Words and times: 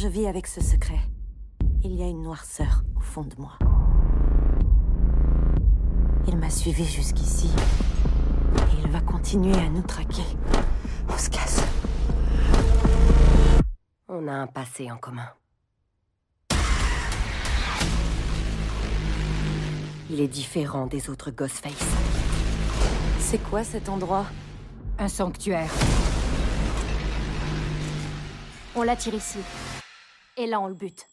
Je 0.00 0.06
vis 0.06 0.28
avec 0.28 0.46
ce 0.46 0.60
secret. 0.60 1.00
Il 1.82 1.92
y 1.96 2.04
a 2.04 2.06
une 2.06 2.22
noirceur 2.22 2.84
au 2.96 3.00
fond 3.00 3.22
de 3.22 3.34
moi. 3.36 3.58
Il 6.28 6.36
m'a 6.36 6.50
suivi 6.50 6.84
jusqu'ici. 6.84 7.50
Et 8.54 8.84
il 8.84 8.88
va 8.92 9.00
continuer 9.00 9.56
à 9.56 9.68
nous 9.68 9.82
traquer. 9.82 10.22
On 11.08 11.18
se 11.18 11.28
casse. 11.28 11.64
On 14.06 14.28
a 14.28 14.34
un 14.34 14.46
passé 14.46 14.88
en 14.88 14.98
commun. 14.98 15.30
Il 20.10 20.20
est 20.20 20.28
différent 20.28 20.86
des 20.86 21.10
autres 21.10 21.32
Ghostface. 21.32 21.72
C'est 23.18 23.42
quoi 23.50 23.64
cet 23.64 23.88
endroit? 23.88 24.26
Un 25.00 25.08
sanctuaire. 25.08 25.72
On 28.76 28.84
l'attire 28.84 29.14
ici. 29.14 29.38
Et 30.40 30.46
là, 30.46 30.60
on 30.60 30.68
le 30.68 30.74
bute. 30.74 31.08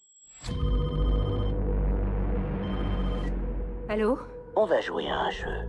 Allô? 3.89 4.19
On 4.55 4.65
va 4.65 4.81
jouer 4.81 5.09
à 5.09 5.19
un 5.19 5.31
jeu. 5.31 5.67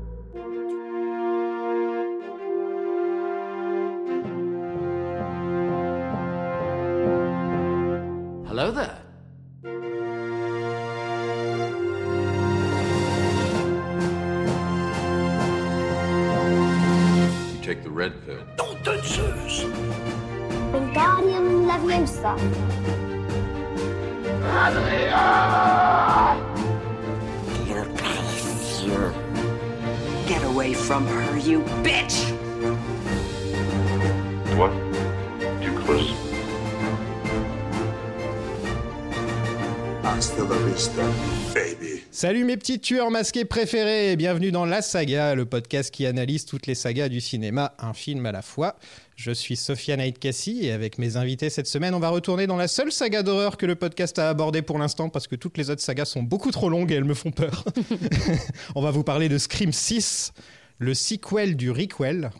Hello 8.46 8.70
there. 8.72 8.95
From 30.96 31.06
her, 31.08 31.38
you 31.38 31.62
bitch! 31.82 32.32
Toi, 34.54 34.70
tu 35.60 35.70
creuses. 35.72 36.14
Hasta 40.02 40.42
la 40.42 40.56
vista, 40.56 41.02
baby. 41.52 42.02
Salut 42.10 42.44
mes 42.44 42.56
petits 42.56 42.80
tueurs 42.80 43.10
masqués 43.10 43.44
préférés 43.44 44.12
et 44.12 44.16
bienvenue 44.16 44.50
dans 44.50 44.64
La 44.64 44.80
Saga, 44.80 45.34
le 45.34 45.44
podcast 45.44 45.90
qui 45.90 46.06
analyse 46.06 46.46
toutes 46.46 46.66
les 46.66 46.74
sagas 46.74 47.10
du 47.10 47.20
cinéma, 47.20 47.74
un 47.78 47.92
film 47.92 48.24
à 48.24 48.32
la 48.32 48.40
fois. 48.40 48.76
Je 49.16 49.32
suis 49.32 49.56
Sophia 49.56 49.98
Cassie 50.12 50.64
et 50.64 50.72
avec 50.72 50.96
mes 50.96 51.18
invités 51.18 51.50
cette 51.50 51.66
semaine, 51.66 51.92
on 51.92 51.98
va 51.98 52.08
retourner 52.08 52.46
dans 52.46 52.56
la 52.56 52.68
seule 52.68 52.90
saga 52.90 53.22
d'horreur 53.22 53.58
que 53.58 53.66
le 53.66 53.74
podcast 53.74 54.18
a 54.18 54.30
abordée 54.30 54.62
pour 54.62 54.78
l'instant 54.78 55.10
parce 55.10 55.26
que 55.26 55.36
toutes 55.36 55.58
les 55.58 55.68
autres 55.68 55.82
sagas 55.82 56.06
sont 56.06 56.22
beaucoup 56.22 56.52
trop 56.52 56.70
longues 56.70 56.90
et 56.90 56.94
elles 56.94 57.04
me 57.04 57.12
font 57.12 57.32
peur. 57.32 57.66
on 58.74 58.80
va 58.80 58.90
vous 58.90 59.04
parler 59.04 59.28
de 59.28 59.36
Scream 59.36 59.72
6, 59.72 60.32
le 60.79 60.95
sequel 60.95 61.57
du 61.57 61.71
requel. 61.71 62.30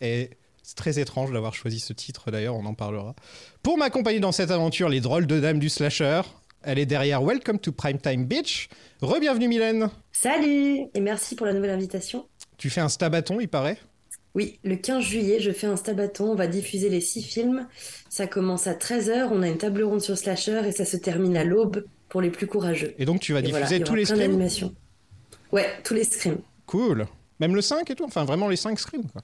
Et 0.00 0.30
c'est 0.62 0.76
très 0.76 0.98
étrange 0.98 1.32
d'avoir 1.32 1.54
choisi 1.54 1.80
ce 1.80 1.92
titre 1.92 2.30
d'ailleurs, 2.30 2.56
on 2.56 2.64
en 2.66 2.74
parlera. 2.74 3.14
Pour 3.62 3.78
m'accompagner 3.78 4.20
dans 4.20 4.32
cette 4.32 4.50
aventure, 4.50 4.88
les 4.88 5.00
drôles 5.00 5.26
de 5.26 5.40
dames 5.40 5.58
du 5.58 5.68
slasher. 5.68 6.22
Elle 6.62 6.78
est 6.78 6.86
derrière 6.86 7.22
Welcome 7.22 7.58
to 7.60 7.72
Primetime 7.72 8.24
Beach. 8.24 8.68
Rebienvenue 9.00 9.48
Mylène. 9.48 9.90
Salut 10.12 10.86
et 10.92 11.00
merci 11.00 11.36
pour 11.36 11.46
la 11.46 11.52
nouvelle 11.52 11.70
invitation. 11.70 12.26
Tu 12.56 12.68
fais 12.68 12.80
un 12.80 12.88
stabaton, 12.88 13.38
il 13.40 13.48
paraît? 13.48 13.78
Oui, 14.34 14.58
le 14.64 14.76
15 14.76 15.02
juillet, 15.02 15.40
je 15.40 15.52
fais 15.52 15.66
un 15.66 15.76
stabaton. 15.76 16.32
On 16.32 16.34
va 16.34 16.46
diffuser 16.48 16.90
les 16.90 17.00
six 17.00 17.22
films. 17.22 17.66
Ça 18.10 18.26
commence 18.26 18.66
à 18.66 18.74
13h. 18.74 19.28
On 19.32 19.42
a 19.42 19.48
une 19.48 19.56
table 19.56 19.82
ronde 19.84 20.00
sur 20.00 20.18
Slasher 20.18 20.62
et 20.66 20.72
ça 20.72 20.84
se 20.84 20.96
termine 20.96 21.36
à 21.36 21.44
l'aube 21.44 21.84
pour 22.08 22.20
les 22.20 22.30
plus 22.30 22.46
courageux. 22.46 22.94
Et 22.98 23.04
donc 23.04 23.20
tu 23.20 23.32
vas 23.32 23.38
Et 23.38 23.42
diffuser 23.42 23.78
voilà, 23.78 23.84
tous 23.84 23.94
les 23.94 24.04
screams. 24.04 24.72
Ouais, 25.52 25.66
tous 25.84 25.94
les 25.94 26.04
screams. 26.04 26.38
Cool. 26.66 27.06
Même 27.40 27.54
le 27.54 27.60
5 27.60 27.90
et 27.90 27.94
tout 27.94 28.04
Enfin, 28.04 28.24
vraiment 28.24 28.48
les 28.48 28.56
5 28.56 28.78
screams, 28.78 29.06
quoi. 29.10 29.22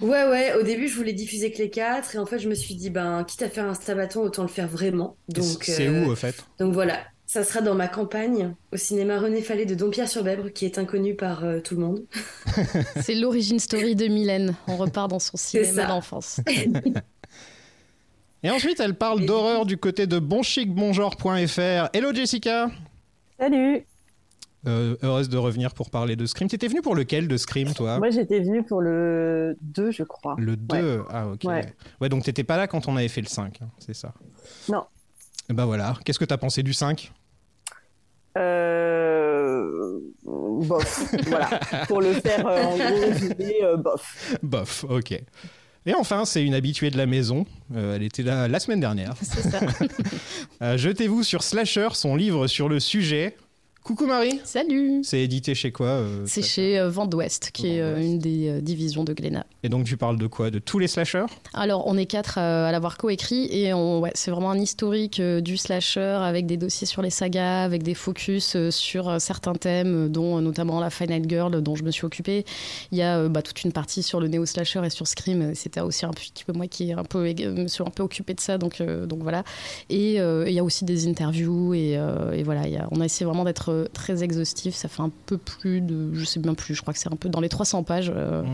Ouais, 0.00 0.28
ouais, 0.28 0.54
au 0.54 0.62
début, 0.62 0.88
je 0.88 0.96
voulais 0.96 1.14
diffuser 1.14 1.50
que 1.50 1.58
les 1.58 1.70
quatre. 1.70 2.14
Et 2.14 2.18
en 2.18 2.26
fait, 2.26 2.38
je 2.38 2.48
me 2.48 2.54
suis 2.54 2.74
dit, 2.74 2.90
ben, 2.90 3.24
quitte 3.24 3.42
à 3.42 3.48
faire 3.48 3.64
un 3.64 3.74
stabaton, 3.74 4.20
autant 4.20 4.42
le 4.42 4.48
faire 4.48 4.68
vraiment. 4.68 5.16
Donc, 5.28 5.64
C'est 5.64 5.86
euh, 5.86 6.04
où, 6.04 6.10
au 6.10 6.16
fait? 6.16 6.44
Donc 6.58 6.74
voilà, 6.74 6.98
ça 7.24 7.44
sera 7.44 7.62
dans 7.62 7.74
ma 7.74 7.88
campagne 7.88 8.54
au 8.72 8.76
cinéma 8.76 9.18
René 9.18 9.40
Fallet 9.40 9.64
de 9.64 9.74
Dompierre-sur-Bèbre, 9.74 10.52
qui 10.52 10.66
est 10.66 10.78
inconnu 10.78 11.14
par 11.14 11.44
euh, 11.44 11.60
tout 11.60 11.76
le 11.76 11.80
monde. 11.80 12.04
C'est 13.00 13.14
l'origine 13.14 13.58
story 13.58 13.96
de 13.96 14.06
Mylène. 14.06 14.54
On 14.68 14.76
repart 14.76 15.08
dans 15.08 15.18
son 15.18 15.38
cinéma 15.38 15.86
d'enfance. 15.86 16.40
Et 18.42 18.50
ensuite, 18.50 18.80
elle 18.80 18.94
parle 18.94 19.24
d'horreur 19.24 19.64
du 19.64 19.78
côté 19.78 20.06
de 20.06 20.18
bonchicbongenre.fr. 20.18 21.88
Hello 21.94 22.12
Jessica 22.14 22.70
Salut 23.40 23.84
Euh, 24.66 24.96
Heureuse 25.02 25.28
de 25.28 25.36
revenir 25.36 25.72
pour 25.74 25.90
parler 25.90 26.16
de 26.16 26.26
Scream. 26.26 26.48
T'étais 26.48 26.68
venue 26.68 26.82
pour 26.82 26.94
lequel 26.94 27.28
de 27.28 27.36
Scream, 27.36 27.72
toi? 27.74 27.98
Moi 27.98 28.10
j'étais 28.10 28.40
venue 28.40 28.64
pour 28.64 28.80
le 28.80 29.56
2, 29.62 29.90
je 29.92 30.02
crois. 30.02 30.34
Le 30.38 30.56
2 30.56 31.02
Ah, 31.10 31.28
ok. 31.28 31.44
Ouais, 31.44 31.64
Ouais. 32.00 32.08
donc 32.08 32.24
t'étais 32.24 32.44
pas 32.44 32.56
là 32.56 32.66
quand 32.66 32.88
on 32.88 32.96
avait 32.96 33.08
fait 33.08 33.20
le 33.22 33.28
5, 33.28 33.60
hein, 33.62 33.68
c'est 33.78 33.94
ça? 33.94 34.12
Non. 34.68 34.84
Et 35.48 35.52
bah 35.52 35.64
voilà. 35.66 35.94
Qu'est-ce 36.04 36.18
que 36.18 36.24
t'as 36.24 36.36
pensé 36.38 36.62
du 36.62 36.72
5 36.74 37.12
Euh... 38.36 39.98
Bof, 40.24 41.14
voilà. 41.26 41.48
Pour 41.86 42.00
le 42.00 42.12
faire 42.14 42.46
euh, 42.46 42.62
en 42.64 42.76
gros 42.76 43.00
résumé, 43.00 43.54
euh, 43.62 43.76
bof. 43.76 44.36
Bof, 44.42 44.84
ok. 44.88 45.12
Et 45.88 45.94
enfin, 45.94 46.24
c'est 46.24 46.42
une 46.42 46.54
habituée 46.54 46.90
de 46.90 46.96
la 46.96 47.06
maison. 47.06 47.46
Euh, 47.76 47.94
elle 47.94 48.02
était 48.02 48.22
là 48.24 48.48
la 48.48 48.58
semaine 48.58 48.80
dernière. 48.80 49.14
C'est 49.22 49.42
ça. 49.48 49.60
Euh, 50.62 50.78
Jetez-vous 50.78 51.22
sur 51.22 51.42
Slasher, 51.42 51.88
son 51.92 52.16
livre 52.16 52.46
sur 52.46 52.68
le 52.70 52.80
sujet. 52.80 53.36
Coucou 53.86 54.06
Marie 54.06 54.40
Salut 54.42 55.02
C'est 55.04 55.20
édité 55.20 55.54
chez 55.54 55.70
quoi 55.70 55.86
euh, 55.86 56.24
C'est 56.26 56.42
Slasher 56.42 56.50
chez 56.72 56.78
euh, 56.80 56.88
Vent 56.90 57.06
d'Ouest, 57.06 57.50
qui 57.52 57.68
est 57.68 57.80
euh, 57.80 58.00
une 58.00 58.18
des 58.18 58.48
euh, 58.48 58.60
divisions 58.60 59.04
de 59.04 59.12
Glénat. 59.12 59.46
Et 59.62 59.68
donc 59.68 59.84
tu 59.84 59.96
parles 59.96 60.18
de 60.18 60.26
quoi? 60.26 60.50
De 60.50 60.58
tous 60.58 60.80
les 60.80 60.88
slashers 60.88 61.26
Alors, 61.54 61.86
on 61.86 61.96
est 61.96 62.06
quatre 62.06 62.38
euh, 62.38 62.66
à 62.66 62.72
l'avoir 62.72 62.98
coécrit 62.98 63.46
et 63.52 63.72
on, 63.74 64.00
ouais, 64.00 64.10
c'est 64.14 64.32
vraiment 64.32 64.50
un 64.50 64.58
historique 64.58 65.20
euh, 65.20 65.40
du 65.40 65.56
slasher 65.56 66.00
avec 66.00 66.46
des 66.46 66.56
dossiers 66.56 66.88
sur 66.88 67.00
les 67.00 67.10
sagas, 67.10 67.62
avec 67.62 67.84
des 67.84 67.94
focus 67.94 68.56
euh, 68.56 68.72
sur 68.72 69.08
euh, 69.08 69.18
certains 69.20 69.52
thèmes, 69.54 70.08
dont 70.08 70.38
euh, 70.38 70.40
notamment 70.40 70.80
la 70.80 70.90
Final 70.90 71.22
Girl, 71.28 71.62
dont 71.62 71.76
je 71.76 71.84
me 71.84 71.92
suis 71.92 72.06
occupée. 72.06 72.44
Il 72.90 72.98
y 72.98 73.02
a 73.02 73.18
euh, 73.18 73.28
bah, 73.28 73.42
toute 73.42 73.62
une 73.62 73.70
partie 73.72 74.02
sur 74.02 74.18
le 74.18 74.26
néo-slasher 74.26 74.82
et 74.84 74.90
sur 74.90 75.06
Scream. 75.06 75.54
C'était 75.54 75.80
aussi 75.80 76.04
un 76.04 76.10
petit 76.10 76.42
peu 76.44 76.52
moi 76.52 76.66
qui 76.66 76.90
est 76.90 76.94
un 76.94 77.04
peu, 77.04 77.32
me 77.32 77.68
suis 77.68 77.84
un 77.84 77.90
peu 77.90 78.02
occupée 78.02 78.34
de 78.34 78.40
ça, 78.40 78.58
donc, 78.58 78.80
euh, 78.80 79.06
donc 79.06 79.22
voilà. 79.22 79.44
Et 79.90 80.20
euh, 80.20 80.44
il 80.48 80.54
y 80.54 80.58
a 80.58 80.64
aussi 80.64 80.84
des 80.84 81.06
interviews 81.06 81.72
et, 81.72 81.96
euh, 81.96 82.32
et 82.32 82.42
voilà, 82.42 82.66
il 82.66 82.72
y 82.72 82.78
a- 82.78 82.88
on 82.90 83.00
a 83.00 83.04
essayé 83.04 83.24
vraiment 83.24 83.44
d'être 83.44 83.75
euh, 83.76 83.86
très 83.92 84.22
exhaustif. 84.24 84.74
Ça 84.74 84.88
fait 84.88 85.02
un 85.02 85.10
peu 85.26 85.38
plus 85.38 85.80
de, 85.80 86.12
je 86.14 86.24
sais 86.24 86.40
bien 86.40 86.54
plus, 86.54 86.74
je 86.74 86.82
crois 86.82 86.92
que 86.94 86.98
c'est 87.00 87.12
un 87.12 87.16
peu 87.16 87.28
dans 87.28 87.40
les 87.40 87.48
300 87.48 87.82
pages. 87.82 88.12
euh, 88.14 88.42
Mmh. 88.42 88.46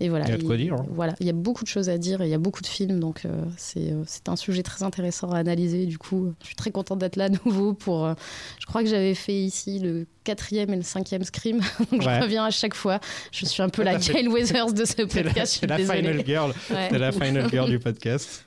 et 0.00 0.08
voilà. 0.08 0.24
Il 0.26 0.30
y 0.30 0.34
a 0.34 0.38
de 0.38 0.42
quoi 0.44 0.56
dire, 0.56 0.74
hein. 0.74 0.86
Voilà, 0.90 1.14
il 1.20 1.26
y 1.26 1.30
a 1.30 1.34
beaucoup 1.34 1.62
de 1.64 1.68
choses 1.68 1.88
à 1.88 1.98
dire 1.98 2.20
et 2.22 2.26
il 2.26 2.30
y 2.30 2.34
a 2.34 2.38
beaucoup 2.38 2.62
de 2.62 2.66
films, 2.66 3.00
donc 3.00 3.22
euh, 3.24 3.30
c'est 3.56 3.92
un 4.28 4.36
sujet 4.36 4.62
très 4.62 4.82
intéressant 4.82 5.30
à 5.32 5.38
analyser. 5.38 5.86
Du 5.86 5.98
coup, 5.98 6.32
je 6.42 6.46
suis 6.46 6.56
très 6.56 6.70
contente 6.70 6.98
d'être 6.98 7.16
là 7.16 7.24
à 7.26 7.28
nouveau 7.28 7.74
pour. 7.74 8.04
euh, 8.06 8.14
je 8.58 8.66
crois 8.66 8.82
que 8.82 8.88
j'avais 8.88 9.14
fait 9.14 9.34
ici 9.34 9.78
le 9.78 10.06
quatrième 10.24 10.72
et 10.72 10.76
le 10.76 10.82
cinquième 10.82 11.24
Scream, 11.24 11.60
donc 11.92 12.02
Ouais. 12.02 12.16
je 12.16 12.22
reviens 12.22 12.44
à 12.44 12.50
chaque 12.50 12.74
fois. 12.74 13.00
Je 13.32 13.44
suis 13.46 13.62
un 13.62 13.68
peu 13.68 13.82
la 13.84 13.96
Gail 13.96 14.28
Weathers 14.28 14.72
de 14.72 14.84
ce 14.84 15.02
podcast. 15.02 15.58
c'est 15.60 15.66
la 15.66 15.78
final 15.78 16.24
girl. 16.26 16.50
Ouais. 16.70 16.88
C'est 16.90 16.98
la 16.98 17.12
final 17.12 17.48
girl 17.50 17.68
du 17.70 17.78
podcast. 17.78 18.44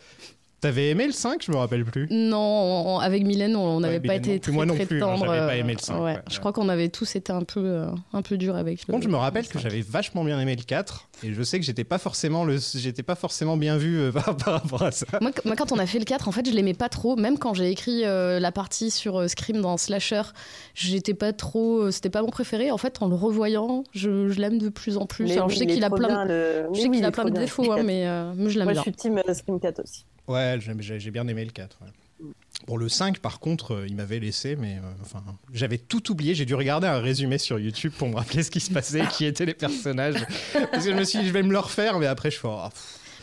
T'avais 0.63 0.90
aimé 0.90 1.06
le 1.06 1.12
5 1.12 1.44
Je 1.46 1.51
me 1.51 1.57
rappelle 1.57 1.84
plus. 1.84 2.07
Non, 2.09 2.38
on- 2.96 3.00
avec 3.00 3.24
Mylène, 3.25 3.56
on 3.57 3.81
n'avait 3.81 4.00
pas 4.00 4.13
Mylène 4.13 4.22
non 4.22 4.28
été 4.28 4.31
plus. 4.31 4.40
très, 4.40 4.51
Moi 4.53 4.66
non 4.66 4.75
très 4.75 4.85
plus, 4.85 5.03
hein, 5.03 5.07
tendre. 5.18 5.25
pas 5.25 5.57
aimé 5.57 5.74
le 5.74 5.79
cinq, 5.79 5.96
ouais. 5.97 6.13
ouais. 6.13 6.19
Je 6.31 6.40
crois 6.40 6.53
qu'on 6.53 6.69
avait 6.69 6.88
tous 6.88 7.16
été 7.18 7.34
un 7.34 7.44
peu, 7.44 7.59
euh, 7.59 7.88
un 8.13 8.22
peu 8.22 8.38
dur 8.38 8.56
avec 8.56 8.79
le. 8.79 8.85
Par 8.88 8.94
contre, 8.96 9.03
je 9.06 9.09
me 9.12 9.18
rappelle 9.18 9.44
le 9.44 9.50
que 9.50 9.59
j'avais 9.59 9.81
vachement 9.81 10.24
bien 10.24 10.40
aimé 10.40 10.56
le 10.56 10.63
4 10.63 11.09
et 11.24 11.34
je 11.34 11.44
sais 11.44 11.59
que 11.59 11.66
j'étais 11.66 11.84
pas 11.84 11.97
forcément 11.97 12.46
le 12.46 12.57
j'étais 12.75 13.03
pas 13.03 13.16
forcément 13.16 13.57
bien 13.57 13.75
vu 13.78 14.00
euh, 14.00 14.12
par, 14.13 14.38
par 14.38 14.62
rapport 14.62 14.84
à 14.84 14.91
ça. 14.91 15.06
Moi, 15.19 15.31
qu- 15.34 15.46
moi, 15.46 15.56
quand 15.57 15.74
on 15.74 15.79
a 15.79 15.85
fait 15.85 16.00
le 16.00 16.06
4, 16.06 16.29
en 16.29 16.31
fait, 16.31 16.47
je 16.50 16.56
l'aimais 16.56 16.74
pas 16.74 16.88
trop. 16.88 17.18
Même 17.18 17.38
quand 17.38 17.54
j'ai 17.54 17.69
écrit 17.69 18.06
euh, 18.06 18.39
la 18.39 18.54
partie 18.54 18.89
sur 18.89 19.19
euh, 19.19 19.27
Scream 19.27 19.59
dans 19.62 19.75
Slasher, 19.77 20.21
j'étais 20.75 21.13
pas 21.13 21.33
trop. 21.33 21.81
euh, 21.81 21.92
C'était 21.92 22.09
pas 22.09 22.21
mon 22.21 22.30
préféré. 22.30 22.71
En 22.71 22.77
fait, 22.77 23.01
en 23.01 23.09
le 23.09 23.16
revoyant, 23.16 23.83
je, 23.94 24.30
je 24.30 24.39
l'aime 24.39 24.59
de 24.59 24.69
plus 24.69 24.95
en 24.98 25.07
plus. 25.07 25.25
Mais 25.25 25.33
Alors, 25.33 25.48
oui, 25.48 25.56
je 25.56 25.59
sais 25.59 25.68
qu'il 25.68 25.83
a 25.83 25.89
plein, 25.89 26.25
de, 26.25 26.30
le- 26.31 26.63
je 26.68 26.69
mais 26.69 26.75
sais 26.77 26.83
oui, 26.83 26.89
qu'il 26.92 27.00
il 27.00 27.06
a 27.06 27.09
est 27.09 27.12
plein 27.12 27.24
trop 27.24 27.30
de 27.30 27.33
bien. 27.33 27.42
défauts, 27.42 27.71
hein, 27.74 27.83
mais, 27.83 28.07
euh, 28.07 28.31
mais 28.38 28.50
je 28.50 28.57
l'aime 28.59 28.66
Moi 28.68 28.74
bien. 28.74 28.81
je 28.81 28.89
suis 28.89 28.94
team 28.94 29.21
Scream 29.33 29.59
4 29.59 29.83
aussi. 29.83 30.06
Ouais, 30.28 30.60
j'ai 30.80 31.12
bien 31.12 31.28
aimé 31.28 31.44
le 31.46 31.52
4. 31.52 31.78
ouais. 31.81 31.88
Bon, 32.68 32.78
le 32.78 32.88
5, 32.88 33.20
par 33.20 33.40
contre, 33.42 33.74
euh, 33.74 33.86
il 33.88 33.96
m'avait 33.96 34.20
laissé, 34.20 34.56
mais 34.56 34.75
euh, 34.78 34.92
enfin, 35.02 35.22
j'avais 35.54 35.78
tout 35.78 36.12
oublié. 36.12 36.34
J'ai 36.34 36.46
dû 36.46 36.56
regarder 36.56 36.88
un 36.88 37.00
résumé 37.00 37.38
sur 37.38 37.60
YouTube 37.60 37.92
pour 37.98 38.08
me 38.08 38.16
rappeler 38.16 38.42
ce 38.44 38.50
qui 38.52 38.62
se 38.62 38.72
passait, 38.72 39.02
qui 39.12 39.25
étaient 39.25 39.46
les 39.46 39.54
personnages. 39.54 40.25
Parce 40.72 40.86
que 40.86 40.92
je 40.92 40.96
me 40.98 41.04
suis 41.04 41.20
dit, 41.20 41.28
je 41.28 41.34
vais 41.34 41.44
me 41.44 41.52
le 41.52 41.60
refaire, 41.60 42.00
mais 42.00 42.06
après, 42.06 42.31
je 42.31 42.38
fais, 42.40 42.48
oh, 42.48 42.70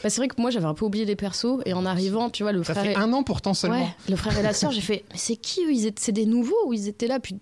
Bah, 0.03 0.11
c'est 0.11 0.21
vrai 0.21 0.29
que 0.29 0.39
moi, 0.39 0.51
j'avais 0.51 0.67
un 0.67 0.75
peu 0.75 0.85
oublié 0.85 1.07
les 1.07 1.17
persos. 1.17 1.63
Et 1.65 1.73
en 1.73 1.87
arrivant, 1.87 2.29
tu 2.29 2.43
vois, 2.43 2.53
le 2.53 2.63
ça 2.65 2.75
frère. 2.75 2.85
fait 2.85 2.93
et- 2.93 2.97
un 2.97 3.15
an 3.15 3.23
pourtant 3.23 3.55
seulement. 3.55 3.81
Ouais, 3.83 3.95
le 4.11 4.17
frère 4.17 4.39
et 4.39 4.43
la 4.43 4.53
sœur, 4.53 4.73
j'ai 4.73 4.83
fait, 4.83 5.05
mais 5.11 5.17
c'est 5.17 5.37
qui 5.37 5.65
eux 5.65 5.73
étaient, 5.87 5.95
c'est 6.03 6.13
des 6.13 6.27
nouveaux 6.27 6.67
ou 6.67 6.75
ils 6.75 6.87
étaient 6.89 7.07
là 7.07 7.19
Puis 7.19 7.37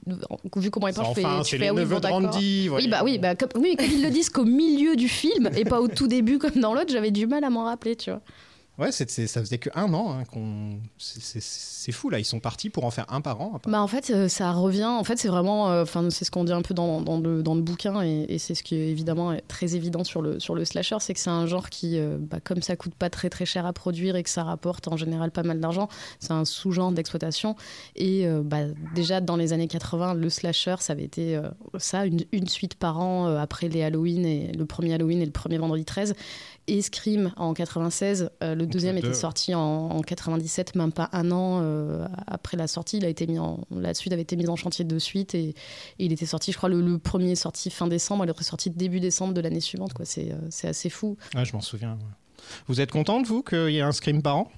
vu 0.56 0.70
comment 0.70 0.87
ils 0.87 0.94
parlent, 0.94 1.08
je 1.08 1.20
fais, 1.20 1.26
Enfin, 1.26 1.43
tu 1.43 1.50
c'est 1.50 1.56
fais, 1.56 1.62
les 1.64 1.69
ah 1.70 1.75
oui, 1.75 1.81
neveux 1.81 1.94
bon, 1.99 2.00
de. 2.00 2.06
Randy. 2.06 2.69
Oui, 2.70 2.87
bah 2.87 3.00
oui, 3.02 3.19
bah 3.19 3.34
comme, 3.34 3.49
oui, 3.61 3.75
comme 3.76 3.90
ils 3.90 4.02
le 4.04 4.11
disent 4.11 4.31
qu'au 4.31 4.44
milieu 4.44 4.94
du 4.94 5.08
film 5.08 5.50
et 5.56 5.64
pas 5.64 5.81
au 5.81 5.88
tout 5.88 6.06
début 6.06 6.38
comme 6.38 6.61
dans 6.61 6.75
l'autre, 6.75 6.93
j'avais 6.93 7.11
du 7.11 7.26
mal 7.26 7.43
à 7.43 7.50
m'en 7.50 7.64
rappeler, 7.64 7.96
tu 7.96 8.11
vois. 8.11 8.20
Ouais, 8.78 8.92
ça 8.92 9.04
faisait 9.06 9.58
que 9.58 9.70
un 9.75 9.92
an 9.92 10.12
hein, 10.12 10.25
qu'on. 10.32 10.78
c'est- 10.98 11.90
fou 11.90 12.10
là, 12.10 12.19
ils 12.19 12.25
sont 12.25 12.38
partis 12.38 12.69
pour 12.70 12.84
en 12.84 12.90
faire 12.90 13.06
un 13.08 13.20
par 13.22 13.40
an. 13.40 13.58
Bah 13.66 13.80
en 13.80 13.86
fait, 13.86 14.10
euh, 14.10 14.28
ça 14.28 14.52
revient. 14.52 14.84
En 14.84 15.04
fait, 15.04 15.16
c'est 15.19 15.28
vraiment. 15.28 15.70
euh, 15.70 15.82
Enfin, 15.82 16.10
c'est 16.10 16.25
ce 16.25 16.30
qu'on 16.30 16.44
dit 16.44 16.52
un 16.52 16.60
peu 16.62 16.75
dans, 16.75 17.00
le, 17.20 17.42
dans 17.42 17.54
le 17.54 17.62
bouquin, 17.62 18.02
et, 18.02 18.38
c'est 18.38 18.54
ce 18.54 18.62
qui 18.62 18.75
est 18.76 18.88
évidemment 18.88 19.32
est 19.32 19.42
très 19.48 19.75
évident 19.75 20.04
sur 20.04 20.20
le, 20.22 20.38
sur 20.38 20.54
le 20.54 20.64
slasher, 20.64 20.96
c'est 21.00 21.14
que 21.14 21.20
c'est 21.20 21.30
un 21.30 21.46
genre 21.46 21.70
qui, 21.70 21.98
euh, 21.98 22.19
bah, 22.20 22.38
comme 22.44 22.60
ça 22.62 22.76
coûte 22.76 22.94
pas 22.94 23.08
très 23.10 23.30
très 23.30 23.46
cher 23.46 23.64
à 23.66 23.72
produire 23.72 24.16
et 24.16 24.22
que 24.22 24.30
ça 24.30 24.44
rapporte 24.44 24.86
en 24.88 24.96
général 24.96 25.30
pas 25.30 25.42
mal 25.42 25.60
d'argent, 25.60 25.88
c'est 26.20 26.32
un 26.32 26.44
sous-genre 26.44 26.92
d'exploitation. 26.92 27.56
Et 27.96 28.26
euh, 28.26 28.42
bah, 28.44 28.64
déjà 28.94 29.20
dans 29.20 29.36
les 29.36 29.52
années 29.54 29.66
80, 29.69 30.14
le 30.14 30.28
slasher, 30.30 30.76
ça 30.80 30.92
avait 30.92 31.04
été 31.04 31.36
euh, 31.36 31.48
ça, 31.78 32.04
une, 32.04 32.20
une 32.32 32.48
suite 32.48 32.75
par 32.75 33.00
an 33.00 33.26
euh, 33.28 33.38
après 33.38 33.69
les 33.69 33.82
Halloween 33.82 34.26
et 34.26 34.52
le 34.52 34.66
premier 34.66 34.92
Halloween 34.94 35.22
et 35.22 35.26
le 35.26 35.32
premier 35.32 35.58
vendredi 35.58 35.84
13. 35.86 36.14
Et 36.70 36.82
Scream 36.82 37.32
en 37.38 37.54
96, 37.54 38.30
euh, 38.42 38.54
le 38.54 38.66
deuxième 38.68 38.98
deux, 39.00 39.08
était 39.08 39.14
sorti 39.14 39.54
en, 39.54 39.60
en 39.90 40.00
97, 40.02 40.74
même 40.76 40.92
pas 40.92 41.08
un 41.12 41.30
an 41.32 41.60
euh, 41.62 42.06
après 42.26 42.56
la 42.56 42.66
sortie. 42.66 42.98
Il 42.98 43.04
a 43.04 43.08
été 43.08 43.26
mis 43.26 43.38
en, 43.38 43.60
la 43.70 43.94
suite 43.94 44.12
avait 44.12 44.22
été 44.22 44.36
mise 44.36 44.48
en 44.48 44.56
chantier 44.56 44.84
de 44.84 44.98
suite 44.98 45.34
et, 45.34 45.48
et 45.50 45.54
il 45.98 46.12
était 46.12 46.26
sorti, 46.26 46.52
je 46.52 46.56
crois, 46.56 46.68
le, 46.68 46.80
le 46.80 46.98
premier 46.98 47.32
est 47.32 47.34
sorti 47.36 47.70
fin 47.70 47.86
décembre, 47.88 48.24
l'autre 48.26 48.40
est 48.40 48.44
sorti 48.44 48.70
début 48.70 49.00
décembre 49.00 49.34
de 49.34 49.40
l'année 49.40 49.60
suivante. 49.60 49.92
quoi. 49.94 50.04
C'est 50.04 50.32
euh, 50.32 50.36
c'est 50.50 50.68
assez 50.68 50.90
fou. 50.90 51.16
Ouais, 51.34 51.44
je 51.44 51.52
m'en 51.52 51.60
souviens. 51.60 51.92
ouais. 51.92 52.44
Vous 52.68 52.80
êtes 52.80 52.90
contente, 52.92 53.26
vous, 53.26 53.42
qu'il 53.42 53.70
y 53.70 53.78
ait 53.78 53.82
un 53.82 53.92
Scream 53.92 54.22
par 54.22 54.36
an? 54.36 54.50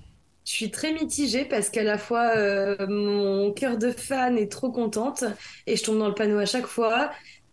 Je 0.45 0.53
suis 0.53 0.71
très 0.71 0.93
mitigée 0.93 1.45
parce 1.45 1.69
qu'à 1.69 1.83
la 1.85 1.99
fois 1.99 2.33
euh, 2.37 2.87
mon 2.89 3.53
cœur 3.53 3.77
de 3.79 3.91
fan 3.93 4.39
est 4.39 4.51
trop 4.51 4.73
contente 4.73 5.23
et 5.67 5.77
je 5.77 5.85
tombe 5.85 5.99
dans 5.99 6.09
le 6.09 6.15
panneau 6.15 6.39
à 6.39 6.47
chaque 6.47 6.67
fois. 6.67 7.11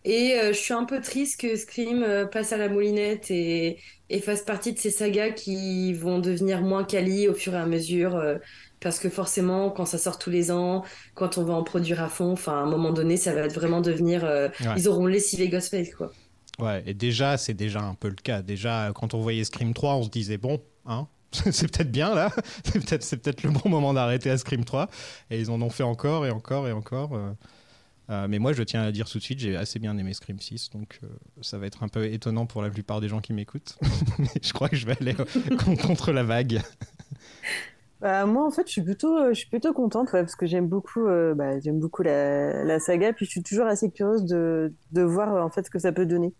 Et 0.09 0.39
euh, 0.39 0.53
je 0.53 0.57
suis 0.57 0.73
un 0.73 0.85
peu 0.85 1.01
triste 1.01 1.39
que 1.41 1.55
Scream 1.57 2.01
euh, 2.03 2.25
passe 2.25 2.53
à 2.53 2.57
la 2.57 2.69
moulinette 2.69 3.29
et, 3.29 3.81
et 4.09 4.21
fasse 4.21 4.41
partie 4.43 4.73
de 4.73 4.79
ces 4.79 4.89
sagas 4.91 5.31
qui 5.31 5.93
vont 5.93 6.19
devenir 6.19 6.61
moins 6.61 6.85
quali 6.85 7.27
au 7.27 7.33
fur 7.33 7.53
et 7.53 7.57
à 7.57 7.65
mesure. 7.65 8.15
euh, 8.15 8.37
parce 8.79 8.99
que 8.99 9.09
forcément, 9.09 9.71
quand 9.71 9.85
ça 9.85 9.97
sort 9.97 10.17
tous 10.19 10.29
les 10.29 10.51
ans, 10.51 10.83
quand 11.15 11.37
on 11.39 11.43
va 11.43 11.53
en 11.55 11.63
produire 11.63 12.01
à 12.01 12.09
fond, 12.09 12.31
enfin, 12.31 12.53
à 12.53 12.61
un 12.61 12.65
moment 12.69 12.91
donné, 12.93 13.17
ça 13.17 13.33
va 13.33 13.47
vraiment 13.47 13.81
devenir. 13.81 14.23
euh, 14.25 14.49
Ouais. 14.59 14.77
Ils 14.77 14.87
auront 14.87 15.07
lessivé 15.07 15.49
Ghostface, 15.49 15.93
quoi. 15.95 16.11
Ouais, 16.59 16.81
et 16.87 16.93
déjà, 16.93 17.37
c'est 17.37 17.53
déjà 17.53 17.81
un 17.81 17.93
peu 17.93 18.09
le 18.09 18.15
cas. 18.15 18.41
Déjà, 18.41 18.91
quand 18.95 19.13
on 19.13 19.21
voyait 19.21 19.43
Scream 19.43 19.73
3, 19.73 19.95
on 19.95 20.03
se 20.03 20.09
disait, 20.09 20.37
bon, 20.37 20.59
hein, 20.85 21.07
c'est 21.31 21.71
peut-être 21.71 21.91
bien 21.91 22.15
là, 22.15 22.31
c'est 22.99 23.17
peut-être 23.21 23.43
le 23.43 23.51
bon 23.51 23.69
moment 23.69 23.93
d'arrêter 23.93 24.29
à 24.31 24.37
Scream 24.37 24.65
3. 24.65 24.89
Et 25.29 25.39
ils 25.39 25.51
en 25.51 25.61
ont 25.61 25.69
fait 25.69 25.83
encore 25.83 26.25
et 26.25 26.31
encore 26.31 26.67
et 26.67 26.71
encore. 26.71 27.15
euh. 27.15 27.31
Euh, 28.09 28.27
mais 28.29 28.39
moi, 28.39 28.53
je 28.53 28.63
tiens 28.63 28.83
à 28.83 28.91
dire 28.91 29.09
tout 29.09 29.17
de 29.17 29.23
suite, 29.23 29.39
j'ai 29.39 29.55
assez 29.57 29.79
bien 29.79 29.97
aimé 29.97 30.13
Scream 30.13 30.39
6, 30.39 30.69
donc 30.69 30.99
euh, 31.03 31.07
ça 31.41 31.57
va 31.57 31.65
être 31.67 31.83
un 31.83 31.89
peu 31.89 32.05
étonnant 32.05 32.45
pour 32.45 32.61
la 32.61 32.69
plupart 32.69 33.01
des 33.01 33.09
gens 33.09 33.19
qui 33.19 33.33
m'écoutent. 33.33 33.77
Mais 34.19 34.27
je 34.41 34.53
crois 34.53 34.69
que 34.69 34.77
je 34.77 34.85
vais 34.85 34.95
aller 35.01 35.15
euh, 35.19 35.75
contre 35.77 36.11
la 36.13 36.23
vague. 36.23 36.61
Bah, 37.99 38.27
moi, 38.27 38.45
en 38.45 38.51
fait, 38.51 38.67
je 38.67 38.73
suis 38.73 38.83
plutôt, 38.83 39.29
je 39.29 39.33
suis 39.33 39.49
plutôt 39.49 39.73
contente, 39.73 40.13
ouais, 40.13 40.21
parce 40.21 40.35
que 40.35 40.45
j'aime 40.45 40.67
beaucoup, 40.67 41.07
euh, 41.07 41.33
bah, 41.33 41.59
j'aime 41.59 41.79
beaucoup 41.79 42.03
la, 42.03 42.63
la 42.63 42.79
saga, 42.79 43.11
puis 43.11 43.25
je 43.25 43.31
suis 43.31 43.41
toujours 43.43 43.65
assez 43.65 43.89
curieuse 43.89 44.23
de, 44.25 44.71
de 44.91 45.01
voir 45.01 45.43
en 45.43 45.49
fait 45.49 45.65
ce 45.65 45.71
que 45.71 45.79
ça 45.79 45.91
peut 45.91 46.05
donner. 46.05 46.35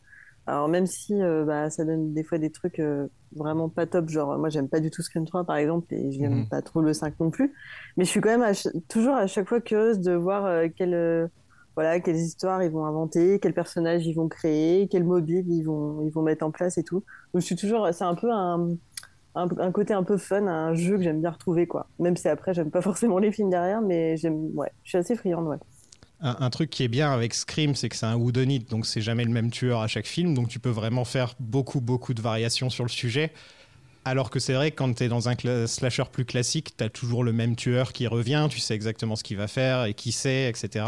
Alors 0.45 0.69
même 0.69 0.85
si 0.85 1.19
euh, 1.21 1.45
bah, 1.45 1.69
ça 1.71 1.83
donne 1.83 2.13
des 2.13 2.23
fois 2.23 2.37
des 2.37 2.51
trucs 2.51 2.79
euh, 2.79 3.07
vraiment 3.35 3.69
pas 3.69 3.87
top, 3.87 4.07
genre 4.09 4.37
moi 4.37 4.49
j'aime 4.49 4.69
pas 4.69 4.79
du 4.79 4.91
tout 4.91 5.01
Scream 5.01 5.25
3 5.25 5.45
par 5.45 5.57
exemple, 5.57 5.93
et 5.95 6.11
j'aime 6.11 6.41
Mhm. 6.41 6.47
pas 6.47 6.61
trop 6.61 6.81
le 6.81 6.93
5 6.93 7.15
non 7.19 7.31
plus, 7.31 7.51
mais 7.97 8.05
je 8.05 8.09
suis 8.11 8.21
quand 8.21 8.29
même 8.29 8.43
à 8.43 8.51
toujours 8.87 9.15
à 9.15 9.25
chaque 9.27 9.49
fois 9.49 9.59
curieuse 9.59 9.99
de 9.99 10.13
voir 10.13 10.45
euh, 10.45 10.67
quelle, 10.75 10.93
euh, 10.93 11.27
voilà, 11.77 11.99
quelles 11.99 12.17
histoires 12.17 12.63
ils 12.63 12.71
vont 12.71 12.85
inventer, 12.85 13.37
quels 13.39 13.53
personnages 13.53 14.03
ils 14.07 14.15
vont 14.15 14.27
créer, 14.27 14.87
quels 14.87 15.03
mobiles 15.03 15.45
ils 15.47 15.61
vont, 15.61 16.01
ils 16.01 16.09
vont 16.09 16.23
mettre 16.23 16.43
en 16.43 16.49
place 16.49 16.79
et 16.79 16.83
tout. 16.83 17.03
Je 17.35 17.39
suis 17.39 17.55
toujours, 17.55 17.87
c'est 17.93 18.03
un 18.03 18.15
peu 18.15 18.31
un, 18.31 18.69
un, 19.35 19.71
côté 19.71 19.93
un 19.93 20.01
peu 20.01 20.17
fun, 20.17 20.47
un 20.47 20.73
jeu 20.73 20.97
que 20.97 21.03
j'aime 21.03 21.21
bien 21.21 21.29
retrouver, 21.29 21.67
quoi. 21.67 21.85
Même 21.99 22.17
si 22.17 22.27
après, 22.29 22.55
j'aime 22.55 22.71
pas 22.71 22.81
forcément 22.89 23.19
les 23.19 23.31
films 23.31 23.51
derrière, 23.51 23.81
mais 23.81 24.17
j'aime, 24.17 24.49
ouais, 24.55 24.71
je 24.83 24.89
suis 24.89 24.97
assez 24.97 25.15
friande, 25.15 25.45
ouais. 25.45 25.57
Un, 26.19 26.49
truc 26.49 26.71
qui 26.71 26.83
est 26.83 26.87
bien 26.87 27.13
avec 27.13 27.35
Scream, 27.35 27.75
c'est 27.75 27.89
que 27.89 27.95
c'est 27.95 28.07
un 28.07 28.15
whodunit, 28.15 28.57
donc 28.57 28.87
c'est 28.87 29.01
jamais 29.01 29.23
le 29.23 29.29
même 29.29 29.51
tueur 29.51 29.81
à 29.81 29.87
chaque 29.87 30.07
film, 30.07 30.33
donc 30.33 30.47
tu 30.47 30.57
peux 30.57 30.71
vraiment 30.71 31.05
faire 31.05 31.35
beaucoup, 31.39 31.79
beaucoup 31.79 32.15
de 32.15 32.23
variations 32.23 32.71
sur 32.71 32.83
le 32.85 32.89
sujet. 32.89 33.31
Alors 34.03 34.31
que 34.31 34.39
c'est 34.39 34.53
vrai 34.53 34.71
quand 34.71 34.91
tu 34.95 35.03
es 35.03 35.09
dans 35.09 35.29
un 35.29 35.35
slasher 35.67 36.05
plus 36.11 36.25
classique, 36.25 36.75
tu 36.75 36.83
as 36.83 36.89
toujours 36.89 37.23
le 37.23 37.33
même 37.33 37.55
tueur 37.55 37.93
qui 37.93 38.07
revient, 38.07 38.47
tu 38.49 38.59
sais 38.59 38.73
exactement 38.73 39.15
ce 39.15 39.23
qu'il 39.23 39.37
va 39.37 39.47
faire 39.47 39.85
et 39.85 39.93
qui 39.93 40.11
c'est, 40.11 40.49
etc. 40.49 40.85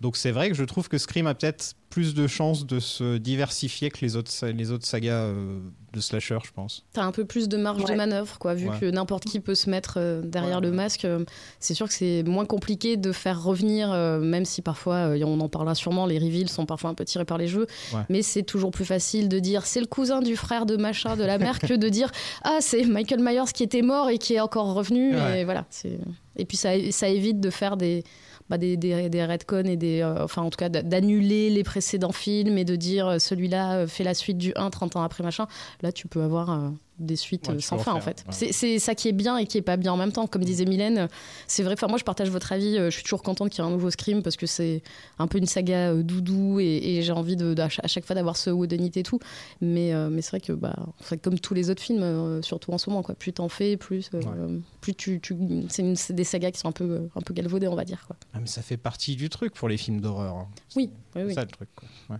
Donc 0.00 0.16
c'est 0.16 0.30
vrai 0.30 0.48
que 0.50 0.54
je 0.54 0.64
trouve 0.64 0.88
que 0.88 0.98
Scream 0.98 1.26
a 1.26 1.34
peut-être 1.34 1.74
plus 1.88 2.14
de 2.14 2.26
chances 2.26 2.66
de 2.66 2.78
se 2.80 3.16
diversifier 3.16 3.90
que 3.90 3.98
les 4.02 4.16
autres, 4.16 4.30
les 4.48 4.70
autres 4.70 4.84
sagas 4.84 5.14
euh, 5.22 5.58
de 5.94 6.00
slasher, 6.00 6.36
je 6.44 6.50
pense. 6.50 6.84
T'as 6.92 7.04
un 7.04 7.12
peu 7.12 7.24
plus 7.24 7.48
de 7.48 7.56
marge 7.56 7.84
de 7.84 7.94
manœuvre, 7.94 8.38
quoi, 8.38 8.52
vu 8.52 8.68
Ouais. 8.68 8.78
que 8.78 8.84
n'importe 8.90 9.24
qui 9.24 9.40
peut 9.40 9.54
se 9.54 9.70
mettre 9.70 9.94
euh, 9.96 10.20
derrière 10.20 10.56
Ouais, 10.56 10.64
le 10.64 10.70
ouais. 10.70 10.76
masque. 10.76 11.06
euh, 11.06 11.24
c'est 11.58 11.72
sûr 11.72 11.88
que 11.88 11.94
c'est 11.94 12.22
moins 12.24 12.44
compliqué 12.44 12.98
de 12.98 13.12
faire 13.12 13.42
revenir, 13.42 13.90
euh, 13.90 14.18
même 14.20 14.44
si 14.44 14.60
parfois, 14.60 14.96
euh, 15.16 15.22
on 15.24 15.40
en 15.40 15.48
parlera 15.48 15.74
sûrement, 15.74 16.04
les 16.04 16.18
reveals 16.18 16.50
sont 16.50 16.66
parfois 16.66 16.90
un 16.90 16.94
peu 16.94 17.06
tirés 17.06 17.24
par 17.24 17.38
les 17.38 17.48
jeux, 17.48 17.66
Ouais. 17.94 18.00
mais 18.10 18.20
c'est 18.20 18.42
toujours 18.42 18.72
plus 18.72 18.84
facile 18.84 19.30
de 19.30 19.38
dire 19.38 19.64
c'est 19.64 19.80
le 19.80 19.86
cousin 19.86 20.20
du 20.20 20.36
frère 20.36 20.66
de 20.66 20.76
machin 20.76 21.16
de 21.16 21.24
la 21.24 21.38
mère 21.38 21.58
que 21.60 21.72
de 21.72 21.88
dire 21.88 22.10
ah 22.44 22.58
c'est 22.60 22.84
Michael 22.84 23.20
Myers 23.22 23.50
qui 23.54 23.62
était 23.62 23.80
mort 23.82 24.10
et 24.10 24.18
qui 24.18 24.34
est 24.34 24.40
encore 24.40 24.74
revenu. 24.74 25.16
Ouais. 25.16 25.40
Et 25.40 25.44
voilà. 25.44 25.64
Et 26.38 26.44
puis 26.44 26.58
ça, 26.58 26.70
ça 26.90 27.08
évite 27.08 27.40
de 27.40 27.48
faire 27.48 27.78
des 27.78 28.04
bah, 28.48 28.58
des, 28.58 28.76
des, 28.76 29.08
des 29.08 29.26
et 29.66 29.76
des. 29.76 30.00
euh, 30.02 30.24
enfin, 30.24 30.42
en 30.42 30.50
tout 30.50 30.56
cas, 30.58 30.68
d'annuler 30.68 31.50
les 31.50 31.64
précédents 31.64 32.12
films 32.12 32.58
et 32.58 32.64
de 32.64 32.76
dire 32.76 33.08
euh, 33.08 33.18
celui-là 33.18 33.78
euh, 33.78 33.86
fait 33.86 34.04
la 34.04 34.14
suite 34.14 34.38
du 34.38 34.52
1 34.56 34.70
30 34.70 34.96
ans 34.96 35.02
après, 35.02 35.24
machin. 35.24 35.46
Là, 35.82 35.92
tu 35.92 36.08
peux 36.08 36.22
avoir 36.22 36.72
des 36.98 37.16
suites 37.16 37.48
Ouais, 37.48 37.54
euh, 37.56 37.60
sans 37.60 37.78
fin, 37.78 37.92
en 37.94 38.00
fait. 38.00 38.24
ouais. 38.28 38.52
C'est- 38.52 38.78
ça 38.78 38.94
qui 38.94 39.08
est 39.08 39.12
bien 39.12 39.36
et 39.38 39.46
qui 39.46 39.58
est 39.58 39.62
pas 39.62 39.76
bien 39.76 39.92
en 39.92 39.96
même 39.96 40.12
temps. 40.12 40.26
Comme 40.26 40.44
disait 40.44 40.64
Mylène, 40.64 40.98
euh, 40.98 41.06
c'est 41.46 41.62
vrai. 41.62 41.74
Enfin, 41.74 41.86
moi, 41.88 41.98
je 41.98 42.04
partage 42.04 42.30
votre 42.30 42.52
avis. 42.52 42.78
euh, 42.78 42.90
Je 42.90 42.94
suis 42.94 43.02
toujours 43.02 43.22
contente 43.22 43.50
qu'il 43.50 43.62
y 43.62 43.66
ait 43.66 43.68
un 43.68 43.72
nouveau 43.72 43.90
Scream 43.90 44.22
parce 44.22 44.36
que 44.36 44.46
c'est 44.46 44.82
un 45.18 45.26
peu 45.26 45.38
une 45.38 45.46
saga 45.46 45.94
doudou 45.94 46.60
et, 46.60 46.64
et 46.96 47.02
j'ai 47.02 47.12
envie 47.12 47.36
de, 47.36 47.54
à, 47.60 47.68
chaque, 47.68 47.84
à 47.84 47.88
chaque 47.88 48.04
fois 48.06 48.14
d'avoir 48.14 48.36
ce 48.36 48.50
whodunit 48.50 48.92
et 48.96 49.02
tout. 49.02 49.18
Mais, 49.60 49.92
euh, 49.94 50.08
mais 50.10 50.22
c'est 50.22 50.30
vrai 50.30 50.40
que, 50.40 50.52
bah, 50.52 50.74
comme 51.22 51.38
tous 51.38 51.54
les 51.54 51.70
autres 51.70 51.82
films, 51.82 52.02
euh, 52.02 52.42
surtout 52.42 52.72
en 52.72 52.78
ce 52.78 52.88
moment, 52.90 53.02
quoi. 53.02 53.14
Plus 53.14 53.32
t'en 53.32 53.48
fais, 53.48 53.76
plus, 53.76 54.10
euh, 54.14 54.20
Ouais. 54.20 54.60
plus 54.80 54.94
tu. 54.94 55.20
tu 55.20 55.34
c'est 55.68 56.12
des 56.14 56.24
sagas 56.24 56.50
qui 56.50 56.60
sont 56.60 56.68
un 56.68 56.72
peu, 56.72 57.08
un 57.14 57.20
peu 57.20 57.34
galvaudées, 57.34 57.68
on 57.68 57.74
va 57.76 57.84
dire, 57.84 58.04
quoi. 58.06 58.16
Ah, 58.34 58.38
mais 58.40 58.46
ça 58.46 58.62
fait 58.62 58.76
partie 58.76 59.16
du 59.16 59.28
truc 59.28 59.52
pour 59.54 59.68
les 59.68 59.76
films 59.76 60.00
d'horreur. 60.00 60.34
hein. 60.36 60.48
Oui, 60.76 60.90
oui, 61.14 61.22
C'est 61.22 61.24
oui. 61.24 61.34
ça 61.34 61.42
le 61.42 61.48
truc. 61.48 61.68
quoi. 61.76 62.18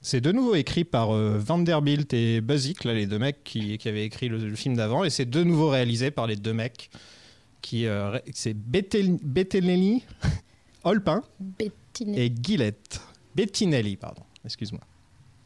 C'est 0.00 0.20
de 0.20 0.32
nouveau 0.32 0.54
écrit 0.54 0.84
par 0.84 1.14
euh, 1.14 1.38
Vanderbilt 1.38 2.12
et 2.14 2.40
Buzik, 2.40 2.84
là, 2.84 2.94
les 2.94 3.06
deux 3.06 3.18
mecs 3.18 3.42
qui, 3.44 3.78
qui 3.78 3.88
avaient 3.88 4.04
écrit 4.04 4.28
le, 4.28 4.38
le 4.38 4.56
film 4.56 4.76
d'avant, 4.76 5.04
et 5.04 5.10
c'est 5.10 5.28
de 5.28 5.42
nouveau 5.42 5.68
réalisé 5.68 6.10
par 6.10 6.26
les 6.26 6.36
deux 6.36 6.52
mecs 6.52 6.90
qui 7.62 7.86
euh, 7.86 8.18
c'est 8.32 8.54
Bettinelli, 8.54 9.18
Bettinelli. 11.40 12.20
et 12.20 12.32
Gillette. 12.42 13.00
Bettinelli, 13.34 13.96
pardon, 13.96 14.22
excuse-moi. 14.44 14.80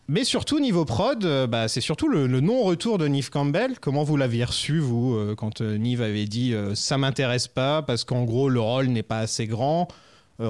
Mais 0.09 0.25
surtout, 0.25 0.61
niveau 0.61 0.85
prod, 0.85 1.25
euh, 1.25 1.47
bah, 1.47 1.69
c'est 1.69 1.81
surtout 1.81 2.09
le, 2.09 2.27
le 2.27 2.41
non-retour 2.41 2.99
de 2.99 3.07
Neve 3.07 3.31
Campbell. 3.31 3.79
Comment 3.81 4.03
vous 4.03 4.17
l'aviez 4.17 4.45
reçu, 4.45 4.79
vous, 4.79 5.15
euh, 5.15 5.35
quand 5.35 5.61
euh, 5.61 5.79
Neve 5.79 6.03
avait 6.03 6.27
dit 6.27 6.55
ça 6.75 6.99
m'intéresse 6.99 7.49
pas 7.49 7.83
parce 7.83 8.05
qu'en 8.05 8.25
gros, 8.25 8.49
le 8.49 8.61
rôle 8.61 8.89
n'est 8.89 9.03
pas 9.03 9.21
assez 9.21 9.47
grand 9.47 9.89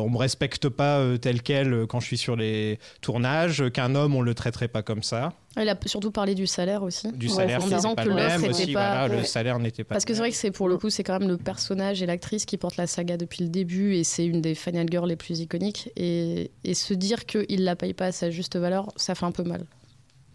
on 0.00 0.10
me 0.10 0.16
respecte 0.18 0.68
pas 0.68 0.98
euh, 0.98 1.16
tel 1.16 1.42
quel 1.42 1.72
euh, 1.72 1.86
quand 1.86 2.00
je 2.00 2.06
suis 2.06 2.16
sur 2.18 2.36
les 2.36 2.78
tournages, 3.00 3.62
euh, 3.62 3.70
qu'un 3.70 3.94
homme 3.94 4.14
on 4.14 4.20
le 4.22 4.34
traiterait 4.34 4.68
pas 4.68 4.82
comme 4.82 5.02
ça. 5.02 5.32
Elle 5.56 5.68
a 5.68 5.76
surtout 5.86 6.10
parlé 6.10 6.34
du 6.34 6.46
salaire 6.46 6.82
aussi. 6.82 7.12
Du 7.12 7.28
Ouais, 7.28 7.34
salaire, 7.34 7.62
en 7.62 7.66
disant 7.68 7.94
pas 7.94 8.04
que 8.04 8.08
le 8.08 8.14
l'offre 8.16 8.28
même 8.28 8.40
était 8.40 8.50
aussi, 8.50 8.72
pas- 8.72 8.88
voilà, 8.88 9.08
le 9.08 9.16
Ouais. 9.18 9.24
salaire 9.24 9.58
n'était 9.58 9.84
pas. 9.84 9.94
Parce 9.94 10.04
que 10.04 10.14
c'est 10.14 10.20
vrai 10.20 10.30
que 10.30 10.36
c'est 10.36 10.50
pour 10.50 10.68
le 10.68 10.78
coup, 10.78 10.88
c'est 10.90 11.02
quand 11.04 11.18
même 11.18 11.28
le 11.28 11.36
personnage 11.36 12.02
et 12.02 12.06
l'actrice 12.06 12.46
qui 12.46 12.56
porte 12.56 12.76
la 12.76 12.86
saga 12.86 13.16
depuis 13.16 13.44
le 13.44 13.50
début 13.50 13.94
et 13.94 14.04
c'est 14.04 14.24
une 14.24 14.40
des 14.40 14.54
Final 14.54 14.86
Girls 14.90 15.08
les 15.08 15.16
plus 15.16 15.40
iconiques. 15.40 15.90
Et, 15.96 16.50
et 16.64 16.74
se 16.74 16.94
dire 16.94 17.26
qu'il 17.26 17.64
la 17.64 17.76
paye 17.76 17.92
pas 17.92 18.06
à 18.06 18.12
sa 18.12 18.30
juste 18.30 18.56
valeur, 18.56 18.88
ça 18.96 19.14
fait 19.14 19.26
un 19.26 19.32
peu 19.32 19.42
mal. 19.42 19.64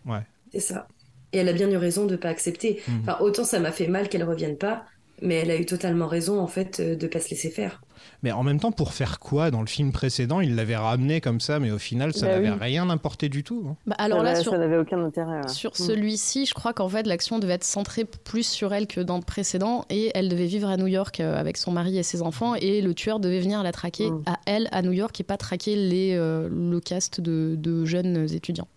Ouais. 0.05 0.21
C'est 0.51 0.59
ça. 0.59 0.87
Et 1.33 1.39
elle 1.39 1.49
a 1.49 1.53
bien 1.53 1.69
eu 1.69 1.77
raison 1.77 2.05
de 2.05 2.15
pas 2.15 2.29
accepter. 2.29 2.81
Mhm. 2.87 2.99
Enfin, 3.01 3.17
autant 3.19 3.43
ça 3.43 3.59
m'a 3.59 3.71
fait 3.71 3.87
mal 3.87 4.07
qu'elle 4.09 4.23
revienne 4.23 4.57
pas, 4.57 4.85
mais 5.21 5.35
elle 5.35 5.51
a 5.51 5.55
eu 5.57 5.65
totalement 5.65 6.07
raison 6.07 6.39
en 6.39 6.47
fait 6.47 6.79
euh, 6.79 6.95
de 6.95 7.07
pas 7.07 7.19
se 7.19 7.29
laisser 7.29 7.49
faire. 7.49 7.81
Mais 8.23 8.31
en 8.31 8.43
même 8.43 8.59
temps, 8.59 8.71
pour 8.71 8.93
faire 8.93 9.19
quoi 9.19 9.51
dans 9.51 9.61
le 9.61 9.67
film 9.67 9.91
précédent, 9.91 10.39
il 10.39 10.55
l'avait 10.55 10.75
ramené 10.75 11.19
comme 11.21 11.39
ça, 11.39 11.59
mais 11.59 11.71
au 11.71 11.77
final, 11.77 12.13
ça 12.13 12.27
Bah 12.27 12.33
n'avait 12.33 12.49
oui. 12.51 12.57
rien 12.59 12.89
apporté 12.89 13.27
du 13.29 13.43
tout. 13.43 13.65
hein. 13.69 13.75
Bah, 13.85 13.95
alors 13.99 14.19
ça, 14.19 14.23
là, 14.23 14.33
va- 14.33 14.41
sur, 14.41 14.51
ça 14.51 14.57
n'avait 14.57 14.77
aucun 14.77 15.03
intérêt. 15.03 15.41
ouais. 15.41 15.47
sur 15.47 15.71
Mm. 15.71 15.75
celui-ci, 15.83 16.45
je 16.45 16.53
crois 16.53 16.73
qu'en 16.73 16.89
fait, 16.89 17.05
l'action 17.05 17.37
devait 17.39 17.53
être 17.53 17.63
centrée 17.63 18.05
plus 18.05 18.45
sur 18.47 18.73
elle 18.73 18.87
que 18.87 19.01
dans 19.01 19.17
le 19.17 19.23
précédent 19.23 19.85
et 19.89 20.11
elle 20.15 20.29
devait 20.29 20.45
vivre 20.45 20.69
à 20.69 20.77
New 20.77 20.87
York 20.87 21.19
euh, 21.19 21.35
avec 21.39 21.57
son 21.57 21.71
mari 21.71 21.97
et 21.97 22.03
ses 22.03 22.21
enfants 22.21 22.55
et 22.55 22.81
le 22.81 22.93
tueur 22.93 23.19
devait 23.19 23.39
venir 23.39 23.61
la 23.63 23.71
traquer 23.71 24.09
Mm. 24.11 24.23
à 24.27 24.37
elle 24.45 24.67
à 24.71 24.81
New 24.81 24.93
York 24.93 25.19
et 25.19 25.23
pas 25.23 25.37
traquer 25.37 25.75
les, 25.75 26.13
euh, 26.15 26.47
le 26.51 26.79
cast 26.79 27.19
de, 27.21 27.55
de 27.57 27.85
jeunes 27.85 28.27
étudiants. 28.31 28.67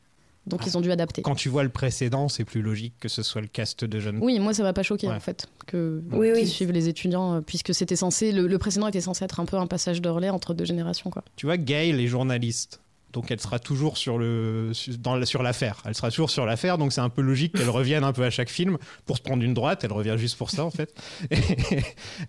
Donc 0.50 0.60
Ah. 0.62 0.66
ils 0.68 0.76
ont 0.76 0.80
dû 0.82 0.90
adapter. 0.92 1.22
Quand 1.22 1.34
tu 1.34 1.48
vois 1.48 1.62
le 1.62 1.68
précédent, 1.70 2.28
c'est 2.28 2.44
plus 2.44 2.60
logique 2.60 2.94
que 3.00 3.08
ce 3.08 3.22
soit 3.22 3.40
le 3.40 3.46
cast 3.46 3.84
de 3.84 4.00
jeunes. 4.00 4.18
Oui, 4.20 4.38
moi 4.38 4.52
ça 4.52 4.62
m'a 4.62 4.72
pas 4.74 4.82
choqué 4.82 5.06
Ouais. 5.08 5.14
en 5.14 5.20
fait 5.20 5.46
que 5.66 6.02
Oui, 6.12 6.26
qu'ils 6.34 6.42
oui. 6.42 6.46
suivent 6.48 6.72
les 6.72 6.88
étudiants 6.88 7.36
euh, 7.36 7.40
puisque 7.40 7.72
c'était 7.74 7.96
censé 7.96 8.32
le, 8.32 8.46
le 8.46 8.58
précédent 8.58 8.88
était 8.88 9.00
censé 9.00 9.24
être 9.24 9.40
un 9.40 9.46
peu 9.46 9.56
un 9.56 9.66
passage 9.66 10.02
de 10.02 10.08
relais 10.10 10.28
entre 10.30 10.52
deux 10.52 10.64
générations 10.66 11.08
quoi. 11.08 11.24
Tu 11.36 11.46
vois, 11.46 11.56
Gail 11.56 11.90
est 12.02 12.06
journaliste. 12.06 12.80
Donc 13.12 13.32
elle 13.32 13.40
sera 13.40 13.58
toujours 13.58 13.96
sur 13.96 14.18
le 14.18 14.70
dans 15.00 15.16
la- 15.16 15.26
sur 15.26 15.42
l'affaire. 15.42 15.82
Elle 15.84 15.96
sera 15.96 16.10
toujours 16.10 16.30
sur 16.30 16.46
l'affaire, 16.46 16.78
donc 16.78 16.92
c'est 16.92 17.00
un 17.00 17.08
peu 17.08 17.22
logique 17.22 17.56
qu'elle 17.56 17.68
revienne 17.70 18.04
un 18.04 18.12
peu 18.12 18.22
à 18.22 18.30
chaque 18.30 18.48
film 18.50 18.78
pour 19.04 19.16
se 19.16 19.22
prendre 19.22 19.42
une 19.42 19.52
droite. 19.54 19.82
Elle 19.82 19.92
revient 19.92 20.14
juste 20.16 20.36
pour 20.38 20.50
ça 20.50 20.64
en 20.64 20.70
fait. 20.70 20.94
Et, 21.32 21.36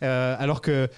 euh, 0.03 0.35
alors 0.39 0.61
que 0.61 0.89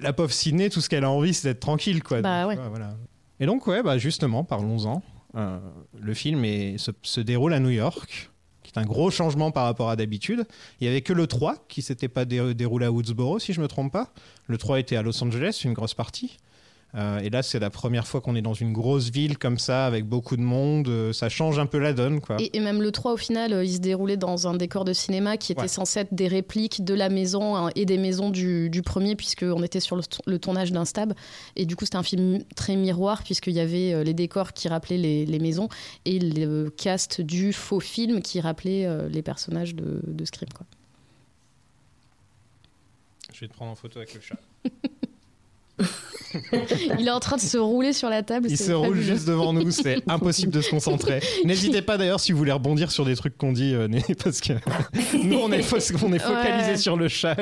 la 0.00 0.12
pauvre 0.12 0.32
Sydney, 0.32 0.70
tout 0.70 0.80
ce 0.80 0.88
qu'elle 0.88 1.04
a 1.04 1.10
envie, 1.10 1.34
c'est 1.34 1.48
d'être 1.48 1.60
tranquille 1.60 2.02
quoi. 2.02 2.20
Bah 2.20 2.42
Donc, 2.42 2.50
ouais. 2.50 2.68
voilà. 2.68 2.96
Et 3.38 3.46
donc 3.46 3.66
ouais, 3.68 3.82
bah 3.84 3.96
justement, 3.98 4.42
parlons-en. 4.44 5.02
Euh, 5.34 5.58
le 5.98 6.14
film 6.14 6.44
se, 6.78 7.20
déroule 7.20 7.54
à 7.54 7.60
New 7.60 7.70
York, 7.70 8.30
qui 8.62 8.72
est 8.74 8.78
un 8.78 8.84
gros 8.84 9.10
changement 9.10 9.50
par 9.50 9.64
rapport 9.64 9.88
à 9.90 9.96
d'habitude. 9.96 10.44
Il 10.80 10.86
y 10.86 10.90
avait 10.90 11.00
que 11.02 11.12
le 11.12 11.26
3 11.26 11.56
qui 11.68 11.82
s'était 11.82 12.08
pas 12.08 12.24
dé- 12.24 12.54
déroulé 12.54 12.86
à 12.86 12.92
Woodsboro, 12.92 13.38
si 13.38 13.52
je 13.52 13.60
me 13.60 13.68
trompe 13.68 13.92
pas. 13.92 14.12
Le 14.46 14.58
3 14.58 14.78
était 14.80 14.96
à 14.96 15.02
Los 15.02 15.22
Angeles, 15.24 15.62
une 15.64 15.72
grosse 15.72 15.94
partie. 15.94 16.36
Euh, 16.94 17.20
et 17.20 17.30
là, 17.30 17.42
c'est 17.42 17.58
la 17.58 17.70
première 17.70 18.06
fois 18.06 18.20
qu'on 18.20 18.36
est 18.36 18.42
dans 18.42 18.52
une 18.52 18.74
grosse 18.74 19.08
ville 19.10 19.38
comme 19.38 19.58
ça, 19.58 19.86
avec 19.86 20.04
beaucoup 20.04 20.36
de 20.36 20.42
monde. 20.42 20.88
Euh, 20.88 21.14
ça 21.14 21.30
change 21.30 21.58
un 21.58 21.64
peu 21.64 21.78
la 21.78 21.94
donne, 21.94 22.20
quoi. 22.20 22.36
Et, 22.38 22.54
et 22.54 22.60
même 22.60 22.82
le 22.82 22.92
3, 22.92 23.14
au 23.14 23.16
final, 23.16 23.54
euh, 23.54 23.64
il 23.64 23.72
se 23.72 23.78
déroulait 23.78 24.18
dans 24.18 24.46
un 24.46 24.52
décor 24.54 24.84
de 24.84 24.92
cinéma 24.92 25.38
qui 25.38 25.52
était 25.52 25.62
Ouais. 25.62 25.68
censé 25.68 26.00
être 26.00 26.12
des 26.12 26.28
répliques 26.28 26.84
de 26.84 26.92
la 26.92 27.08
maison 27.08 27.56
hein, 27.56 27.70
et 27.76 27.86
des 27.86 27.96
maisons 27.96 28.28
du, 28.28 28.68
du 28.68 28.82
premier, 28.82 29.16
puisqu'on 29.16 29.62
était 29.62 29.80
sur 29.80 29.96
le, 29.96 30.02
le 30.26 30.38
tournage 30.38 30.70
d'un 30.70 30.84
stab. 30.84 31.14
Et 31.56 31.64
du 31.64 31.76
coup, 31.76 31.86
c'était 31.86 31.96
un 31.96 32.02
film 32.02 32.44
très 32.56 32.76
miroir, 32.76 33.22
puisqu'il 33.22 33.54
y 33.54 33.60
avait 33.60 33.94
euh, 33.94 34.04
les 34.04 34.12
décors 34.12 34.52
qui 34.52 34.68
rappelaient 34.68 34.98
les, 34.98 35.24
les 35.24 35.38
maisons 35.38 35.70
et 36.04 36.18
le 36.18 36.68
cast 36.68 37.22
du 37.22 37.54
faux 37.54 37.80
film 37.80 38.20
qui 38.20 38.38
rappelait 38.42 38.84
euh, 38.84 39.08
les 39.08 39.22
personnages 39.22 39.74
de, 39.74 40.02
de 40.06 40.24
Scream. 40.26 40.50
Quoi. 40.54 40.66
Je 43.32 43.40
vais 43.40 43.48
te 43.48 43.54
prendre 43.54 43.72
en 43.72 43.76
photo 43.76 43.98
avec 43.98 44.12
le 44.12 44.20
chat. 44.20 44.36
Il 46.98 47.06
est 47.08 47.10
en 47.10 47.20
train 47.20 47.36
de 47.36 47.40
se 47.40 47.58
rouler 47.58 47.92
sur 47.92 48.08
la 48.08 48.22
table. 48.22 48.46
Il 48.50 48.58
se 48.58 48.72
roule 48.72 49.00
juste 49.00 49.26
devant 49.26 49.52
nous, 49.52 49.70
c'est 49.70 50.02
impossible 50.08 50.52
de 50.52 50.60
se 50.60 50.70
concentrer. 50.70 51.20
N'hésitez 51.44 51.82
pas 51.82 51.96
d'ailleurs 51.98 52.20
si 52.20 52.32
vous 52.32 52.38
voulez 52.38 52.52
rebondir 52.52 52.90
sur 52.90 53.04
des 53.04 53.16
trucs 53.16 53.36
qu'on 53.36 53.52
dit, 53.52 53.74
euh, 53.74 53.88
parce 54.24 54.40
que 54.40 54.52
nous 55.24 55.38
on 55.38 55.50
est, 55.52 55.60
fo- 55.60 55.96
on 56.04 56.12
est 56.12 56.18
focalisé 56.18 56.70
Ouais. 56.72 56.76
sur 56.76 56.96
le 56.96 57.08
chat. 57.08 57.36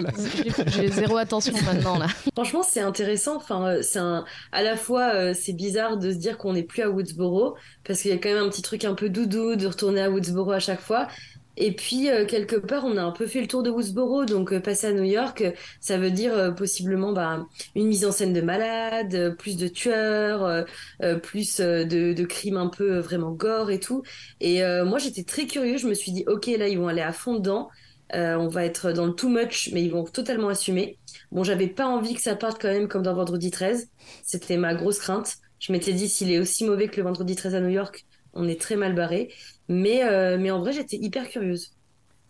J'ai- 0.66 0.88
zéro 0.88 1.16
attention 1.16 1.52
maintenant 1.64 1.98
là. 1.98 2.06
Franchement, 2.34 2.62
c'est 2.68 2.80
intéressant. 2.80 3.36
Enfin, 3.36 3.66
euh, 3.66 3.82
c'est 3.82 3.98
un... 3.98 4.24
à 4.52 4.62
la 4.62 4.76
fois, 4.76 5.12
euh, 5.14 5.34
c'est 5.38 5.52
bizarre 5.52 5.96
de 5.98 6.10
se 6.12 6.16
dire 6.16 6.38
qu'on 6.38 6.52
n'est 6.54 6.62
plus 6.62 6.82
à 6.82 6.90
Woodsboro 6.90 7.56
parce 7.84 8.02
qu'il 8.02 8.10
y 8.10 8.14
a 8.14 8.18
quand 8.18 8.28
même 8.28 8.44
un 8.44 8.48
petit 8.48 8.62
truc 8.62 8.84
un 8.84 8.94
peu 8.94 9.08
doudou 9.08 9.56
de 9.56 9.66
retourner 9.66 10.00
à 10.02 10.10
Woodsboro 10.10 10.52
à 10.52 10.60
chaque 10.60 10.80
fois. 10.80 11.08
Et 11.56 11.74
puis, 11.74 12.08
euh, 12.08 12.26
quelque 12.26 12.56
part, 12.56 12.84
on 12.84 12.96
a 12.96 13.02
un 13.02 13.10
peu 13.10 13.26
fait 13.26 13.40
le 13.40 13.46
tour 13.48 13.62
de 13.62 13.70
Woodsboro, 13.70 14.24
donc 14.24 14.52
euh, 14.52 14.60
passer 14.60 14.86
à 14.86 14.92
New 14.92 15.02
York, 15.04 15.42
euh, 15.42 15.52
ça 15.80 15.98
veut 15.98 16.10
dire 16.10 16.32
euh, 16.32 16.52
possiblement 16.52 17.12
bah, 17.12 17.46
une 17.74 17.86
mise 17.88 18.04
en 18.06 18.12
scène 18.12 18.32
de 18.32 18.40
malades, 18.40 19.14
euh, 19.14 19.34
plus 19.34 19.56
de 19.56 19.68
tueurs, 19.68 20.44
euh, 21.02 21.16
plus 21.18 21.58
de, 21.60 22.12
de 22.14 22.24
crimes 22.24 22.56
un 22.56 22.68
peu 22.68 22.98
vraiment 22.98 23.32
gore 23.32 23.70
et 23.70 23.80
tout. 23.80 24.02
Et 24.40 24.62
moi, 24.84 24.98
j'étais 24.98 25.24
très 25.24 25.46
curieux. 25.46 25.76
Je 25.78 25.86
me 25.88 25.94
suis 25.94 26.12
dit, 26.12 26.24
ok, 26.26 26.46
là, 26.46 26.68
ils 26.68 26.78
vont 26.78 26.88
aller 26.88 27.02
à 27.02 27.12
fond 27.12 27.34
dedans. 27.34 27.68
On 28.12 28.48
va 28.48 28.64
être 28.64 28.92
dans 28.92 29.06
le 29.06 29.12
too 29.14 29.28
much, 29.28 29.70
mais 29.72 29.82
ils 29.82 29.90
vont 29.90 30.04
totalement 30.04 30.48
assumer. 30.48 30.98
Bon, 31.30 31.44
j'avais 31.44 31.68
pas 31.68 31.86
envie 31.86 32.14
que 32.14 32.22
ça 32.22 32.34
parte 32.36 32.60
quand 32.60 32.68
même 32.68 32.88
comme 32.88 33.02
dans 33.02 33.14
Vendredi 33.14 33.50
13. 33.50 33.88
C'était 34.24 34.56
ma 34.56 34.74
grosse 34.74 34.98
crainte. 34.98 35.36
Je 35.58 35.72
m'étais 35.72 35.92
dit, 35.92 36.08
s'il 36.08 36.30
est 36.32 36.38
aussi 36.38 36.64
mauvais 36.64 36.88
que 36.88 36.96
le 36.96 37.02
Vendredi 37.04 37.36
13 37.36 37.54
à 37.54 37.60
New 37.60 37.68
York, 37.68 38.04
on 38.34 38.48
est 38.48 38.60
très 38.60 38.76
mal 38.76 38.94
barré. 38.94 39.32
Mais, 39.68 40.04
euh, 40.04 40.38
mais 40.38 40.50
en 40.50 40.60
vrai, 40.60 40.72
j'étais 40.72 40.96
hyper 40.96 41.28
curieuse. 41.28 41.72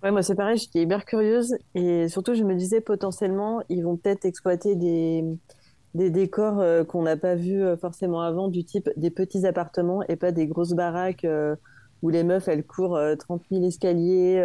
Ouais, 0.03 0.11
moi 0.11 0.23
c'est 0.23 0.35
pareil, 0.35 0.57
j'étais 0.57 0.81
hyper 0.81 1.05
curieuse 1.05 1.55
et 1.75 2.09
surtout 2.09 2.33
je 2.33 2.43
me 2.43 2.55
disais 2.55 2.81
potentiellement 2.81 3.63
ils 3.69 3.83
vont 3.83 3.99
peut-être 3.99 4.25
exploiter 4.25 4.75
des, 4.75 5.23
des 5.95 6.09
décors 6.09 6.61
euh, 6.61 6.85
qu'on 6.85 7.03
n'a 7.03 7.19
pas 7.19 7.35
vus 7.35 7.63
euh, 7.63 7.77
forcément 7.77 8.23
avant, 8.23 8.49
du 8.49 8.65
type 8.65 8.89
des 8.97 9.11
petits 9.11 9.47
appartements 9.47 10.03
et 10.09 10.17
pas 10.17 10.33
des 10.33 10.47
grosses 10.47 10.73
baraques 10.73 11.27
euh, 11.27 11.55
où 12.03 12.09
les 12.09 12.25
meufs 12.25 12.49
elles 12.49 12.65
courent 12.65 12.97
euh, 12.97 13.15
30 13.15 13.43
000 13.51 13.63
escaliers, 13.65 14.43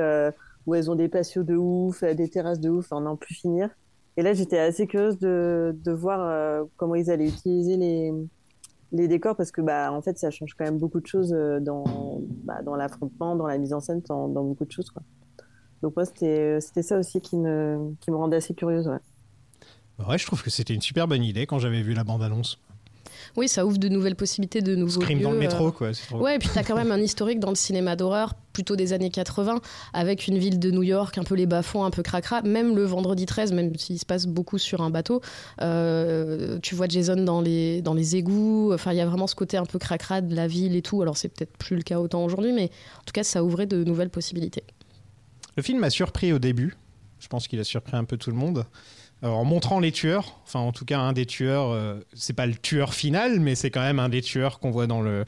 où 0.66 0.76
elles 0.76 0.92
ont 0.92 0.96
des 0.96 1.08
patios 1.08 1.44
de 1.44 1.56
ouf, 1.56 2.04
des 2.04 2.28
terrasses 2.30 2.60
de 2.60 2.70
ouf, 2.70 2.92
en 2.92 3.02
n'en 3.02 3.16
plus 3.16 3.36
finir. 3.36 3.70
Et 4.18 4.24
là 4.24 4.34
j'étais 4.34 4.60
assez 4.60 4.88
curieuse 4.88 5.20
de, 5.20 5.74
de 5.86 5.92
voir 5.94 6.66
comment 6.76 6.96
ils 6.96 7.10
allaient 7.12 7.30
utiliser 7.30 7.78
les, 7.78 8.12
les 8.96 9.08
décors 9.08 9.36
parce 9.36 9.52
que 9.52 9.62
bah 9.62 9.92
en 9.92 10.02
fait 10.02 10.18
ça 10.18 10.32
change 10.32 10.54
quand 10.54 10.66
même 10.66 10.78
beaucoup 10.78 11.00
de 11.00 11.08
choses 11.08 11.34
euh, 11.34 11.60
dans, 11.60 12.22
bah, 12.44 12.62
dans 12.64 12.75
l'affrontement, 12.75 13.36
dans 13.36 13.48
la 13.48 13.58
mise 13.58 13.74
en 13.74 13.80
scène, 13.80 14.02
dans, 14.08 14.28
beaucoup 14.28 14.66
de 14.66 14.72
choses 14.72 14.90
quoi. 14.90 15.04
Donc 15.82 15.96
moi, 15.96 16.06
c'était 16.06 16.60
c'était 16.62 16.82
ça 16.82 16.98
aussi 16.98 17.22
qui 17.22 17.38
me, 17.38 17.94
qui 18.00 18.10
me 18.10 18.16
rendait 18.16 18.38
assez 18.38 18.54
curieuse. 18.54 18.90
Bah 19.98 20.06
Ouais, 20.10 20.18
je 20.18 20.25
trouve 20.25 20.44
que 20.44 20.50
c'était 20.50 20.74
une 20.74 20.82
super 20.82 21.08
bonne 21.08 21.24
idée 21.24 21.46
quand 21.46 21.60
j'avais 21.60 21.82
vu 21.82 21.94
la 21.94 22.04
bande-annonce. 22.04 22.60
Oui, 23.38 23.48
ça 23.48 23.66
ouvre 23.66 23.78
de 23.78 23.90
nouvelles 23.90 24.16
possibilités, 24.16 24.62
de 24.62 24.76
nouveaux 24.76 25.02
Scream 25.02 25.22
dans 25.22 25.32
le 25.32 25.36
lieux, 25.38 25.42
métro, 25.44 25.68
euh, 25.68 25.72
quoi. 25.72 25.92
trop- 25.92 26.20
Ouais, 26.20 26.36
et 26.36 26.40
puis 26.40 26.50
t'as 26.54 26.64
quand 26.64 26.76
même 26.76 26.92
un 26.92 27.00
historique 27.02 27.40
dans 27.40 27.50
le 27.50 27.56
cinéma 27.56 27.96
d'horreur, 27.96 28.34
plutôt 28.54 28.76
des 28.76 28.94
années 28.94 29.10
80, 29.10 29.60
avec 29.94 30.28
une 30.28 30.38
ville 30.38 30.60
de 30.60 30.72
New 30.72 30.84
York, 30.84 31.18
un 31.18 31.24
peu 31.24 31.36
les 31.36 31.46
bas-fonds, 31.46 31.84
un 31.84 31.92
peu 31.92 32.04
cracra. 32.04 32.42
Même 32.44 32.76
le 32.76 32.84
vendredi 32.84 33.26
13, 33.26 33.52
même 33.52 33.76
s'il 33.76 34.00
se 34.00 34.06
passe 34.06 34.26
beaucoup 34.28 34.58
sur 34.58 34.82
un 34.82 34.90
bateau, 34.90 35.22
euh, 35.62 36.58
tu 36.62 36.76
vois 36.76 36.88
Jason 36.88 37.16
dans 37.18 37.42
les, 37.42 37.82
dans 37.82 37.94
les 37.94 38.16
égouts. 38.16 38.72
Enfin, 38.74 38.92
il 38.94 38.98
y 38.98 39.02
a 39.02 39.06
vraiment 39.06 39.28
ce 39.28 39.36
côté 39.36 39.58
un 39.58 39.66
peu 39.66 39.80
cracra 39.80 40.22
de 40.22 40.36
la 40.36 40.48
ville 40.48 40.76
et 40.76 40.82
tout. 40.82 41.02
Alors, 41.02 41.18
c'est 41.18 41.30
peut-être 41.30 41.58
plus 41.58 41.76
le 41.76 41.82
cas 41.82 42.00
autant 42.00 42.24
aujourd'hui, 42.24 42.54
mais 42.54 42.66
en 43.00 43.04
tout 43.06 43.14
cas, 43.14 43.24
ça 43.24 43.44
ouvrait 43.44 43.66
de 43.66 43.84
nouvelles 43.84 44.10
possibilités. 44.10 44.64
Le 45.58 45.64
film 45.64 45.80
m'a 45.80 45.90
surpris 45.90 46.34
au 46.34 46.40
début. 46.40 46.76
Je 47.20 47.28
pense 47.28 47.48
qu'il 47.48 47.60
a 47.60 47.64
surpris 47.64 47.96
un 47.98 48.04
peu 48.04 48.18
tout 48.18 48.30
le 48.30 48.36
monde. 48.36 48.66
Euh, 49.24 49.28
en 49.30 49.46
montrant 49.46 49.80
les 49.80 49.94
tueurs, 49.94 50.40
enfin 50.44 50.60
en 50.60 50.74
tout 50.74 50.84
cas 50.84 51.00
un 51.00 51.14
des 51.14 51.26
tueurs, 51.26 51.72
euh, 51.72 52.00
c'est 52.14 52.34
pas 52.34 52.46
le 52.46 52.54
tueur 52.54 52.94
final, 52.94 53.40
mais 53.40 53.56
c'est 53.56 53.70
quand 53.72 53.82
même 53.82 53.98
un 54.00 54.10
des 54.10 54.22
tueurs 54.22 54.60
qu'on 54.60 54.72
voit 54.72 54.88
dans 54.88 55.02
le, 55.02 55.24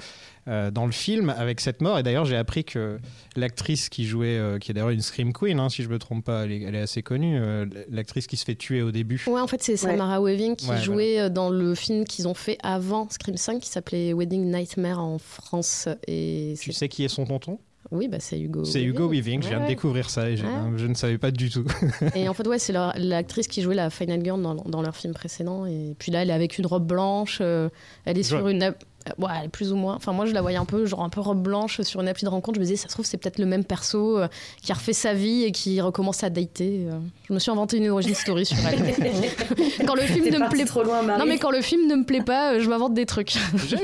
euh, 0.50 0.72
dans 0.72 0.86
le 0.86 0.92
film 0.92 1.30
avec 1.30 1.62
cette 1.62 1.82
mort. 1.82 1.98
Et 1.98 2.04
d'ailleurs 2.04 2.26
j'ai 2.26 2.36
appris 2.36 2.66
que 2.66 3.00
l'actrice 3.38 3.88
qui 3.88 4.06
jouait, 4.06 4.38
euh, 4.38 4.60
qui 4.60 4.72
est 4.72 4.74
d'ailleurs 4.74 4.90
une 4.90 5.02
Scream 5.02 5.32
Queen, 5.32 5.58
hein, 5.60 5.70
si 5.70 5.84
je 5.84 5.90
me 5.90 6.00
trompe 6.00 6.26
pas, 6.26 6.44
elle 6.44 6.52
est, 6.52 6.62
elle 6.64 6.76
est 6.76 6.82
assez 6.82 7.02
connue, 7.02 7.40
euh, 7.40 7.66
l'actrice 7.90 8.28
qui 8.28 8.36
se 8.36 8.44
fait 8.44 8.56
tuer 8.56 8.82
au 8.82 8.92
début. 8.92 9.24
Ouais, 9.26 9.40
en 9.40 9.48
fait, 9.48 9.64
c'est 9.64 9.78
Samara 9.78 10.22
Weaving 10.22 10.58
qui 10.58 10.70
Ouais, 10.70 10.82
jouait 10.82 11.30
dans 11.30 11.50
le 11.50 11.74
film 11.74 12.04
qu'ils 12.04 12.28
ont 12.28 12.34
fait 12.34 12.58
avant 12.64 13.10
Scream 13.10 13.38
5 13.38 13.62
qui 13.62 13.70
s'appelait 13.70 14.12
Wedding 14.14 14.52
Nightmare 14.52 15.00
en 15.00 15.18
France. 15.18 15.88
Et 16.08 16.56
Tu 16.60 16.74
sais 16.74 16.90
qui 16.90 17.06
est 17.06 17.10
son 17.10 17.26
tonton? 17.26 17.58
Oui, 17.92 18.08
bah, 18.10 18.18
c'est 18.20 18.40
Hugo. 18.40 18.66
C'est 18.66 18.84
Hugo 18.84 19.08
Weaving, 19.10 19.42
je 19.42 19.48
viens 19.50 19.62
de 19.62 19.68
découvrir 19.68 20.10
ça 20.10 20.30
et 20.30 20.34
Ouais. 20.36 20.50
je 20.76 20.88
ne 20.88 20.94
savais 20.94 21.18
pas 21.18 21.32
du 21.32 21.50
tout. 21.50 21.64
Et 22.16 22.28
en 22.28 22.34
fait, 22.34 22.46
ouais, 22.48 22.60
c'est 22.60 22.74
l'actrice 22.74 23.48
qui 23.48 23.62
jouait 23.62 23.76
la 23.76 23.90
Final 23.90 24.22
Girl 24.24 24.42
dans, 24.42 24.56
dans 24.56 24.82
leur 24.82 24.96
film 24.96 25.14
précédent. 25.14 25.66
Et 25.66 25.96
puis 25.98 26.12
là, 26.12 26.22
elle 26.24 26.30
est 26.30 26.34
avec 26.34 26.58
une 26.58 26.66
robe 26.66 26.86
blanche. 26.86 27.40
euh, 27.42 27.70
elle 28.06 28.18
est 28.18 28.24
sur 28.24 28.44
Ouais. 28.44 28.52
une. 28.52 28.74
Ouais, 29.18 29.30
elle 29.40 29.46
est 29.46 29.50
plus 29.50 29.72
ou 29.72 29.76
moins. 29.76 29.96
Enfin, 29.96 30.12
moi, 30.14 30.26
je 30.26 30.34
la 30.34 30.42
voyais 30.42 30.58
un 30.58 30.66
peu, 30.66 30.86
genre 30.86 31.04
un 31.04 31.10
peu 31.10 31.20
robe 31.22 31.42
blanche 31.42 31.82
sur 31.82 32.02
une 32.02 32.08
appli 32.08 32.24
de 32.26 32.30
rencontre. 32.30 32.56
Je 32.56 32.60
me 32.62 32.66
disais, 32.66 32.76
ça 32.78 32.88
se 32.88 32.94
trouve, 32.94 33.06
c'est 33.06 33.18
peut-être 33.18 33.40
le 33.40 33.46
même 33.46 33.64
perso 33.64 34.18
euh, 34.20 34.28
qui 34.62 34.72
a 34.72 34.76
refait 34.76 34.94
sa 34.94 35.14
vie 35.14 35.44
et 35.44 35.52
qui 35.52 35.80
recommence 35.82 36.24
à 36.24 36.30
dater. 36.30 36.86
euh. 36.90 37.00
Je 37.28 37.34
me 37.34 37.40
suis 37.40 37.52
inventé 37.52 37.78
une 37.78 37.90
origin 37.90 38.14
story 38.16 38.46
sur 38.46 38.58
elle. 38.68 38.96
quand 39.86 39.96
le 39.96 40.02
film 40.02 40.26
ne 40.30 40.38
me 40.40 40.50
plaît 40.50 40.66
trop 40.66 40.84
loin, 40.84 41.02
Marie. 41.02 41.20
Non, 41.20 41.26
mais 41.26 41.38
quand 41.38 41.52
le 41.52 41.62
film 41.62 41.88
ne 41.88 41.96
me 41.96 42.04
plaît 42.06 42.22
pas, 42.24 42.54
euh, 42.54 42.60
je 42.60 42.70
m'invente 42.70 42.94
des 42.94 43.06
trucs. 43.06 43.34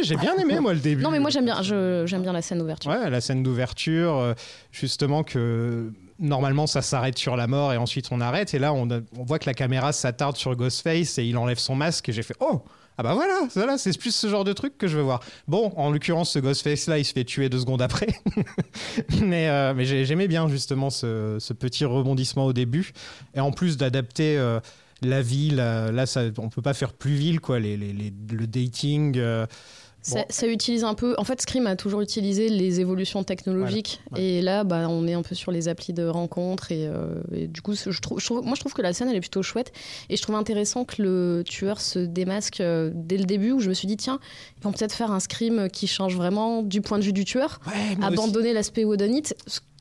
J'ai 0.02 0.16
bien 0.16 0.36
aimé 0.38 0.60
moi 0.60 0.74
le 0.74 0.80
début. 0.80 1.02
non, 1.04 1.12
mais 1.12 1.20
moi, 1.20 1.30
j'aime 1.30 1.46
bien, 1.46 1.62
j'aime 1.62 2.22
bien 2.22 2.34
la 2.34 2.42
scène 2.42 2.62
ouverture. 2.62 2.92
Ouais, 2.92 3.10
la 3.10 3.22
scène 3.22 3.44
d'ouverture, 3.44 4.18
euh, 4.18 4.34
justement 4.72 5.24
que 5.24 5.92
normalement 6.20 6.68
ça 6.68 6.82
s'arrête 6.82 7.18
sur 7.18 7.36
la 7.36 7.48
mort 7.48 7.74
et 7.74 7.78
ensuite 7.78 8.08
on 8.12 8.22
arrête. 8.22 8.54
Et 8.54 8.60
là, 8.60 8.72
on, 8.74 8.90
a- 8.92 9.00
on 9.18 9.24
voit 9.24 9.40
que 9.40 9.46
la 9.48 9.54
caméra 9.54 9.92
s'attarde 9.92 10.38
sur 10.38 10.56
Ghostface 10.56 11.18
et 11.18 11.24
il 11.26 11.38
enlève 11.38 11.58
son 11.58 11.76
masque. 11.76 12.08
Et 12.10 12.14
j'ai 12.14 12.24
fait 12.24 12.36
Oh 12.40 12.62
Ah 12.98 13.04
bah 13.04 13.14
voilà, 13.16 13.40
voilà 13.56 13.78
c'est 13.78 13.98
plus 13.98 14.14
ce 14.16 14.28
genre 14.28 14.44
de 14.44 14.54
truc 14.54 14.78
que 14.78 14.88
je 14.88 14.98
veux 14.98 15.04
voir. 15.04 15.20
Bon, 15.48 15.74
en 15.78 15.90
l'occurrence, 15.92 16.32
ce 16.32 16.40
Ghostface-là, 16.40 17.00
il 17.00 17.06
se 17.06 17.14
fait 17.14 17.24
tuer 17.24 17.50
deux 17.50 17.60
secondes 17.60 17.82
après. 17.82 18.08
mais 19.22 19.50
euh, 19.50 19.74
mais 19.76 19.86
j'ai- 19.86 20.06
j'aimais 20.06 20.28
bien 20.28 20.48
justement 20.48 20.90
ce, 20.90 21.38
petit 21.54 21.86
rebondissement 21.86 22.46
au 22.46 22.54
début. 22.54 22.92
Et 23.34 23.40
en 23.40 23.52
plus 23.52 23.78
d'adapter. 23.78 24.38
euh, 24.38 24.60
la 25.06 25.22
ville, 25.22 25.58
là, 25.58 26.06
ça, 26.06 26.22
on 26.38 26.48
peut 26.48 26.62
pas 26.62 26.74
faire 26.74 26.94
plus 26.94 27.16
ville, 27.16 27.42
quoi. 27.42 27.60
Les, 27.60 27.76
les- 27.76 27.92
les- 27.92 28.14
le 28.32 28.48
dating. 28.48 29.18
euh, 29.18 29.46
Ça, 30.06 30.16
bon. 30.20 30.26
ça 30.30 30.48
utilise 30.48 30.84
un 30.84 30.94
peu. 30.94 31.16
En 31.18 31.24
fait, 31.24 31.42
Scream 31.42 31.66
a 31.66 31.76
toujours 31.76 32.02
utilisé 32.02 32.50
les 32.50 32.82
évolutions 32.82 33.24
technologiques. 33.24 34.02
Voilà, 34.10 34.24
ouais. 34.24 34.30
Et 34.32 34.42
là, 34.42 34.64
bah, 34.66 34.88
on 34.90 35.08
est 35.08 35.14
un 35.14 35.22
peu 35.22 35.34
sur 35.34 35.52
les 35.52 35.70
applis 35.70 35.94
de 35.94 36.06
rencontres. 36.06 36.72
Et, 36.74 36.86
euh, 36.88 37.16
et 37.34 37.48
du 37.48 37.62
coup, 37.62 37.74
je 37.74 38.00
trouve, 38.02 38.20
je 38.20 38.26
trouve- 38.26 38.44
moi, 38.44 38.54
je 38.56 38.60
trouve 38.60 38.74
que 38.74 38.82
la 38.82 38.92
scène, 38.94 39.08
elle 39.10 39.16
est 39.16 39.22
plutôt 39.22 39.42
chouette. 39.42 39.72
Et 40.10 40.18
je 40.18 40.22
trouve 40.22 40.36
intéressant 40.36 40.84
que 40.84 41.02
le 41.02 41.44
tueur 41.48 41.80
se 41.82 42.00
démasque 42.00 42.60
euh, 42.60 42.92
dès 42.94 43.18
le 43.18 43.24
début, 43.24 43.52
où 43.54 43.60
je 43.62 43.70
me 43.70 43.74
suis 43.74 43.88
dit, 43.88 43.98
tiens, 43.98 44.20
ils 44.60 44.64
vont 44.64 44.74
peut-être 44.74 44.94
faire 44.94 45.12
un 45.12 45.20
Scream 45.22 45.70
qui 45.72 45.88
change 45.88 46.16
vraiment 46.18 46.62
du 46.64 46.82
point 46.82 47.00
de 47.00 47.04
vue 47.04 47.14
du 47.14 47.24
tueur, 47.26 47.62
Ouais, 47.66 47.98
abandonner 48.06 48.52
l'aspect 48.54 48.84
whodunit. 48.84 49.24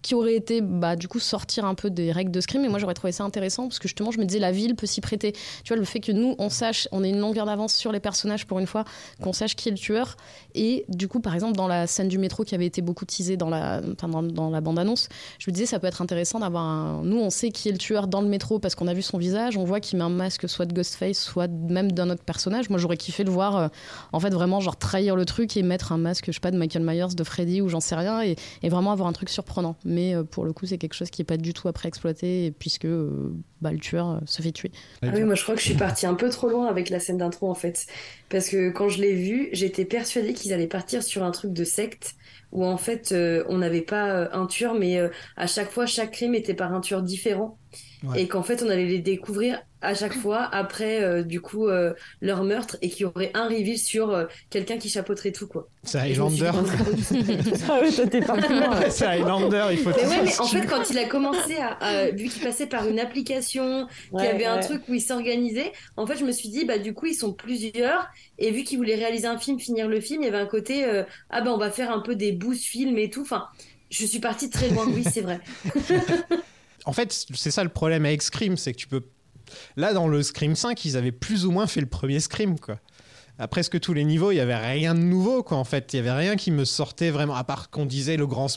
Qui 0.02 0.16
aurait 0.16 0.34
été 0.34 0.60
bah, 0.60 0.96
du 0.96 1.06
coup 1.06 1.20
sortir 1.20 1.64
un 1.64 1.74
peu 1.74 1.88
des 1.88 2.10
règles 2.10 2.32
de 2.32 2.40
Scream 2.40 2.64
et 2.64 2.68
moi 2.68 2.80
j'aurais 2.80 2.94
trouvé 2.94 3.12
ça 3.12 3.22
intéressant 3.22 3.68
parce 3.68 3.78
que 3.78 3.86
justement 3.86 4.10
je 4.10 4.18
me 4.18 4.24
disais 4.24 4.40
la 4.40 4.50
ville 4.50 4.74
peut 4.74 4.86
s'y 4.86 5.00
prêter. 5.00 5.32
Tu 5.62 5.68
vois 5.68 5.76
le 5.76 5.84
fait 5.84 6.00
que 6.00 6.10
nous 6.10 6.34
on 6.38 6.48
sache 6.50 6.88
on 6.90 7.04
ait 7.04 7.10
une 7.10 7.20
longueur 7.20 7.46
d'avance 7.46 7.74
sur 7.74 7.92
les 7.92 8.00
personnages 8.00 8.46
pour 8.46 8.58
une 8.58 8.66
fois 8.66 8.84
qu'on 9.22 9.32
sache 9.32 9.54
qui 9.54 9.68
est 9.68 9.72
le 9.72 9.78
tueur. 9.78 10.16
Et 10.56 10.84
du 10.88 11.06
coup 11.06 11.20
par 11.20 11.34
exemple 11.34 11.56
dans 11.56 11.68
la 11.68 11.86
scène 11.86 12.08
du 12.08 12.18
métro 12.18 12.42
qui 12.42 12.54
avait 12.56 12.66
été 12.66 12.82
beaucoup 12.82 13.04
teasée 13.04 13.36
dans 13.36 13.48
la, 13.48 13.80
enfin, 13.92 14.08
dans, 14.22 14.50
la 14.50 14.60
bande 14.60 14.78
annonce 14.78 15.08
je 15.38 15.50
me 15.50 15.54
disais 15.54 15.66
ça 15.66 15.78
peut 15.78 15.86
être 15.86 16.02
intéressant 16.02 16.40
d'avoir 16.40 16.64
un 16.64 17.02
nous 17.04 17.18
on 17.18 17.30
sait 17.30 17.50
qui 17.50 17.68
est 17.68 17.72
le 17.72 17.78
tueur 17.78 18.08
dans 18.08 18.22
le 18.22 18.28
métro 18.28 18.58
parce 18.58 18.74
qu'on 18.74 18.88
a 18.88 18.94
vu 18.94 19.02
son 19.02 19.18
visage. 19.18 19.56
On 19.56 19.64
voit 19.64 19.78
qu'il 19.78 19.98
met 19.98 20.04
un 20.04 20.08
masque 20.08 20.48
soit 20.48 20.66
de 20.66 20.74
Ghostface 20.74 21.18
soit 21.18 21.48
même 21.48 21.92
d'un 21.92 22.10
autre 22.10 22.24
personnage. 22.24 22.70
Moi 22.70 22.78
j'aurais 22.80 22.96
kiffé 22.96 23.22
le 23.22 23.30
voir 23.30 23.56
euh, 23.56 23.68
en 24.12 24.18
fait 24.18 24.30
vraiment 24.30 24.58
genre 24.58 24.76
trahir 24.76 25.14
le 25.14 25.24
truc 25.24 25.56
et 25.56 25.62
mettre 25.62 25.92
un 25.92 25.98
masque 25.98 26.24
je 26.26 26.32
sais 26.32 26.40
pas 26.40 26.50
de 26.50 26.58
Michael 26.58 26.82
Myers 26.82 27.14
de 27.14 27.22
Freddy 27.22 27.60
ou 27.60 27.68
j'en 27.68 27.80
sais 27.80 27.94
rien. 27.94 28.20
Et 28.22 28.36
vraiment 28.68 28.90
avoir 28.90 29.08
un 29.08 29.12
truc 29.12 29.28
surprenant 29.28 29.76
mais 29.92 30.14
euh, 30.14 30.24
pour 30.24 30.44
le 30.44 30.52
coup 30.52 30.66
c'est 30.66 30.78
quelque 30.78 30.94
chose 30.94 31.10
qui 31.10 31.22
est 31.22 31.26
pas 31.26 31.36
du 31.36 31.52
tout 31.52 31.68
après 31.68 31.88
exploité 31.88 32.52
puisque 32.58 32.86
euh, 32.86 33.32
bah, 33.60 33.72
le 33.72 33.78
tueur 33.78 34.10
euh, 34.10 34.18
se 34.26 34.42
fait 34.42 34.52
tuer 34.52 34.72
Ah 35.02 35.08
oui, 35.14 35.22
moi 35.22 35.34
je 35.34 35.42
crois 35.42 35.54
que 35.54 35.60
je 35.60 35.66
suis 35.66 35.76
partie 35.76 36.06
un 36.06 36.14
peu 36.14 36.28
trop 36.30 36.48
loin 36.48 36.66
avec 36.66 36.90
la 36.90 36.98
scène 36.98 37.18
d'intro 37.18 37.50
en 37.50 37.54
fait. 37.54 37.86
Parce 38.28 38.48
que 38.48 38.70
quand 38.70 38.88
je 38.88 39.00
l'ai 39.00 39.14
vu, 39.14 39.48
j'étais 39.52 39.84
persuadée 39.84 40.32
qu'ils 40.32 40.52
allaient 40.52 40.66
partir 40.66 41.02
sur 41.02 41.22
un 41.22 41.30
truc 41.30 41.52
de 41.52 41.64
secte 41.64 42.14
où 42.50 42.64
en 42.64 42.76
fait 42.76 43.14
on 43.48 43.58
n'avait 43.58 43.82
pas 43.82 44.28
un 44.32 44.46
tueur, 44.46 44.74
mais 44.74 44.98
à 45.36 45.46
chaque 45.46 45.70
fois 45.70 45.86
chaque 45.86 46.12
crime 46.12 46.34
était 46.34 46.54
par 46.54 46.74
un 46.74 46.80
tueur 46.80 47.02
différent. 47.02 47.58
Ouais. 48.02 48.22
Et 48.22 48.28
qu'en 48.28 48.42
fait 48.42 48.62
on 48.62 48.68
allait 48.68 48.86
les 48.86 48.98
découvrir 48.98 49.60
à 49.80 49.94
chaque 49.94 50.14
fois 50.14 50.42
après 50.52 51.02
euh, 51.02 51.22
du 51.22 51.40
coup 51.40 51.68
euh, 51.68 51.92
leur 52.20 52.42
meurtre 52.44 52.76
et 52.82 52.88
qu'il 52.88 53.02
y 53.02 53.04
aurait 53.04 53.30
un 53.34 53.48
reveal 53.48 53.78
sur 53.78 54.10
euh, 54.10 54.26
quelqu'un 54.50 54.76
qui 54.78 54.88
chapeauterait 54.88 55.32
tout 55.32 55.46
quoi. 55.46 55.68
C'est 55.84 55.98
Highlander. 55.98 56.50
pas. 56.52 56.62
Ah 57.68 57.80
ouais, 57.80 57.92
toi 57.92 58.06
t'es 58.06 58.18
ouais. 58.30 58.90
C'est 58.90 59.06
Highlander, 59.06 59.66
il 59.72 59.78
faut 59.78 59.90
Mais 59.90 60.06
ouais, 60.06 60.22
mais 60.24 60.40
en 60.40 60.46
fait, 60.46 60.66
quand 60.66 60.90
il 60.90 60.98
a 60.98 61.04
commencé 61.06 61.56
à, 61.56 61.68
à- 61.80 62.10
vu 62.10 62.28
qu'il 62.28 62.42
passait 62.42 62.66
par 62.66 62.88
une 62.88 62.98
application, 63.00 63.86
qu'il 64.10 64.20
y 64.20 64.22
Ouais, 64.22 64.28
avait 64.28 64.44
un 64.46 64.56
ouais. 64.56 64.62
truc 64.62 64.82
où 64.88 64.94
il 64.94 65.00
s'organisait, 65.00 65.72
en 65.96 66.06
fait, 66.06 66.16
je 66.16 66.24
me 66.24 66.32
suis 66.32 66.48
dit, 66.48 66.64
bah, 66.64 66.78
du 66.78 66.94
coup, 66.94 67.06
ils 67.06 67.14
sont 67.14 67.32
plusieurs, 67.32 68.06
et 68.38 68.50
vu 68.50 68.62
qu'il 68.64 68.78
voulait 68.78 68.94
réaliser 68.96 69.26
un 69.26 69.38
film, 69.38 69.58
finir 69.58 69.88
le 69.88 70.00
film, 70.00 70.22
il 70.22 70.26
y 70.26 70.28
avait 70.28 70.38
un 70.38 70.46
côté, 70.46 70.84
euh, 70.84 71.02
ah, 71.30 71.40
bah, 71.40 71.52
on 71.52 71.58
va 71.58 71.70
faire 71.70 71.90
un 71.90 72.00
peu 72.00 72.14
des 72.14 72.32
boosts 72.32 72.64
films 72.64 72.98
et 72.98 73.10
tout. 73.10 73.22
Enfin, 73.22 73.46
je 73.90 74.06
suis 74.06 74.20
partie 74.20 74.50
très 74.50 74.68
loin, 74.70 74.86
oui, 74.88 75.04
c'est 75.10 75.20
vrai. 75.22 75.40
En 76.84 76.92
fait, 76.92 77.26
c'est 77.34 77.50
ça 77.50 77.62
le 77.62 77.70
problème 77.70 78.04
avec 78.04 78.22
Scream, 78.22 78.56
c'est 78.56 78.72
que 78.72 78.78
tu 78.78 78.88
peux. 78.88 79.02
Là, 79.76 79.92
dans 79.92 80.08
le 80.08 80.22
Scream 80.22 80.56
5, 80.56 80.84
ils 80.84 80.96
avaient 80.96 81.12
plus 81.12 81.44
ou 81.46 81.50
moins 81.50 81.66
fait 81.66 81.80
le 81.80 81.86
premier 81.86 82.20
Scream, 82.20 82.58
quoi. 82.58 82.78
À 83.38 83.48
presque 83.48 83.80
tous 83.80 83.94
les 83.94 84.04
niveaux, 84.04 84.30
il 84.30 84.36
y 84.36 84.40
avait 84.40 84.56
rien 84.56 84.94
de 84.94 85.00
nouveau, 85.00 85.42
quoi. 85.42 85.56
En 85.56 85.64
fait, 85.64 85.92
il 85.92 85.96
y 85.96 85.98
avait 85.98 86.12
rien 86.12 86.36
qui 86.36 86.50
me 86.50 86.64
sortait 86.64 87.10
vraiment. 87.10 87.34
À 87.34 87.44
part 87.44 87.70
qu'on 87.70 87.86
disait 87.86 88.16
le 88.16 88.26
grand, 88.26 88.48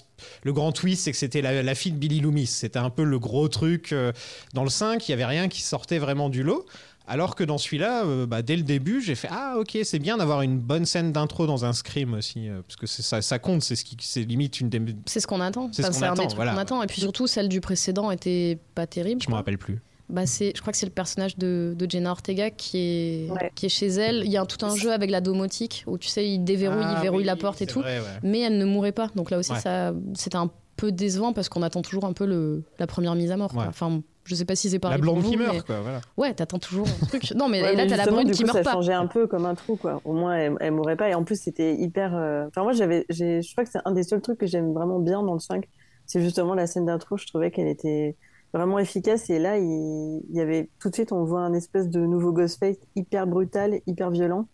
le 0.44 0.53
grand 0.53 0.72
twist, 0.72 1.03
c'est 1.03 1.12
que 1.12 1.17
c'était 1.17 1.41
la, 1.41 1.63
la 1.63 1.75
fille 1.75 1.91
de 1.94 1.98
Billy 1.98 2.20
Loomis. 2.20 2.48
C'était 2.48 2.79
un 2.79 2.89
peu 2.89 3.03
le 3.03 3.17
gros 3.17 3.48
truc. 3.48 3.94
euh, 3.94 4.12
Dans 4.53 4.63
le 4.63 4.70
5, 4.70 5.08
il 5.08 5.12
y 5.12 5.13
avait 5.13 5.25
rien 5.25 5.48
qui 5.48 5.62
sortait 5.62 5.98
vraiment 5.98 6.29
du 6.29 6.44
lot. 6.44 6.65
Alors 7.08 7.36
que 7.36 7.44
dans 7.44 7.58
celui-là, 7.58 8.04
euh, 8.06 8.26
bah, 8.26 8.42
dès 8.42 8.56
le 8.56 8.64
début, 8.64 9.02
j'ai 9.02 9.16
fait 9.16 9.28
ah 9.32 9.56
ok 9.60 9.78
c'est 9.84 10.00
bien 10.00 10.18
d'avoir 10.18 10.42
une 10.42 10.58
bonne 10.60 10.86
scène 10.86 11.12
d'intro 11.12 11.46
dans 11.48 11.64
un 11.66 11.74
scream 11.74 12.14
aussi 12.16 12.50
euh, 12.50 12.62
parce 12.62 12.76
que 12.76 12.88
c'est 12.88 13.02
ça, 13.04 13.22
ça 13.22 13.38
compte 13.40 13.62
c'est 13.62 13.76
ce 13.76 13.86
qui 13.86 13.96
c'est 14.00 14.24
limite 14.24 14.60
une 14.60 14.70
des 14.70 14.82
c'est 15.06 15.20
ce 15.20 15.28
qu'on 15.28 15.42
attend 15.42 15.70
C'est 15.72 15.84
ce 15.84 15.88
Enfin, 15.90 16.00
qu'on 16.00 16.06
un 16.06 16.14
des 16.16 16.22
attend, 16.24 16.36
voilà. 16.36 16.52
qu'on 16.54 16.58
attend 16.58 16.84
et 16.84 16.88
puis 16.88 17.02
surtout 17.02 17.28
celle 17.28 17.48
du 17.50 17.62
précédent 17.62 18.10
était 18.12 18.58
pas 18.74 18.88
terrible 18.88 19.22
je 19.22 19.30
me 19.30 19.36
rappelle 19.36 19.58
plus 19.60 19.82
Bah 20.10 20.26
c'est, 20.26 20.54
je 20.56 20.62
crois 20.62 20.72
que 20.72 20.78
c'est 20.78 20.86
le 20.88 20.92
personnage 20.92 21.38
de, 21.38 21.76
de 21.78 21.90
Jenna 21.90 22.12
Ortega 22.12 22.50
qui 22.50 22.78
est, 22.78 23.30
Ouais. 23.32 23.52
qui 23.56 23.66
est 23.68 23.70
chez 23.70 23.88
elle. 23.88 24.24
Il 24.26 24.32
y 24.32 24.38
a 24.38 24.42
un- 24.42 24.46
tout 24.46 24.64
un 24.66 24.76
jeu 24.76 24.92
avec 24.92 25.10
la 25.12 25.20
domotique 25.22 25.84
où 25.88 25.98
tu 25.98 26.08
sais, 26.08 26.28
il 26.30 26.44
déverrouille, 26.44 26.84
Ah 26.86 26.96
il 26.98 27.02
verrouille 27.02 27.20
oui, 27.22 27.26
la 27.26 27.36
porte 27.36 27.62
et 27.64 27.66
tout. 27.68 27.82
vrai, 27.82 28.00
ouais. 28.00 28.06
Mais 28.24 28.40
elle 28.42 28.58
ne 28.60 28.66
mourait 28.66 28.92
pas. 28.92 29.10
Donc 29.16 29.32
là 29.32 29.40
aussi, 29.40 29.52
Ouais. 29.52 29.60
ça, 29.60 29.94
c'était 30.14 30.36
un 30.38 30.50
peu 30.78 30.92
décevant 30.92 31.34
parce 31.34 31.50
qu'on 31.50 31.64
attend 31.64 31.82
toujours 31.82 32.06
un 32.06 32.14
peu 32.14 32.26
le, 32.28 32.64
la 32.78 32.86
première 32.86 33.16
mise 33.16 33.32
à 33.32 33.38
mort. 33.38 33.52
quoi. 33.52 33.66
Enfin, 33.68 34.02
je 34.25 34.36
sais 34.36 34.46
pas 34.46 34.55
si 34.55 34.70
c'est 34.70 34.75
la 34.77 34.79
pareil. 34.79 35.01
blonde 35.01 35.22
pour 35.22 35.29
qui 35.29 35.36
vous, 35.38 35.44
meurt 35.44 35.55
mais- 35.55 35.62
quoi 35.62 35.82
voilà 35.82 36.01
Ouais, 36.17 36.34
t'attends 36.34 36.60
toujours 36.60 36.88
un 37.01 37.05
truc. 37.05 37.32
Non, 37.36 37.48
mais 37.48 37.62
Ouais, 37.62 37.74
et 37.74 37.75
là, 37.75 37.86
t'as 37.88 37.98
la 37.98 38.05
brune 38.08 38.25
du 38.27 38.34
qui 38.34 38.39
coup, 38.44 38.48
meurt 38.48 38.58
ça 38.58 38.63
pas. 38.63 38.72
changeait 38.74 38.94
un 38.94 39.08
peu 39.08 39.27
comme 39.27 39.46
un 39.46 39.55
trou, 39.55 39.75
quoi. 39.75 40.01
Au 40.05 40.13
moins, 40.13 40.36
elle, 40.36 40.55
elle 40.60 40.72
mourrait 40.74 40.96
pas. 40.98 41.10
Et 41.10 41.13
en 41.15 41.24
plus, 41.24 41.39
c'était 41.41 41.75
hyper. 41.75 42.15
euh, 42.15 42.46
Enfin, 42.48 42.63
moi, 42.63 42.74
j'avais, 42.74 43.05
je 43.10 43.50
crois 43.53 43.63
que 43.63 43.70
c'est 43.72 43.79
un 43.86 43.91
des 43.91 44.03
seuls 44.03 44.22
trucs 44.22 44.38
que 44.39 44.48
j'aime 44.48 44.74
vraiment 44.74 45.00
bien 45.00 45.24
dans 45.24 45.34
le 45.34 45.39
5. 45.39 45.67
C'est 46.05 46.22
justement 46.22 46.53
la 46.55 46.67
scène 46.67 46.86
d'intro. 46.86 47.17
Je 47.17 47.25
trouvais 47.27 47.51
qu'elle 47.51 47.67
était 47.67 48.15
vraiment 48.53 48.79
efficace. 48.79 49.29
Et 49.29 49.39
là, 49.39 49.58
il, 49.58 50.22
il 50.29 50.36
y 50.36 50.41
avait 50.41 50.70
tout 50.79 50.89
de 50.89 50.94
suite, 50.96 51.12
on 51.12 51.24
voit 51.24 51.41
un 51.41 51.53
espèce 51.53 51.89
de 51.89 52.00
nouveau 52.00 52.32
Ghostface 52.32 52.77
hyper 52.96 53.27
brutal, 53.27 53.82
hyper 53.88 54.12
violent, 54.12 54.48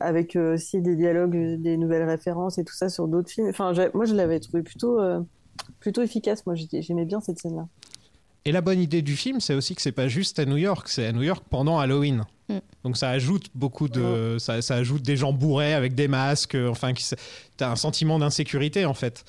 avec 0.00 0.36
euh, 0.36 0.54
aussi 0.54 0.80
des 0.80 0.96
dialogues, 0.96 1.60
des 1.60 1.76
nouvelles 1.76 2.08
références 2.08 2.58
et 2.58 2.64
tout 2.64 2.74
ça 2.74 2.88
sur 2.88 3.08
d'autres 3.08 3.30
films. 3.30 3.48
Enfin, 3.48 3.72
moi, 3.94 4.04
je 4.04 4.14
l'avais 4.14 4.38
trouvé 4.40 4.62
plutôt, 4.62 4.98
euh, 5.00 5.20
plutôt 5.80 6.02
efficace. 6.02 6.46
Moi, 6.46 6.54
j'aimais 6.56 7.04
bien 7.04 7.20
cette 7.20 7.38
scène-là. 7.38 7.66
Et 8.44 8.52
la 8.52 8.60
bonne 8.60 8.80
idée 8.80 9.02
du 9.02 9.16
film 9.16 9.40
c'est 9.40 9.54
aussi 9.54 9.74
que 9.74 9.82
c'est 9.82 9.92
pas 9.92 10.08
juste 10.08 10.38
à 10.38 10.44
New 10.44 10.56
York 10.56 10.88
c'est 10.88 11.06
à 11.06 11.12
New 11.12 11.22
York 11.22 11.44
pendant 11.48 11.78
Halloween. 11.78 12.24
Mm. 12.48 12.58
donc 12.82 12.96
ça 12.96 13.10
ajoute 13.10 13.50
beaucoup 13.54 13.88
de 13.88 14.36
ça, 14.38 14.62
ça 14.62 14.76
ajoute 14.76 15.02
des 15.02 15.16
gens 15.16 15.32
bourrés 15.32 15.74
avec 15.74 15.94
des 15.94 16.08
masques 16.08 16.54
euh, 16.54 16.70
enfin 16.70 16.94
qui 16.94 17.04
t'as 17.56 17.70
un 17.70 17.76
sentiment 17.76 18.18
d'insécurité 18.18 18.84
en 18.86 18.94
fait. 18.94 19.24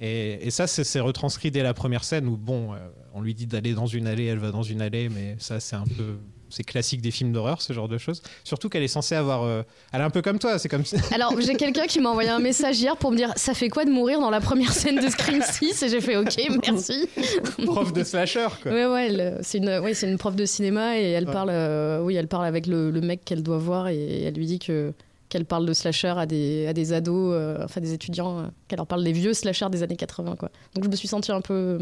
Et, 0.00 0.46
et 0.46 0.50
ça 0.50 0.66
c'est 0.66 0.84
c'est 0.84 1.00
retranscrit 1.00 1.50
dès 1.50 1.62
la 1.62 1.74
première 1.74 2.02
scène 2.02 2.26
où 2.26 2.36
bon 2.36 2.72
euh, 2.72 2.78
on 3.12 3.20
lui 3.20 3.34
dit 3.34 3.46
d'aller 3.46 3.74
dans 3.74 3.86
une 3.86 4.06
allée 4.06 4.24
elle 4.24 4.38
va 4.38 4.50
dans 4.50 4.62
une 4.62 4.80
allée 4.80 5.08
mais 5.10 5.36
ça 5.38 5.60
c'est 5.60 5.76
un 5.76 5.84
peu 5.84 6.16
c'est 6.52 6.62
classique 6.64 7.00
des 7.00 7.10
films 7.10 7.32
d'horreur 7.32 7.60
ce 7.62 7.72
genre 7.72 7.88
de 7.88 7.98
choses 7.98 8.22
surtout 8.44 8.68
qu'elle 8.68 8.82
est 8.82 8.88
censée 8.88 9.14
avoir 9.14 9.42
euh, 9.42 9.62
elle 9.92 10.00
est 10.00 10.04
un 10.04 10.10
peu 10.10 10.22
comme 10.22 10.38
toi 10.38 10.58
c'est 10.58 10.68
comme 10.68 10.82
Alors, 11.14 11.34
j'ai 11.40 11.54
quelqu'un 11.54 11.86
qui 11.86 12.00
m'a 12.00 12.10
envoyé 12.10 12.28
un 12.30 12.38
message 12.38 12.80
hier 12.80 12.96
pour 12.96 13.10
me 13.10 13.16
dire 13.16 13.32
Ça 13.36 13.54
fait 13.54 13.68
quoi 13.68 13.84
de 13.84 13.90
mourir 13.90 14.20
dans 14.20 14.30
la 14.30 14.40
première 14.40 14.72
scène 14.72 14.96
de 15.04 15.08
Scream 15.10 15.42
6 15.50 15.82
Et 15.82 15.88
j'ai 15.88 16.00
fait 16.00 16.16
Ok, 16.16 16.36
merci. 16.66 17.08
prof 17.66 17.92
de 17.92 18.04
slasher 18.04 18.48
quoi 18.62 18.72
Ouais, 18.72 18.86
ouais, 18.86 19.34
c'est 19.42 19.58
une, 19.58 19.68
ouais, 19.80 19.92
une 20.02 20.18
prof 20.18 20.36
de 20.36 20.44
cinéma 20.44 20.98
et 20.98 21.10
elle 21.10 21.26
Ouais. 21.26 21.32
parle, 21.32 21.50
euh, 21.50 22.00
oui, 22.02 22.14
elle 22.16 22.28
parle 22.28 22.44
avec 22.46 22.66
le, 22.66 22.90
le 22.90 23.00
mec 23.00 23.24
qu'elle 23.24 23.42
doit 23.42 23.58
voir 23.58 23.88
et 23.88 24.24
elle 24.24 24.34
lui 24.34 24.46
dit 24.46 24.58
que 24.58 24.92
qu'elle 25.28 25.46
parle 25.46 25.64
de 25.64 25.72
slasher 25.72 26.12
à 26.18 26.26
des, 26.26 26.66
à 26.66 26.74
des 26.74 26.92
ados, 26.92 27.32
euh, 27.34 27.56
enfin 27.64 27.80
des 27.80 27.94
étudiants, 27.94 28.50
qu'elle 28.68 28.76
leur 28.76 28.86
parle 28.86 29.02
des 29.02 29.12
vieux 29.12 29.32
slashers 29.32 29.70
des 29.70 29.82
années 29.82 29.96
80, 29.96 30.36
quoi. 30.36 30.50
Donc 30.74 30.84
je 30.84 30.90
me 30.90 30.94
suis 30.94 31.08
sentie 31.08 31.32
un 31.32 31.40
peu, 31.40 31.78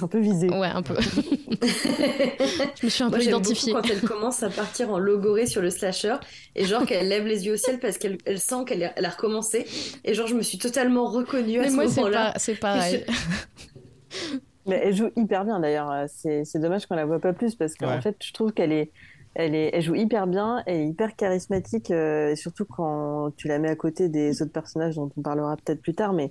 Un 0.00 0.06
peu 0.06 0.18
visé. 0.20 0.48
ouais, 0.48 0.66
un 0.68 0.82
peu. 0.82 0.94
je 1.00 2.84
me 2.84 2.88
suis 2.88 3.02
un 3.04 3.08
Moi, 3.10 3.18
peu 3.18 3.24
identifiée. 3.24 3.72
beaucoup 3.72 3.86
quand 3.86 3.92
elle 3.94 4.00
commence 4.00 4.42
à 4.42 4.48
partir 4.50 4.90
en 4.90 4.98
logorée 4.98 5.46
sur 5.46 5.60
le 5.60 5.70
slasher 5.70 6.16
et 6.54 6.64
genre 6.64 6.86
qu'elle 6.86 7.08
lève 7.08 7.26
les 7.26 7.46
yeux 7.46 7.54
au 7.54 7.56
ciel 7.56 7.78
parce 7.78 7.98
qu'elle 7.98 8.18
elle 8.24 8.38
sent 8.40 8.64
qu'elle 8.66 8.84
a, 8.84 8.92
elle 8.96 9.04
a 9.04 9.10
recommencé 9.10 9.66
et 10.04 10.14
genre 10.14 10.26
je 10.28 10.34
me 10.34 10.42
suis 10.42 10.58
totalement 10.58 11.04
reconnue 11.06 11.58
à 11.58 11.62
Mais 11.62 11.68
ce 11.70 11.74
moi, 11.74 11.88
c'est 11.88 12.00
moment-là. 12.00 12.32
pas, 12.32 12.38
c'est 12.38 12.54
pareil. 12.54 13.04
Mais 14.66 14.80
elle 14.84 14.94
joue 14.94 15.10
hyper 15.16 15.44
bien 15.44 15.58
d'ailleurs. 15.60 16.06
C'est 16.08 16.44
c'est 16.44 16.58
dommage 16.60 16.86
qu'on 16.86 16.94
la 16.94 17.04
voit 17.04 17.18
pas 17.18 17.32
plus 17.32 17.54
parce 17.56 17.74
qu'en 17.74 17.88
Ouais. 17.88 18.00
fait, 18.00 18.16
je 18.22 18.32
trouve 18.32 18.52
qu'elle 18.52 18.70
est, 18.72 18.92
elle 19.34 19.54
est, 19.54 19.70
elle 19.72 19.82
joue 19.82 19.94
hyper 19.96 20.26
bien, 20.28 20.62
est 20.66 20.86
hyper 20.86 21.16
charismatique, 21.16 21.90
euh, 21.90 22.30
et 22.30 22.36
surtout 22.36 22.64
quand 22.64 23.32
tu 23.36 23.48
la 23.48 23.58
mets 23.58 23.70
à 23.70 23.76
côté 23.76 24.08
des 24.08 24.40
autres 24.40 24.52
personnages 24.52 24.94
dont 24.96 25.10
on 25.16 25.22
parlera 25.22 25.56
peut-être 25.56 25.82
plus 25.82 25.94
tard. 25.94 26.12
Mais 26.12 26.30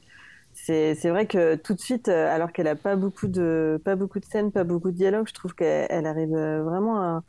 c'est 0.54 1.10
vrai 1.10 1.26
que 1.28 1.56
tout 1.56 1.74
de 1.74 1.80
suite, 1.80 2.08
euh, 2.08 2.34
alors 2.34 2.52
qu'elle 2.52 2.68
a 2.68 2.76
pas 2.76 2.96
beaucoup 2.96 3.28
de, 3.28 3.82
pas 3.84 3.96
beaucoup 3.96 4.20
de 4.20 4.26
scènes, 4.26 4.52
pas 4.52 4.64
beaucoup 4.64 4.92
de 4.92 4.96
dialogues, 4.96 5.28
je 5.28 5.34
trouve 5.34 5.54
qu'elle 5.56 5.88
elle 5.90 6.06
arrive 6.06 6.34
euh, 6.36 6.64
vraiment 6.64 7.02
à 7.02 7.24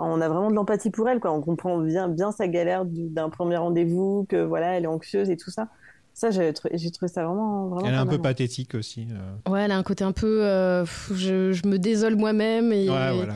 on 0.00 0.20
a 0.20 0.28
vraiment 0.28 0.48
de 0.50 0.54
l'empathie 0.54 0.90
pour 0.90 1.08
elle, 1.08 1.18
quoi. 1.18 1.32
On 1.32 1.40
comprend 1.40 1.76
bien, 1.78 2.08
bien 2.08 2.30
sa 2.30 2.46
galère 2.46 2.84
du- 2.84 3.08
d'un 3.08 3.30
premier 3.30 3.56
rendez-vous, 3.56 4.26
que 4.28 4.36
voilà, 4.44 4.76
elle 4.76 4.84
est 4.84 4.88
anxieuse 4.88 5.28
et 5.28 5.36
tout 5.36 5.50
ça. 5.50 5.68
Ça, 6.14 6.30
j'ai 6.30 6.52
trou- 6.52 6.68
j'ai 6.72 6.90
trouvé 6.92 7.08
ça 7.10 7.24
vraiment, 7.24 7.66
vraiment 7.68 7.86
elle 7.88 7.94
est 7.94 7.98
un 7.98 8.06
peu 8.06 8.18
pathétique 8.18 8.74
aussi 8.76 9.08
euh. 9.10 9.50
Ouais, 9.50 9.62
elle 9.62 9.72
a 9.72 9.76
un 9.76 9.82
côté 9.82 10.04
un 10.04 10.12
peu, 10.12 10.44
euh, 10.46 10.84
je, 11.12 11.52
je 11.52 11.66
me 11.66 11.78
désole 11.78 12.14
moi-même 12.16 12.72
et. 12.72 12.88
ouais 12.88 13.12
voilà 13.12 13.34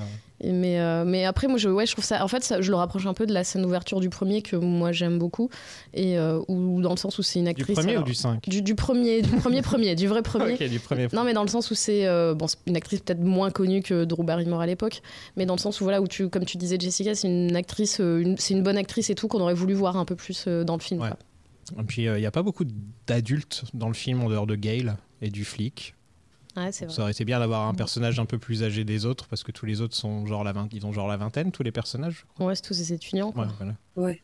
mais, 0.51 0.81
euh, 0.81 1.05
mais 1.07 1.25
après, 1.25 1.47
moi, 1.47 1.59
je, 1.59 1.69
ouais, 1.69 1.87
je 1.87 1.93
trouve 1.93 2.05
ça. 2.05 2.25
En 2.25 2.29
fait, 2.29 2.43
ça, 2.43 2.61
je 2.61 2.71
le 2.71 2.77
rapproche 2.77 3.07
un 3.07 3.15
peu 3.15 3.27
de 3.27 3.33
la 3.33 3.45
scène 3.45 3.63
d'ouverture 3.63 4.01
du 4.01 4.09
premier 4.09 4.43
que 4.43 4.57
moi 4.57 4.91
j'aime 4.91 5.19
beaucoup. 5.19 5.51
Et 5.95 6.19
euh, 6.19 6.41
ou 6.49 6.81
dans 6.83 6.91
le 6.91 6.97
sens 6.97 7.19
où 7.19 7.23
c'est 7.23 7.39
une 7.39 7.45
du 7.45 7.51
actrice. 7.51 7.77
premier 7.77 7.93
alors- 7.93 8.03
ou 8.03 8.07
du 8.07 8.15
5 8.15 8.49
du, 8.49 8.63
du 8.63 8.75
premier, 8.75 9.23
du 9.23 9.29
premier, 9.37 9.63
premier, 9.63 9.95
du 9.95 10.09
vrai 10.09 10.23
premier. 10.23 10.57
du 10.69 10.81
premier 10.81 11.07
Non, 11.13 11.23
mais 11.23 11.35
dans 11.35 11.43
le 11.43 11.49
sens 11.49 11.71
où 11.71 11.75
c'est 11.75 12.07
euh, 12.07 12.35
bon, 12.35 12.49
c'est 12.49 12.57
une 12.67 12.77
actrice 12.77 13.01
peut-être 13.01 13.21
moins 13.21 13.51
connue 13.51 13.83
que 13.83 14.05
Drew 14.05 14.25
Barrymore 14.25 14.61
à 14.63 14.67
l'époque, 14.67 15.03
mais 15.37 15.47
dans 15.47 15.55
le 15.55 15.61
sens 15.61 15.81
où 15.81 15.85
voilà 15.85 16.01
où 16.01 16.09
tu, 16.09 16.29
comme 16.29 16.45
tu 16.45 16.57
disais 16.57 16.77
Jessica, 16.81 17.15
c'est 17.15 17.29
une 17.29 17.55
actrice, 17.55 18.01
c'est 18.39 18.55
une 18.55 18.63
bonne 18.63 18.79
actrice 18.79 19.11
et 19.11 19.15
tout 19.15 19.29
qu'on 19.29 19.41
aurait 19.41 19.55
voulu 19.55 19.75
voir 19.75 19.97
un 19.97 20.05
peu 20.05 20.17
plus 20.17 20.49
dans 20.49 20.75
le 20.75 20.83
film. 20.83 21.03
Ouais. 21.03 21.11
Et 21.79 21.83
puis, 21.85 22.03
il 22.05 22.15
n'y 22.15 22.27
a 22.27 22.31
pas 22.33 22.43
beaucoup 22.43 22.65
d'adultes 23.07 23.65
dans 23.75 23.89
le 23.89 23.95
film 23.95 24.23
en 24.23 24.29
dehors 24.29 24.47
de 24.47 24.57
Gail 24.57 24.93
et 25.21 25.31
du 25.31 25.45
flic. 25.45 25.95
Ouais, 26.57 26.71
c'est 26.73 26.85
vrai. 26.87 26.95
Ça 26.95 27.03
aurait 27.03 27.11
été 27.13 27.25
bien 27.25 27.39
d'avoir 27.39 27.67
un 27.69 27.75
personnage 27.75 28.19
un 28.21 28.27
peu 28.27 28.39
plus 28.39 28.63
âgé 28.63 28.85
des 28.85 29.07
autres 29.07 29.27
parce 29.29 29.43
que 29.43 29.53
tous 29.53 29.65
les 29.67 29.81
autres 29.81 29.95
sont 29.97 30.27
genre 30.27 30.45
la 30.45 30.53
vingt- 30.53 30.69
ils 30.73 30.85
ont 30.87 30.93
genre 30.93 31.09
la 31.09 31.17
vingtaine, 31.17 31.51
tous 31.53 31.63
les 31.63 31.73
personnages. 31.73 32.27
Ouais, 32.39 32.55
c'est 32.55 32.63
tous 32.63 32.75
ces 32.75 32.93
étudiants. 32.93 33.33
quoi. 33.33 33.45
Ouais, 33.47 33.51
voilà. 33.59 33.75
Ouais. 33.97 34.23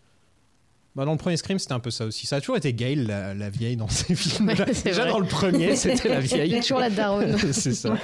Bah, 0.98 1.04
dans 1.04 1.12
le 1.12 1.18
premier 1.18 1.36
Scream, 1.36 1.60
c'était 1.60 1.74
un 1.74 1.78
peu 1.78 1.92
ça 1.92 2.06
aussi. 2.06 2.26
Ça 2.26 2.36
a 2.36 2.40
toujours 2.40 2.56
été 2.56 2.74
Gail, 2.74 2.96
la, 3.06 3.32
la 3.32 3.50
vieille, 3.50 3.76
dans 3.76 3.86
ces 3.88 4.14
films. 4.16 4.52
Déjà 4.84 5.02
vrai. 5.02 5.10
dans 5.10 5.20
le 5.20 5.26
premier, 5.26 5.76
c'était 5.76 6.08
la 6.08 6.18
vieille. 6.18 6.50
Il 6.50 6.56
y 6.56 6.58
a 6.58 6.60
toujours 6.60 6.80
la 6.80 6.90
daronne. 6.90 7.36
c'est 7.52 7.72
ça. 7.72 7.94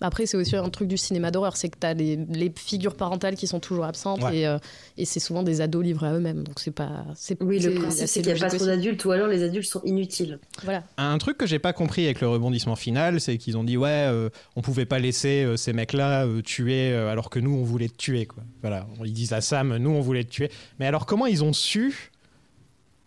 Après, 0.00 0.26
c'est 0.26 0.36
aussi 0.36 0.54
un 0.56 0.68
truc 0.68 0.88
du 0.88 0.96
cinéma 0.98 1.30
d'horreur, 1.30 1.56
c'est 1.56 1.68
que 1.68 1.78
tu 1.80 1.86
as 1.86 1.94
les, 1.94 2.16
les 2.16 2.52
figures 2.54 2.94
parentales 2.96 3.36
qui 3.36 3.46
sont 3.46 3.60
toujours 3.60 3.84
absentes 3.84 4.22
Ouais. 4.24 4.38
et, 4.38 4.46
euh, 4.46 4.58
et 4.98 5.04
c'est 5.04 5.20
souvent 5.20 5.42
des 5.42 5.60
ados 5.60 5.82
livrés 5.84 6.08
à 6.08 6.12
eux-mêmes. 6.14 6.42
Donc 6.42 6.58
c'est 6.60 6.72
pas. 6.72 7.04
c'est- 7.16 7.40
Oui, 7.42 7.58
le 7.60 7.72
c'est 7.72 7.78
principe, 7.78 8.06
c'est 8.08 8.22
qu'il 8.22 8.32
n'y 8.34 8.38
a 8.42 8.48
pas 8.48 8.54
trop 8.54 8.66
d'adultes, 8.66 9.04
ou 9.04 9.12
alors 9.12 9.28
les 9.28 9.42
adultes 9.42 9.68
sont 9.68 9.80
inutiles. 9.84 10.40
Voilà. 10.64 10.82
Un 10.98 11.16
truc 11.18 11.38
que 11.38 11.46
j'ai 11.46 11.58
pas 11.58 11.72
compris 11.72 12.04
avec 12.04 12.20
le 12.20 12.28
rebondissement 12.28 12.76
final, 12.76 13.20
c'est 13.20 13.38
qu'ils 13.38 13.56
ont 13.56 13.64
dit 13.64 13.76
ouais, 13.76 13.88
euh, 13.90 14.28
on 14.56 14.62
pouvait 14.62 14.84
pas 14.84 14.98
laisser 14.98 15.44
euh, 15.44 15.56
ces 15.56 15.72
mecs-là 15.72 16.26
euh, 16.26 16.42
tuer 16.42 16.92
euh, 16.92 17.10
alors 17.10 17.30
que 17.30 17.38
nous 17.38 17.52
on 17.54 17.62
voulait 17.62 17.88
te 17.88 17.96
tuer 17.96 18.26
quoi. 18.26 18.42
Voilà, 18.62 18.86
ils 19.04 19.12
disent 19.12 19.32
à 19.32 19.40
Sam, 19.40 19.76
nous 19.76 19.90
on 19.90 20.00
voulait 20.00 20.24
te 20.24 20.30
tuer. 20.30 20.50
Mais 20.80 20.86
alors 20.86 21.06
comment 21.06 21.26
ils 21.26 21.44
ont 21.44 21.52
su 21.52 21.83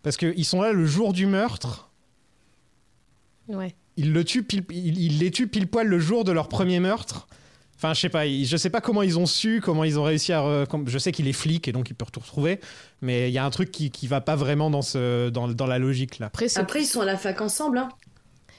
Parce 0.03 0.17
qu'ils 0.17 0.45
sont 0.45 0.61
là 0.61 0.71
le 0.73 0.85
jour 0.85 1.13
du 1.13 1.25
meurtre. 1.25 1.89
Ouais. 3.47 3.75
Ils 3.97 4.13
le 4.13 4.23
tuent 4.23 4.43
pile, 4.43 4.63
ils, 4.71 4.99
ils 4.99 5.19
les 5.19 5.31
tuent 5.31 5.47
pile 5.47 5.67
poil 5.67 5.87
le 5.87 5.99
jour 5.99 6.23
de 6.23 6.31
leur 6.31 6.49
premier 6.49 6.79
meurtre. 6.79 7.27
Enfin, 7.75 7.93
je 7.93 7.99
sais 8.01 8.09
pas, 8.09 8.27
je 8.27 8.57
sais 8.57 8.69
pas 8.71 8.81
comment 8.81 9.03
ils 9.03 9.19
ont 9.19 9.25
su, 9.27 9.61
comment 9.63 9.83
ils 9.83 9.99
ont 9.99 10.03
réussi 10.03 10.33
à. 10.33 10.41
re- 10.41 10.87
je 10.87 10.97
sais 10.97 11.11
qu'il 11.11 11.27
est 11.27 11.33
flic 11.33 11.67
et 11.67 11.71
donc 11.71 11.89
il 11.89 11.93
peut 11.93 12.05
tout 12.11 12.19
retrouver, 12.19 12.59
mais 13.01 13.29
il 13.29 13.33
y 13.33 13.37
a 13.37 13.45
un 13.45 13.49
truc 13.51 13.71
qui, 13.71 13.91
qui 13.91 14.07
va 14.07 14.19
pas 14.19 14.35
vraiment 14.35 14.69
dans, 14.71 14.81
ce, 14.81 15.29
dans, 15.29 15.47
dans 15.47 15.67
la 15.67 15.77
logique 15.77 16.17
là. 16.19 16.27
Après, 16.27 16.81
ils 16.81 16.85
sont 16.87 17.01
à 17.01 17.05
la 17.05 17.17
fac 17.17 17.39
ensemble. 17.39 17.77
Hein. 17.77 17.89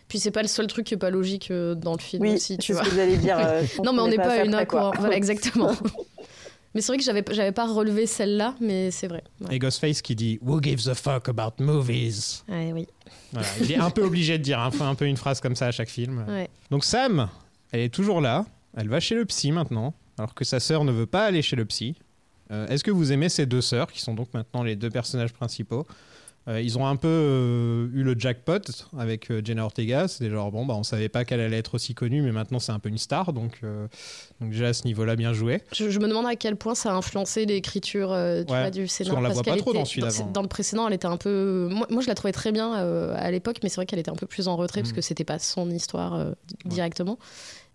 Puis 0.06 0.18
c'est 0.20 0.30
pas 0.30 0.42
le 0.42 0.48
seul 0.48 0.68
truc 0.68 0.86
qui 0.86 0.94
est 0.94 0.98
pas 0.98 1.10
logique 1.10 1.50
euh, 1.50 1.74
dans 1.74 1.92
le 1.92 1.98
film 1.98 2.22
Oui, 2.22 2.34
aussi, 2.34 2.56
tu 2.58 2.68
c'est 2.68 2.72
vois. 2.74 2.84
ce 2.84 2.90
que 2.90 2.96
j'allais 2.96 3.16
dire. 3.18 3.36
euh, 3.38 3.62
Non, 3.84 3.92
mais 3.92 4.00
on 4.00 4.08
n'est 4.08 4.16
pas 4.16 4.40
à 4.40 4.44
une 4.44 4.54
accord. 4.54 4.94
Voilà, 4.98 5.16
exactement. 5.16 5.72
mais 6.78 6.82
c'est 6.82 6.92
vrai 6.92 6.98
que 6.98 7.02
j'avais 7.02 7.24
j'avais 7.32 7.50
pas 7.50 7.66
relevé 7.66 8.06
celle-là, 8.06 8.54
mais 8.60 8.92
c'est 8.92 9.08
vrai. 9.08 9.24
Ouais. 9.40 9.56
Et 9.56 9.58
Ghostface 9.58 10.00
qui 10.00 10.14
dit 10.14 10.38
Who 10.42 10.62
gives 10.62 10.88
a 10.88 10.94
fuck 10.94 11.28
about 11.28 11.54
movies? 11.58 12.44
Ouais, 12.48 12.70
oui. 12.72 12.86
Voilà, 13.32 13.48
Il 13.60 13.72
est 13.72 13.78
un 13.78 13.90
peu 13.90 14.02
obligé 14.04 14.38
de 14.38 14.44
dire 14.44 14.60
un 14.60 14.70
peu, 14.70 14.82
un 14.82 14.94
peu 14.94 15.06
une 15.06 15.16
phrase 15.16 15.40
comme 15.40 15.56
ça 15.56 15.66
à 15.66 15.70
chaque 15.72 15.88
film. 15.88 16.24
Ouais. 16.28 16.48
Donc 16.70 16.84
Sam, 16.84 17.28
elle 17.72 17.80
est 17.80 17.88
toujours 17.88 18.20
là. 18.20 18.46
Elle 18.76 18.88
va 18.88 19.00
chez 19.00 19.16
le 19.16 19.24
psy 19.24 19.50
maintenant, 19.50 19.92
alors 20.18 20.34
que 20.34 20.44
sa 20.44 20.60
sœur 20.60 20.84
ne 20.84 20.92
veut 20.92 21.06
pas 21.06 21.24
aller 21.24 21.42
chez 21.42 21.56
le 21.56 21.64
psy. 21.64 21.96
Euh, 22.52 22.68
Est-ce 22.68 22.84
que 22.84 22.92
vous 22.92 23.10
aimez 23.10 23.28
ces 23.28 23.44
deux 23.44 23.60
sœurs, 23.60 23.90
qui 23.90 24.00
sont 24.00 24.14
donc 24.14 24.32
maintenant 24.34 24.62
les 24.62 24.76
deux 24.76 24.88
personnages 24.90 25.32
principaux? 25.32 25.84
Euh, 26.48 26.60
Ils 26.62 26.78
ont 26.78 26.86
un 26.86 26.96
peu 26.96 27.08
euh, 27.08 27.88
eu 27.92 28.02
le 28.02 28.14
jackpot 28.18 28.58
avec 28.98 29.30
euh, 29.30 29.42
Jenna 29.44 29.64
Ortega. 29.64 30.08
C'était 30.08 30.30
genre, 30.30 30.50
bon, 30.50 30.64
bah, 30.64 30.74
on 30.76 30.82
savait 30.82 31.08
pas 31.10 31.24
qu'elle 31.24 31.40
allait 31.40 31.58
être 31.58 31.74
aussi 31.74 31.94
connue, 31.94 32.22
mais 32.22 32.32
maintenant 32.32 32.58
c'est 32.58 32.72
un 32.72 32.78
peu 32.78 32.88
une 32.88 32.96
star. 32.98 33.32
Donc, 33.32 33.60
donc 34.40 34.50
déjà 34.50 34.68
à 34.68 34.72
ce 34.72 34.84
niveau-là, 34.86 35.14
bien 35.16 35.32
joué. 35.32 35.60
Je, 35.72 35.90
je 35.90 35.98
me 35.98 36.08
demande 36.08 36.26
à 36.26 36.36
quel 36.36 36.56
point 36.56 36.74
ça 36.74 36.90
a 36.92 36.94
influencé 36.94 37.44
l'écriture 37.46 38.10
Ouais, 38.10 38.44
du 38.70 38.82
parce 38.82 38.92
scénario. 38.92 39.14
qu'on 39.16 39.20
la 39.22 39.28
parce 39.28 39.34
voit 39.34 39.54
pas 39.54 39.58
trop 39.60 39.70
était- 39.70 39.78
dans 39.80 39.84
celui-là 39.84 40.08
avant. 40.08 40.30
Dans 40.30 40.42
le 40.42 40.48
précédent, 40.48 40.88
elle 40.88 40.94
était 40.94 41.06
un 41.06 41.16
peu. 41.16 41.68
Moi, 41.70 41.86
moi, 41.90 42.02
je 42.02 42.06
la 42.08 42.14
trouvais 42.14 42.32
très 42.32 42.52
bien 42.52 42.72
à 42.72 43.30
l'époque, 43.30 43.58
mais 43.62 43.68
c'est 43.68 43.76
vrai 43.76 43.86
qu'elle 43.86 43.98
était 43.98 44.10
un 44.10 44.14
peu 44.16 44.26
plus 44.26 44.48
en 44.48 44.56
retrait 44.56 44.80
parce 44.80 44.90
Mhm. 44.92 44.96
que 44.96 45.02
c'était 45.02 45.24
pas 45.24 45.38
son 45.38 45.70
histoire 45.70 46.32
directement. 46.64 47.18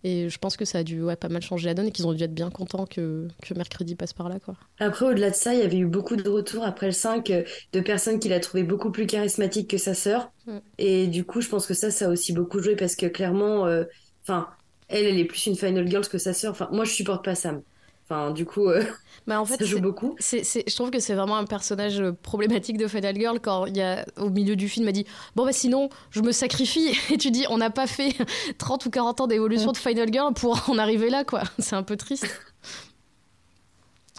Et 0.04 0.28
je 0.28 0.38
pense 0.38 0.58
que 0.58 0.66
ça 0.66 0.78
a 0.78 0.82
dû 0.82 1.02
ouais, 1.02 1.16
pas 1.16 1.30
mal 1.30 1.40
changer 1.40 1.66
la 1.66 1.74
donne 1.74 1.86
et 1.86 1.90
qu'ils 1.90 2.06
ont 2.06 2.12
dû 2.12 2.22
être 2.22 2.34
bien 2.34 2.50
contents 2.50 2.84
que, 2.84 3.26
que 3.42 3.54
mercredi 3.54 3.94
passe 3.94 4.12
par 4.12 4.28
là. 4.28 4.38
Quoi. 4.38 4.54
Après, 4.78 5.06
au-delà 5.06 5.30
de 5.30 5.34
ça, 5.34 5.54
il 5.54 5.60
y 5.60 5.62
avait 5.62 5.78
eu 5.78 5.86
beaucoup 5.86 6.16
de 6.16 6.28
retours 6.28 6.62
après 6.62 6.86
le 6.86 6.92
5 6.92 7.30
euh, 7.30 7.42
de 7.72 7.80
personnes 7.80 8.20
qui 8.20 8.28
la 8.28 8.38
trouvaient 8.38 8.64
beaucoup 8.64 8.90
plus 8.90 9.06
charismatique 9.06 9.70
que 9.70 9.78
sa 9.78 9.94
sœur. 9.94 10.30
Mm. 10.46 10.58
Et 10.76 11.06
du 11.06 11.24
coup, 11.24 11.40
je 11.40 11.48
pense 11.48 11.66
que 11.66 11.72
ça, 11.72 11.90
ça 11.90 12.06
a 12.06 12.08
aussi 12.10 12.34
beaucoup 12.34 12.60
joué 12.60 12.76
parce 12.76 12.96
que 12.96 13.06
clairement, 13.06 13.66
euh, 13.66 13.84
elle, 14.28 15.06
elle 15.06 15.18
est 15.18 15.24
plus 15.24 15.46
une 15.46 15.56
Final 15.56 15.88
Girls 15.88 16.08
que 16.08 16.18
sa 16.18 16.34
sœur. 16.34 16.52
Enfin, 16.52 16.68
moi, 16.70 16.84
je 16.84 16.92
supporte 16.92 17.24
pas 17.24 17.34
Sam. 17.34 17.62
Enfin, 18.04 18.32
du 18.32 18.44
coup, 18.44 18.68
euh, 18.68 18.84
Bah, 19.26 19.40
en 19.40 19.44
fait, 19.46 19.56
ça 19.56 19.64
joue 19.64 19.80
beaucoup. 19.80 20.16
Je 20.20 20.74
trouve 20.74 20.90
que 20.90 21.00
c'est 21.00 21.14
vraiment 21.14 21.36
un 21.36 21.44
personnage 21.44 22.00
euh, 22.00 22.12
problématique 22.12 22.76
de 22.76 22.86
Final 22.86 23.16
Girl 23.16 23.40
quand 23.40 23.66
il 23.66 23.76
y 23.76 23.82
a 23.82 24.04
au 24.18 24.28
milieu 24.28 24.56
du 24.56 24.68
film 24.68 24.86
elle 24.86 24.92
dit 24.94 25.06
bon 25.34 25.46
bah 25.46 25.52
sinon 25.52 25.88
je 26.10 26.20
me 26.20 26.30
sacrifie 26.32 26.94
et 27.10 27.16
tu 27.16 27.30
dis 27.30 27.46
on 27.48 27.56
n'a 27.58 27.70
pas 27.70 27.86
fait 27.86 28.14
30 28.58 28.84
ou 28.86 28.90
40 28.90 29.22
ans 29.22 29.26
d'évolution 29.26 29.72
de 29.72 29.78
Final 29.78 30.12
Girl 30.12 30.34
pour 30.34 30.68
en 30.68 30.76
arriver 30.78 31.08
là 31.08 31.24
quoi 31.24 31.42
c'est 31.58 31.74
un 31.76 31.82
peu 31.82 31.96
triste 31.96 32.26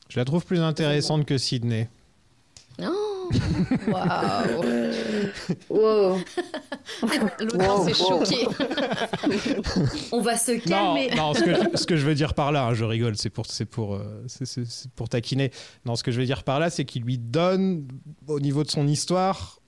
Je 0.10 0.20
la 0.20 0.26
trouve 0.26 0.44
plus 0.44 0.60
intéressante 0.60 1.26
que 1.26 1.38
Sydney. 1.38 1.88
oh 2.82 3.15
waouh 3.88 4.62
Wow. 5.70 6.18
l'audience 7.40 7.80
Wow, 7.80 7.88
est 7.88 8.00
wow. 8.02 8.26
choquée 8.26 8.48
On 10.12 10.22
va 10.22 10.38
se 10.38 10.52
calmer. 10.68 11.10
non 11.16 11.34
ce, 11.34 11.42
que, 11.44 11.78
ce 11.78 11.86
que 11.86 11.96
je 11.98 12.06
veux 12.06 12.16
dire 12.16 12.34
par 12.34 12.52
là, 12.52 12.66
hein, 12.68 12.74
je 12.74 12.84
rigole, 12.86 13.16
c'est 13.18 13.30
pour, 13.30 13.46
c'est 13.46 13.66
pour, 13.66 13.96
euh, 13.96 14.24
c'est 14.28 14.92
pour 14.96 15.10
taquiner. 15.10 15.52
Non, 15.86 15.96
ce 15.96 16.04
que 16.04 16.12
je 16.12 16.20
veux 16.20 16.26
dire 16.26 16.44
par 16.44 16.60
là, 16.60 16.70
c'est 16.70 16.86
qu'il 16.86 17.04
lui 17.04 17.18
donne, 17.18 17.88
au 18.28 18.40
niveau 18.40 18.64
de 18.64 18.70
son 18.70 18.88
histoire, 18.88 19.60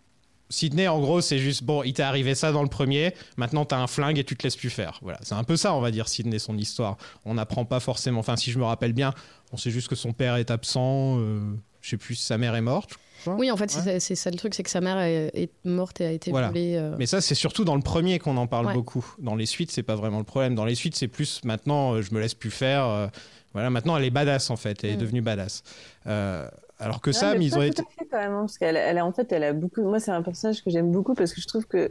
Sydney, 0.49 0.87
en 0.87 0.99
gros, 1.01 1.19
c'est 1.19 1.39
juste, 1.39 1.63
bon, 1.63 1.83
il 1.83 1.91
t'est 1.93 2.03
arrivé 2.03 2.33
ça 2.33 2.51
dans 2.53 2.63
le 2.63 2.69
premier, 2.69 3.13
maintenant 3.35 3.65
t'as 3.65 3.77
un 3.79 3.87
flingue 3.87 4.17
et 4.17 4.23
tu 4.23 4.35
te 4.37 4.43
laisses 4.43 4.55
plus 4.55 4.69
faire. 4.69 4.99
Voilà, 5.01 5.19
c'est 5.21 5.35
un 5.35 5.43
peu 5.43 5.57
ça, 5.57 5.73
on 5.73 5.81
va 5.81 5.91
dire, 5.91 6.07
Sydney, 6.07 6.39
son 6.39 6.57
histoire. 6.57 6.97
On 7.25 7.33
n'apprend 7.33 7.65
pas 7.65 7.79
forcément, 7.81 8.19
enfin, 8.21 8.37
si 8.37 8.51
je 8.51 8.59
me 8.59 8.63
rappelle 8.63 8.93
bien, 8.93 9.13
on 9.51 9.57
sait 9.57 9.71
juste 9.71 9.89
que 9.89 9.95
son 9.95 10.13
père 10.13 10.35
est 10.37 10.49
absent, 10.49 11.17
euh, 11.19 11.41
je 11.81 11.89
sais 11.89 11.97
plus 11.97 12.15
si 12.15 12.23
sa 12.25 12.37
mère 12.37 12.55
est 12.55 12.61
morte. 12.61 12.91
Oui 13.25 13.49
en 13.51 13.58
fait 13.58 13.69
c'est, 13.71 13.80
Ouais. 13.80 13.93
ça- 13.93 13.99
c'est 13.99 14.15
ça 14.15 14.30
le 14.30 14.38
truc 14.38 14.53
c'est 14.53 14.63
que 14.63 14.69
sa 14.69 14.82
mère 14.82 14.99
est, 14.99 15.32
est 15.34 15.49
morte 15.65 15.99
et 16.01 16.06
a 16.06 16.12
été 16.12 16.32
Voilà. 16.32 16.51
violée 16.51 16.75
euh. 16.77 16.95
Mais 16.99 17.06
ça, 17.08 17.21
c'est 17.21 17.36
surtout 17.36 17.63
dans 17.65 17.75
le 17.75 17.82
premier 17.82 18.19
qu'on 18.19 18.38
en 18.38 18.47
parle 18.47 18.67
Ouais. 18.67 18.73
beaucoup. 18.73 19.06
Dans 19.19 19.36
les 19.36 19.45
suites, 19.45 19.71
c'est 19.71 19.84
pas 19.84 19.95
vraiment 19.95 20.19
le 20.19 20.23
problème. 20.23 20.56
Dans 20.56 20.65
les 20.65 20.75
suites, 20.75 20.95
c'est 20.95 21.08
plus 21.08 21.41
maintenant, 21.43 21.93
euh, 21.93 22.01
je 22.01 22.13
me 22.13 22.19
laisse 22.19 22.34
plus 22.36 22.51
faire. 22.51 22.86
euh, 22.86 23.08
voilà, 23.53 23.69
maintenant, 23.69 23.97
elle 23.97 24.03
est 24.03 24.10
badass 24.12 24.49
en 24.49 24.56
fait. 24.56 24.84
Elle 24.84 24.91
est 24.91 24.95
Mm. 24.95 24.99
devenue 24.99 25.21
badass. 25.21 25.63
Euh, 26.06 26.47
alors 26.80 27.01
que 27.01 27.10
Ouais, 27.10 27.13
Sam, 27.15 27.41
ils 27.41 27.56
ont 27.56 27.62
tout 27.62 27.63
été. 27.65 27.82
à 27.82 27.86
fait 27.99 28.08
quand 28.12 28.17
même, 28.19 28.32
hein, 28.34 28.41
parce 28.41 28.58
qu'elle 28.60 28.77
elle 28.77 28.97
a, 28.99 29.06
en 29.06 29.12
fait, 29.12 29.32
elle 29.32 29.43
a 29.43 29.53
beaucoup. 29.53 29.82
Moi, 29.82 29.99
c'est 29.99 30.12
un 30.12 30.21
personnage 30.21 30.63
que 30.63 30.69
j'aime 30.69 30.91
beaucoup 30.91 31.15
parce 31.15 31.34
que 31.34 31.41
je 31.41 31.47
trouve 31.47 31.65
qu'il 31.67 31.89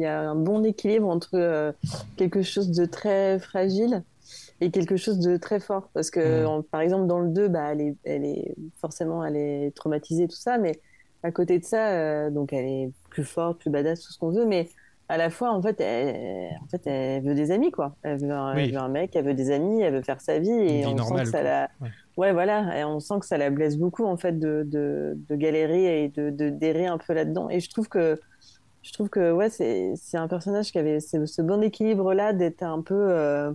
y 0.00 0.04
a 0.06 0.20
un 0.30 0.34
bon 0.34 0.64
équilibre 0.64 1.08
entre 1.08 1.30
euh, 1.34 1.72
quelque 2.16 2.42
chose 2.42 2.70
de 2.70 2.86
très 2.86 3.38
fragile 3.38 4.02
et 4.64 4.70
quelque 4.70 4.96
chose 4.96 5.18
de 5.18 5.36
très 5.36 5.60
fort. 5.60 5.90
Parce 5.94 6.10
que, 6.10 6.44
en- 6.46 6.62
par 6.62 6.80
exemple, 6.80 7.06
dans 7.06 7.20
le 7.20 7.28
2, 7.30 7.48
bah, 7.48 7.72
elle 7.72 7.80
est, 7.80 7.96
elle 8.04 8.24
est 8.24 8.54
forcément, 8.80 9.24
elle 9.24 9.36
est 9.36 9.74
traumatisée, 9.76 10.26
tout 10.28 10.36
ça, 10.36 10.58
mais 10.58 10.80
à 11.22 11.30
côté 11.32 11.58
de 11.58 11.64
ça, 11.64 11.90
euh, 11.92 12.30
donc 12.30 12.52
elle 12.52 12.66
est 12.66 12.90
plus 13.10 13.24
forte, 13.24 13.60
plus 13.60 13.70
badass, 13.70 14.00
tout 14.00 14.12
ce 14.12 14.18
qu'on 14.18 14.30
veut, 14.30 14.44
mais 14.46 14.68
à 15.08 15.16
la 15.18 15.28
fois, 15.30 15.52
en 15.52 15.60
fait, 15.60 15.80
elle, 15.80 16.56
en 16.62 16.66
fait, 16.68 16.86
elle 16.86 17.22
veut 17.22 17.34
des 17.34 17.50
amis, 17.50 17.70
quoi. 17.70 17.94
Elle 18.02 18.18
veut 18.20 18.30
un, 18.30 18.54
Oui. 18.56 18.64
elle 18.64 18.72
veut 18.72 18.78
un 18.80 18.88
mec, 18.88 19.14
elle 19.16 19.24
veut 19.26 19.34
des 19.34 19.50
amis, 19.50 19.82
elle 19.82 19.94
veut 19.94 20.02
faire 20.02 20.20
sa 20.20 20.38
vie, 20.38 20.50
et 20.50 20.80
vie 20.80 20.86
on 20.86 20.94
normale, 20.94 21.26
sent 21.26 21.32
que 21.32 21.38
ça 21.38 21.40
quoi. 21.42 21.50
la, 21.50 21.68
Ouais. 21.80 21.88
Ouais, 22.16 22.32
voilà, 22.32 22.78
et 22.78 22.84
on 22.84 23.00
sent 23.00 23.14
que 23.20 23.26
ça 23.26 23.36
la 23.38 23.50
blesse 23.50 23.76
beaucoup 23.76 24.04
en 24.04 24.16
fait 24.16 24.38
de, 24.38 24.62
de, 24.64 25.14
de 25.28 25.34
galérer 25.36 26.04
et 26.04 26.08
de, 26.08 26.30
de 26.30 26.48
d'errer 26.48 26.86
un 26.86 26.96
peu 26.96 27.12
là-dedans. 27.12 27.50
Et 27.50 27.58
je 27.60 27.68
trouve 27.68 27.88
que 27.88 28.20
je 28.82 28.92
trouve 28.92 29.08
que 29.08 29.32
ouais, 29.32 29.50
c'est 29.50 29.94
c'est 29.96 30.16
un 30.16 30.28
personnage 30.28 30.70
qui 30.70 30.78
avait 30.78 31.00
ce, 31.00 31.26
ce 31.26 31.42
bon 31.42 31.60
équilibre 31.62 32.14
là 32.14 32.32
d'être 32.32 32.62
un 32.62 32.82
peu 32.82 32.94
euh, 32.94 33.50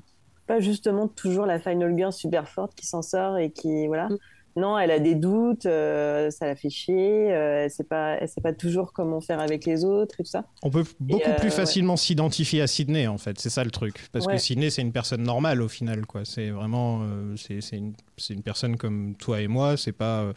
pas 0.49 0.59
justement 0.59 1.07
toujours 1.07 1.45
la 1.45 1.59
final 1.59 1.95
girl 1.95 2.11
super 2.11 2.49
forte 2.49 2.73
qui 2.73 2.87
s'en 2.87 3.03
sort 3.03 3.37
et 3.37 3.51
qui 3.51 3.85
voilà. 3.85 4.09
Mm. 4.09 4.17
Non, 4.55 4.79
elle 4.79 4.89
a 4.89 4.99
des 4.99 5.13
doutes, 5.13 5.67
euh, 5.67 6.31
ça 6.31 6.47
la 6.47 6.55
fait 6.55 6.71
chier, 6.71 7.31
euh, 7.31 7.63
elle 7.63 7.71
sait 7.71 7.83
pas, 7.83 8.15
elle 8.15 8.27
sait 8.27 8.41
pas 8.41 8.51
toujours 8.51 8.91
comment 8.91 9.21
faire 9.21 9.39
avec 9.39 9.63
les 9.65 9.85
autres 9.85 10.15
et 10.19 10.23
tout 10.23 10.29
ça. 10.29 10.43
On 10.63 10.71
peut 10.71 10.83
beaucoup 10.99 11.21
euh, 11.29 11.35
plus 11.35 11.49
ouais. 11.49 11.55
facilement 11.55 11.95
s'identifier 11.95 12.63
à 12.63 12.67
Sydney 12.67 13.05
en 13.05 13.19
fait. 13.19 13.39
C'est 13.39 13.51
ça 13.51 13.63
le 13.63 13.69
truc. 13.69 14.09
Parce 14.11 14.25
que. 14.25 14.37
Sydney, 14.37 14.71
c'est 14.71 14.81
une 14.81 14.91
personne 14.91 15.21
normale 15.21 15.61
au 15.61 15.67
final. 15.67 16.07
quoi. 16.07 16.25
C'est 16.25 16.49
vraiment. 16.49 17.01
euh, 17.03 17.35
c'est 17.37 17.61
c'est 17.61 17.77
une, 17.77 17.93
c'est 18.17 18.33
une 18.33 18.41
personne 18.41 18.75
comme 18.75 19.15
toi 19.15 19.39
et 19.39 19.47
moi. 19.47 19.77
C'est 19.77 19.91
pas. 19.91 20.33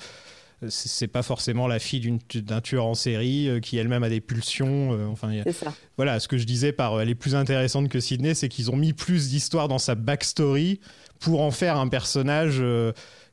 Euh, 0.63 0.67
c'est 0.69 1.07
pas 1.09 1.23
forcément 1.23 1.67
la 1.67 1.79
fille 1.79 2.01
d'une- 2.01 2.19
d'un 2.35 2.61
tueur 2.61 2.87
en 2.87 2.95
série 2.95 3.49
euh, 3.49 3.61
qui 3.61 3.77
elle-même 3.79 4.03
a 4.03 4.09
des 4.09 4.21
pulsions. 4.21 4.93
euh, 4.93 5.07
enfin, 5.07 5.31
a- 5.39 5.53
ça. 5.53 5.73
voilà, 5.97 6.21
ce 6.21 6.29
que 6.29 6.39
je 6.39 6.45
disais 6.45 6.73
par 6.73 7.01
elle 7.01 7.09
est 7.11 7.15
plus 7.15 7.35
intéressante 7.35 7.89
que 7.89 8.01
Sydney, 8.01 8.35
c'est 8.35 8.49
qu'ils 8.49 8.71
ont 8.71 8.77
mis 8.77 8.93
plus 8.93 9.29
d'histoire 9.31 9.69
dans 9.69 9.79
sa 9.79 9.95
backstory 9.95 10.81
pour 11.21 11.41
en 11.43 11.51
faire 11.51 11.77
un 11.77 11.89
personnage 11.89 12.59
euh, 12.61 12.93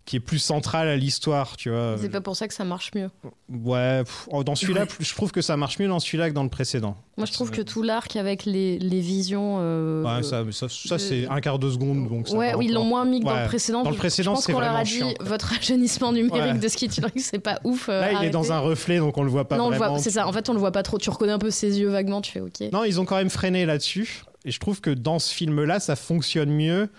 qui 0.10 0.16
est 0.16 0.20
plus 0.20 0.40
central 0.40 0.88
à 0.88 0.96
l'histoire, 0.96 1.56
tu 1.56 1.70
vois. 1.70 1.96
c'est 2.02 2.10
pas 2.10 2.20
pour 2.20 2.36
ça 2.36 2.48
que 2.48 2.54
ça 2.56 2.64
marche 2.64 2.90
mieux 2.96 3.12
Ouais, 3.48 4.04
pff, 4.04 4.28
oh, 4.32 4.44
dans 4.44 4.56
celui-là, 4.56 4.82
Ouais. 4.82 4.88
je 5.00 5.14
trouve 5.14 5.32
que 5.32 5.42
ça 5.42 5.56
marche 5.56 5.78
mieux 5.78 5.88
dans 5.88 6.00
celui-là 6.00 6.30
que 6.30 6.34
dans 6.34 6.42
le 6.42 6.50
précédent. 6.50 6.96
moi 7.16 7.28
je 7.28 7.32
trouve 7.32 7.52
que 7.52 7.62
tout 7.62 7.84
l'arc 7.84 8.16
avec 8.16 8.46
les, 8.46 8.80
les 8.80 9.02
visions 9.02 9.58
euh, 9.60 10.04
Ouais, 10.04 10.24
ça, 10.24 10.44
mais 10.44 10.52
ça, 10.52 10.66
ça, 10.68 10.96
de- 10.96 11.00
c'est 11.00 11.28
un 11.28 11.40
quart 11.42 11.60
de 11.60 11.70
seconde, 11.70 12.10
donc 12.10 12.28
ça 12.28 12.36
Ouais, 12.36 12.56
oui, 12.56 12.66
ils 12.70 12.74
l'ont 12.74 12.86
moins 12.86 13.06
mis 13.06 13.20
que 13.20 13.26
dans 13.26 13.40
le 13.40 13.46
précédent. 13.48 13.84
Dans 13.84 13.92
le 13.92 13.96
précédent, 13.98 14.32
je 14.32 14.36
pense 14.38 14.46
c'est 14.46 14.52
qu'on 14.54 14.60
leur 14.62 14.70
a 14.70 14.84
vraiment 14.84 14.84
dit 14.84 14.98
chiant, 14.98 15.14
votre 15.20 15.54
ajeunissement 15.56 16.12
numérique 16.12 16.54
Ouais. 16.54 16.60
de 16.60 16.68
Skitch 16.68 17.00
c'est 17.18 17.38
pas 17.38 17.60
ouf. 17.64 17.88
euh, 17.90 18.02
Là, 18.02 18.12
il 18.22 18.26
est 18.26 18.30
dans 18.32 18.52
un 18.52 18.58
reflet, 18.60 18.98
donc 18.98 19.16
on 19.16 19.24
le 19.24 19.30
voit 19.30 19.48
pas 19.48 19.58
non, 19.58 19.66
on 19.66 19.70
le 19.70 19.78
vraiment. 19.78 19.94
voit, 19.94 20.02
c'est 20.04 20.10
ça. 20.10 20.28
En 20.28 20.34
fait, 20.34 20.50
on 20.50 20.54
le 20.54 20.60
voit 20.60 20.72
pas 20.72 20.82
trop. 20.82 20.98
Tu 20.98 21.10
reconnais 21.12 21.34
un 21.34 21.38
peu 21.40 21.52
ses 21.52 21.80
yeux 21.80 21.90
vaguement. 21.90 22.22
Tu 22.22 22.32
fais 22.32 22.42
OK. 22.42 22.62
Non, 22.74 22.84
ils 22.84 23.00
ont 23.00 23.06
quand 23.06 23.18
même 23.18 23.30
freiné 23.30 23.66
là-dessus. 23.68 24.24
Et 24.46 24.50
je 24.52 24.60
trouve 24.60 24.82
que 24.82 24.90
dans 24.90 25.20
ce 25.20 25.32
film-là, 25.34 25.80
ça 25.80 25.96
fonctionne 25.96 26.50
mieux. 26.50 26.90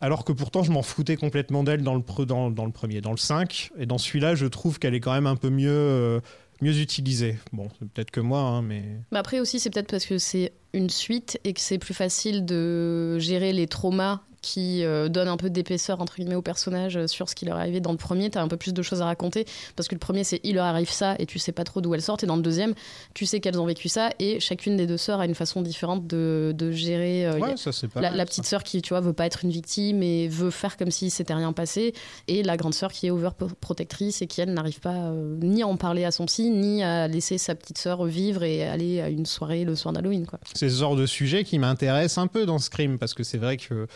Alors 0.00 0.24
que 0.24 0.32
pourtant, 0.32 0.62
je 0.62 0.70
m'en 0.70 0.82
foutais 0.82 1.16
complètement 1.16 1.62
d'elle 1.62 1.82
dans 1.82 1.94
le, 1.94 2.24
dans 2.26 2.48
le 2.48 2.72
premier. 2.72 3.00
Dans 3.00 3.12
le 3.12 3.16
5, 3.16 3.70
et 3.78 3.86
dans 3.86 3.98
celui-là, 3.98 4.34
je 4.34 4.46
trouve 4.46 4.78
qu'elle 4.78 4.94
est 4.94 5.00
quand 5.00 5.12
même 5.14 5.26
un 5.26 5.36
peu 5.36 5.50
mieux, 5.50 5.70
euh, 5.70 6.20
mieux 6.60 6.78
utilisée. 6.80 7.38
Bon, 7.52 7.68
c'est 7.78 7.88
peut-être 7.88 8.10
que 8.10 8.20
moi, 8.20 8.40
hein, 8.40 8.62
mais. 8.62 8.82
Mais 9.12 9.18
après 9.18 9.40
aussi, 9.40 9.60
c'est 9.60 9.70
peut-être 9.70 9.90
parce 9.90 10.06
que 10.06 10.18
c'est 10.18 10.52
une 10.72 10.90
suite 10.90 11.40
et 11.44 11.52
que 11.52 11.60
c'est 11.60 11.78
plus 11.78 11.94
facile 11.94 12.44
de 12.44 13.18
gérer 13.18 13.52
les 13.52 13.66
traumas 13.66 14.20
qui 14.44 14.84
euh, 14.84 15.08
donne 15.08 15.28
un 15.28 15.36
peu 15.36 15.48
d'épaisseur 15.50 16.00
entre 16.00 16.16
guillemets 16.16 16.34
aux 16.34 16.42
personnages 16.42 16.96
euh, 16.96 17.06
sur 17.06 17.28
ce 17.28 17.34
qui 17.34 17.46
leur 17.46 17.56
est 17.56 17.60
arrivé. 17.62 17.80
Dans 17.80 17.92
le 17.92 17.96
premier, 17.98 18.28
tu 18.30 18.36
as 18.38 18.42
un 18.42 18.48
peu 18.48 18.56
plus 18.58 18.74
de 18.74 18.82
choses 18.82 19.00
à 19.00 19.06
raconter 19.06 19.46
parce 19.74 19.88
que 19.88 19.94
le 19.94 19.98
premier, 19.98 20.22
c'est 20.22 20.40
il 20.44 20.56
leur 20.56 20.66
arrive 20.66 20.90
ça 20.90 21.16
et 21.18 21.26
tu 21.26 21.38
sais 21.38 21.52
pas 21.52 21.64
trop 21.64 21.80
d'où 21.80 21.94
elles 21.94 22.02
sortent. 22.02 22.22
Et 22.22 22.26
dans 22.26 22.36
le 22.36 22.42
deuxième, 22.42 22.74
tu 23.14 23.24
sais 23.26 23.40
qu'elles 23.40 23.58
ont 23.58 23.64
vécu 23.66 23.88
ça 23.88 24.10
et 24.18 24.40
chacune 24.40 24.76
des 24.76 24.86
deux 24.86 24.98
sœurs 24.98 25.20
a 25.20 25.24
une 25.24 25.34
façon 25.34 25.62
différente 25.62 26.06
de, 26.06 26.52
de 26.56 26.70
gérer. 26.70 27.26
euh, 27.26 27.38
Ouais, 27.38 27.56
ça 27.56 27.70
pas 27.88 28.00
la, 28.02 28.10
mal, 28.10 28.18
la 28.18 28.24
ça. 28.24 28.26
petite 28.26 28.46
sœur 28.46 28.62
qui, 28.62 28.82
tu 28.82 28.90
vois, 28.90 29.00
veut 29.00 29.12
pas 29.12 29.26
être 29.26 29.44
une 29.44 29.50
victime 29.50 30.02
et 30.02 30.28
veut 30.28 30.50
faire 30.50 30.76
comme 30.76 30.90
si 30.90 31.08
s'était 31.10 31.34
rien 31.34 31.52
passé, 31.52 31.94
et 32.28 32.42
la 32.42 32.56
grande 32.56 32.74
sœur 32.74 32.92
qui 32.92 33.06
est 33.06 33.10
overprotectrice 33.10 34.20
et 34.22 34.26
qui, 34.26 34.40
elle, 34.40 34.52
n'arrive 34.52 34.80
pas 34.80 34.94
euh, 35.10 35.36
ni 35.40 35.62
à 35.62 35.66
en 35.66 35.76
parler 35.76 36.04
à 36.04 36.10
son 36.10 36.26
psy, 36.26 36.50
ni 36.50 36.82
à 36.82 37.08
laisser 37.08 37.38
sa 37.38 37.54
petite 37.54 37.78
sœur 37.78 38.04
vivre 38.04 38.42
et 38.42 38.66
aller 38.68 39.00
à 39.00 39.08
une 39.08 39.26
soirée 39.26 39.64
le 39.64 39.74
soir 39.76 39.92
d'Halloween, 39.94 40.26
quoi. 40.26 40.38
C'est 40.54 40.68
ce 40.68 40.78
genre 40.78 40.96
de 40.96 41.06
sujet 41.06 41.44
qui 41.44 41.58
m'intéresse 41.58 42.18
un 42.18 42.26
peu 42.26 42.46
dans 42.46 42.58
Scream 42.58 42.98
parce 42.98 43.14
que 43.14 43.22
c'est 43.22 43.38
vrai 43.38 43.56
que 43.56 43.86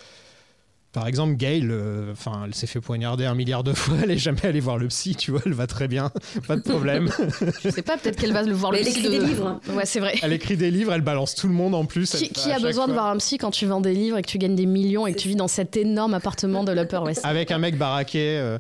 par 0.93 1.07
exemple 1.07 1.35
Gail 1.35 1.69
euh, 1.71 2.13
enfin 2.13 2.43
elle 2.47 2.55
s'est 2.55 2.67
fait 2.67 2.81
poignarder 2.81 3.27
un 3.27 3.35
milliard 3.35 3.63
de 3.63 3.73
fois 3.75 3.95
elle 4.03 4.11
est 4.11 4.19
jamais 4.19 4.45
allée 4.47 4.61
voir 4.61 4.79
le 4.79 4.89
psy 4.89 5.15
tu 5.15 5.31
vois 5.31 5.41
elle 5.45 5.53
va 5.53 5.67
très 5.67 5.87
bien 5.87 6.11
pas 6.49 6.57
de 6.57 6.63
problème. 6.63 7.11
Je 7.63 7.71
sais 7.71 7.83
pas, 7.83 7.97
peut-être 7.99 8.17
qu'elle 8.19 8.33
va 8.33 8.43
le 8.43 8.53
voir 8.55 8.73
Mais 8.73 8.81
le 8.81 8.87
elle 8.87 8.91
psy 8.93 9.01
écrit 9.07 9.15
de- 9.19 9.21
des 9.21 9.27
livres. 9.27 9.61
Ouais, 9.75 9.85
c'est 9.87 10.01
vrai. 10.01 10.15
elle 10.23 10.33
écrit 10.33 10.57
des 10.57 10.71
livres 10.71 10.93
elle 10.93 11.03
balance 11.03 11.35
tout 11.35 11.47
le 11.49 11.55
monde 11.55 11.75
en 11.75 11.85
plus. 11.85 12.11
Qui, 12.11 12.31
elle- 12.49 12.53
a 12.53 12.59
besoin 12.59 12.89
de 12.89 12.93
voir 12.93 13.07
un 13.07 13.17
psy 13.19 13.37
quand 13.39 13.51
tu 13.51 13.67
vends 13.67 13.81
des 13.81 13.93
livres 13.95 14.17
et 14.19 14.23
que 14.23 14.29
tu 14.29 14.39
gagnes 14.39 14.57
des 14.57 14.67
millions 14.67 15.07
et 15.07 15.13
que 15.13 15.19
tu 15.19 15.29
vis 15.29 15.37
dans 15.37 15.49
cet 15.49 15.77
énorme 15.77 16.15
appartement 16.15 16.65
de 16.65 16.73
l'Upper 16.73 16.99
West? 16.99 17.21
Avec 17.25 17.51
un 17.51 17.59
mec 17.59 17.77
baraqué 17.77 18.39
euh, 18.39 18.59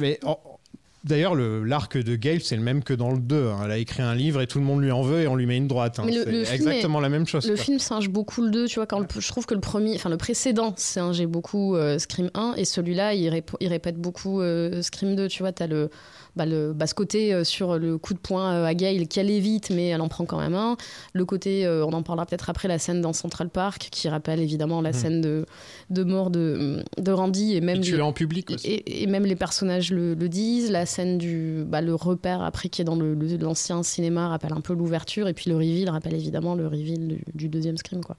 mais 0.00 0.18
en- 0.24 0.38
D'ailleurs, 1.08 1.34
le- 1.34 1.64
l'arc 1.64 1.96
de 1.96 2.14
Gail, 2.16 2.40
c'est 2.40 2.54
le 2.56 2.62
même 2.62 2.82
que 2.84 2.92
dans 2.94 3.10
le 3.10 3.18
2. 3.18 3.48
hein. 3.48 3.60
Elle 3.64 3.70
a 3.70 3.78
écrit 3.78 4.02
un 4.02 4.14
livre 4.14 4.40
et 4.40 4.46
tout 4.46 4.58
le 4.58 4.64
monde 4.64 4.82
lui 4.82 4.90
en 4.92 5.02
veut 5.02 5.22
et 5.22 5.26
on 5.28 5.34
lui 5.36 5.46
met 5.46 5.56
une 5.56 5.66
droite. 5.68 5.98
hein. 5.98 6.04
C'est 6.08 6.54
exactement 6.54 6.98
est- 7.00 7.02
la 7.02 7.08
même 7.08 7.26
chose. 7.26 7.46
Le 7.48 7.54
quoi. 7.54 7.64
film 7.64 7.78
singe 7.78 8.08
beaucoup 8.10 8.42
le 8.42 8.50
2, 8.50 8.66
tu 8.66 8.76
vois, 8.76 8.86
quand 8.86 9.00
le- 9.00 9.06
je 9.18 9.28
trouve 9.28 9.46
que 9.46 9.54
le 9.54 9.60
premier, 9.60 9.94
enfin 9.96 10.10
le 10.10 10.16
précédent 10.18 10.74
singeait 10.76 11.26
beaucoup 11.26 11.74
euh, 11.76 11.98
Scream 11.98 12.30
1 12.34 12.54
et 12.56 12.64
celui-là 12.64 13.14
il, 13.14 13.28
rép- 13.30 13.56
il 13.60 13.68
répète 13.68 13.96
beaucoup 13.96 14.40
euh, 14.40 14.82
Scream 14.82 15.16
2, 15.16 15.28
tu 15.28 15.42
vois, 15.42 15.52
t'as 15.52 15.66
le, 15.66 15.88
bah, 16.38 16.46
le 16.46 16.72
bah, 16.72 16.86
ce 16.86 16.94
côté 16.94 17.34
euh, 17.34 17.44
sur 17.44 17.76
le 17.78 17.98
coup 17.98 18.14
de 18.14 18.18
poing 18.18 18.54
euh, 18.54 18.64
à 18.64 18.72
Gail 18.74 19.06
qui 19.08 19.20
allait 19.20 19.40
vite 19.40 19.68
mais 19.70 19.88
elle 19.88 20.00
en 20.00 20.08
prend 20.08 20.24
quand 20.24 20.38
même 20.38 20.54
un. 20.54 20.76
Le 21.12 21.24
côté, 21.26 21.66
euh, 21.66 21.84
on 21.84 21.92
en 21.92 22.02
parlera 22.02 22.24
peut-être 22.24 22.48
après, 22.48 22.68
la 22.68 22.78
scène 22.78 23.00
dans 23.02 23.12
Central 23.12 23.50
Park 23.50 23.88
qui 23.90 24.08
rappelle 24.08 24.40
évidemment 24.40 24.80
la 24.80 24.90
Mhm. 24.90 24.94
scène 24.94 25.20
de, 25.20 25.44
de 25.90 26.04
mort 26.04 26.30
de, 26.30 26.82
de 26.96 27.12
Randy 27.12 27.54
et 27.56 27.60
même 27.60 27.78
Et 27.78 27.80
tu 27.82 27.96
les- 27.96 28.00
en 28.02 28.12
public 28.12 28.50
aussi. 28.52 28.66
et, 28.66 29.02
et 29.02 29.06
même 29.06 29.24
les 29.26 29.36
personnages 29.36 29.90
le, 29.92 30.14
le 30.14 30.28
disent. 30.28 30.70
La 30.70 30.86
scène 30.86 31.18
du 31.18 31.64
bah, 31.66 31.80
le 31.80 31.94
repère 31.94 32.40
après 32.42 32.68
qui 32.68 32.80
est 32.80 32.84
dans 32.84 32.94
le- 32.96 33.14
le- 33.14 33.36
l'ancien 33.36 33.82
cinéma 33.82 34.28
rappelle 34.28 34.52
un 34.52 34.60
peu 34.60 34.72
l'ouverture 34.74 35.28
et 35.28 35.34
puis 35.34 35.50
le 35.50 35.56
reveal 35.56 35.90
rappelle 35.90 36.14
évidemment 36.14 36.54
le 36.54 36.66
reveal 36.68 37.08
du, 37.08 37.24
du 37.34 37.48
deuxième 37.48 37.76
Scream 37.76 38.02
quoi. 38.04 38.16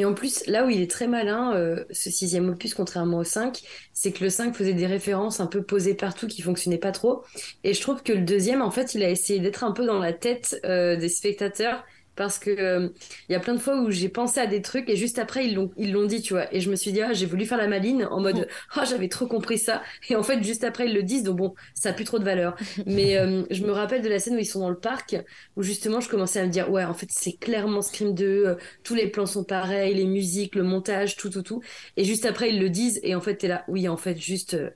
Et 0.00 0.06
en 0.06 0.14
plus, 0.14 0.46
là 0.46 0.64
où 0.64 0.70
il 0.70 0.80
est 0.80 0.90
très 0.90 1.06
malin, 1.06 1.54
euh, 1.54 1.84
ce 1.90 2.08
sixième 2.08 2.48
opus, 2.48 2.72
contrairement 2.72 3.18
au 3.18 3.24
5, 3.24 3.60
c'est 3.92 4.12
que 4.12 4.24
le 4.24 4.30
5 4.30 4.56
faisait 4.56 4.72
des 4.72 4.86
références 4.86 5.40
un 5.40 5.46
peu 5.46 5.62
posées 5.62 5.92
partout 5.92 6.26
qui 6.26 6.40
fonctionnaient 6.40 6.78
pas 6.78 6.90
trop. 6.90 7.22
Et 7.64 7.74
je 7.74 7.82
trouve 7.82 8.02
que 8.02 8.14
le 8.14 8.22
deuxième, 8.22 8.62
en 8.62 8.70
fait, 8.70 8.94
il 8.94 9.02
a 9.02 9.10
essayé 9.10 9.40
d'être 9.40 9.62
un 9.62 9.72
peu 9.72 9.84
dans 9.84 9.98
la 9.98 10.14
tête 10.14 10.58
euh, 10.64 10.96
des 10.96 11.10
spectateurs. 11.10 11.84
Parce 12.20 12.38
que 12.38 12.50
euh, 12.50 12.88
il 13.30 13.32
y 13.32 13.34
a 13.34 13.40
plein 13.40 13.54
de 13.54 13.58
fois 13.58 13.80
où 13.80 13.90
j'ai 13.90 14.10
pensé 14.10 14.40
à 14.40 14.46
des 14.46 14.60
trucs 14.60 14.90
et 14.90 14.96
juste 14.96 15.18
après 15.18 15.46
ils 15.46 15.54
l'ont 15.54 15.70
ils 15.78 15.90
l'ont 15.90 16.04
dit 16.04 16.20
tu 16.20 16.34
vois. 16.34 16.54
Et 16.54 16.60
je 16.60 16.70
me 16.70 16.76
suis 16.76 16.92
dit 16.92 17.00
ah 17.00 17.14
j'ai 17.14 17.24
voulu 17.24 17.46
faire 17.46 17.56
la 17.56 17.66
maline 17.66 18.04
en 18.10 18.20
mode 18.20 18.46
ah 18.74 18.84
j'avais 18.84 19.08
trop 19.08 19.26
compris 19.26 19.56
ça. 19.56 19.80
Et 20.10 20.16
en 20.16 20.22
fait 20.22 20.42
juste 20.42 20.62
après 20.62 20.86
ils 20.86 20.92
le 20.94 21.02
disent 21.02 21.22
donc 21.22 21.38
bon 21.38 21.54
ça 21.72 21.88
a 21.88 21.92
plus 21.94 22.04
trop 22.04 22.18
de 22.18 22.24
valeur. 22.24 22.56
Mais 22.84 23.16
euh, 23.16 23.42
je 23.50 23.64
me 23.64 23.70
rappelle 23.70 24.02
de 24.02 24.08
la 24.10 24.18
scène 24.18 24.34
où 24.34 24.38
ils 24.38 24.44
sont 24.44 24.60
dans 24.60 24.68
le 24.68 24.78
parc 24.78 25.16
où 25.56 25.62
justement 25.62 26.00
je 26.00 26.10
commençais 26.10 26.40
à 26.40 26.44
me 26.44 26.50
dire 26.50 26.70
ouais 26.70 26.84
en 26.84 26.92
fait 26.92 27.08
c'est 27.10 27.32
clairement 27.38 27.80
Scream 27.80 28.14
2 28.14 28.24
euh, 28.46 28.54
tous 28.82 28.94
les 28.94 29.08
plans 29.08 29.26
sont 29.26 29.44
pareils, 29.44 29.94
les 29.94 30.06
musiques, 30.06 30.54
le 30.54 30.62
montage, 30.62 31.16
tout, 31.16 31.30
tout, 31.30 31.42
tout. 31.42 31.62
Et 31.96 32.04
juste 32.04 32.24
après, 32.26 32.50
ils 32.50 32.60
le 32.60 32.70
disent, 32.70 33.00
et 33.02 33.14
en 33.14 33.20
fait, 33.20 33.36
t'es 33.36 33.48
là, 33.48 33.64
oui, 33.68 33.88
en 33.88 33.96
fait, 33.96 34.16
juste, 34.18 34.54
euh, 34.54 34.70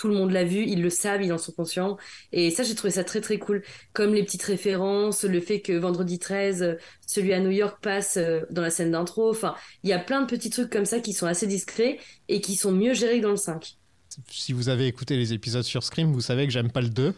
tout 0.00 0.08
le 0.08 0.14
monde 0.14 0.30
l'a 0.30 0.44
vu, 0.44 0.64
ils 0.66 0.80
le 0.80 0.88
savent, 0.88 1.22
ils 1.22 1.32
en 1.32 1.36
sont 1.36 1.52
conscients. 1.52 1.98
Et 2.32 2.50
ça, 2.50 2.62
j'ai 2.62 2.74
trouvé 2.74 2.90
ça 2.90 3.04
très, 3.04 3.20
très 3.20 3.38
cool. 3.38 3.62
Comme 3.92 4.14
les 4.14 4.22
petites 4.22 4.42
références, 4.42 5.24
le 5.24 5.40
fait 5.42 5.60
que 5.60 5.72
vendredi 5.74 6.18
13, 6.18 6.62
euh, 6.62 6.74
celui 7.06 7.34
à 7.34 7.40
New 7.40 7.50
York 7.50 7.78
passe 7.82 8.16
euh, 8.16 8.40
dans 8.50 8.62
la 8.62 8.70
scène 8.70 8.92
d'intro. 8.92 9.28
Enfin, 9.30 9.54
il 9.82 9.90
y 9.90 9.92
a 9.92 9.98
plein 9.98 10.22
de 10.22 10.26
petits 10.26 10.48
trucs 10.48 10.70
comme 10.70 10.86
ça 10.86 11.00
qui 11.00 11.12
sont 11.12 11.26
assez 11.26 11.46
discrets 11.46 11.98
et 12.28 12.40
qui 12.40 12.56
sont 12.56 12.72
mieux 12.72 12.94
gérés 12.94 13.18
que 13.18 13.24
dans 13.24 13.30
le 13.30 13.36
5. 13.36 13.76
si 14.30 14.52
vous 14.54 14.70
avez 14.70 14.86
écouté 14.86 15.16
les 15.18 15.34
épisodes 15.34 15.64
sur 15.64 15.82
Scream, 15.84 16.12
vous 16.12 16.22
savez 16.22 16.46
que 16.46 16.52
j'aime 16.52 16.70
pas 16.72 16.80
le 16.80 16.88
2. 16.88 17.14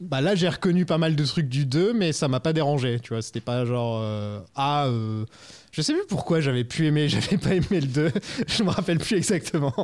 Bah 0.00 0.20
là, 0.22 0.34
j'ai 0.34 0.48
reconnu 0.48 0.86
pas 0.86 0.96
mal 0.98 1.14
de 1.14 1.24
trucs 1.24 1.48
du 1.48 1.66
2, 1.66 1.92
mais 1.92 2.12
ça 2.12 2.26
m'a 2.26 2.40
pas 2.40 2.52
dérangé, 2.54 2.98
tu 3.00 3.10
vois. 3.12 3.20
C'était 3.22 3.40
pas 3.42 3.64
genre. 3.66 4.00
euh, 4.02 4.40
ah, 4.54 4.86
euh, 4.86 5.24
je 5.72 5.82
sais 5.82 5.92
plus 5.92 6.06
pourquoi 6.08 6.40
j'avais 6.40 6.64
pu 6.64 6.86
aimer, 6.86 7.08
j'avais 7.08 7.36
pas 7.36 7.54
aimé 7.54 7.80
le 7.80 7.86
2. 7.86 8.12
Je 8.48 8.62
me 8.62 8.70
rappelle 8.70 8.98
plus 8.98 9.16
exactement. 9.16 9.74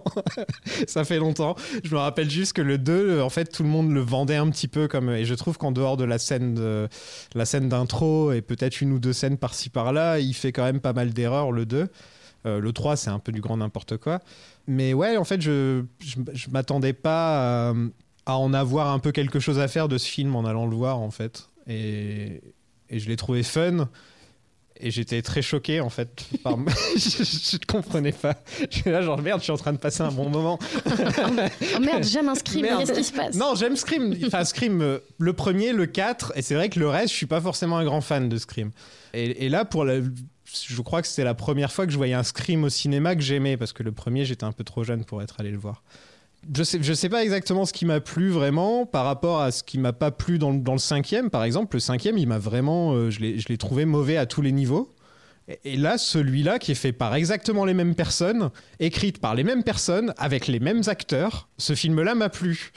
ça 0.87 1.05
fait 1.05 1.19
longtemps. 1.19 1.55
Je 1.85 1.95
me 1.95 1.99
rappelle 1.99 2.29
juste 2.29 2.55
que 2.55 2.63
le 2.63 2.79
2, 2.79 3.21
en 3.21 3.31
fait, 3.31 3.47
tout 3.47 3.63
le 3.63 3.69
monde 3.69 3.93
le 3.93 4.01
vendait 4.01 4.37
un 4.37 4.51
petit 4.51 4.69
peu 4.69 4.89
comme. 4.89 5.11
Et 5.11 5.25
je 5.25 5.35
trouve 5.35 5.59
qu'en 5.59 5.73
dehors 5.73 5.97
de 5.97 6.05
la 6.05 6.19
scène 6.19 6.89
la 7.35 7.45
scène 7.45 7.69
d'intro 7.69 8.33
et 8.33 8.43
peut-être 8.43 8.81
une 8.81 8.93
ou 8.93 8.99
deux 8.99 9.13
scènes 9.13 9.39
par-ci 9.39 9.71
par-là, 9.71 10.19
il 10.19 10.35
fait 10.35 10.53
quand 10.53 10.65
même 10.65 10.81
pas 10.81 10.93
mal 10.93 11.13
d'erreurs, 11.13 11.53
le 11.53 11.67
2. 11.67 11.89
Euh, 12.47 12.61
le 12.61 12.73
3, 12.73 12.97
c'est 12.97 13.11
un 13.11 13.19
peu 13.19 13.33
du 13.33 13.41
grand 13.41 13.57
n'importe 13.57 13.97
quoi. 13.97 14.21
Mais 14.67 14.95
ouais, 14.95 15.17
en 15.17 15.25
fait, 15.25 15.41
je, 15.41 15.85
je, 16.01 16.51
m'attendais 16.51 16.93
pas 16.93 17.71
à, 18.27 18.37
en 18.37 18.55
avoir 18.55 18.89
un 18.93 18.99
peu 18.99 19.13
quelque 19.13 19.41
chose 19.41 19.59
à 19.59 19.69
faire 19.69 19.89
de 19.89 19.99
ce 19.99 20.09
film 20.09 20.37
en 20.37 20.45
allant 20.45 20.67
le 20.67 20.77
voir, 20.77 20.99
en 20.99 21.11
fait. 21.11 21.51
Et 21.69 22.41
je 22.91 23.09
l'ai 23.09 23.17
trouvé 23.17 23.43
fun. 23.43 23.89
Et 24.81 24.91
j'étais 24.91 25.23
très 25.23 25.43
choqué, 25.43 25.81
en 25.81 25.91
fait. 25.91 26.09
Par... 26.43 26.57
je, 26.97 27.57
ne 27.57 27.65
comprenais 27.67 28.13
pas. 28.13 28.37
Je 28.71 28.79
suis 28.79 28.91
là, 28.91 29.03
genre, 29.03 29.21
merde, 29.21 29.41
je 29.41 29.45
suis 29.45 29.53
en 29.53 29.57
train 29.57 29.73
de 29.73 29.79
passer 29.79 30.03
un 30.03 30.13
bon 30.13 30.29
moment. 30.29 30.59
Oh 30.87 31.81
merde, 31.81 32.05
j'aime 32.05 32.29
un 32.29 32.35
Scream, 32.35 32.67
qu'est-ce 32.79 32.93
qui 32.93 33.05
se 33.05 33.13
passe 33.13 33.35
Non, 33.35 33.55
j'aime 33.55 33.77
Scream. 33.77 34.15
Enfin, 34.27 34.45
Scream, 34.45 34.81
euh, 34.83 34.99
le 35.19 35.33
premier, 35.33 35.73
le 35.73 35.87
4, 35.87 36.33
et 36.37 36.43
c'est 36.43 36.55
vrai 36.55 36.69
que 36.69 36.79
le 36.79 36.89
reste, 36.89 37.11
je 37.11 37.17
suis 37.17 37.27
pas 37.27 37.41
forcément 37.41 37.79
un 37.79 37.85
grand 37.85 38.01
fan 38.01 38.29
de 38.29 38.37
Scream. 38.37 38.71
Et, 39.15 39.47
et 39.47 39.49
là, 39.49 39.65
pour 39.65 39.85
la, 39.85 40.01
je 40.67 40.83
crois 40.83 41.03
que 41.03 41.09
c'était 41.09 41.25
la 41.25 41.35
première 41.35 41.73
fois 41.73 41.87
que 41.87 41.93
je 41.93 41.97
voyais 41.97 42.15
un 42.15 42.23
Scream 42.23 42.65
au 42.65 42.69
cinéma 42.69 43.15
que 43.15 43.23
j'aimais, 43.23 43.57
parce 43.57 43.73
que 43.73 43.83
le 43.83 43.93
premier, 43.93 44.25
j'étais 44.25 44.45
un 44.45 44.53
peu 44.53 44.65
trop 44.65 44.85
jeune 44.85 45.05
pour 45.05 45.23
être 45.23 45.37
allé 45.39 45.51
le 45.51 45.59
voir. 45.59 45.83
Je 46.55 46.63
sais, 46.63 46.79
je 46.83 46.93
sais 46.93 47.09
pas 47.09 47.23
exactement 47.25 47.65
ce 47.65 47.73
qui 47.73 47.85
m'a 47.87 48.01
plu 48.01 48.29
vraiment 48.31 48.87
par 48.87 49.05
rapport 49.05 49.41
à 49.41 49.51
ce 49.51 49.63
qui 49.63 49.79
m'a 49.79 49.93
pas 49.93 50.11
plu 50.11 50.39
dans, 50.39 50.51
le- 50.51 50.61
dans 50.61 50.73
le 50.73 50.79
cinquième, 50.79 51.31
par 51.31 51.45
exemple. 51.45 51.77
Le 51.77 51.81
cinquième, 51.81 52.19
il 52.19 52.27
m'a 52.29 52.39
vraiment, 52.39 52.93
euh, 52.95 53.11
je 53.11 53.21
l'ai 53.21 53.59
trouvé 53.59 53.85
mauvais 53.85 54.17
à 54.17 54.27
tous 54.27 54.43
les 54.43 54.53
niveaux. 54.53 54.95
Et- 55.49 55.59
Et 55.73 55.77
là, 55.77 55.99
celui-là, 55.99 56.59
qui 56.59 56.73
est 56.73 56.77
fait 56.77 56.93
par 56.93 57.15
exactement 57.15 57.65
les 57.65 57.75
mêmes 57.75 57.95
personnes, 57.95 58.51
écrite 58.81 59.19
par 59.19 59.35
les 59.35 59.45
mêmes 59.45 59.63
personnes, 59.65 60.13
avec 60.19 60.47
les 60.47 60.61
mêmes 60.61 60.83
acteurs, 60.87 61.49
ce 61.59 61.75
film-là 61.75 62.15
m'a 62.15 62.29
plu. 62.29 62.73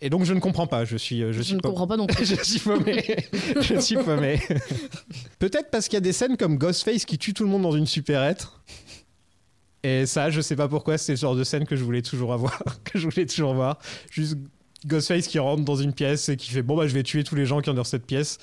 Et 0.00 0.10
donc, 0.10 0.24
je 0.24 0.34
ne 0.34 0.40
comprends 0.40 0.66
pas. 0.66 0.84
Je 0.84 0.96
suis, 0.98 1.22
euh, 1.22 1.32
je 1.32 1.38
Je 1.38 1.42
suis 1.42 1.54
ne 1.54 1.60
comprends 1.60 1.86
pas 1.86 1.96
non 1.96 2.06
plus. 2.08 2.26
je 2.26 2.42
suis 2.42 2.58
paumé. 2.60 3.04
je 3.60 3.78
suis 3.80 3.96
paumé. 3.96 4.38
Peut-être 5.38 5.70
parce 5.70 5.88
qu'il 5.88 5.94
y 5.94 5.98
a 5.98 6.00
des 6.00 6.12
scènes 6.12 6.36
comme 6.36 6.58
Ghostface 6.58 7.04
qui 7.04 7.16
tue 7.18 7.32
tout 7.32 7.44
le 7.44 7.48
monde 7.50 7.62
dans 7.62 7.72
une 7.76 7.86
supérette. 7.86 8.48
Et 9.84 10.06
ça, 10.06 10.30
je 10.30 10.40
sais 10.40 10.56
pas 10.56 10.66
pourquoi, 10.66 10.98
c'est 10.98 11.12
le 11.12 11.18
genre 11.18 11.36
de 11.36 11.44
scène 11.44 11.66
que 11.66 11.76
je 11.76 11.84
voulais 11.84 12.02
toujours 12.02 12.32
avoir, 12.32 12.58
que 12.84 12.98
je 12.98 13.06
voulais 13.08 13.26
toujours 13.26 13.54
voir. 13.54 13.78
Juste 14.10 14.38
Ghostface 14.86 15.28
qui 15.28 15.38
rentre 15.38 15.62
dans 15.64 15.76
une 15.76 15.92
pièce 15.92 16.28
et 16.28 16.36
qui 16.36 16.50
fait 16.50 16.62
bon 16.62 16.76
bah 16.76 16.86
je 16.88 16.94
vais 16.94 17.02
tuer 17.02 17.22
tous 17.24 17.34
les 17.36 17.46
gens 17.46 17.60
qui 17.60 17.70
ont 17.70 17.74
dans 17.74 17.84
cette 17.84 18.04
pièce. 18.06 18.38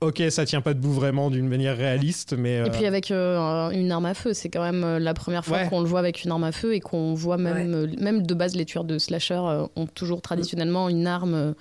Ok, 0.00 0.22
ça 0.28 0.44
tient 0.44 0.60
pas 0.60 0.74
debout 0.74 0.92
vraiment 0.92 1.30
d'une 1.30 1.48
manière 1.48 1.76
réaliste, 1.76 2.34
mais 2.36 2.58
euh, 2.58 2.66
Et 2.66 2.70
puis 2.70 2.84
avec 2.84 3.10
euh, 3.10 3.70
une 3.70 3.90
arme 3.92 4.04
à 4.06 4.12
feu, 4.12 4.34
c'est 4.34 4.50
quand 4.50 4.60
même 4.62 4.84
euh, 4.84 4.98
la 4.98 5.14
première 5.14 5.44
fois 5.44 5.58
Ouais. 5.58 5.68
qu'on 5.68 5.80
le 5.80 5.86
voit 5.86 6.00
avec 6.00 6.24
une 6.24 6.30
arme 6.32 6.44
à 6.44 6.52
feu 6.52 6.74
et 6.74 6.80
qu'on 6.80 7.14
voit 7.14 7.38
même, 7.38 7.72
euh, 7.74 7.86
même 8.00 8.26
de 8.26 8.34
base 8.34 8.54
les 8.56 8.66
tueurs 8.66 8.84
de 8.84 8.98
slasher 8.98 9.34
euh, 9.34 9.66
ont 9.76 9.86
toujours 9.86 10.20
traditionnellement 10.20 10.88
une 10.90 11.06
arme, 11.06 11.34
euh, 11.34 11.52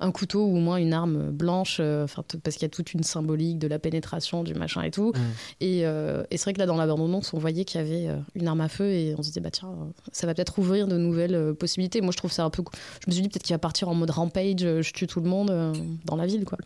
un 0.00 0.10
couteau 0.10 0.44
ou 0.44 0.56
au 0.56 0.60
moins 0.60 0.76
une 0.76 0.92
arme 0.92 1.30
blanche, 1.30 1.78
euh, 1.80 2.04
enfin, 2.04 2.24
parce 2.42 2.56
qu'il 2.56 2.64
y 2.64 2.66
a 2.66 2.70
toute 2.70 2.92
une 2.92 3.02
symbolique 3.02 3.58
de 3.58 3.68
la 3.68 3.78
pénétration, 3.78 4.42
du 4.42 4.54
machin 4.54 4.82
et 4.82 4.90
tout. 4.90 5.12
Mm. 5.12 5.20
Et, 5.60 5.86
euh, 5.86 6.24
et 6.30 6.36
c'est 6.36 6.44
vrai 6.44 6.52
que 6.54 6.58
là 6.58 6.66
dans 6.66 6.76
la 6.76 6.86
bande-annonce, 6.86 7.32
on 7.34 7.38
voyait 7.38 7.64
qu'il 7.64 7.80
y 7.80 7.84
avait 7.84 8.08
euh, 8.08 8.16
une 8.34 8.48
arme 8.48 8.60
à 8.60 8.68
feu 8.68 8.90
et 8.90 9.14
on 9.16 9.22
se 9.22 9.28
disait 9.28 9.40
bah 9.40 9.50
tiens, 9.50 9.72
ça 10.12 10.26
va 10.26 10.34
peut-être 10.34 10.58
ouvrir 10.58 10.86
de 10.86 10.96
nouvelles 10.96 11.34
euh, 11.34 11.54
possibilités. 11.54 12.00
Moi 12.00 12.12
je 12.12 12.16
trouve 12.16 12.32
ça 12.32 12.44
un 12.44 12.50
peu, 12.50 12.62
je 13.00 13.08
me 13.08 13.12
suis 13.12 13.22
dit 13.22 13.28
peut-être 13.28 13.42
qu'il 13.42 13.54
va 13.54 13.58
partir 13.58 13.88
en 13.88 13.94
mode 13.94 14.10
rampage, 14.10 14.62
euh, 14.62 14.82
je 14.82 14.92
tue 14.92 15.06
tout 15.06 15.20
le 15.20 15.28
monde 15.28 15.50
euh, 15.50 15.72
dans 16.04 16.16
la 16.16 16.26
ville 16.26 16.44
quoi. 16.44 16.58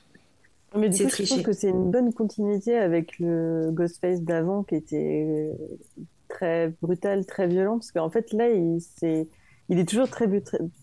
Mais 0.77 0.91
du 0.91 1.05
coup, 1.05 1.11
je 1.11 1.25
trouve 1.25 1.43
que 1.43 1.53
c'est 1.53 1.71
une 1.71 1.91
bonne 1.91 2.13
continuité 2.13 2.77
avec 2.77 3.19
le 3.19 3.71
Ghostface 3.73 4.21
d'avant 4.21 4.63
qui 4.63 4.75
était 4.75 5.51
très 6.29 6.73
brutal, 6.83 7.25
très 7.25 7.47
violent. 7.47 7.79
Parce 7.79 7.93
qu'en 7.93 8.11
fait, 8.11 8.33
là, 8.33 8.51
il, 8.51 8.79
c'est, 8.81 9.27
il 9.69 9.79
est 9.79 9.89
toujours 9.89 10.09
très, 10.09 10.27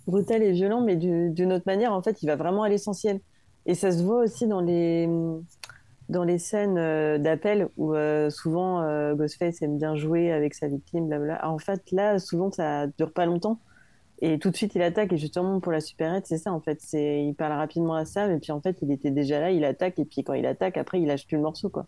brutal 0.08 0.44
et 0.44 0.52
violent, 0.52 0.82
mais 0.82 0.96
du- 0.96 1.32
d'une 1.32 1.54
autre 1.54 1.64
manière, 1.68 1.94
en 1.94 2.02
fait, 2.02 2.22
il 2.22 2.28
va 2.28 2.36
vraiment 2.36 2.64
à 2.64 2.70
l'essentiel. 2.70 3.20
Et 3.66 3.76
ça 3.76 3.92
se 3.92 4.04
voit 4.04 4.24
aussi 4.24 4.48
dans 4.48 4.62
les, 4.62 5.08
dans 6.10 6.24
les 6.24 6.38
scènes 6.38 6.78
euh, 6.78 7.18
d'appel 7.18 7.70
où 7.78 7.94
euh, 7.96 8.30
souvent 8.30 8.82
euh, 8.82 9.16
Ghostface 9.16 9.62
aime 9.62 9.78
bien 9.78 9.96
jouer 9.96 10.32
avec 10.32 10.54
sa 10.54 10.68
victime, 10.68 11.08
blabla. 11.08 11.48
En 11.48 11.58
fait, 11.60 11.82
là, 11.92 12.20
souvent, 12.20 12.52
ça 12.52 12.88
dure 12.98 13.14
pas 13.14 13.26
longtemps. 13.26 13.60
Et 14.22 14.40
tout 14.40 14.50
de 14.50 14.56
suite, 14.56 14.76
il 14.76 14.82
attaque. 14.82 15.12
Et 15.12 15.18
justement, 15.18 15.60
pour 15.60 15.72
la 15.72 15.82
supérette, 15.82 16.26
c'est 16.28 16.38
ça, 16.38 16.52
en 16.52 16.62
fait. 16.62 16.80
C'est, 16.82 17.26
il 17.26 17.34
parle 17.34 17.54
rapidement 17.54 17.96
à 17.96 18.06
Sam, 18.06 18.32
et 18.32 18.40
puis 18.40 18.52
en 18.52 18.62
fait, 18.62 18.78
il 18.82 18.92
était 18.92 19.12
déjà 19.12 19.40
là, 19.40 19.52
il 19.52 19.66
attaque, 19.66 20.00
et 20.00 20.06
puis 20.06 20.24
quand 20.24 20.34
il 20.34 20.46
attaque, 20.46 20.78
après, 20.78 21.02
il 21.02 21.08
lâche 21.08 21.28
plus 21.28 21.38
le 21.38 21.44
morceau, 21.44 21.70
quoi. 21.70 21.88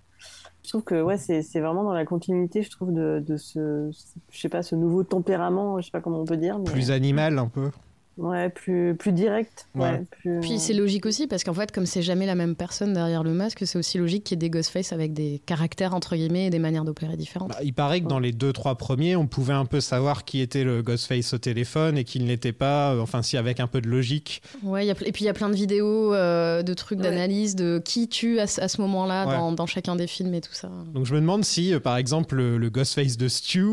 Je 0.63 0.69
trouve 0.69 0.83
que, 0.83 1.01
ouais, 1.01 1.17
c'est, 1.17 1.41
c'est 1.43 1.59
vraiment 1.59 1.83
dans 1.83 1.93
la 1.93 2.05
continuité, 2.05 2.63
je 2.63 2.71
trouve, 2.71 2.91
de, 2.93 3.23
de 3.25 3.37
ce, 3.37 3.91
je 4.31 4.39
sais 4.39 4.49
pas, 4.49 4.63
ce 4.63 4.75
nouveau 4.75 5.03
tempérament, 5.03 5.79
je 5.79 5.85
sais 5.85 5.91
pas 5.91 6.01
comment 6.01 6.19
on 6.19 6.25
peut 6.25 6.37
dire. 6.37 6.59
Plus 6.63 6.91
animal, 6.91 7.37
un 7.37 7.47
peu. 7.47 7.69
Ouais, 8.17 8.49
plus, 8.49 8.95
plus 8.95 9.11
direct. 9.11 9.67
Ouais. 9.75 9.81
Ouais. 9.91 10.03
plus... 10.21 10.39
Puis 10.39 10.57
c'est 10.59 10.73
logique 10.73 11.05
aussi 11.05 11.27
parce 11.27 11.43
qu'en 11.43 11.53
fait, 11.53 11.71
comme 11.73 11.85
c'est 11.85 12.01
jamais 12.01 12.25
la 12.25 12.35
même 12.35 12.55
personne 12.55 12.93
derrière 12.93 13.23
le 13.23 13.31
masque, 13.33 13.67
c'est 13.67 13.77
aussi 13.77 13.97
logique 13.97 14.23
qu'il 14.23 14.35
y 14.35 14.37
ait 14.37 14.47
des 14.47 14.49
Ghostface 14.49 14.93
avec 14.93 15.11
des 15.13 15.41
caractères 15.45 15.93
entre 15.93 16.15
guillemets 16.15 16.45
et 16.45 16.49
des 16.49 16.59
manières 16.59 16.85
d'opérer 16.85 17.17
différentes. 17.17 17.49
Bah, 17.49 17.57
il 17.63 17.73
paraît 17.73 17.99
que 17.99 18.07
dans 18.07 18.19
les 18.19 18.31
deux 18.31 18.53
trois 18.53 18.75
premiers, 18.75 19.15
on 19.17 19.27
pouvait 19.27 19.53
un 19.53 19.65
peu 19.65 19.81
savoir 19.81 20.23
qui 20.23 20.39
était 20.39 20.63
le 20.63 20.81
Ghostface 20.81 21.33
au 21.33 21.37
téléphone 21.39 21.97
et 21.97 22.03
qui 22.05 22.19
ne 22.21 22.27
l'était 22.27 22.53
pas. 22.53 22.93
euh, 22.93 23.01
Enfin, 23.01 23.21
si 23.21 23.35
avec 23.37 23.59
un 23.59 23.67
peu 23.67 23.81
de 23.81 23.89
logique. 23.89 24.41
Ouais, 24.63 24.85
il 24.85 24.87
y 24.87 24.91
a, 24.91 24.95
et 25.05 25.11
puis 25.11 25.23
il 25.23 25.27
y 25.27 25.29
a 25.29 25.33
plein 25.33 25.49
de 25.49 25.55
vidéos, 25.55 26.13
euh, 26.13 26.63
de 26.63 26.73
trucs 26.73 26.99
Ouais. 26.99 27.03
d'analyse 27.05 27.55
de 27.55 27.81
qui 27.83 28.07
tue 28.07 28.39
à, 28.39 28.47
ce- 28.47 28.61
à 28.61 28.67
ce 28.69 28.79
moment-là 28.81 29.27
Ouais. 29.27 29.33
dans, 29.35 29.51
dans 29.51 29.65
chacun 29.65 29.95
des 29.97 30.07
films 30.07 30.33
et 30.33 30.41
tout 30.41 30.53
ça. 30.53 30.69
Donc 30.93 31.05
je 31.05 31.13
me 31.13 31.19
demande 31.19 31.43
si, 31.43 31.73
euh, 31.73 31.79
par 31.81 31.97
exemple, 31.97 32.35
le, 32.35 32.57
le 32.57 32.69
Ghostface 32.69 33.17
de 33.17 33.27
Stu, 33.27 33.65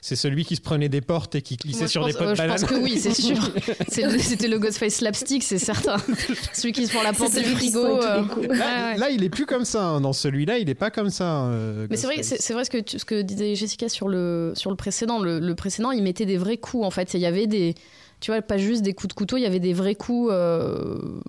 c'est 0.00 0.16
celui 0.16 0.44
qui 0.44 0.56
se 0.56 0.60
prenait 0.60 0.88
des 0.88 1.00
portes 1.00 1.34
et 1.34 1.42
qui 1.42 1.56
glissait 1.56 1.80
Moi, 1.80 1.88
sur 1.88 2.06
des 2.06 2.12
pots 2.12 2.22
euh, 2.24 2.34
je 2.34 2.42
pense 2.42 2.64
que 2.64 2.74
oui, 2.76 2.98
c'est 2.98 3.14
sûr. 3.14 3.50
C'était 3.88 4.48
le 4.48 4.58
Ghostface 4.58 4.94
slapstick, 4.94 5.42
c'est 5.42 5.58
certain. 5.58 5.96
Celui 6.52 6.72
qui 6.72 6.86
se 6.86 6.92
prend 6.92 7.02
la 7.02 7.12
porte 7.12 7.34
du 7.36 7.44
frigo. 7.44 7.84
euh, 7.84 8.22
Là, 8.48 8.92
ouais. 8.92 8.96
là, 8.96 9.10
il 9.10 9.22
est 9.24 9.28
plus 9.28 9.46
comme 9.46 9.64
ça. 9.64 9.84
hein. 9.84 10.00
Dans 10.00 10.12
celui-là, 10.12 10.58
il 10.58 10.68
est 10.70 10.74
pas 10.74 10.90
comme 10.90 11.10
ça. 11.10 11.44
euh, 11.46 11.86
Mais 11.90 11.96
c'est 11.96 12.06
vrai, 12.06 12.22
c'est 12.22 12.40
c'est 12.40 12.52
vrai 12.52 12.64
ce 12.64 12.70
que, 12.70 12.78
tu- 12.78 12.98
ce 12.98 13.04
que 13.04 13.22
disait 13.22 13.54
Jessica 13.54 13.88
sur 13.88 14.08
le, 14.08 14.52
sur 14.54 14.70
le 14.70 14.76
précédent. 14.76 15.18
Le, 15.20 15.38
le 15.40 15.54
précédent, 15.54 15.90
il 15.90 16.02
mettait 16.02 16.26
des 16.26 16.36
vrais 16.36 16.56
coups 16.58 16.84
en 16.84 16.90
fait. 16.90 17.14
Il 17.14 17.20
y 17.20 17.26
avait 17.26 17.46
des, 17.46 17.74
tu 18.20 18.30
vois, 18.32 18.42
pas 18.42 18.58
juste 18.58 18.82
des 18.82 18.94
coups 18.94 19.08
de 19.08 19.14
couteau, 19.14 19.36
il 19.36 19.42
y 19.42 19.46
avait 19.46 19.60
des 19.60 19.72
vrais 19.72 19.94
coups 19.94 20.30
euh, 20.32 21.20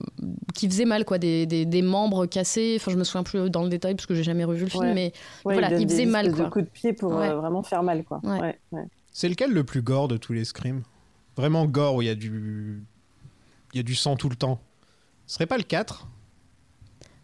qui 0.56 0.68
faisaient 0.68 0.86
mal, 0.86 1.06
quoi, 1.06 1.18
des, 1.20 1.46
des, 1.46 1.66
des 1.66 1.82
membres 1.82 2.26
cassés. 2.26 2.78
Enfin, 2.80 2.92
je 2.92 2.98
me 2.98 3.04
souviens 3.04 3.24
plus 3.24 3.50
dans 3.50 3.64
le 3.64 3.70
détail 3.70 3.96
parce 3.96 4.06
que 4.08 4.16
j'ai 4.16 4.24
jamais 4.24 4.44
revu 4.44 4.64
le 4.64 4.70
film, 4.70 4.84
Ouais. 4.86 4.94
mais 4.94 5.14
Ouais, 5.46 5.54
voilà, 5.54 5.78
il 5.78 5.88
faisait 5.88 6.06
mal, 6.06 6.32
quoi. 6.34 6.46
de 6.46 6.50
coups 6.50 6.66
de 6.66 6.70
pied 6.70 6.94
pour 6.94 7.14
Ouais. 7.14 7.30
euh, 7.30 7.36
vraiment 7.36 7.62
faire 7.64 7.84
mal, 7.84 8.04
quoi. 8.04 8.20
Ouais. 8.24 8.40
Ouais, 8.40 8.60
ouais. 8.72 8.84
C'est 9.12 9.30
lequel 9.30 9.52
le 9.52 9.64
plus 9.64 9.82
gore 9.82 10.08
de 10.08 10.18
tous 10.18 10.34
les 10.34 10.46
scrims? 10.46 10.82
Vraiment 11.38 11.66
gore 11.66 11.96
où 11.96 12.02
il 12.02 12.08
y 12.08 12.12
a 12.12 12.16
du, 12.16 12.84
il 13.74 13.78
y 13.78 13.80
a 13.80 13.84
du 13.84 13.96
sang 13.96 14.16
tout 14.16 14.30
le 14.30 14.36
temps. 14.36 14.60
Ce 15.28 15.36
serait 15.36 15.46
pas 15.46 15.58
le 15.58 15.64
4 15.64 16.08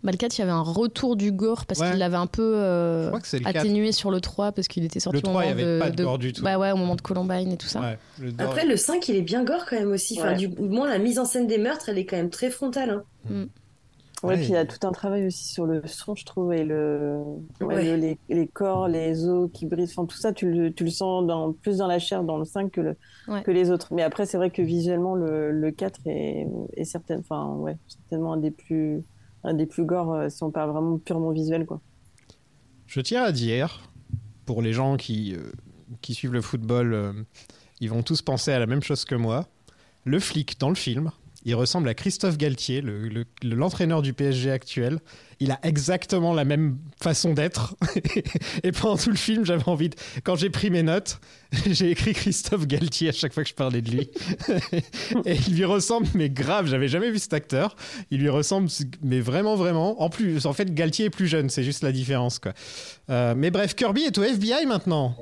bah, 0.05 0.11
le 0.11 0.17
4, 0.17 0.37
il 0.37 0.39
y 0.39 0.43
avait 0.43 0.51
un 0.51 0.61
retour 0.61 1.15
du 1.17 1.31
gore 1.31 1.65
parce 1.65 1.79
Ouais. 1.81 1.89
qu'il 1.89 1.99
l'avait 1.99 2.15
un 2.15 2.27
peu 2.27 2.41
euh, 2.55 3.03
Je 3.05 3.07
crois 3.09 3.19
que 3.19 3.27
c'est 3.27 3.39
le 3.39 3.43
4. 3.45 3.57
atténué 3.57 3.91
sur 3.91 4.11
le 4.11 4.21
3 4.21 4.51
parce 4.53 4.67
qu'il 4.69 4.85
était 4.85 4.99
sorti 5.01 5.21
Le 5.21 5.27
au 5.27 5.31
3, 5.31 5.43
il 5.43 5.47
y 5.47 5.49
moment 5.53 5.61
avait 5.63 5.73
de, 5.75 5.79
pas 5.79 5.89
de 5.89 6.03
gore 6.03 6.17
du 6.19 6.31
tout. 6.31 6.43
Bah 6.43 6.57
ouais, 6.57 6.71
au 6.71 6.77
moment 6.77 6.95
de 6.95 7.01
Columbine 7.01 7.51
et 7.51 7.57
tout 7.57 7.67
ça. 7.67 7.81
Ouais, 7.81 7.97
le 8.21 8.31
gore- 8.31 8.47
Après, 8.47 8.65
le 8.65 8.77
5, 8.77 9.07
il 9.09 9.15
est 9.15 9.21
bien 9.21 9.43
gore 9.43 9.65
quand 9.69 9.77
même 9.77 9.91
aussi. 9.91 10.17
Enfin, 10.19 10.29
Ouais. 10.31 10.37
du 10.37 10.47
moins, 10.47 10.87
la 10.89 10.99
mise 10.99 11.19
en 11.19 11.25
scène 11.25 11.47
des 11.47 11.57
meurtres, 11.57 11.89
elle 11.89 11.97
est 11.97 12.05
quand 12.05 12.17
même 12.17 12.29
très 12.29 12.49
frontale. 12.49 12.89
hein. 12.91 13.03
Ouais, 14.23 14.29
Ouais, 14.29 14.35
puis 14.37 14.45
il 14.45 14.51
y 14.53 14.55
a 14.55 14.65
tout 14.65 14.87
un 14.87 14.91
travail 14.93 15.27
aussi 15.27 15.43
sur 15.53 15.65
le 15.65 15.83
son, 15.85 16.15
je 16.15 16.25
trouve, 16.25 16.53
et 16.53 16.63
le, 16.63 17.19
ouais, 17.61 17.65
Ouais. 17.75 17.83
le- 17.83 17.95
les, 17.97 18.17
les 18.29 18.47
corps, 18.47 18.87
les 18.87 19.27
os 19.27 19.49
qui 19.53 19.65
brisent, 19.65 19.91
enfin 19.95 20.05
tout 20.07 20.15
ça, 20.17 20.31
tu 20.31 20.49
le, 20.49 20.71
tu 20.73 20.83
le 20.85 20.89
sens 20.89 21.27
dans, 21.27 21.51
plus 21.51 21.77
dans 21.77 21.87
la 21.87 21.99
chair 21.99 22.23
dans 22.23 22.37
le 22.37 22.45
5 22.45 22.71
que, 22.71 22.81
le, 22.81 22.95
Ouais. 23.27 23.43
que 23.43 23.51
les 23.51 23.69
autres. 23.71 23.89
Mais 23.93 24.01
après, 24.03 24.25
c'est 24.25 24.37
vrai 24.37 24.49
que 24.51 24.61
visuellement, 24.61 25.15
le, 25.15 25.51
le 25.51 25.69
4 25.71 25.99
est, 26.05 26.47
est 26.75 26.85
certain, 26.85 27.19
enfin, 27.19 27.49
ouais, 27.57 27.77
certainement 27.87 28.33
un 28.33 28.37
des 28.37 28.51
plus, 28.51 29.03
un 29.45 29.53
des 29.53 29.65
plus 29.65 29.85
gore 29.85 30.13
euh, 30.13 30.29
si 30.29 30.43
on 30.43 30.51
parle 30.51 30.71
vraiment 30.71 30.97
purement 30.97 31.31
visuel, 31.31 31.65
quoi. 31.65 31.79
Je 32.87 33.01
tiens 33.01 33.23
à 33.23 33.31
dire, 33.31 33.89
pour 34.45 34.61
les 34.61 34.73
gens 34.73 34.97
qui, 34.97 35.35
euh, 35.35 35.51
qui 36.01 36.13
suivent 36.13 36.33
le 36.33 36.41
football, 36.41 36.93
euh, 36.93 37.13
ils 37.79 37.89
vont 37.89 38.03
tous 38.03 38.21
penser 38.21 38.51
à 38.51 38.59
la 38.59 38.65
même 38.65 38.83
chose 38.83 39.05
que 39.05 39.15
moi. 39.15 39.47
Le 40.03 40.19
flic 40.19 40.59
dans 40.59 40.69
le 40.69 40.75
film, 40.75 41.11
il 41.45 41.55
ressemble 41.55 41.87
à 41.87 41.93
Christophe 41.93 42.37
Galtier, 42.37 42.81
le- 42.81 43.07
le- 43.07 43.25
le- 43.43 43.55
l'entraîneur 43.55 44.01
du 44.01 44.13
PSG 44.13 44.51
actuel. 44.51 44.99
Il 45.39 45.51
a 45.51 45.59
exactement 45.63 46.33
la 46.33 46.43
même 46.45 46.77
façon 47.01 47.33
d'être. 47.33 47.75
Et 48.63 48.71
pendant 48.71 48.97
tout 48.97 49.09
le 49.11 49.15
film, 49.17 49.45
j'avais 49.45 49.67
envie 49.67 49.89
de... 49.89 49.95
Quand 50.23 50.35
j'ai 50.35 50.49
pris 50.49 50.69
mes 50.69 50.81
notes, 50.81 51.19
j'ai 51.69 51.91
écrit 51.91 52.13
Christophe 52.13 52.65
Galtier 52.67 53.09
à 53.09 53.11
chaque 53.11 53.33
fois 53.33 53.43
que 53.43 53.49
je 53.49 53.53
parlais 53.55 53.81
de 53.81 53.91
lui. 53.91 54.09
Et 55.25 55.35
il 55.47 55.55
lui 55.55 55.65
ressemble, 55.65 56.07
mais 56.15 56.29
grave, 56.29 56.67
j'avais 56.67 56.87
jamais 56.87 57.11
vu 57.11 57.19
cet 57.19 57.33
acteur. 57.33 57.75
Il 58.11 58.21
lui 58.21 58.29
ressemble, 58.29 58.69
mais 59.03 59.19
vraiment, 59.19 59.55
vraiment. 59.55 60.01
En 60.01 60.09
plus, 60.09 60.45
en 60.45 60.53
fait, 60.53 60.73
Galtier 60.73 61.05
est 61.05 61.09
plus 61.09 61.27
jeune, 61.27 61.49
c'est 61.49 61.63
juste 61.63 61.83
la 61.83 61.91
différence, 61.91 62.39
quoi. 62.39 62.53
Euh, 63.09 63.35
mais 63.37 63.51
bref, 63.51 63.75
Kirby 63.75 64.01
est 64.03 64.17
au 64.17 64.23
FBI 64.23 64.65
maintenant. 64.65 65.15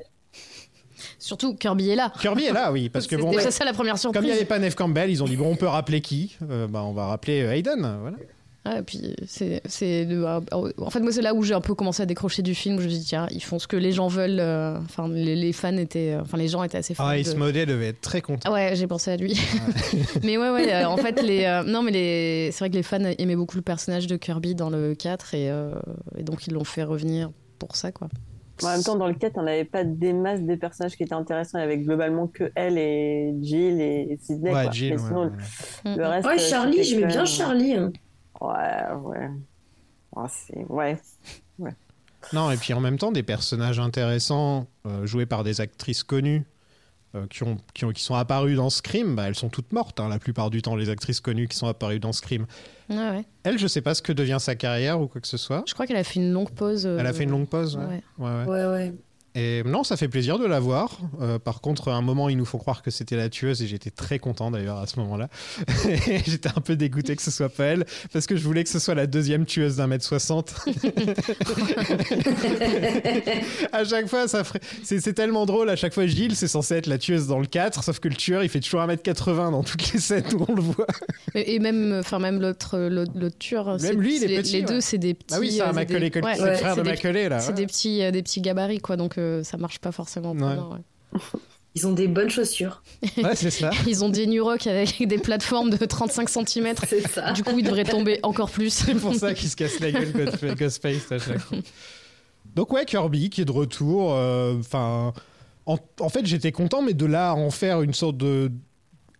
Surtout, 1.19 1.55
Kirby 1.55 1.89
est 1.89 1.95
là. 1.95 2.11
Kirby 2.19 2.45
est 2.45 2.53
là, 2.53 2.71
oui, 2.71 2.89
parce 2.89 3.07
que 3.07 3.15
C'est 3.15 3.21
bon, 3.21 3.31
déjà 3.31 3.51
ça 3.51 3.65
la 3.65 3.73
première 3.73 3.97
surprise. 3.97 4.19
comme 4.21 4.25
il 4.25 4.31
n'y 4.31 4.37
avait 4.37 4.45
pas 4.45 4.59
Neve 4.59 4.75
Campbell, 4.75 5.09
ils 5.09 5.21
ont 5.23 5.27
dit 5.27 5.35
bon, 5.37 5.51
on 5.51 5.55
peut 5.55 5.67
rappeler 5.67 6.01
qui 6.01 6.35
Euh, 6.49 6.67
bah, 6.67 6.83
On 6.83 6.93
va 6.93 7.07
rappeler 7.07 7.41
euh, 7.41 7.53
Hayden, 7.53 7.97
voilà. 8.01 8.17
Ouais, 8.65 8.79
et 8.79 8.81
puis 8.81 9.13
c'est 9.27 9.61
c'est 9.65 10.05
le- 10.05 10.25
euh, 10.25 10.39
en 10.77 10.89
fait 10.89 11.01
moi 11.01 11.11
c'est 11.11 11.21
là 11.21 11.33
où 11.33 11.43
j'ai 11.43 11.53
un 11.53 11.59
peu 11.59 11.75
commencé 11.75 12.01
à 12.01 12.05
décrocher 12.05 12.41
du 12.43 12.55
film. 12.55 12.77
où 12.77 12.79
Je 12.79 12.85
me 12.85 12.89
suis 12.91 12.99
dit 12.99 13.05
tiens 13.05 13.27
ils 13.29 13.43
font 13.43 13.59
ce 13.59 13.67
que 13.67 13.75
les 13.75 13.91
gens 13.91 14.07
veulent. 14.07 14.39
euh, 14.39 14.77
Enfin 14.85 15.09
les, 15.09 15.35
les 15.35 15.51
fans 15.51 15.75
étaient, 15.75 16.13
euh, 16.13 16.21
enfin 16.21 16.37
les 16.37 16.47
gens 16.47 16.63
étaient 16.63 16.77
assez 16.77 16.93
fans. 16.93 17.03
Ah, 17.05 17.15
de- 17.15 17.19
Ismodé 17.19 17.65
devait 17.65 17.87
être 17.87 17.99
très 17.99 18.21
content. 18.21 18.39
Ah 18.49 18.53
ouais 18.53 18.71
j'ai 18.77 18.87
pensé 18.87 19.11
à 19.11 19.17
lui. 19.17 19.37
mais 20.23 20.37
ouais 20.37 20.49
ouais 20.49 20.73
euh, 20.73 20.85
en 20.87 20.95
fait 20.95 21.21
les 21.21 21.43
euh, 21.43 21.63
non 21.63 21.81
mais 21.83 21.91
les 21.91 22.51
c'est 22.53 22.59
vrai 22.59 22.69
que 22.69 22.75
les 22.75 22.83
fans 22.83 23.03
aimaient 23.17 23.35
beaucoup 23.35 23.57
le 23.57 23.63
personnage 23.63 24.07
de 24.07 24.15
Kirby 24.15 24.55
dans 24.55 24.69
le 24.69 24.95
4 24.95 25.33
et, 25.33 25.49
euh, 25.51 25.73
et 26.17 26.23
donc 26.23 26.47
ils 26.47 26.53
l'ont 26.53 26.63
fait 26.63 26.83
revenir 26.83 27.31
pour 27.59 27.75
ça 27.75 27.91
quoi. 27.91 28.07
En 28.61 28.67
même 28.67 28.83
temps, 28.83 28.95
dans 28.95 29.07
le 29.07 29.15
4, 29.15 29.37
on 29.37 29.43
n'avait 29.43 29.65
pas 29.65 29.83
des 29.83 30.13
masses 30.13 30.41
des 30.41 30.57
personnages 30.57 30.95
qui 30.95 31.03
étaient 31.03 31.13
intéressants. 31.13 31.57
Il 31.57 31.61
y 31.61 31.63
avait 31.63 31.79
globalement 31.79 32.27
que 32.27 32.51
elle 32.55 32.77
et 32.77 33.33
Jill 33.41 33.81
et 33.81 34.17
Sidney. 34.21 34.53
Ouais, 34.53 34.63
quoi. 34.63 34.71
Jill, 34.71 34.89
Mais 34.95 35.01
ouais, 35.01 35.07
sinon, 35.07 35.23
ouais. 35.85 35.95
le 35.97 36.05
reste. 36.07 36.27
Ouais, 36.27 36.37
Charlie, 36.37 36.83
j'aimais 36.83 37.07
bien 37.07 37.25
Charlie. 37.25 37.73
hein. 37.73 37.91
Ouais, 38.39 38.93
ouais. 39.01 39.29
Ouais, 40.15 40.27
c'est- 40.29 40.65
ouais. 40.69 40.97
Non, 42.31 42.51
et 42.51 42.57
puis 42.57 42.73
en 42.73 42.79
même 42.79 42.97
temps, 42.97 43.11
des 43.11 43.23
personnages 43.23 43.79
intéressants 43.79 44.67
euh, 44.85 45.05
joués 45.05 45.25
par 45.25 45.43
des 45.43 45.59
actrices 45.59 46.03
connues 46.03 46.43
euh, 47.15 47.27
qui, 47.27 47.43
ont, 47.43 47.57
qui, 47.73 47.85
ont- 47.85 47.91
qui 47.91 48.03
sont 48.03 48.15
apparues 48.15 48.55
dans 48.55 48.69
Scream, 48.69 49.15
bah, 49.15 49.27
elles 49.27 49.35
sont 49.35 49.49
toutes 49.49 49.71
mortes 49.71 49.99
hein, 49.99 50.09
la 50.09 50.19
plupart 50.19 50.49
du 50.49 50.61
temps, 50.61 50.75
les 50.75 50.89
actrices 50.89 51.19
connues 51.21 51.47
qui 51.47 51.55
sont 51.57 51.67
apparues 51.67 51.99
dans 51.99 52.11
Scream. 52.13 52.45
Ouais 52.89 52.95
ouais. 52.97 53.25
Elle, 53.43 53.57
je 53.59 53.67
sais 53.67 53.81
pas 53.81 53.93
ce 53.93 54.01
que 54.01 54.11
devient 54.13 54.37
sa 54.39 54.55
carrière 54.55 54.99
ou 54.99 55.07
quoi 55.07 55.21
que 55.21 55.27
ce 55.27 55.37
soit. 55.37 55.63
Je 55.67 55.73
crois 55.73 55.85
qu'elle 55.87 55.97
a 55.97 56.03
fait 56.03 56.19
une 56.19 56.31
longue 56.33 56.51
pause. 56.51 56.85
euh, 56.85 56.97
Elle 56.99 57.07
a 57.07 57.13
fait 57.13 57.23
une 57.23 57.31
longue 57.31 57.47
pause. 57.47 57.75
ouais. 57.77 57.83
ouais. 57.85 58.01
Ouais, 58.17 58.45
ouais. 58.45 58.45
Ouais, 58.45 58.65
ouais. 58.65 58.93
Et 59.35 59.63
non, 59.65 59.83
ça 59.83 59.97
fait 59.97 60.07
plaisir 60.07 60.37
de 60.37 60.45
la 60.45 60.59
voir. 60.59 60.99
Euh, 61.21 61.39
par 61.39 61.59
contre, 61.61 61.89
à 61.89 61.95
un 61.95 62.01
moment, 62.01 62.29
il 62.29 62.37
nous 62.37 62.45
faut 62.45 62.59
croire 62.59 62.83
que 62.83 62.91
c'était 62.91 63.15
la 63.15 63.29
tueuse 63.29 63.63
et 63.63 63.67
j'étais 63.67 63.89
très 63.89 64.19
content 64.19 64.51
d'ailleurs 64.51 64.77
à 64.77 64.85
ce 64.85 64.99
moment-là. 64.99 65.27
j'étais 66.25 66.49
un 66.49 66.61
peu 66.61 66.75
dégoûté 66.75 67.15
que 67.15 67.21
ce 67.23 67.31
soit 67.31 67.49
pas 67.49 67.63
elle 67.65 67.85
parce 68.11 68.27
que 68.27 68.35
je 68.35 68.43
voulais 68.43 68.63
que 68.63 68.69
ce 68.69 68.77
soit 68.79 68.93
la 68.93 69.07
deuxième 69.07 69.45
tueuse 69.45 69.77
d'un 69.77 69.87
mètre 69.87 70.05
soixante. 70.05 70.53
à 73.71 73.83
chaque 73.83 74.07
fois, 74.07 74.27
ça 74.27 74.43
ferait... 74.43 74.59
c'est, 74.83 75.13
tellement 75.13 75.45
drôle. 75.45 75.69
À 75.69 75.75
chaque 75.75 75.93
fois, 75.93 76.05
Gilles, 76.05 76.35
c'est 76.35 76.47
censé 76.47 76.75
être 76.75 76.87
la 76.87 76.97
tueuse 76.97 77.27
dans 77.27 77.39
le 77.39 77.45
4, 77.47 77.83
sauf 77.83 77.99
que 77.99 78.07
le 78.07 78.15
tueur, 78.15 78.43
il 78.43 78.49
fait 78.49 78.59
toujours 78.59 78.81
1m80 78.81 79.51
dans 79.51 79.63
toutes 79.63 79.93
les 79.93 79.99
scènes 79.99 80.23
où 80.35 80.45
on 80.47 80.55
le 80.55 80.61
voit. 80.61 80.87
Et, 81.35 81.55
et 81.55 81.59
même 81.59 81.97
enfin 81.99 82.19
même 82.19 82.41
l'autre 82.41 82.77
l'autre 82.77 83.11
l'autre 83.15 83.37
tueur. 83.37 83.75
c'est- 83.79 83.93
lui, 83.93 84.17
il 84.17 84.23
est 84.23 84.27
les, 84.27 84.37
petit, 84.41 84.53
les 84.53 84.59
ouais. 84.61 84.65
deux 84.65 84.81
c'est 84.81 84.97
des 84.97 85.13
petits. 85.13 85.35
Ah 85.35 85.39
oui, 85.39 85.51
c'est 85.51 85.61
un 85.61 85.69
euh, 85.69 85.73
Macaulay 85.73 85.99
des- 86.01 86.11
Culkin, 86.11 86.27
ouais, 86.27 86.35
c'est 86.35 86.43
ouais, 86.43 86.55
frère 86.57 86.75
de 86.75 86.81
des- 86.81 86.89
Macaulay, 86.89 87.29
là. 87.29 87.39
C'est 87.39 87.53
des 87.53 87.65
petits 87.65 88.03
euh, 88.03 88.11
des 88.11 88.21
petits 88.21 88.41
gabarits 88.41 88.79
quoi 88.79 88.97
donc 88.97 89.17
ça 89.43 89.57
marche 89.57 89.79
pas 89.79 89.91
forcément. 89.91 90.35
pour 90.35 90.47
Ouais. 90.47 90.55
moi, 90.55 90.69
ouais. 91.13 91.19
Ils 91.75 91.87
ont 91.87 91.93
des 91.93 92.07
bonnes 92.07 92.29
chaussures. 92.29 92.83
Ouais, 93.17 93.35
c'est 93.35 93.49
ça. 93.49 93.71
Ils 93.87 94.03
ont 94.03 94.09
des 94.09 94.27
New 94.27 94.43
Rock 94.43 94.67
avec 94.67 95.07
des 95.07 95.17
plateformes 95.17 95.71
de 95.71 95.83
35 95.83 96.29
cm. 96.29 96.75
C'est 96.87 97.01
ça. 97.07 97.31
Du 97.31 97.43
coup, 97.43 97.57
ils 97.57 97.63
devraient 97.65 97.83
tomber 97.83 98.19
encore 98.21 98.51
plus. 98.51 98.69
C'est 98.71 98.93
pour 98.93 99.15
ça 99.15 99.33
qu'il 99.33 99.49
se 99.49 99.55
casse 99.55 99.79
la 99.79 99.91
gueule 99.91 100.11
Ghost- 100.11 100.55
Ghostface 100.55 101.11
à 101.11 101.17
chaque 101.17 101.39
fois. 101.39 101.57
Donc 102.55 102.71
ouais, 102.73 102.85
Kirby 102.85 103.31
qui 103.31 103.41
est 103.41 103.45
de 103.45 103.51
retour. 103.51 104.13
euh, 104.13 104.55
Enfin, 104.59 105.13
en, 105.65 105.77
en 105.99 106.09
fait, 106.09 106.25
j'étais 106.27 106.51
content, 106.51 106.83
mais 106.83 106.93
de 106.93 107.07
là 107.07 107.31
à 107.31 107.33
en 107.33 107.49
faire 107.49 107.81
une 107.81 107.93
sorte 107.95 108.17
de 108.17 108.51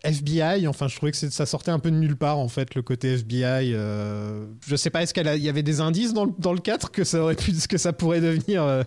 FBI, 0.04 0.68
enfin, 0.68 0.88
je 0.88 0.96
trouvais 0.98 1.12
que 1.12 1.18
ça 1.18 1.46
sortait 1.46 1.72
un 1.72 1.80
peu 1.80 1.90
de 1.90 1.96
nulle 1.96 2.16
part, 2.18 2.38
en 2.40 2.50
fait, 2.50 2.76
le 2.76 2.82
côté 2.82 3.14
FBI. 3.14 3.74
euh, 3.74 4.46
je 4.68 4.76
sais 4.76 4.90
pas, 4.90 5.02
est-ce 5.04 5.14
qu'il 5.14 5.26
y 5.26 5.50
avait 5.50 5.64
des 5.64 5.80
indices 5.80 6.14
dans 6.14 6.26
le, 6.26 6.32
dans 6.40 6.54
le 6.54 6.60
4 6.60 6.92
que 6.92 7.04
ça 7.04 7.22
aurait 7.22 7.36
pu, 7.36 7.54
que 7.70 7.78
ça 7.78 7.94
pourrait 7.94 8.20
devenir 8.22 8.64
euh, 8.64 8.84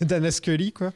Dana 0.00 0.30
Scully, 0.30 0.72
quoi? 0.72 0.92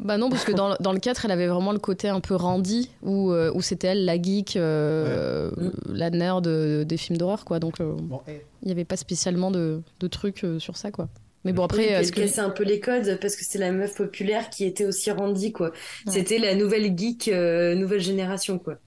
Bah 0.00 0.16
non, 0.16 0.30
parce 0.30 0.44
que 0.44 0.52
dans, 0.52 0.76
dans 0.80 0.92
le 0.92 1.00
4, 1.00 1.24
elle 1.26 1.30
avait 1.32 1.46
vraiment 1.48 1.72
le 1.72 1.78
côté 1.78 2.08
un 2.08 2.20
peu 2.20 2.34
Randy, 2.36 2.90
où, 3.02 3.32
euh, 3.32 3.50
où 3.54 3.60
c'était 3.62 3.88
elle 3.88 4.04
la 4.04 4.20
geek, 4.20 4.56
euh, 4.56 5.50
la 5.88 6.10
nerd 6.10 6.48
des 6.48 6.96
films 6.96 7.18
d'horreur, 7.18 7.44
quoi. 7.44 7.58
Donc 7.58 7.80
euh, 7.80 7.94
Bon, 8.00 8.20
il 8.62 8.66
n'y 8.66 8.72
avait 8.72 8.84
pas 8.84 8.96
spécialement 8.96 9.50
de, 9.50 9.82
de 10.00 10.06
trucs 10.08 10.44
euh, 10.44 10.58
sur 10.58 10.76
ça, 10.76 10.90
quoi. 10.90 11.08
Mais 11.44 11.52
bon, 11.52 11.64
Après, 11.64 11.82
après, 11.84 11.94
elle 11.94 12.02
est-ce 12.02 12.12
que... 12.12 12.20
cassait 12.20 12.40
un 12.40 12.50
peu 12.50 12.64
les 12.64 12.80
codes 12.80 13.18
parce 13.20 13.36
que 13.36 13.44
c'est 13.44 13.58
la 13.58 13.70
meuf 13.72 13.94
populaire 13.96 14.50
qui 14.50 14.64
était 14.64 14.84
aussi 14.84 15.10
Randy, 15.10 15.52
quoi. 15.52 15.68
Ouais. 15.68 16.12
C'était 16.12 16.38
la 16.38 16.54
nouvelle 16.54 16.96
geek, 16.98 17.28
euh, 17.28 17.74
nouvelle 17.74 18.00
génération, 18.00 18.58
quoi. 18.58 18.78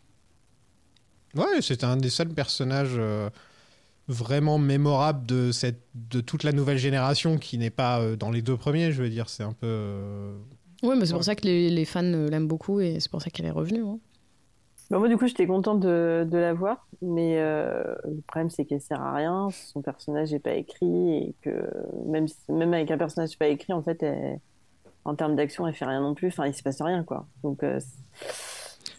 Ouais, 1.35 1.61
c'était 1.61 1.85
un 1.85 1.97
des 1.97 2.09
seuls 2.09 2.29
personnages 2.29 2.95
euh, 2.97 3.29
vraiment 4.07 4.57
mémorables 4.57 5.25
de, 5.25 5.51
cette, 5.51 5.81
de 5.95 6.21
toute 6.21 6.43
la 6.43 6.51
nouvelle 6.51 6.77
génération 6.77 7.37
qui 7.37 7.57
n'est 7.57 7.69
pas 7.69 7.99
euh, 8.01 8.15
dans 8.15 8.31
les 8.31 8.41
deux 8.41 8.57
premiers, 8.57 8.91
je 8.91 9.01
veux 9.03 9.09
dire. 9.09 9.29
C'est 9.29 9.43
un 9.43 9.53
peu. 9.53 9.67
euh, 9.67 10.37
Ouais, 10.83 10.95
mais 10.95 11.05
c'est 11.05 11.11
Ouais. 11.13 11.17
pour 11.19 11.23
ça 11.23 11.35
que 11.35 11.43
les, 11.45 11.69
les 11.69 11.85
fans 11.85 12.01
l'aiment 12.01 12.47
beaucoup 12.47 12.79
et 12.81 12.99
c'est 12.99 13.09
pour 13.11 13.21
ça 13.21 13.29
qu'elle 13.29 13.45
est 13.45 13.51
revenue. 13.51 13.83
hein. 13.85 13.99
Bah, 14.89 14.99
moi, 14.99 15.07
du 15.07 15.15
coup, 15.15 15.25
j'étais 15.25 15.47
contente 15.47 15.79
de, 15.79 16.27
de 16.29 16.37
la 16.37 16.53
voir, 16.53 16.85
mais 17.01 17.39
euh, 17.39 17.81
le 18.03 18.19
problème, 18.27 18.49
c'est 18.49 18.65
qu'elle 18.65 18.81
sert 18.81 18.99
à 19.01 19.13
rien. 19.13 19.47
Son 19.51 19.81
personnage 19.81 20.31
n'est 20.33 20.39
pas 20.39 20.53
écrit 20.55 21.13
et 21.17 21.35
que 21.41 21.49
même, 22.07 22.25
même 22.49 22.73
avec 22.73 22.91
un 22.91 22.97
personnage 22.97 23.37
pas 23.37 23.47
écrit, 23.47 23.71
en 23.71 23.81
fait, 23.81 24.03
elle- 24.03 24.39
en 25.05 25.15
termes 25.15 25.35
d'action, 25.37 25.65
elle 25.65 25.73
fait 25.75 25.85
rien 25.85 26.01
non 26.01 26.13
plus. 26.13 26.27
Enfin, 26.27 26.45
il 26.45 26.53
se 26.53 26.61
passe 26.61 26.81
rien, 26.81 27.03
quoi. 27.03 27.25
Donc, 27.41 27.63
euh, 27.63 27.79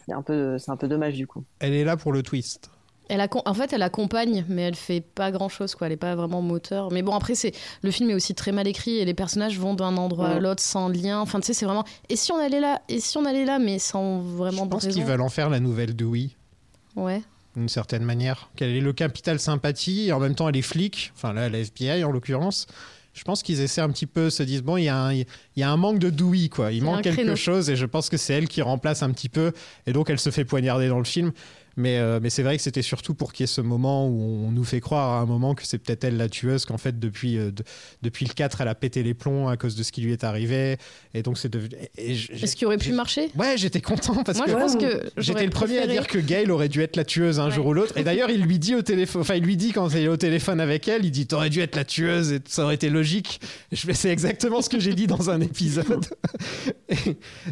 c'est 0.05 0.13
un 0.13 0.21
peu, 0.21 0.57
c'est 0.57 0.71
un 0.71 0.77
peu 0.77 0.87
dommage, 0.87 1.15
du 1.15 1.27
coup. 1.27 1.43
Elle 1.59 1.73
est 1.73 1.83
là 1.83 1.97
pour 1.97 2.11
le 2.11 2.23
twist. 2.23 2.69
Elle 3.09 3.27
en 3.45 3.53
fait, 3.53 3.73
elle 3.73 3.81
accompagne, 3.81 4.45
mais 4.47 4.61
elle 4.61 4.75
fait 4.75 5.01
pas 5.01 5.29
grand 5.29 5.49
chose, 5.49 5.75
quoi. 5.75 5.87
Elle 5.87 5.93
est 5.93 5.97
pas 5.97 6.15
vraiment 6.15 6.41
moteur. 6.41 6.89
Mais 6.91 7.01
bon, 7.01 7.13
après, 7.13 7.35
c'est 7.35 7.51
le 7.81 7.91
film 7.91 8.09
est 8.09 8.13
aussi 8.13 8.33
très 8.33 8.53
mal 8.53 8.65
écrit 8.65 8.97
et 8.97 9.05
les 9.05 9.13
personnages 9.13 9.59
vont 9.59 9.73
d'un 9.73 9.97
endroit 9.97 10.29
à 10.29 10.39
l'autre 10.39 10.63
sans 10.63 10.87
lien. 10.87 11.19
Enfin, 11.19 11.41
tu 11.41 11.47
sais, 11.47 11.53
c'est 11.53 11.65
vraiment. 11.65 11.83
Et 12.09 12.15
si 12.15 12.31
on 12.31 12.37
allait 12.39 12.61
là 12.61 12.81
Et 12.87 13.01
si 13.01 13.17
on 13.17 13.25
allait 13.25 13.43
là 13.45 13.59
Mais 13.59 13.77
sans 13.77 14.19
vraiment 14.21 14.63
Je 14.63 14.69
pense 14.69 14.87
qu'ils 14.87 15.03
veulent 15.03 15.21
en 15.21 15.27
faire 15.29 15.49
la 15.49 15.59
nouvelle 15.59 15.95
Dewey, 15.97 16.29
Ouais. 16.95 17.21
d'une 17.57 17.67
certaine 17.69 18.03
manière. 18.03 18.49
Qu'elle 18.55 18.69
est 18.71 18.79
le 18.81 18.93
capital 18.93 19.37
sympathie 19.37 20.07
et 20.07 20.13
en 20.13 20.19
même 20.19 20.33
temps 20.33 20.47
elle 20.47 20.57
est 20.57 20.61
flic, 20.61 21.11
enfin 21.15 21.33
là 21.33 21.49
la 21.49 21.59
FBI 21.59 22.05
en 22.05 22.11
l'occurrence. 22.11 22.67
Je 23.13 23.23
pense 23.23 23.43
qu'ils 23.43 23.61
essaient 23.61 23.81
un 23.81 23.89
petit 23.89 24.07
peu, 24.07 24.29
se 24.29 24.41
disent 24.43 24.63
bon, 24.63 24.77
il 24.77 24.85
y, 24.85 24.89
a 24.89 24.97
un- 24.97 25.13
il 25.13 25.25
y 25.57 25.63
a 25.63 25.69
un 25.69 25.77
manque 25.77 25.99
de 25.99 26.09
Dewey, 26.09 26.49
quoi. 26.49 26.71
Il 26.71 26.83
manque 26.83 27.03
quelque 27.03 27.35
chose 27.35 27.69
et 27.69 27.75
je 27.75 27.85
pense 27.85 28.09
que 28.09 28.17
c'est 28.17 28.33
elle 28.33 28.47
qui 28.47 28.61
remplace 28.61 29.03
un 29.03 29.11
petit 29.11 29.29
peu 29.29 29.51
et 29.85 29.93
donc 29.93 30.09
elle 30.09 30.19
se 30.19 30.31
fait 30.31 30.45
poignarder 30.45 30.87
dans 30.87 30.97
le 30.97 31.03
film. 31.05 31.31
Mais, 31.75 31.97
euh, 31.97 32.19
mais 32.21 32.29
c'est 32.29 32.43
vrai 32.43 32.55
que 32.57 32.61
c'était 32.63 32.81
surtout 32.83 33.15
pour 33.15 33.33
qu'il 33.33 33.43
y 33.43 33.45
ait 33.45 33.47
ce 33.47 33.61
moment 33.61 34.07
où 34.07 34.45
on 34.47 34.51
nous 34.51 34.63
fait 34.63 34.79
croire 34.79 35.13
à 35.13 35.21
un 35.21 35.25
moment 35.25 35.55
que 35.55 35.65
c'est 35.65 35.79
peut-être 35.79 36.03
elle 36.03 36.17
la 36.17 36.29
tueuse, 36.29 36.65
qu'en 36.65 36.77
fait 36.77 36.99
depuis, 36.99 37.37
euh, 37.37 37.51
de- 37.51 37.63
depuis 38.03 38.25
le 38.25 38.33
4 38.33 38.61
elle 38.61 38.67
a 38.67 38.75
pété 38.75 39.01
les 39.01 39.13
plombs 39.15 39.47
à 39.47 39.57
cause 39.57 39.75
de 39.75 39.81
ce 39.81 39.91
qui 39.91 40.01
lui 40.01 40.11
est 40.11 40.23
arrivé. 40.23 40.77
Et 41.15 41.23
donc 41.23 41.37
c'est 41.39 41.49
devenu. 41.49 41.73
Est-ce 41.97 42.55
qu'il 42.55 42.67
aurait 42.67 42.77
pu 42.77 42.91
marcher? 42.93 43.31
Ouais, 43.35 43.55
j'étais 43.57 43.81
content 43.81 44.23
parce 44.23 44.37
Moi, 44.37 44.45
que 44.45 44.51
je 44.51 44.57
pense 44.57 44.75
que 44.75 45.01
J'étais 45.17 45.45
le 45.45 45.49
premier 45.49 45.79
à 45.79 45.87
dire 45.87 46.05
que 46.07 46.19
Gail 46.19 46.51
aurait 46.51 46.69
dû 46.69 46.81
être 46.81 46.95
la 46.95 47.05
tueuse 47.05 47.39
un 47.39 47.45
Ouais. 47.45 47.51
jour 47.51 47.65
ou 47.65 47.73
l'autre. 47.73 47.97
Et 47.97 48.03
d'ailleurs, 48.03 48.29
il 48.29 48.41
lui 48.43 48.59
dit 48.59 48.75
au 48.75 48.81
téléphone, 48.83 49.21
enfin, 49.21 49.35
il 49.35 49.43
lui 49.43 49.57
dit 49.57 49.71
quand 49.71 49.89
il 49.89 49.97
est 49.97 50.07
au 50.07 50.17
téléphone 50.17 50.59
avec 50.59 50.87
elle, 50.87 51.03
il 51.05 51.11
dit 51.11 51.25
T'aurais 51.25 51.49
dû 51.49 51.61
être 51.61 51.75
la 51.75 51.85
tueuse 51.85 52.33
et 52.33 52.39
ça 52.47 52.65
aurait 52.65 52.75
été 52.75 52.89
logique. 52.91 53.41
C'est 53.71 54.09
exactement 54.11 54.61
ce 54.61 54.69
que 54.69 54.79
j'ai 54.79 54.93
dit 54.93 55.07
dans 55.07 55.29
un 55.29 55.41
épisode. 55.41 56.05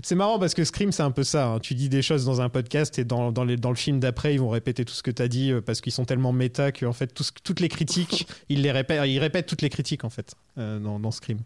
C'est 0.03 0.15
marrant 0.15 0.39
parce 0.39 0.53
que 0.53 0.63
Scream, 0.63 0.91
c'est 0.91 1.03
un 1.03 1.11
peu 1.11 1.23
ça. 1.23 1.47
hein. 1.47 1.59
Tu 1.59 1.73
dis 1.73 1.89
des 1.89 2.01
choses 2.01 2.25
dans 2.25 2.41
un 2.41 2.49
podcast 2.49 2.97
et 2.99 3.03
dans, 3.05 3.31
dans, 3.31 3.43
les- 3.43 3.57
dans 3.57 3.69
le 3.69 3.75
film 3.75 3.99
d'après, 4.11 4.33
ils 4.33 4.39
vont 4.39 4.49
répéter 4.49 4.83
tout 4.85 4.93
ce 4.93 5.01
que 5.03 5.11
tu 5.11 5.21
as 5.21 5.27
dit 5.27 5.51
euh, 5.51 5.61
parce 5.61 5.81
qu'ils 5.81 5.91
sont 5.93 6.05
tellement 6.05 6.31
méta 6.33 6.71
que, 6.71 6.85
en 6.85 6.93
fait, 6.93 7.07
tout 7.07 7.23
ce- 7.23 7.31
toutes 7.43 7.59
les 7.59 7.69
critiques, 7.69 8.27
ils, 8.49 8.61
les 8.61 8.71
répètent, 8.71 9.01
ils 9.07 9.19
répètent 9.19 9.45
toutes 9.47 9.61
les 9.61 9.69
critiques, 9.69 10.03
en 10.03 10.09
fait, 10.09 10.35
euh, 10.57 10.79
dans, 10.79 10.99
dans 10.99 11.11
Scream. 11.11 11.39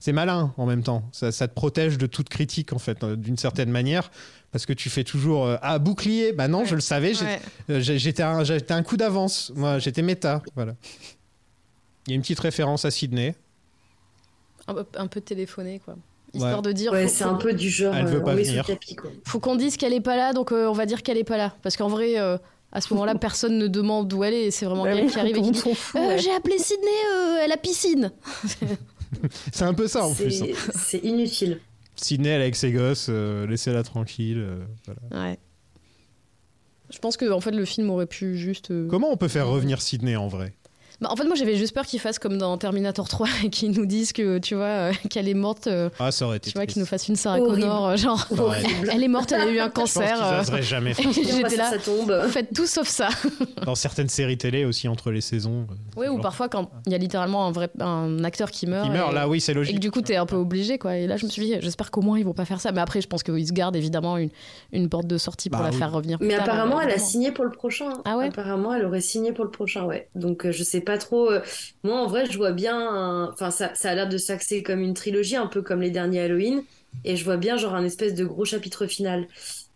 C'est 0.00 0.12
malin 0.12 0.54
en 0.56 0.64
même 0.66 0.82
temps. 0.84 1.02
Ça, 1.12 1.32
ça 1.32 1.48
te 1.48 1.54
protège 1.54 1.98
de 1.98 2.06
toute 2.06 2.28
critique, 2.28 2.72
en 2.72 2.78
fait, 2.78 3.02
euh, 3.02 3.16
d'une 3.16 3.36
certaine 3.36 3.70
manière. 3.70 4.10
Parce 4.52 4.64
que 4.64 4.72
tu 4.72 4.88
fais 4.90 5.02
toujours 5.04 5.44
euh, 5.46 5.56
Ah, 5.60 5.78
bouclier 5.80 6.32
Bah 6.32 6.46
non, 6.48 6.64
je 6.64 6.74
le 6.76 6.80
savais, 6.80 7.20
Ouais. 7.20 7.40
euh, 7.70 7.80
j'étais 7.80 8.22
un, 8.22 8.42
un 8.68 8.82
coup 8.82 8.96
d'avance. 8.96 9.52
Moi, 9.56 9.78
j'étais 9.80 10.02
méta. 10.02 10.42
Voilà. 10.54 10.74
Il 12.06 12.10
y 12.10 12.12
a 12.12 12.16
une 12.16 12.22
petite 12.22 12.40
référence 12.40 12.84
à 12.84 12.90
Sydney. 12.90 13.34
un, 14.68 14.74
peu- 14.74 14.86
un 14.96 15.06
peu 15.08 15.20
téléphoné, 15.20 15.80
quoi. 15.84 15.96
Histoire 16.34 16.56
Ouais. 16.56 16.62
de 16.62 16.72
dire. 16.72 16.92
Ouais, 16.92 17.08
c'est 17.08 17.24
un 17.24 17.34
peu 17.34 17.52
du 17.54 17.70
genre. 17.70 17.94
Elle 17.94 18.06
veut 18.06 18.18
euh, 18.18 18.24
pas 18.24 18.34
venir. 18.34 18.64
le 18.68 18.74
tapis, 18.74 18.94
quoi. 18.96 19.10
faut 19.26 19.40
qu'on 19.40 19.56
dise 19.56 19.76
qu'elle 19.76 19.92
est 19.94 20.00
pas 20.00 20.16
là, 20.16 20.32
donc 20.32 20.52
euh, 20.52 20.66
on 20.68 20.72
va 20.72 20.84
dire 20.86 21.02
qu'elle 21.02 21.16
est 21.18 21.24
pas 21.24 21.36
là. 21.38 21.54
Parce 21.62 21.76
qu'en 21.76 21.88
vrai, 21.88 22.18
euh, 22.18 22.36
à 22.72 22.80
ce 22.82 22.92
moment-là, 22.94 23.14
personne 23.20 23.56
ne 23.58 23.66
demande 23.66 24.12
où 24.12 24.22
elle 24.24 24.34
est. 24.34 24.50
C'est 24.50 24.66
vraiment 24.66 24.84
Bah 24.84 24.90
oui, 24.94 25.06
qui 25.10 25.18
arrive 25.18 25.36
et 25.38 25.42
qui 25.42 25.50
dit 25.52 25.62
Euh, 25.66 25.98
ouais. 26.08 26.18
J'ai 26.18 26.32
appelé 26.32 26.58
Sydney 26.58 26.86
euh, 27.14 27.44
à 27.44 27.46
la 27.48 27.56
piscine. 27.56 28.12
C'est 29.52 29.64
un 29.64 29.72
peu 29.74 29.88
ça 29.88 30.04
en 30.04 30.12
plus. 30.14 30.42
hein. 30.42 30.46
C'est 30.60 30.72
c'est 30.78 30.98
inutile. 31.06 31.60
Sydney, 31.96 32.28
elle 32.28 32.40
est 32.40 32.44
avec 32.44 32.56
ses 32.56 32.70
gosses, 32.72 33.06
euh, 33.08 33.46
laissez-la 33.46 33.82
tranquille. 33.82 34.38
euh, 34.38 34.58
voilà. 35.10 35.30
Ouais. 35.30 35.38
Je 36.90 36.98
pense 36.98 37.16
que 37.16 37.30
en 37.30 37.40
fait 37.40 37.50
le 37.50 37.64
film 37.64 37.90
aurait 37.90 38.06
pu 38.06 38.36
juste. 38.36 38.70
euh, 38.70 38.86
Comment 38.88 39.10
on 39.10 39.16
peut 39.16 39.28
faire 39.28 39.48
revenir 39.48 39.80
Sydney 39.82 40.16
en 40.16 40.28
vrai? 40.28 40.54
Bah, 41.00 41.08
en 41.12 41.16
fait, 41.16 41.24
moi 41.24 41.36
j'avais 41.36 41.54
juste 41.56 41.74
peur 41.74 41.86
qu'ils 41.86 42.00
fassent 42.00 42.18
comme 42.18 42.38
dans 42.38 42.56
Terminator 42.58 43.08
3 43.08 43.28
et 43.44 43.50
qu'ils 43.50 43.70
nous 43.70 43.86
disent 43.86 44.12
que 44.12 44.38
tu 44.38 44.54
vois 44.56 44.64
euh, 44.64 44.92
qu'elle 45.10 45.28
est 45.28 45.34
morte. 45.34 45.68
euh, 45.68 45.90
Ah, 46.00 46.10
ça 46.10 46.26
aurait 46.26 46.38
été. 46.38 46.50
tu 46.50 46.56
vois, 46.58 46.66
qu'ils 46.66 46.80
nous 46.80 46.86
fassent 46.86 47.06
une 47.08 47.14
Sarah 47.16 47.38
Horrible. 47.38 47.60
Connor, 47.60 47.86
euh, 47.88 47.96
genre 47.96 48.26
Ouais. 48.32 48.62
elle 48.92 49.02
est 49.04 49.08
morte, 49.08 49.30
elle 49.32 49.42
a 49.42 49.46
eu 49.50 49.60
un 49.60 49.66
Je 49.66 49.70
pense 49.70 49.94
cancer. 49.94 50.18
euh, 50.32 50.40
oseraient 50.40 50.62
jamais 50.62 50.94
faire. 50.94 51.06
Et 51.10 51.12
J'étais 51.24 51.56
là. 51.56 51.70
sa 51.70 51.78
tombe? 51.78 52.26
Faites 52.28 52.52
tout 52.52 52.66
sauf 52.66 52.88
ça. 52.88 53.08
Dans 53.64 53.74
certaines 53.76 54.08
séries 54.08 54.38
télé 54.38 54.64
aussi 54.64 54.88
entre 54.88 55.10
les 55.12 55.20
saisons. 55.20 55.66
euh, 55.70 55.74
Oui, 55.96 56.06
ou 56.08 56.14
genre, 56.14 56.20
parfois 56.20 56.48
quand 56.48 56.70
il 56.86 56.92
y 56.92 56.94
a 56.94 56.98
littéralement 56.98 57.46
un 57.46 57.52
vrai 57.52 57.70
un 57.80 58.24
acteur 58.24 58.50
qui 58.50 58.66
meurt. 58.66 58.84
Qui 58.86 58.90
meurt, 58.90 59.12
et- 59.12 59.14
là, 59.14 59.28
oui, 59.28 59.40
c'est 59.40 59.52
Et 59.52 59.54
que 59.54 59.58
logique. 59.60 59.80
du 59.80 59.90
coup, 59.92 60.00
t'es 60.02 60.16
un 60.16 60.26
peu 60.26 60.36
obligé, 60.36 60.78
quoi. 60.78 60.96
Et 60.96 61.06
là, 61.06 61.16
je 61.16 61.26
me 61.26 61.30
suis 61.30 61.42
dit, 61.44 61.54
j'espère 61.60 61.90
qu'au 61.92 62.00
moins 62.02 62.18
ils 62.18 62.24
vont 62.24 62.32
pas 62.34 62.44
faire 62.44 62.60
ça. 62.60 62.72
Mais 62.72 62.80
après, 62.80 63.00
je 63.00 63.06
pense 63.06 63.22
qu'ils 63.22 63.46
se 63.46 63.52
gardent 63.52 63.76
évidemment 63.76 64.16
une, 64.16 64.30
une 64.72 64.88
porte 64.88 65.06
de 65.06 65.16
sortie 65.16 65.48
pour 65.48 65.60
Bah 65.60 65.66
la 65.66 65.70
oui. 65.72 65.76
faire 65.78 65.92
revenir. 65.92 66.18
plus 66.18 66.26
Mais 66.26 66.34
tard, 66.36 66.44
apparemment, 66.44 66.78
euh, 66.78 66.82
elle 66.82 66.88
a 66.88 66.92
évidemment. 66.94 67.08
signé 67.08 67.30
pour 67.30 67.44
le 67.44 67.50
prochain. 67.50 67.90
Ah 68.04 68.16
ouais? 68.16 68.26
Apparemment, 68.28 68.74
elle 68.74 68.84
aurait 68.84 69.00
signé 69.00 69.32
pour 69.32 69.44
le 69.44 69.50
prochain, 69.50 69.84
ouais. 69.84 70.08
Donc, 70.16 70.44
euh, 70.44 70.50
je 70.52 70.64
sais 70.64 70.80
pas 70.88 70.98
trop. 70.98 71.30
euh, 71.30 71.42
Moi, 71.84 71.96
en 72.00 72.06
vrai, 72.08 72.26
je 72.30 72.36
vois 72.38 72.52
bien. 72.52 72.76
un- 72.78 73.30
Enfin, 73.32 73.50
ça, 73.50 73.74
ça 73.74 73.90
a 73.90 73.94
l'air 73.94 74.08
de 74.08 74.18
s'axer 74.18 74.62
comme 74.62 74.80
une 74.80 74.94
trilogie, 74.94 75.36
un 75.36 75.46
peu 75.46 75.62
comme 75.62 75.80
les 75.82 75.90
derniers 75.90 76.20
Halloween. 76.22 76.62
Et 77.04 77.16
je 77.16 77.24
vois 77.24 77.36
bien, 77.36 77.56
genre, 77.56 77.74
un 77.74 77.84
espèce 77.84 78.14
de 78.14 78.24
gros 78.24 78.44
chapitre 78.44 78.86
final. 78.86 79.28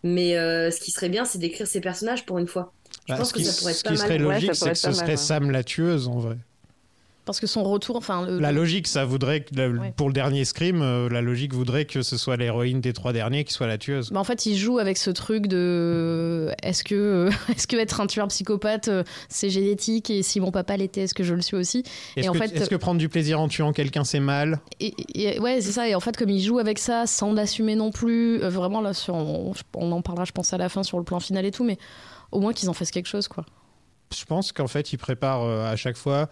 Mais 0.02 0.36
euh, 0.36 0.70
ce 0.70 0.80
qui 0.80 0.90
serait 0.90 1.08
bien, 1.10 1.24
c'est 1.24 1.38
d'écrire 1.38 1.66
ces 1.66 1.80
personnages 1.80 2.26
pour 2.26 2.38
une 2.38 2.48
fois. 2.48 2.74
Je 3.06 3.14
Bah, 3.14 3.16
pense 3.16 3.30
ce 3.30 3.32
que 3.32 3.38
qui, 3.38 3.44
ça 3.44 3.52
pourrait 3.54 3.72
être 3.72 3.78
ce 3.78 3.84
pas 3.84 3.90
qui 3.90 3.96
mal. 3.96 3.98
serait 4.02 4.18
Ouais, 4.20 4.40
logique, 4.40 4.54
ça 4.54 4.54
c'est 4.54 4.72
que 4.72 4.78
ce 4.78 4.92
serait. 4.92 5.16
Sam 5.16 5.50
la 5.50 5.62
tueuse 5.64 6.08
en 6.08 6.18
vrai. 6.18 6.38
Parce 7.24 7.38
que 7.38 7.46
son 7.46 7.62
retour, 7.62 7.94
enfin. 7.94 8.26
le- 8.26 8.40
La 8.40 8.50
logique, 8.50 8.88
ça 8.88 9.04
voudrait 9.04 9.42
que, 9.42 9.54
la- 9.54 9.68
Ouais. 9.68 9.92
pour 9.96 10.08
le 10.08 10.12
dernier 10.12 10.44
Scream, 10.44 10.82
euh, 10.82 11.08
la 11.08 11.20
logique 11.20 11.54
voudrait 11.54 11.84
que 11.84 12.02
ce 12.02 12.16
soit 12.16 12.36
l'héroïne 12.36 12.80
des 12.80 12.92
trois 12.92 13.12
derniers 13.12 13.44
qui 13.44 13.52
soit 13.52 13.68
la 13.68 13.78
tueuse. 13.78 14.10
Bah, 14.10 14.18
en 14.18 14.24
fait, 14.24 14.44
il 14.46 14.56
joue 14.56 14.78
avec 14.80 14.98
ce 14.98 15.10
truc 15.10 15.46
de 15.46 16.50
est-ce 16.62 16.82
que 16.84 16.94
euh, 16.96 17.30
est-ce 17.56 17.66
que 17.68 17.76
être 17.76 18.00
un 18.00 18.06
tueur 18.08 18.26
psychopathe 18.28 18.88
euh, 18.88 19.04
c'est 19.28 19.50
génétique 19.50 20.10
et 20.10 20.22
si 20.22 20.40
mon 20.40 20.50
papa 20.50 20.76
l'était 20.76 21.02
est-ce 21.02 21.14
que 21.14 21.22
je 21.22 21.34
le 21.34 21.42
suis 21.42 21.56
aussi? 21.56 21.84
Est-ce 22.16 22.28
en 22.28 22.32
que, 22.32 22.38
fait, 22.38 22.56
est-ce 22.56 22.68
que 22.70 22.74
prendre 22.76 22.98
du 22.98 23.08
plaisir 23.08 23.40
en 23.40 23.48
tuant 23.48 23.72
quelqu'un, 23.72 24.04
c'est 24.04 24.20
mal? 24.20 24.60
Et, 24.80 24.92
et- 25.14 25.38
ouais 25.38 25.60
c'est 25.60 25.72
ça 25.72 25.88
et 25.88 25.94
en 25.94 26.00
fait 26.00 26.16
comme 26.16 26.30
il 26.30 26.42
joue 26.42 26.58
avec 26.58 26.78
ça 26.78 27.06
sans 27.06 27.32
l'assumer 27.32 27.76
non 27.76 27.90
plus 27.92 28.42
euh, 28.42 28.48
vraiment 28.48 28.80
là 28.80 28.94
sur 28.94 29.14
on, 29.14 29.52
on 29.76 29.92
en 29.92 30.02
parlera 30.02 30.24
je 30.24 30.32
pense 30.32 30.52
à 30.52 30.58
la 30.58 30.68
fin 30.68 30.82
sur 30.82 30.98
le 30.98 31.04
plan 31.04 31.20
final 31.20 31.44
et 31.46 31.50
tout 31.52 31.64
mais 31.64 31.78
au 32.32 32.40
moins 32.40 32.52
qu'ils 32.52 32.68
en 32.68 32.72
fassent 32.72 32.90
quelque 32.90 33.08
chose 33.08 33.28
quoi 33.28 33.44
Je 34.14 34.24
pense 34.24 34.52
qu'en 34.52 34.66
fait, 34.66 34.92
il 34.92 34.98
prépare 34.98 35.42
euh, 35.42 35.70
à 35.70 35.76
chaque 35.76 35.96
fois 35.96 36.28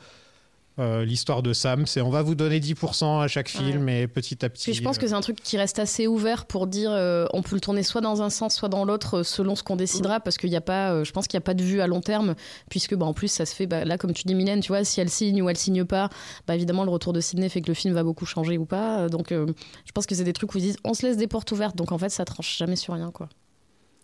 euh, 0.79 1.05
l'histoire 1.05 1.43
de 1.43 1.53
Sam. 1.53 1.87
C'est 1.87 2.01
on 2.01 2.11
va 2.11 2.23
vous 2.23 2.35
donner 2.35 2.61
10% 2.61 3.23
à 3.23 3.29
chaque 3.29 3.49
film 3.49 3.89
et 3.89 4.07
petit 4.07 4.45
à 4.45 4.49
petit. 4.49 4.71
Puis 4.71 4.75
je 4.75 4.83
pense 4.83 4.99
que 4.99 5.07
c'est 5.07 5.15
un 5.15 5.21
truc 5.21 5.37
qui 5.43 5.57
reste 5.59 5.79
assez 5.79 6.07
ouvert 6.07 6.47
pour 6.47 6.67
dire 6.67 6.91
euh, 6.93 7.27
on 7.33 7.43
peut 7.43 7.57
le 7.57 7.61
tourner 7.61 7.83
soit 7.83 8.01
dans 8.01 8.23
un 8.23 8.31
sens, 8.31 8.55
soit 8.55 8.69
dans 8.69 8.85
l'autre, 8.85 9.19
euh, 9.19 9.23
selon 9.23 9.55
ce 9.57 9.63
qu'on 9.63 9.77
décidera, 9.77 10.21
parce 10.21 10.39
qu'il 10.39 10.51
n'y 10.51 10.57
a 10.57 10.61
pas, 10.61 10.93
euh, 10.93 11.05
je 11.05 11.13
pense 11.13 11.27
qu'il 11.27 11.37
n'y 11.37 11.43
a 11.43 11.47
pas 11.47 11.55
de 11.55 11.63
vue 11.63 11.81
à 11.81 11.87
long 11.87 12.01
terme, 12.01 12.35
puisque 12.69 12.95
bah, 12.95 13.07
en 13.07 13.13
plus 13.13 13.29
ça 13.29 13.47
se 13.47 13.55
fait, 13.55 13.67
bah, 13.67 13.85
là 13.85 13.99
comme 13.99 14.13
tu 14.13 14.25
dis 14.25 14.35
Mylène, 14.35 14.61
tu 14.61 14.69
vois, 14.69 14.85
si 14.85 15.01
elle 15.01 15.11
signe 15.11 15.43
ou 15.43 15.49
elle 15.49 15.57
signe 15.57 15.85
pas, 15.85 16.09
bah, 16.47 16.55
évidemment 16.55 16.85
le 16.85 16.91
retour 16.91 17.13
de 17.13 17.21
Sydney 17.21 17.49
fait 17.49 17.61
que 17.61 17.69
le 17.69 17.75
film 17.75 17.95
va 17.95 18.03
beaucoup 18.03 18.27
changer 18.27 18.59
ou 18.59 18.65
pas. 18.65 19.09
Donc 19.09 19.33
euh, 19.33 19.47
je 19.85 19.93
pense 19.93 20.07
que 20.07 20.15
c'est 20.15 20.25
des 20.25 20.33
trucs 20.33 20.55
où 20.55 20.59
ils 20.59 20.63
disent 20.63 20.79
on 20.85 20.95
se 20.95 21.07
laisse 21.07 21.17
des 21.17 21.27
portes 21.27 21.51
ouvertes, 21.53 21.77
donc 21.77 21.93
en 21.93 21.99
fait 21.99 22.11
ça 22.11 22.25
tranche 22.25 22.57
jamais 22.57 22.77
sur 22.77 22.95
rien 22.95 23.11
quoi. 23.11 23.29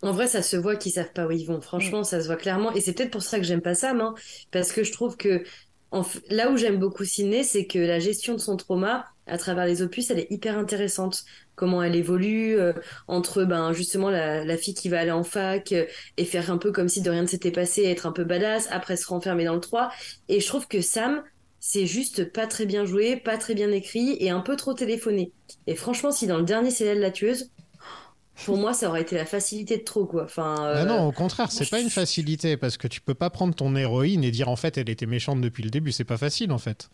En 0.03 0.13
vrai, 0.13 0.29
ça 0.29 0.43
se 0.43 0.57
voit 0.57 0.77
qu'ils 0.77 0.93
savent 0.93 1.13
pas 1.13 1.27
où 1.27 1.31
ils 1.31 1.47
vont. 1.47 1.61
Franchement, 1.63 2.05
ça 2.05 2.21
se 2.21 2.27
voit 2.27 2.37
clairement. 2.37 2.71
Et 2.75 2.81
c'est 2.83 2.93
peut-être 2.93 3.11
pour 3.11 3.23
ça 3.23 3.39
que 3.39 3.45
j'aime 3.45 3.63
pas 3.63 3.75
Sam, 3.75 4.01
hein, 4.03 4.15
parce 4.51 4.71
que 4.71 4.85
je 4.85 4.93
trouve 4.93 5.17
que 5.17 5.43
là 6.31 6.51
où 6.51 6.57
j'aime 6.57 6.79
beaucoup 6.79 7.05
Sydney, 7.05 7.43
c'est 7.43 7.67
que 7.67 7.79
la 7.79 7.99
gestion 7.99 8.35
de 8.35 8.39
son 8.41 8.57
trauma 8.57 9.07
à 9.27 9.39
travers 9.39 9.67
les 9.67 9.83
opus, 9.83 10.11
elle 10.11 10.21
est 10.21 10.31
hyper 10.31 10.59
intéressante. 10.59 11.25
Comment 11.55 11.83
elle 11.83 11.97
évolue 11.97 12.59
euh, 12.59 12.73
entre 13.09 13.45
ben 13.45 13.73
justement 13.73 14.11
la, 14.11 14.45
la 14.45 14.57
fille 14.57 14.75
qui 14.75 14.89
va 14.89 15.01
aller 15.01 15.11
en 15.11 15.25
fac 15.25 15.73
euh, 15.73 15.87
et 16.17 16.25
faire 16.25 16.51
un 16.51 16.59
peu 16.59 16.71
comme 16.71 16.89
si 16.89 17.01
de 17.03 17.11
rien 17.11 17.23
ne 17.23 17.27
s'était 17.27 17.51
passé, 17.51 17.85
être 17.85 18.07
un 18.07 18.13
peu 18.13 18.25
badass, 18.25 18.69
après 18.71 18.97
se 18.97 19.07
renfermer 19.07 19.45
dans 19.45 19.55
le 19.55 19.61
3. 19.61 19.91
Et 20.29 20.41
je 20.41 20.47
trouve 20.47 20.69
que 20.69 20.81
Sam, 20.81 21.23
c'est 21.61 21.87
juste 21.87 22.33
pas 22.33 22.47
très 22.47 22.67
bien 22.67 22.85
joué, 22.85 23.17
pas 23.17 23.39
très 23.39 23.55
bien 23.55 23.71
écrit 23.73 24.17
et 24.21 24.31
un 24.31 24.41
peu 24.41 24.57
trop 24.57 24.75
téléphoné. 24.75 25.33
Et 25.67 25.75
franchement, 25.75 26.13
si 26.13 26.27
dans 26.27 26.39
le 26.39 26.45
dernier 26.45 26.71
c'est 26.71 26.85
elle 26.85 27.01
la 27.01 27.11
tueuse, 27.11 27.51
pour 28.45 28.57
moi, 28.59 28.75
ça 28.75 28.89
aurait 28.89 29.03
été 29.03 29.17
la 29.17 29.25
facilité 29.25 29.79
de 29.79 29.83
trop, 29.83 30.05
quoi. 30.05 30.25
Enfin, 30.25 30.55
Ah 30.59 30.85
non, 30.85 31.07
au 31.09 31.13
contraire, 31.13 31.51
c'est 31.51 31.69
pas 31.71 31.81
une 31.81 31.91
facilité 31.91 32.57
parce 32.57 32.77
que 32.77 32.87
tu 32.89 33.01
peux 33.01 33.15
pas 33.15 33.31
prendre 33.31 33.55
ton 33.55 33.75
héroïne 33.75 34.23
et 34.25 34.31
dire 34.31 34.49
en 34.49 34.57
fait 34.57 34.77
elle 34.79 34.91
était 34.91 35.07
méchante 35.07 35.41
depuis 35.41 35.63
le 35.63 35.71
début. 35.71 35.93
C'est 35.93 36.05
pas 36.05 36.19
facile 36.19 36.53
en 36.53 36.59
fait. 36.59 36.91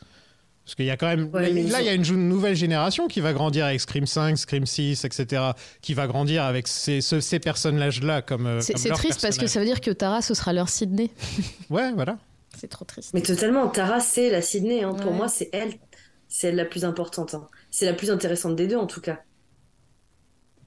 Parce 0.64 0.76
qu'il 0.76 0.84
y 0.84 0.90
a 0.90 0.97
quand 0.97 1.09
même. 1.09 1.28
Ouais, 1.34 1.49
là, 1.49 1.51
mais 1.53 1.64
ils 1.64 1.70
là, 1.72 1.80
il 1.80 1.86
y 1.86 1.88
a 1.88 1.95
une 1.95 2.28
nouvelle 2.28 2.55
génération 2.55 3.09
qui 3.09 3.18
va 3.20 3.32
grandir 3.32 3.64
avec 3.64 3.80
Scream 3.80 4.07
5, 4.07 4.38
Scream 4.38 4.64
6, 4.64 5.05
etc. 5.05 5.43
Qui 5.80 5.93
va 5.93 6.07
grandir 6.07 6.45
avec 6.45 6.68
ces, 6.68 7.01
ce- 7.01 7.18
ces 7.18 7.40
personnages-là 7.40 8.22
comme. 8.22 8.47
euh, 8.47 8.61
C'est 8.61 8.74
triste 8.90 9.20
parce 9.20 9.38
que 9.38 9.49
ça 9.49 9.59
veut 9.59 9.66
dire 9.66 9.80
que 9.80 9.90
Tara 9.90 10.22
ce 10.22 10.34
sera 10.34 10.53
leur 10.53 10.68
Sydney. 10.68 11.11
Ouais, 11.70 11.90
voilà. 11.93 12.16
C'est 12.61 12.68
trop 12.68 12.84
triste. 12.84 13.11
Mais 13.14 13.22
totalement, 13.22 13.66
Tara, 13.68 13.99
c'est 13.99 14.30
la 14.30 14.40
Sydney. 14.43 14.84
hein. 14.84 14.95
Pour 14.95 15.12
moi, 15.12 15.26
c'est 15.26 15.49
elle. 15.53 15.72
C'est 16.28 16.49
elle 16.49 16.57
la 16.57 16.64
plus 16.64 16.84
importante. 16.84 17.34
hein. 17.34 17.49
C'est 17.72 17.86
la 17.86 17.93
plus 17.95 18.11
intéressante 18.12 18.55
des 18.55 18.68
deux, 18.68 18.76
en 18.76 18.86
tout 18.86 19.01
cas. 19.01 19.20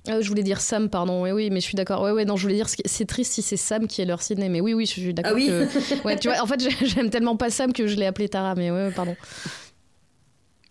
Ah, 0.07 0.21
je 0.21 0.27
voulais 0.29 0.43
dire 0.43 0.61
Sam, 0.61 0.89
pardon. 0.89 1.23
Oui, 1.23 1.31
oui, 1.31 1.49
mais 1.49 1.59
je 1.59 1.65
suis 1.65 1.75
d'accord. 1.75 2.01
Ouais, 2.01 2.11
ouais, 2.11 2.25
non, 2.25 2.35
je 2.35 2.43
voulais 2.43 2.55
dire, 2.55 2.67
c'est 2.69 3.05
triste 3.05 3.33
si 3.33 3.41
c'est 3.41 3.57
Sam 3.57 3.87
qui 3.87 4.01
est 4.01 4.05
leur 4.05 4.21
Sydney. 4.21 4.49
Mais 4.49 4.61
oui, 4.61 4.73
oui, 4.73 4.85
je 4.85 4.91
suis 4.91 5.13
d'accord. 5.13 5.31
Ah 5.33 5.35
oui 5.35 5.47
que- 5.47 6.03
Ouais, 6.05 6.17
tu 6.17 6.27
vois, 6.29 6.41
en 6.41 6.45
fait, 6.45 6.59
j'ai- 6.59 6.85
j'aime 6.85 7.09
tellement 7.09 7.35
pas 7.37 7.49
Sam 7.49 7.73
que 7.73 7.87
je 7.87 7.95
l'ai 7.95 8.05
appelé 8.05 8.29
Tara. 8.29 8.55
Mais 8.55 8.71
ouais, 8.71 8.91
pardon. 8.91 9.15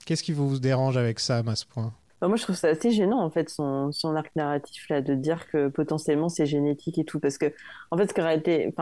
Qu'est-ce 0.07 0.22
qui 0.22 0.32
vous 0.32 0.59
dérange 0.59 0.97
avec 0.97 1.18
Sam 1.18 1.49
à 1.49 1.57
ce 1.57 1.64
point? 1.66 1.93
Bah, 2.20 2.28
moi, 2.28 2.37
je 2.37 2.43
trouve 2.45 2.57
ça 2.57 2.68
assez 2.68 2.91
gênant, 2.91 3.20
en 3.20 3.30
fait, 3.30 3.49
son, 3.51 3.91
son 3.93 4.14
arc 4.14 4.30
narratif, 4.37 4.89
là, 4.89 5.01
de 5.03 5.14
dire 5.14 5.47
que 5.49 5.68
potentiellement 5.68 6.28
c'est 6.28 6.47
génétique 6.47 6.99
et 6.99 7.05
tout. 7.05 7.20
Parce 7.20 7.39
que, 7.39 7.53
en 7.91 7.97
fait, 7.99 8.09
ce 8.09 8.14
qui 8.14 8.20
aurait 8.20 8.37
été 8.37 8.72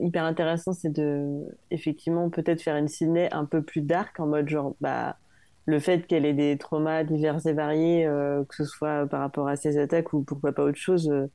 hyper 0.00 0.24
intéressant, 0.24 0.72
c'est 0.72 0.92
de, 0.92 1.44
effectivement, 1.70 2.30
peut-être 2.30 2.62
faire 2.62 2.76
une 2.76 2.88
Sydney 2.88 3.28
un 3.32 3.44
peu 3.44 3.62
plus 3.62 3.82
dark, 3.82 4.18
en 4.20 4.26
mode 4.26 4.48
genre, 4.48 4.74
bah, 4.80 5.16
le 5.68 5.80
fait 5.80 6.06
qu'elle 6.06 6.24
ait 6.24 6.32
des 6.32 6.56
traumas 6.56 7.04
divers 7.04 7.46
et 7.46 7.52
variés, 7.52 8.06
euh, 8.06 8.42
que 8.44 8.56
ce 8.56 8.64
soit 8.64 9.06
par 9.06 9.20
rapport 9.20 9.48
à 9.48 9.56
ses 9.56 9.78
attaques 9.78 10.14
ou 10.14 10.22
pourquoi 10.22 10.52
pas 10.52 10.64
autre 10.64 10.78
chose, 10.78 11.10
euh, 11.10 11.26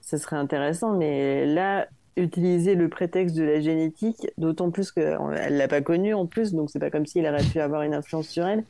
ça 0.00 0.16
serait 0.16 0.36
intéressant. 0.36 0.96
Mais 0.96 1.44
là, 1.44 1.88
utiliser 2.16 2.76
le 2.76 2.88
prétexte 2.88 3.36
de 3.36 3.42
la 3.42 3.60
génétique, 3.60 4.28
d'autant 4.38 4.70
plus 4.70 4.92
qu'elle 4.92 5.18
l'a 5.50 5.68
pas 5.68 5.80
connue 5.80 6.14
en 6.14 6.26
plus, 6.26 6.52
donc 6.54 6.70
c'est 6.70 6.78
pas 6.78 6.90
comme 6.90 7.04
s'il 7.04 7.26
aurait 7.26 7.42
pu 7.42 7.58
avoir 7.58 7.82
une 7.82 7.94
influence 7.94 8.28
sur 8.28 8.46
elle 8.46 8.64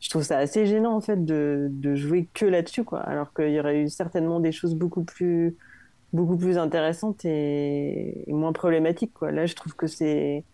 je 0.00 0.10
trouve 0.10 0.22
ça 0.22 0.38
assez 0.38 0.66
gênant 0.66 0.94
en 0.94 1.00
fait 1.00 1.24
de, 1.24 1.68
de 1.70 1.94
jouer 1.94 2.28
que 2.34 2.44
là-dessus 2.44 2.84
quoi 2.84 3.00
alors 3.00 3.32
qu'il 3.32 3.50
y 3.50 3.60
aurait 3.60 3.80
eu 3.80 3.88
certainement 3.88 4.38
des 4.38 4.52
choses 4.52 4.74
beaucoup 4.74 5.04
plus 5.04 5.56
beaucoup 6.12 6.36
plus 6.36 6.58
intéressantes 6.58 7.24
et, 7.24 8.24
moins 8.28 8.52
problématiques 8.52 9.14
quoi 9.14 9.32
là 9.32 9.46
je 9.46 9.54
trouve 9.54 9.74
que 9.74 9.86
c'est 9.86 10.44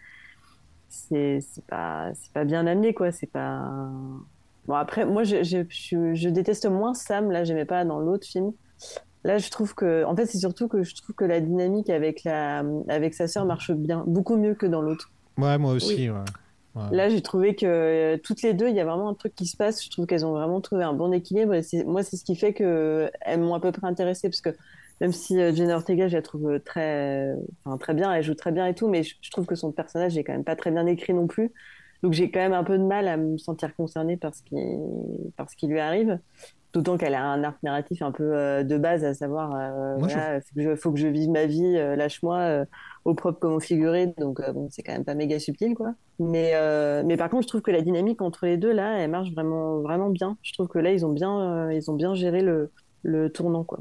c'est 0.90 1.40
pas 1.68 2.10
c'est 2.14 2.32
pas 2.32 2.44
bien 2.44 2.66
amené 2.66 2.92
quoi 2.92 3.12
c'est 3.12 3.30
pas 3.30 3.68
bon 4.66 4.74
après 4.74 5.04
moi 5.04 5.22
je, 5.22 5.42
je, 5.42 6.14
je, 6.14 6.28
déteste 6.28 6.66
moins 6.66 6.94
Sam 6.94 7.30
là 7.30 7.44
j'aimais 7.44 7.64
pas 7.64 7.84
dans 7.84 8.00
l'autre 8.00 8.26
film 8.26 8.52
là 9.24 9.38
je 9.38 9.50
trouve 9.50 9.74
que 9.74 10.04
en 10.04 10.16
fait 10.16 10.26
c'est 10.26 10.38
surtout 10.38 10.68
que 10.68 10.82
je 10.82 10.94
trouve 10.96 11.14
que 11.14 11.24
la 11.24 11.40
dynamique 11.40 11.90
avec 11.90 12.24
la 12.24 12.64
avec 12.88 13.14
sa 13.14 13.28
sœur 13.28 13.44
marche 13.46 13.70
bien 13.70 14.04
beaucoup 14.06 14.36
mieux 14.36 14.54
que 14.54 14.66
dans 14.66 14.82
l'autre 14.82 15.10
ouais 15.38 15.58
moi 15.58 15.72
aussi 15.72 16.10
ouais. 16.10 16.18
Là, 16.92 17.08
j'ai 17.08 17.20
trouvé 17.20 17.56
que 17.56 17.66
euh, 17.66 18.16
toutes 18.22 18.42
les 18.42 18.54
deux, 18.54 18.68
il 18.68 18.76
y 18.76 18.80
a 18.80 18.84
vraiment 18.84 19.08
un 19.08 19.14
truc 19.14 19.34
qui 19.34 19.46
se 19.46 19.56
passe. 19.56 19.84
Je 19.84 19.90
trouve 19.90 20.06
qu'elles 20.06 20.24
ont 20.24 20.32
vraiment 20.32 20.60
trouvé 20.60 20.84
un 20.84 20.92
bon 20.92 21.12
équilibre. 21.12 21.52
Et 21.54 21.84
moi, 21.84 22.04
c'est 22.04 22.16
ce 22.16 22.24
qui 22.24 22.36
fait 22.36 22.52
qu'elles 22.52 23.40
m'ont 23.40 23.54
à 23.54 23.60
peu 23.60 23.72
près 23.72 23.88
intéressée. 23.88 24.28
Parce 24.28 24.40
que 24.40 24.50
même 25.00 25.12
si 25.12 25.40
euh, 25.40 25.52
Jenna 25.54 25.76
Ortega, 25.76 26.08
je 26.08 26.16
la 26.16 26.22
trouve 26.22 26.60
très, 26.60 27.34
enfin, 27.64 27.78
très 27.78 27.94
bien, 27.94 28.12
elle 28.12 28.22
joue 28.22 28.34
très 28.34 28.52
bien 28.52 28.66
et 28.66 28.74
tout, 28.74 28.88
mais 28.88 29.02
je, 29.02 29.30
trouve 29.30 29.46
que 29.46 29.54
son 29.54 29.72
personnage 29.72 30.16
est 30.18 30.24
quand 30.24 30.32
même 30.32 30.44
pas 30.44 30.56
très 30.56 30.70
bien 30.70 30.86
écrit 30.86 31.14
non 31.14 31.26
plus. 31.26 31.52
Donc 32.02 32.12
j'ai 32.12 32.30
quand 32.30 32.40
même 32.40 32.54
un 32.54 32.64
peu 32.64 32.78
de 32.78 32.84
mal 32.84 33.08
à 33.08 33.16
me 33.16 33.36
sentir 33.36 33.74
concernée 33.76 34.16
par 34.16 34.34
ce 34.34 34.42
qui, 34.42 34.56
par 35.36 35.50
ce 35.50 35.56
qui 35.56 35.66
lui 35.66 35.80
arrive. 35.80 36.18
D'autant 36.72 36.96
qu'elle 36.96 37.14
a 37.14 37.24
un 37.24 37.42
arc 37.42 37.60
narratif 37.64 38.00
un 38.00 38.12
peu 38.12 38.32
euh, 38.32 38.62
de 38.62 38.78
base, 38.78 39.04
à 39.04 39.12
savoir, 39.12 39.50
il 40.56 40.76
faut, 40.76 40.92
que 40.92 40.98
je 40.98 41.08
vive 41.08 41.30
ma 41.30 41.46
vie, 41.46 41.74
lâche-moi 41.74 42.64
au 43.04 43.14
propre 43.14 43.40
comme 43.40 43.54
au 43.54 43.60
figuré, 43.60 44.08
donc 44.18 44.40
euh, 44.40 44.52
bon, 44.52 44.68
c'est 44.70 44.82
quand 44.82 44.92
même 44.92 45.04
pas 45.04 45.14
méga 45.14 45.38
subtil, 45.38 45.74
quoi. 45.74 45.94
Mais, 46.18 46.52
euh, 46.54 47.02
mais 47.04 47.16
par 47.16 47.30
contre, 47.30 47.44
je 47.44 47.48
trouve 47.48 47.62
que 47.62 47.70
la 47.70 47.80
dynamique 47.80 48.20
entre 48.20 48.46
les 48.46 48.56
deux, 48.56 48.72
là, 48.72 48.98
elle 48.98 49.10
marche 49.10 49.32
vraiment, 49.32 49.78
vraiment 49.80 50.10
bien. 50.10 50.36
Je 50.42 50.52
trouve 50.52 50.68
que 50.68 50.78
là, 50.78 50.92
ils 50.92 51.06
ont 51.06 51.12
bien, 51.12 51.40
euh, 51.40 51.72
ils 51.72 51.90
ont 51.90 51.94
bien 51.94 52.14
géré 52.14 52.42
le, 52.42 52.70
le 53.02 53.30
tournant, 53.30 53.64
quoi. 53.64 53.80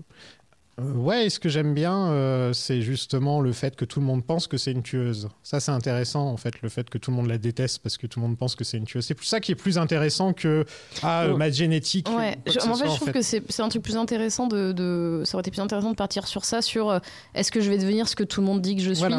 Euh, 0.80 0.94
ouais, 0.94 1.26
et 1.26 1.30
ce 1.30 1.40
que 1.40 1.50
j'aime 1.50 1.74
bien, 1.74 2.08
euh, 2.08 2.54
c'est 2.54 2.82
justement 2.82 3.42
le 3.42 3.52
fait 3.52 3.76
que 3.76 3.86
tout 3.86 4.00
le 4.00 4.06
monde 4.06 4.24
pense 4.24 4.48
que 4.48 4.58
c'est 4.58 4.72
une 4.72 4.84
tueuse. 4.84 5.30
Ça, 5.44 5.60
c'est 5.60 5.72
intéressant, 5.72 6.28
en 6.28 6.38
fait, 6.38 6.62
le 6.62 6.70
fait 6.70 6.90
que 6.90 6.98
tout 6.98 7.12
le 7.12 7.18
monde 7.18 7.28
la 7.28 7.38
déteste 7.38 7.80
parce 7.80 7.98
que 7.98 8.08
tout 8.08 8.20
le 8.20 8.28
monde 8.28 8.38
pense 8.38 8.56
que 8.56 8.64
c'est 8.64 8.78
une 8.78 8.86
tueuse. 8.86 9.06
C'est 9.06 9.20
ça 9.24 9.40
qui 9.40 9.52
est 9.52 9.56
plus 9.56 9.78
intéressant 9.78 10.34
que 10.34 10.66
ah, 11.04 11.28
oh. 11.30 11.38
ma 11.38 11.50
génétique. 11.50 12.10
Ouais, 12.10 12.38
en, 12.48 12.76
fait, 12.76 12.90
je 12.90 12.96
trouve 12.96 13.12
que 13.12 13.22
c'est 13.22 13.60
un 13.60 13.70
truc 13.70 13.84
plus 13.84 13.98
intéressant 13.98 14.48
de, 14.48 14.72
de, 14.72 15.24
Ça 15.26 15.36
aurait 15.36 15.42
été 15.42 15.52
plus 15.52 15.62
intéressant 15.62 15.92
de 15.92 15.96
partir 15.96 16.28
sur 16.28 16.46
ça, 16.46 16.62
sur 16.62 16.90
euh, 16.90 17.00
est-ce 17.36 17.52
que 17.52 17.62
je 17.62 17.70
vais 17.70 17.78
devenir 17.78 18.08
ce 18.08 18.16
que 18.16 18.24
tout 18.24 18.42
le 18.42 18.48
monde 18.48 18.62
dit 18.62 18.76
que 18.76 18.82
je 18.82 18.94
suis, 18.94 19.14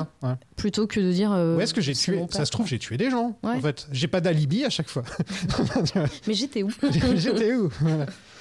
plutôt 0.57 0.87
que 0.87 1.01
de 1.01 1.13
dire. 1.13 1.31
ouais, 1.31 1.65
est-ce 1.65 1.75
que 1.75 1.81
j'ai 1.81 1.95
tué 1.95 2.25
Ça 2.31 2.45
se 2.45 2.51
trouve, 2.51 2.67
j'ai 2.67 2.79
tué 2.79 2.97
des 2.97 3.11
gens. 3.11 3.37
En 3.43 3.61
fait, 3.61 3.89
j'ai 3.93 4.09
pas 4.09 4.21
d'alibi 4.21 4.65
à 4.65 4.71
chaque 4.71 4.89
fois. 4.89 5.03
Mais 6.27 6.35
j'étais 6.35 6.63
où? 6.63 6.71
J'étais 7.17 7.55
où? 7.55 7.71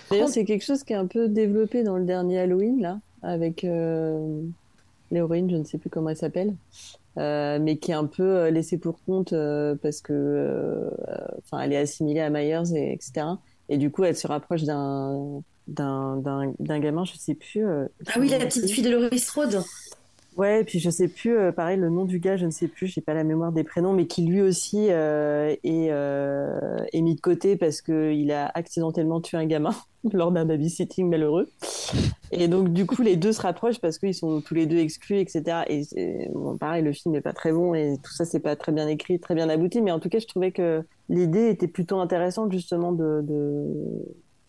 D'ailleurs, 0.09 0.29
c'est 0.29 0.45
quelque 0.45 0.65
chose 0.65 0.83
qui 0.83 0.93
est 0.93 0.97
un 0.97 1.05
peu 1.05 1.27
développé 1.27 1.83
dans 1.83 1.97
le 1.97 2.05
dernier 2.05 2.39
Halloween, 2.39 2.81
là 2.81 2.99
avec 3.21 3.63
euh, 3.63 4.41
l'héroïne, 5.11 5.49
je 5.49 5.55
ne 5.55 5.63
sais 5.63 5.77
plus 5.77 5.89
comment 5.89 6.09
elle 6.09 6.17
s'appelle, 6.17 6.55
euh, 7.17 7.59
mais 7.59 7.77
qui 7.77 7.91
est 7.91 7.95
un 7.95 8.05
peu 8.05 8.23
euh, 8.23 8.51
laissée 8.51 8.77
pour 8.77 9.03
compte 9.03 9.33
parce 9.81 10.01
que, 10.01 10.89
enfin, 11.39 11.61
elle 11.61 11.73
est 11.73 11.77
assimilée 11.77 12.21
à 12.21 12.29
Myers 12.29 12.73
et 12.75 12.93
etc. 12.93 13.25
Et 13.69 13.77
du 13.77 13.91
coup, 13.91 14.03
elle 14.03 14.15
se 14.15 14.27
rapproche 14.27 14.63
d'un 14.63 15.43
d'un 15.67 16.79
gamin, 16.79 17.05
je 17.05 17.15
sais 17.15 17.35
plus. 17.35 17.63
ah 17.63 18.17
oui, 18.19 18.29
la 18.29 18.39
petite 18.39 18.69
fille 18.69 18.83
de 18.83 18.89
Laurie 18.89 19.19
Strode. 19.19 19.61
Ouais, 20.39 20.61
et 20.61 20.63
puis 20.63 20.79
je 20.79 20.89
sais 20.89 21.09
plus, 21.09 21.37
euh, 21.37 21.51
pareil, 21.51 21.75
le 21.75 21.89
nom 21.89 22.05
du 22.05 22.17
gars, 22.17 22.37
je 22.37 22.45
ne 22.45 22.51
sais 22.51 22.69
plus, 22.69 22.87
j'ai 22.87 23.01
pas 23.01 23.13
la 23.13 23.25
mémoire 23.25 23.51
des 23.51 23.65
prénoms, 23.65 23.91
mais 23.91 24.07
qui 24.07 24.21
lui 24.25 24.39
aussi 24.41 24.87
euh, 24.89 25.53
est, 25.65 25.89
euh, 25.91 26.77
est, 26.93 27.01
mis 27.01 27.15
de 27.15 27.19
côté 27.19 27.57
parce 27.57 27.81
qu'il 27.81 28.31
a 28.31 28.49
accidentellement 28.55 29.19
tué 29.19 29.35
un 29.35 29.45
gamin 29.45 29.75
lors 30.13 30.31
d'un 30.31 30.45
babysitting 30.45 31.09
malheureux. 31.09 31.49
Et 32.31 32.47
donc, 32.47 32.71
du 32.71 32.85
coup, 32.85 33.01
les 33.01 33.17
deux 33.17 33.33
se 33.33 33.41
rapprochent 33.41 33.81
parce 33.81 33.97
qu'ils 33.97 34.13
sont 34.13 34.39
tous 34.39 34.53
les 34.53 34.65
deux 34.65 34.77
exclus, 34.77 35.19
etc. 35.19 35.65
Et 35.67 35.83
pareil, 36.57 36.83
le 36.83 36.93
film 36.93 37.13
n'est 37.15 37.21
pas 37.21 37.33
très 37.33 37.51
bon 37.51 37.73
et 37.73 37.97
tout 38.01 38.13
ça, 38.13 38.23
c'est 38.23 38.39
pas 38.39 38.55
très 38.55 38.71
bien 38.71 38.87
écrit, 38.87 39.19
très 39.19 39.35
bien 39.35 39.49
abouti, 39.49 39.81
mais 39.81 39.91
en 39.91 39.99
tout 39.99 40.07
cas, 40.07 40.19
je 40.19 40.27
trouvais 40.27 40.53
que 40.53 40.85
l'idée 41.09 41.49
était 41.49 41.67
plutôt 41.67 41.99
intéressante, 41.99 42.53
justement, 42.53 42.93
de 42.93 43.25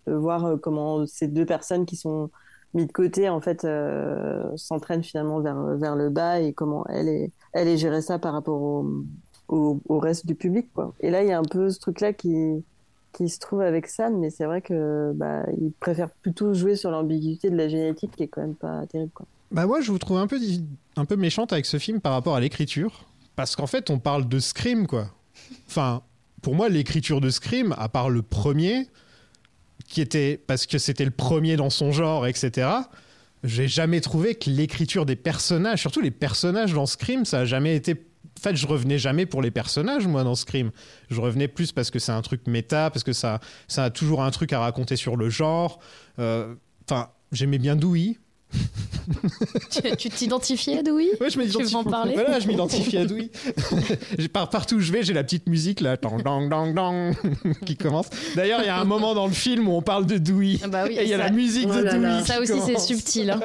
voir 0.06 0.56
comment 0.62 1.04
ces 1.08 1.26
deux 1.26 1.46
personnes 1.46 1.84
qui 1.84 1.96
sont 1.96 2.30
mis 2.74 2.86
de 2.86 2.92
côté 2.92 3.28
en 3.28 3.40
fait 3.40 3.64
euh, 3.64 4.44
s'entraîne 4.56 5.02
finalement 5.02 5.40
vers 5.40 5.76
vers 5.76 5.96
le 5.96 6.10
bas 6.10 6.40
et 6.40 6.52
comment 6.52 6.86
elle 6.88 7.08
est 7.08 7.32
elle 7.52 7.68
est 7.68 7.76
gérée 7.76 8.02
ça 8.02 8.18
par 8.18 8.32
rapport 8.32 8.60
au, 8.60 8.86
au, 9.48 9.98
reste 9.98 10.26
du 10.26 10.34
public 10.34 10.68
quoi. 10.74 10.94
Et 11.00 11.10
là 11.10 11.22
il 11.22 11.28
y 11.28 11.32
a 11.32 11.38
un 11.38 11.44
peu 11.44 11.70
ce 11.70 11.80
truc 11.80 12.00
là 12.00 12.12
qui 12.12 12.64
qui 13.12 13.28
se 13.28 13.40
trouve 13.40 13.60
avec 13.60 13.88
San 13.88 14.18
mais 14.18 14.30
c'est 14.30 14.44
vrai 14.44 14.62
que 14.62 15.12
bah 15.14 15.44
il 15.60 15.72
préfère 15.72 16.10
plutôt 16.10 16.54
jouer 16.54 16.76
sur 16.76 16.90
l'ambiguïté 16.90 17.50
de 17.50 17.56
la 17.56 17.68
génétique 17.68 18.14
qui 18.16 18.22
est 18.24 18.28
quand 18.28 18.42
même 18.42 18.54
pas 18.54 18.86
terrible 18.86 19.12
quoi. 19.12 19.26
Bah 19.50 19.66
moi 19.66 19.80
je 19.80 19.90
vous 19.90 19.98
trouve 19.98 20.18
un 20.18 20.28
peu 20.28 20.38
un 20.96 21.04
peu 21.04 21.16
méchante 21.16 21.52
avec 21.52 21.66
ce 21.66 21.78
film 21.78 22.00
par 22.00 22.12
rapport 22.12 22.36
à 22.36 22.40
l'écriture 22.40 23.06
parce 23.34 23.56
qu'en 23.56 23.66
fait 23.66 23.90
on 23.90 23.98
parle 23.98 24.28
de 24.28 24.38
Scream 24.38 24.86
quoi. 24.86 25.06
Enfin 25.66 26.02
pour 26.40 26.54
moi 26.54 26.68
l'écriture 26.68 27.20
de 27.20 27.30
Scream 27.30 27.74
à 27.78 27.88
part 27.88 28.10
le 28.10 28.22
premier 28.22 28.86
qui 29.90 30.00
était 30.00 30.40
parce 30.46 30.66
que 30.66 30.78
c'était 30.78 31.04
le 31.04 31.10
premier 31.10 31.56
dans 31.56 31.68
son 31.68 31.92
genre, 31.92 32.26
etc. 32.26 32.68
J'ai 33.42 33.68
jamais 33.68 34.00
trouvé 34.00 34.36
que 34.36 34.48
l'écriture 34.48 35.04
des 35.04 35.16
personnages, 35.16 35.80
surtout 35.80 36.00
les 36.00 36.12
personnages 36.12 36.72
dans 36.72 36.86
Scream, 36.86 37.24
ça 37.24 37.40
a 37.40 37.44
jamais 37.44 37.74
été. 37.74 38.06
En 38.38 38.42
fait, 38.42 38.56
je 38.56 38.66
revenais 38.66 38.98
jamais 38.98 39.26
pour 39.26 39.42
les 39.42 39.50
personnages, 39.50 40.06
moi, 40.06 40.22
dans 40.22 40.36
Scream. 40.36 40.70
Je 41.10 41.20
revenais 41.20 41.48
plus 41.48 41.72
parce 41.72 41.90
que 41.90 41.98
c'est 41.98 42.12
un 42.12 42.22
truc 42.22 42.46
méta, 42.46 42.90
parce 42.90 43.02
que 43.02 43.12
ça, 43.12 43.40
ça 43.66 43.84
a 43.84 43.90
toujours 43.90 44.22
un 44.22 44.30
truc 44.30 44.52
à 44.52 44.60
raconter 44.60 44.96
sur 44.96 45.16
le 45.16 45.28
genre. 45.28 45.80
Euh, 46.18 46.54
enfin, 46.88 47.10
j'aimais 47.32 47.58
bien 47.58 47.76
Dewey, 47.76 48.16
tu 49.98 50.10
t'identifiais 50.10 50.78
à 50.78 50.82
Dewey 50.82 51.08
Ouais, 51.20 51.30
je 51.30 51.38
m'identifie. 51.38 51.74
Voilà, 51.84 52.40
je 52.40 52.46
m'identifie 52.46 52.96
à 52.98 53.04
Dewey. 53.04 53.30
Par, 54.32 54.48
partout 54.48 54.76
où 54.76 54.80
je 54.80 54.92
vais, 54.92 55.02
j'ai 55.02 55.12
la 55.12 55.24
petite 55.24 55.48
musique 55.48 55.80
là, 55.80 55.96
dang, 55.96 56.22
dang, 56.22 56.48
dang, 56.48 56.74
dang, 56.74 57.14
qui 57.66 57.76
commence. 57.76 58.08
D'ailleurs, 58.36 58.60
il 58.62 58.66
y 58.66 58.70
a 58.70 58.78
un 58.78 58.84
moment 58.84 59.14
dans 59.14 59.26
le 59.26 59.32
film 59.32 59.68
où 59.68 59.72
on 59.72 59.82
parle 59.82 60.06
de 60.06 60.18
Dewey. 60.18 60.58
Ah 60.62 60.68
bah 60.68 60.84
oui, 60.86 60.96
et 60.98 61.02
il 61.02 61.08
y 61.08 61.14
a 61.14 61.18
la 61.18 61.30
musique 61.30 61.66
de 61.66 61.72
oh 61.72 61.96
Dewey. 61.96 62.24
Ça 62.24 62.40
aussi, 62.40 62.60
c'est 62.64 62.78
subtil. 62.78 63.30
Hein. 63.30 63.40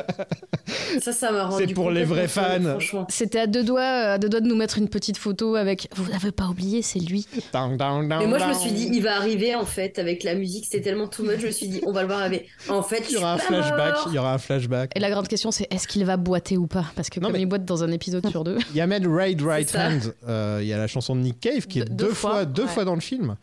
Ça, 1.01 1.11
ça 1.11 1.31
m'a 1.31 1.45
rendu. 1.45 1.65
C'est 1.67 1.73
pour 1.73 1.91
les 1.91 2.03
vrais 2.03 2.27
fans. 2.27 2.77
C'était 3.09 3.39
à 3.39 3.47
deux 3.47 3.63
doigts, 3.63 3.81
à 3.81 4.17
deux 4.17 4.29
doigts 4.29 4.41
de 4.41 4.47
nous 4.47 4.55
mettre 4.55 4.77
une 4.77 4.89
petite 4.89 5.17
photo 5.17 5.55
avec. 5.55 5.87
Vous 5.95 6.11
n'avez 6.11 6.31
pas 6.31 6.45
oublié, 6.45 6.81
c'est 6.81 6.99
lui. 6.99 7.27
Dang, 7.53 7.77
dang, 7.77 8.07
dang, 8.07 8.19
Mais 8.19 8.27
moi, 8.27 8.39
je 8.39 8.45
me 8.45 8.53
suis 8.53 8.71
dit, 8.71 8.89
il 8.91 9.01
va 9.01 9.15
arriver 9.15 9.55
en 9.55 9.65
fait 9.65 9.99
avec 9.99 10.23
la 10.23 10.35
musique. 10.35 10.65
C'était 10.65 10.81
tellement 10.81 11.07
too 11.07 11.23
much. 11.23 11.39
Je 11.39 11.47
me 11.47 11.51
suis 11.51 11.67
dit, 11.67 11.81
on 11.85 11.91
va 11.91 12.01
le 12.01 12.07
voir 12.07 12.21
avec. 12.21 12.47
En 12.69 12.83
fait, 12.83 13.05
il 13.09 13.15
y 13.15 13.17
aura 13.17 13.33
un 13.33 13.37
flashback. 13.37 13.95
Il 14.07 14.13
y 14.13 14.19
aura 14.19 14.33
un 14.33 14.37
flashback. 14.37 14.91
Et 14.95 14.99
la 14.99 15.09
grande 15.09 15.27
question, 15.27 15.51
c'est 15.51 15.67
est-ce 15.71 15.89
qu'il 15.89 16.05
va 16.05 16.15
boiter 16.15 16.55
ou 16.57 16.67
pas? 16.67 16.85
Parce 16.95 17.09
que 17.09 17.19
comme 17.19 17.35
il 17.35 17.45
boite 17.45 17.65
dans 17.65 17.83
un 17.83 17.91
épisode 17.91 18.27
sur 18.29 18.45
deux. 18.45 18.57
Il 18.71 18.77
y 18.77 18.81
a 18.81 18.87
même 18.87 19.05
Right 19.13 19.41
Right 19.41 19.75
Hand, 19.75 20.15
euh, 20.27 20.59
il 20.61 20.67
y 20.67 20.73
a 20.73 20.77
la 20.77 20.87
chanson 20.87 21.15
de 21.15 21.21
Nick 21.21 21.41
Cave 21.41 21.67
qui 21.67 21.79
est 21.79 21.85
deux, 21.85 22.13
fois, 22.13 22.45
deux 22.45 22.65
fois 22.65 22.85
dans 22.85 22.95
le 22.95 23.01
film. 23.01 23.35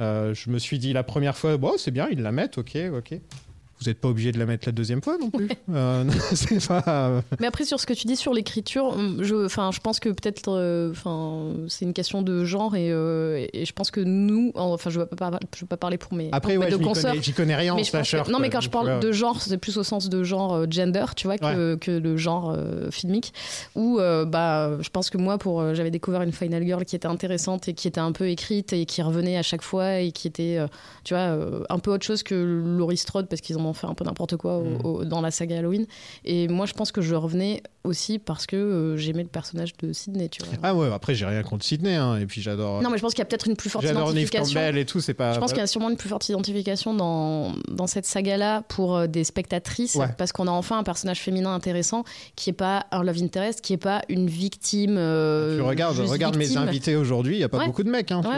Euh, 0.00 0.32
je 0.34 0.50
me 0.50 0.58
suis 0.58 0.78
dit 0.78 0.94
la 0.94 1.02
première 1.02 1.36
fois, 1.36 1.56
bon, 1.58 1.74
c'est 1.76 1.90
bien, 1.90 2.08
ils 2.10 2.22
la 2.22 2.32
mettent, 2.32 2.58
ok, 2.58 2.76
ok 2.96 3.20
vous 3.78 3.90
n'êtes 3.90 4.00
pas 4.00 4.08
obligé 4.08 4.32
de 4.32 4.38
la 4.38 4.46
mettre 4.46 4.66
la 4.66 4.72
deuxième 4.72 5.02
fois 5.02 5.18
non 5.18 5.30
plus. 5.30 5.48
Euh, 5.72 6.04
pas... 6.68 6.84
Euh, 6.86 7.20
Mais 7.40 7.46
après, 7.46 7.64
sur 7.64 7.78
ce 7.78 7.86
que 7.86 7.92
tu 7.92 8.06
dis 8.06 8.16
sur 8.16 8.32
l'écriture, 8.32 8.86
hum, 8.86 9.18
je, 9.20 9.48
je 9.48 9.80
pense 9.80 10.00
que 10.00 10.08
peut-être 10.08 10.48
euh, 10.48 10.94
c'est 11.68 11.84
une 11.84 11.92
question 11.92 12.22
de 12.22 12.44
genre 12.44 12.74
et, 12.74 12.88
et, 12.88 13.64
je 13.64 13.72
pense 13.72 13.90
que 13.90 14.00
nous, 14.00 14.52
enfin, 14.54 14.90
je 14.90 15.00
ne 15.00 15.04
vais, 15.04 15.66
pas 15.68 15.76
parler 15.76 15.98
pour 15.98 16.14
mes, 16.14 16.30
après, 16.32 16.56
ouais, 16.56 16.70
j'y 17.20 17.32
connais, 17.32 17.54
rien 17.54 17.74
en 17.74 17.84
slasher. 17.84 18.22
non, 18.30 18.38
mais 18.38 18.48
quand 18.48 18.60
je 18.60 18.70
parle 18.70 19.00
de 19.00 19.12
genre, 19.12 19.40
c'est 19.40 19.58
plus 19.58 19.76
au 19.76 19.82
sens 19.82 20.08
de 20.08 20.22
genre 20.24 20.64
gender, 20.70 21.04
tu 21.14 21.26
vois, 21.26 21.36
que, 21.38 21.74
que 21.74 21.90
le 21.90 22.16
genre 22.16 22.56
filmique. 22.90 23.34
Où 23.74 23.98
bah, 23.98 24.78
je 24.80 24.88
pense 24.88 25.10
que 25.10 25.18
moi, 25.18 25.38
pour 25.38 25.74
j'avais 25.74 25.90
découvert 25.90 26.22
une 26.22 26.32
Final 26.32 26.64
Girl 26.64 26.84
qui 26.84 26.96
était 26.96 27.06
intéressante 27.06 27.68
et 27.68 27.74
qui 27.74 27.88
était 27.88 28.00
un 28.00 28.12
peu 28.12 28.28
écrite 28.28 28.72
et 28.72 28.86
qui 28.86 29.02
revenait 29.02 29.36
à 29.36 29.42
chaque 29.42 29.62
fois 29.62 29.98
et 29.98 30.12
qui 30.12 30.28
était, 30.28 30.58
tu 31.04 31.14
vois, 31.14 31.36
un 31.68 31.78
peu 31.78 31.92
autre 31.92 32.06
chose 32.06 32.22
que 32.22 32.34
Laurie 32.34 32.96
Strode 32.96 33.28
parce 33.28 33.42
qu'ils 33.42 33.58
ont 33.58 33.65
vraiment 33.66 33.72
fait 33.74 33.86
un 33.86 33.94
peu 33.94 34.04
n'importe 34.04 34.36
quoi 34.36 34.58
au- 34.58 34.64
Mm. 34.64 34.80
au- 34.84 35.04
dans 35.04 35.20
la 35.20 35.30
saga 35.30 35.58
Halloween. 35.58 35.86
Et 36.24 36.48
moi, 36.48 36.66
je 36.66 36.72
pense 36.72 36.92
que 36.92 37.00
je 37.00 37.14
revenais 37.14 37.62
aussi 37.84 38.18
parce 38.18 38.46
que 38.46 38.56
euh, 38.56 38.96
j'aimais 38.96 39.22
le 39.22 39.28
personnage 39.28 39.72
de 39.82 39.92
Sidney, 39.92 40.28
tu 40.28 40.42
vois. 40.42 40.54
Ah 40.62 40.74
ouais, 40.74 40.88
après 40.92 41.14
j'ai 41.14 41.24
rien 41.26 41.42
contre 41.42 41.64
Sydney, 41.64 41.94
hein, 41.94 42.18
et 42.18 42.26
puis 42.26 42.40
j'adore. 42.42 42.82
Non, 42.82 42.90
mais 42.90 42.96
je 42.98 43.02
pense 43.02 43.12
qu'il 43.14 43.20
y 43.20 43.22
a 43.22 43.26
peut-être 43.26 43.46
une 43.48 43.56
plus 43.56 43.70
forte 43.70 43.84
identification. 43.84 44.60
Et 44.74 44.84
tout, 44.84 45.00
c'est 45.00 45.14
pas. 45.14 45.32
Je 45.34 45.38
pense 45.40 45.50
qu'il 45.52 45.60
y 45.60 45.62
a 45.62 45.66
sûrement 45.66 45.90
une 45.90 45.96
plus 45.96 46.08
forte 46.08 46.28
identification 46.28 46.94
dans, 46.94 47.52
dans 47.68 47.86
cette 47.86 48.06
saga-là 48.06 48.62
pour 48.68 48.96
euh, 48.96 49.06
des 49.06 49.24
spectatrices, 49.24 49.94
Ouais. 49.96 50.08
parce 50.18 50.32
qu'on 50.32 50.46
a 50.46 50.50
enfin 50.50 50.78
un 50.78 50.82
personnage 50.82 51.20
féminin 51.20 51.54
intéressant 51.54 52.04
qui 52.34 52.50
est 52.50 52.54
pas 52.54 52.86
un 52.90 53.02
love 53.02 53.22
interest, 53.22 53.60
qui 53.60 53.72
est 53.72 53.76
pas 53.78 54.02
une 54.08 54.26
victime. 54.28 54.96
euh, 54.98 55.56
Tu 55.56 55.62
regardes, 55.62 55.98
regarde 55.98 56.36
mes 56.36 56.44
victime. 56.44 56.62
invités 56.62 56.96
aujourd'hui, 56.96 57.36
il 57.36 57.40
y 57.40 57.44
a 57.44 57.48
pas 57.48 57.58
Ouais. 57.58 57.66
beaucoup 57.66 57.82
de 57.84 57.90
mecs. 57.90 58.10
Hein, 58.12 58.20
tu 58.22 58.28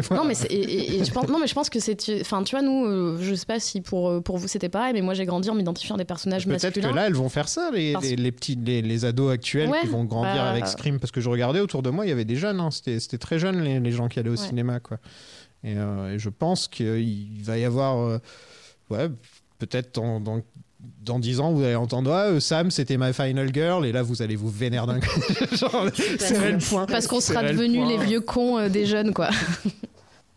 vois, 0.00 0.16
Non 0.20 0.24
mais, 0.26 0.34
c'est- 0.34 0.48
et, 0.52 0.60
et- 0.60 1.00
et 1.00 1.04
je 1.04 1.10
pense, 1.12 1.28
non 1.28 1.38
mais 1.38 1.46
je 1.46 1.54
pense 1.54 1.70
que 1.70 1.80
c'est 1.80 1.96
enfin 2.20 2.42
tu 2.44 2.54
vois 2.54 2.62
nous 2.62 3.16
je 3.20 3.34
sais 3.34 3.46
pas 3.46 3.58
si 3.60 3.80
pour 3.80 4.22
pour 4.22 4.36
vous 4.38 4.48
c'était 4.48 4.68
pareil 4.70 4.92
mais 4.94 5.02
moi 5.02 5.12
j'ai 5.14 5.26
grandi 5.26 5.50
en 5.50 5.54
m'identifiant 5.54 5.96
des 5.96 6.04
personnages 6.04 6.46
Peut-être 6.46 6.62
masculins 6.64 6.90
que 6.90 6.94
là, 6.96 7.06
elles 7.06 7.14
vont 7.14 7.28
faire 7.28 7.48
ça, 7.48 7.70
les, 7.72 7.92
Parce- 7.92 8.04
les, 8.06 8.16
les 8.16 8.32
petits, 8.32 8.56
les, 8.56 8.80
les 8.82 9.04
ados 9.04 9.30
actuels 9.32 9.68
Ouais, 9.68 9.80
qui 9.82 9.86
vont 9.88 10.04
grandir 10.04 10.34
bah- 10.42 10.50
avec 10.50 10.66
Scream. 10.66 10.98
Parce 10.98 11.10
que 11.10 11.20
je 11.20 11.28
regardais 11.28 11.60
autour 11.60 11.82
de 11.82 11.90
moi, 11.90 12.06
il 12.06 12.08
y 12.08 12.12
avait 12.12 12.24
des 12.24 12.36
jeunes, 12.36 12.60
hein, 12.60 12.70
c'était 12.70 12.98
c'était 13.00 13.18
très 13.18 13.38
jeunes 13.38 13.60
les, 13.62 13.78
les 13.80 13.92
gens 13.92 14.08
qui 14.08 14.18
allaient 14.18 14.28
au 14.30 14.32
Ouais. 14.32 14.36
cinéma. 14.48 14.80
Quoi. 14.80 14.98
Et, 15.64 15.74
euh, 15.76 16.14
et 16.14 16.18
je 16.18 16.28
pense 16.30 16.68
qu'il 16.68 17.42
va 17.42 17.58
y 17.58 17.64
avoir. 17.64 17.98
euh, 17.98 18.18
ouais, 18.90 19.08
peut-être 19.58 19.94
dans, 19.96 20.20
dans, 20.20 20.40
dans 21.04 21.18
10 21.18 21.40
ans, 21.40 21.52
vous 21.52 21.62
allez 21.62 21.74
entendre 21.74 22.10
Ah, 22.12 22.28
euh, 22.28 22.40
Sam, 22.40 22.70
c'était 22.70 22.96
ma 22.96 23.12
final 23.12 23.50
girl, 23.52 23.84
et 23.84 23.92
là, 23.92 24.02
vous 24.02 24.22
allez 24.22 24.36
vous 24.36 24.48
vénérer 24.48 24.86
d'un 24.86 25.00
coup. 25.00 25.20
Serrer 26.18 26.52
le 26.52 26.58
point. 26.66 26.86
parce 26.86 27.06
qu'on 27.06 27.20
sera 27.20 27.42
devenus 27.42 27.86
les 27.86 27.98
vieux 27.98 28.20
cons 28.22 28.56
euh, 28.58 28.68
des 28.70 28.86
jeunes 28.86 29.12
quoi. 29.12 29.28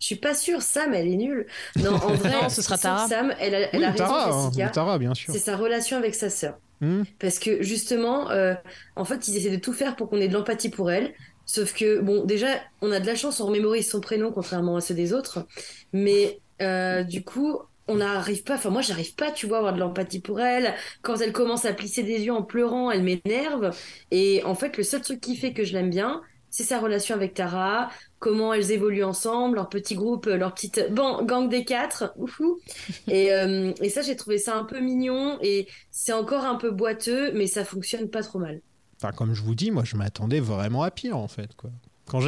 Je 0.04 0.08
suis 0.08 0.16
pas 0.16 0.34
sûre, 0.34 0.60
Sam, 0.60 0.92
elle 0.92 1.08
est 1.08 1.16
nulle. 1.16 1.46
Non, 1.76 1.94
en 1.94 2.12
vrai, 2.12 2.30
Non, 2.42 2.50
ce 2.50 2.60
sera 2.60 2.76
Tara. 2.76 3.08
Sam, 3.08 3.32
elle 3.40 3.54
a, 3.54 3.74
elle 3.74 3.80
Oui, 3.80 3.84
a 3.86 3.90
raison, 3.92 4.04
Tara, 4.04 4.42
Jessica. 4.48 4.68
Tara, 4.68 4.98
bien 4.98 5.14
sûr. 5.14 5.32
C'est 5.32 5.40
sa 5.40 5.56
relation 5.56 5.96
avec 5.96 6.14
sa 6.14 6.28
sœur. 6.28 6.58
Hmm. 6.82 7.04
Parce 7.18 7.38
que 7.38 7.62
justement, 7.62 8.30
euh, 8.30 8.52
en 8.96 9.06
fait, 9.06 9.28
ils 9.28 9.36
essaient 9.38 9.48
de 9.48 9.56
tout 9.56 9.72
faire 9.72 9.96
pour 9.96 10.10
qu'on 10.10 10.18
ait 10.18 10.28
de 10.28 10.34
l'empathie 10.34 10.68
pour 10.68 10.90
elle. 10.90 11.14
Sauf 11.46 11.72
que, 11.72 12.00
bon, 12.00 12.22
déjà, 12.22 12.48
on 12.82 12.92
a 12.92 13.00
de 13.00 13.06
la 13.06 13.14
chance, 13.14 13.40
on 13.40 13.46
remémorise 13.46 13.88
son 13.88 14.02
prénom, 14.02 14.30
contrairement 14.30 14.76
à 14.76 14.82
ceux 14.82 14.92
des 14.92 15.14
autres. 15.14 15.46
Mais 15.94 16.38
euh, 16.60 17.02
du 17.02 17.24
coup, 17.24 17.60
on 17.88 17.94
n'arrive 17.94 18.42
pas, 18.42 18.56
enfin, 18.56 18.68
moi, 18.68 18.82
j'arrive 18.82 19.14
pas, 19.14 19.30
tu 19.30 19.46
vois, 19.46 19.56
à 19.56 19.60
avoir 19.60 19.72
de 19.72 19.80
l'empathie 19.80 20.20
pour 20.20 20.38
elle. 20.38 20.74
Quand 21.00 21.16
elle 21.16 21.32
commence 21.32 21.64
à 21.64 21.72
plisser 21.72 22.02
des 22.02 22.24
yeux 22.24 22.32
en 22.34 22.42
pleurant, 22.42 22.90
elle 22.90 23.04
m'énerve. 23.04 23.70
Et 24.10 24.42
en 24.44 24.54
fait, 24.54 24.76
le 24.76 24.82
seul 24.82 25.00
truc 25.00 25.22
qui 25.22 25.34
fait 25.34 25.54
que 25.54 25.64
je 25.64 25.72
l'aime 25.72 25.88
bien, 25.88 26.20
c'est 26.54 26.62
sa 26.62 26.78
relation 26.78 27.16
avec 27.16 27.34
Tara, 27.34 27.90
comment 28.20 28.52
elles 28.54 28.70
évoluent 28.70 29.02
ensemble, 29.04 29.56
leur 29.56 29.68
petit 29.68 29.96
groupe, 29.96 30.26
leur 30.26 30.54
petite 30.54 30.86
ban- 30.92 31.24
gang 31.24 31.48
des 31.48 31.64
quatre. 31.64 32.12
Ouhou. 32.16 32.58
Et, 33.08 33.32
euh, 33.32 33.72
et 33.82 33.88
ça, 33.90 34.02
j'ai 34.02 34.14
trouvé 34.16 34.38
ça 34.38 34.56
un 34.56 34.64
peu 34.64 34.78
mignon 34.80 35.38
et 35.42 35.66
c'est 35.90 36.12
encore 36.12 36.44
un 36.44 36.54
peu 36.56 36.70
boiteux, 36.70 37.32
mais 37.32 37.46
ça 37.48 37.64
fonctionne 37.64 38.08
pas 38.08 38.22
trop 38.22 38.38
mal. 38.38 38.60
Enfin, 39.00 39.12
comme 39.12 39.34
je 39.34 39.42
vous 39.42 39.54
dis, 39.54 39.70
moi, 39.70 39.84
je 39.84 39.96
m'attendais 39.96 40.40
vraiment 40.40 40.82
à 40.84 40.90
pire, 40.90 41.16
en 41.18 41.28
fait, 41.28 41.54
quoi. 41.56 41.70
Quand 42.06 42.20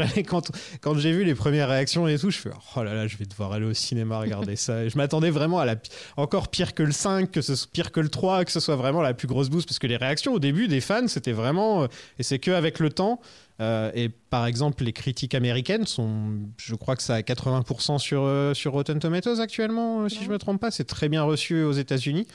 j'ai 0.99 1.13
vu 1.13 1.25
les 1.25 1.35
premières 1.35 1.69
réactions 1.69 2.09
et 2.09 2.19
tout, 2.19 2.31
je 2.31 2.39
fais 2.39 2.51
oh 2.77 2.83
là 2.83 2.95
là, 2.95 3.07
je 3.07 3.17
vais 3.17 3.27
devoir 3.27 3.53
aller 3.53 3.67
au 3.67 3.75
cinéma 3.75 4.19
regarder 4.19 4.57
ça. 4.57 4.85
Et 4.85 4.91
je 4.91 4.97
m'attendais 4.97 5.31
vraiment 5.31 5.59
à 5.59 5.67
la 5.67 5.77
encore 6.17 6.49
pire 6.49 6.75
que 6.75 6.83
le 6.83 6.93
5, 6.93 7.31
que 7.31 7.43
ce 7.43 7.55
soit 7.55 7.71
pire 7.71 7.93
que 7.93 8.01
le 8.01 8.09
3, 8.09 8.45
que 8.45 8.53
ce 8.53 8.61
soit 8.61 8.77
vraiment 8.77 9.03
la 9.03 9.13
plus 9.13 9.29
grosse 9.29 9.51
bouse 9.51 9.67
parce 9.67 9.79
que 9.79 9.87
les 9.87 9.97
réactions 9.97 10.33
au 10.33 10.39
début 10.39 10.67
des 10.69 10.81
fans, 10.81 11.09
c'était 11.09 11.33
vraiment 11.33 11.83
euh, 11.83 11.87
et 12.19 12.23
c'est 12.23 12.39
que 12.39 12.51
avec 12.51 12.79
le 12.79 12.91
temps 12.91 13.21
euh, 13.61 13.91
et 13.95 14.09
par 14.09 14.47
exemple 14.47 14.85
les 14.85 14.93
critiques 14.93 15.35
américaines 15.35 15.87
sont 15.87 16.39
je 16.59 16.75
crois 16.75 16.97
que 16.97 17.03
ça 17.03 17.15
a 17.15 17.21
80% 17.21 17.99
sur 17.99 18.23
euh, 18.23 18.55
sur 18.55 18.73
Rotten 18.73 18.99
Tomatoes 18.99 19.41
actuellement 19.41 20.09
si 20.09 20.25
je 20.25 20.31
me 20.31 20.39
trompe 20.39 20.61
pas, 20.61 20.71
c'est 20.71 20.85
très 20.85 21.09
bien 21.09 21.23
reçu 21.23 21.63
aux 21.63 21.73
États-Unis. 21.73 22.27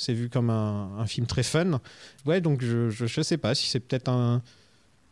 C'est 0.00 0.12
vu 0.12 0.28
comme 0.28 0.48
un, 0.48 0.96
un 0.96 1.06
film 1.06 1.26
très 1.26 1.42
fun. 1.42 1.80
Ouais, 2.24 2.40
donc 2.40 2.62
je, 2.62 2.88
je 2.88 3.20
sais 3.20 3.36
pas 3.36 3.56
si 3.56 3.66
c'est 3.66 3.80
peut-être 3.80 4.08
un, 4.08 4.42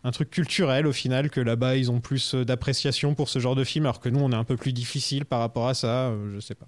un 0.07 0.13
truc 0.13 0.31
culturel 0.31 0.87
au 0.87 0.93
final, 0.93 1.31
que 1.31 1.41
là-bas 1.41 1.77
ils 1.77 1.91
ont 1.91 2.01
plus 2.01 2.35
euh, 2.35 2.45
d'appréciation 2.45 3.15
pour 3.15 3.29
ce 3.29 3.41
genre 3.41 3.57
de 3.57 3.65
film, 3.65 3.87
alors 3.87 3.99
que 4.01 4.09
nous 4.09 4.21
on 4.21 4.31
est 4.31 4.37
un 4.37 4.45
peu 4.45 4.57
plus 4.57 4.73
difficile 4.73 5.25
par 5.25 5.41
rapport 5.41 5.67
à 5.67 5.75
ça, 5.75 6.11
euh, 6.11 6.31
je 6.33 6.41
sais 6.41 6.55
pas. 6.55 6.67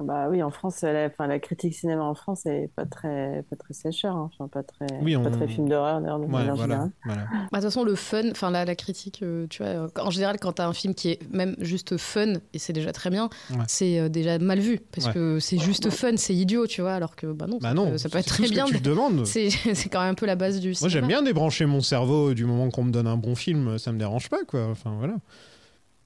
Bah 0.00 0.28
oui, 0.30 0.42
en 0.42 0.50
France, 0.50 0.80
la, 0.82 1.06
enfin, 1.06 1.26
la 1.26 1.38
critique 1.38 1.74
cinéma 1.74 2.02
en 2.02 2.14
France 2.14 2.46
est 2.46 2.70
pas 2.74 2.86
très, 2.86 3.44
pas 3.50 3.56
très 3.56 3.74
sécheur, 3.74 4.16
hein. 4.16 4.30
enfin, 4.32 4.48
pas 4.48 4.62
très, 4.62 4.86
Oui, 5.02 5.16
on- 5.16 5.22
pas 5.22 5.30
très 5.30 5.46
film 5.46 5.68
d'horreur 5.68 6.00
d'ailleurs. 6.00 6.18
de 6.18 6.24
Ouais, 6.24 6.30
manière 6.30 6.54
voilà, 6.56 6.74
générale. 6.74 6.90
voilà. 7.04 7.22
Bah, 7.22 7.36
De 7.42 7.54
toute 7.56 7.62
façon, 7.64 7.84
le 7.84 7.94
fun, 7.94 8.30
enfin 8.30 8.50
la, 8.50 8.64
la 8.64 8.74
critique, 8.74 9.20
euh, 9.22 9.46
tu 9.50 9.62
vois, 9.62 9.72
euh, 9.72 9.88
en 10.00 10.10
général, 10.10 10.38
quand 10.40 10.52
t'as 10.52 10.66
un 10.66 10.72
film 10.72 10.94
qui 10.94 11.10
est 11.10 11.18
même 11.30 11.56
juste 11.58 11.96
fun, 11.98 12.34
et 12.54 12.58
c'est 12.58 12.72
déjà 12.72 12.92
très 12.92 13.10
bien, 13.10 13.28
Ouais. 13.50 13.56
c'est 13.68 14.00
euh, 14.00 14.08
déjà 14.08 14.38
mal 14.38 14.60
vu, 14.60 14.80
parce 14.92 15.08
Ouais. 15.08 15.12
que 15.12 15.38
c'est 15.40 15.58
juste 15.58 15.90
fun, 15.90 16.16
c'est 16.16 16.34
idiot, 16.34 16.66
tu 16.66 16.80
vois, 16.80 16.94
alors 16.94 17.14
que 17.14 17.26
bah 17.26 17.46
non, 17.46 17.58
Bah 17.60 17.68
ça, 17.68 17.74
non, 17.74 17.90
peut, 17.90 17.98
ça 17.98 18.08
peut 18.08 18.18
être 18.18 18.26
très 18.26 18.44
que 18.44 18.50
bien. 18.50 18.64
tu 18.64 18.80
te 18.80 18.88
demandes. 18.88 19.26
C'est 19.26 19.50
c'est 19.50 19.88
quand 19.90 20.00
même 20.00 20.12
un 20.12 20.14
peu 20.14 20.26
la 20.26 20.36
base 20.36 20.58
du 20.60 20.68
Moi 20.68 20.74
cinéma. 20.74 20.92
j'aime 20.92 21.06
bien 21.06 21.22
débrancher 21.22 21.66
mon 21.66 21.80
cerveau 21.82 22.32
du 22.34 22.44
moment 22.46 22.70
qu'on 22.70 22.84
me 22.84 22.92
donne 22.92 23.06
un 23.06 23.16
bon 23.16 23.34
film, 23.34 23.78
ça 23.78 23.92
me 23.92 23.98
dérange 23.98 24.30
pas 24.30 24.44
quoi. 24.46 24.68
Enfin 24.70 24.94
voilà. 24.98 25.14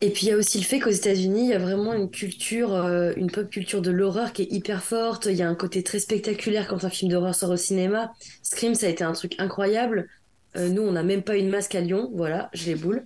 Et 0.03 0.11
puis 0.13 0.27
il 0.27 0.29
y 0.29 0.33
a 0.33 0.37
aussi 0.37 0.59
le 0.59 0.65
fait 0.65 0.79
qu'aux 0.79 0.91
États-Unis, 0.91 1.45
il 1.45 1.51
y 1.51 1.55
a 1.55 1.59
vraiment 1.59 1.95
une 1.95 2.11
culture, 2.11 2.75
euh, 2.75 3.13
une 3.17 3.31
pop 3.31 3.49
culture 3.49 3.81
de 3.81 3.91
l'horreur 3.91 4.33
qui 4.33 4.43
est 4.43 4.53
hyper 4.53 4.83
forte. 4.85 5.27
Il 5.27 5.37
y 5.37 5.43
a 5.43 5.49
un 5.49 5.55
côté 5.55 5.83
très 5.83 5.99
spectaculaire 6.01 6.69
quand 6.69 6.85
un 6.85 6.91
film 6.91 7.11
d'horreur 7.11 7.35
sort 7.35 7.51
au 7.51 7.57
cinéma. 7.57 8.13
Scream, 8.43 8.75
ça 8.75 8.87
a 8.87 8.91
été 8.91 9.05
un 9.05 9.13
truc 9.13 9.35
incroyable. 9.39 10.09
Euh, 10.57 10.69
nous, 10.69 10.83
on 10.83 10.93
n'a 10.93 11.03
même 11.03 11.23
pas 11.23 11.37
une 11.37 11.49
masque 11.51 11.75
à 11.75 11.81
Lyon, 11.81 12.11
voilà, 12.15 12.49
j'ai 12.55 12.75
les 12.75 12.81
boules. 12.81 13.05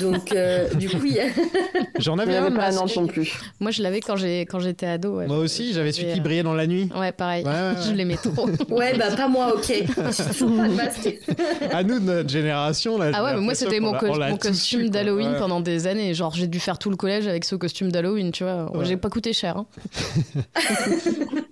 Donc, 0.00 0.32
euh, 0.32 0.68
du 0.74 0.88
coup, 0.88 1.04
il 1.04 1.14
y 1.14 1.20
a... 1.20 1.24
J'en 1.98 2.18
avais 2.18 2.36
un 2.36 2.44
pas 2.50 2.70
masque. 2.70 2.96
Non 2.96 3.06
plus. 3.06 3.32
Moi, 3.60 3.70
je 3.70 3.82
l'avais 3.82 4.00
quand 4.00 4.16
j'ai 4.16 4.42
quand 4.42 4.58
j'étais 4.60 4.86
ado. 4.86 5.16
ouais. 5.18 5.26
Moi 5.26 5.38
aussi, 5.38 5.72
j'avais 5.72 5.90
celui 5.92 6.12
qui 6.12 6.20
euh, 6.20 6.22
brillait 6.22 6.42
dans 6.42 6.54
la 6.54 6.66
nuit. 6.66 6.88
Ouais, 6.96 7.12
pareil. 7.12 7.44
Ouais, 7.44 7.50
ouais, 7.50 7.56
ouais. 7.56 7.82
je 7.88 7.92
l'aimais 7.92 8.16
trop. 8.16 8.48
Ouais, 8.70 8.96
bah 8.96 9.10
pas 9.16 9.28
moi, 9.28 9.54
ok. 9.54 9.72
Pas 9.94 10.02
de 10.02 10.74
masque. 10.74 11.18
À 11.72 11.82
nous 11.82 11.98
de 11.98 12.04
notre 12.04 12.28
génération 12.30 12.98
là. 12.98 13.10
Ah 13.14 13.24
ouais, 13.24 13.34
mais 13.34 13.40
moi 13.40 13.54
c'était 13.54 13.80
mon, 13.80 13.92
co- 13.94 14.12
costume 14.40 14.88
d'Halloween 14.90 15.32
Ouais. 15.32 15.38
pendant 15.38 15.60
des 15.60 15.86
années. 15.86 16.12
Genre 16.14 16.34
j'ai 16.34 16.46
dû 16.46 16.60
faire 16.60 16.78
tout 16.78 16.90
le 16.90 16.96
collège 16.96 17.26
avec 17.26 17.44
ce 17.44 17.54
costume 17.56 17.90
d'Halloween, 17.92 18.30
tu 18.32 18.44
vois. 18.44 18.74
Ouais. 18.76 18.84
J'ai 18.84 18.96
pas 18.96 19.10
coûté 19.10 19.32
cher. 19.32 19.56
hein. 19.56 19.66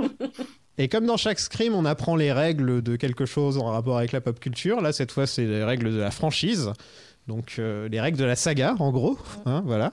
Et 0.79 0.89
comme 0.89 1.07
dans 1.07 1.17
chaque 1.17 1.39
scream, 1.39 1.75
on 1.75 1.85
apprend 1.85 2.17
les 2.17 2.33
règles 2.33 2.83
de 2.83 2.97
quelque 2.97 3.27
chose 3.27 3.59
en 3.59 3.67
rapport 3.67 3.99
avec 3.99 4.13
la 4.13 4.21
pop 4.21 4.41
culture. 4.41 4.81
Là, 4.81 4.93
cette 4.93 5.13
fois, 5.13 5.27
c'est 5.27 5.45
les 5.45 5.65
règles 5.65 5.93
de 5.93 5.99
la 5.99 6.11
franchise. 6.11 6.73
Donc, 7.29 7.57
euh, 7.59 7.89
les 7.89 8.01
règles 8.01 8.19
de 8.19 8.25
la 8.25 8.35
saga, 8.35 8.75
en 8.81 8.91
gros. 8.91 9.17
Hein, 9.47 9.63
voilà. 9.65 9.93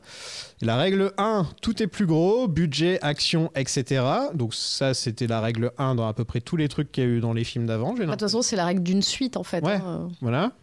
La 0.61 0.77
règle 0.77 1.11
1, 1.17 1.47
tout 1.61 1.83
est 1.83 1.87
plus 1.87 2.07
gros, 2.07 2.47
budget, 2.47 2.97
action, 3.03 3.51
etc. 3.55 4.03
Donc, 4.33 4.55
ça, 4.55 4.93
c'était 4.95 5.27
la 5.27 5.39
règle 5.39 5.71
1 5.77 5.95
dans 5.95 6.07
à 6.07 6.13
peu 6.13 6.23
près 6.23 6.41
tous 6.41 6.55
les 6.55 6.67
trucs 6.69 6.91
qu'il 6.91 7.03
y 7.03 7.07
a 7.07 7.09
eu 7.09 7.19
dans 7.19 7.33
les 7.33 7.43
films 7.43 7.67
d'avant. 7.67 7.95
j'ai 7.95 8.05
De 8.05 8.09
toute 8.11 8.19
façon, 8.19 8.41
c'est 8.41 8.55
la 8.55 8.65
règle 8.65 8.81
d'une 8.81 9.03
suite 9.03 9.37
en 9.37 9.43
fait. 9.43 9.63
Ouais. 9.63 9.75
hein. 9.75 10.07
Voilà. 10.21 10.53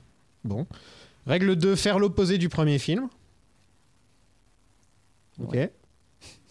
Bon. 0.44 0.66
Règle 1.26 1.54
2, 1.56 1.76
faire 1.76 1.98
l'opposé 1.98 2.38
du 2.38 2.48
premier 2.48 2.78
film. 2.78 3.08
Ok. 5.40 5.56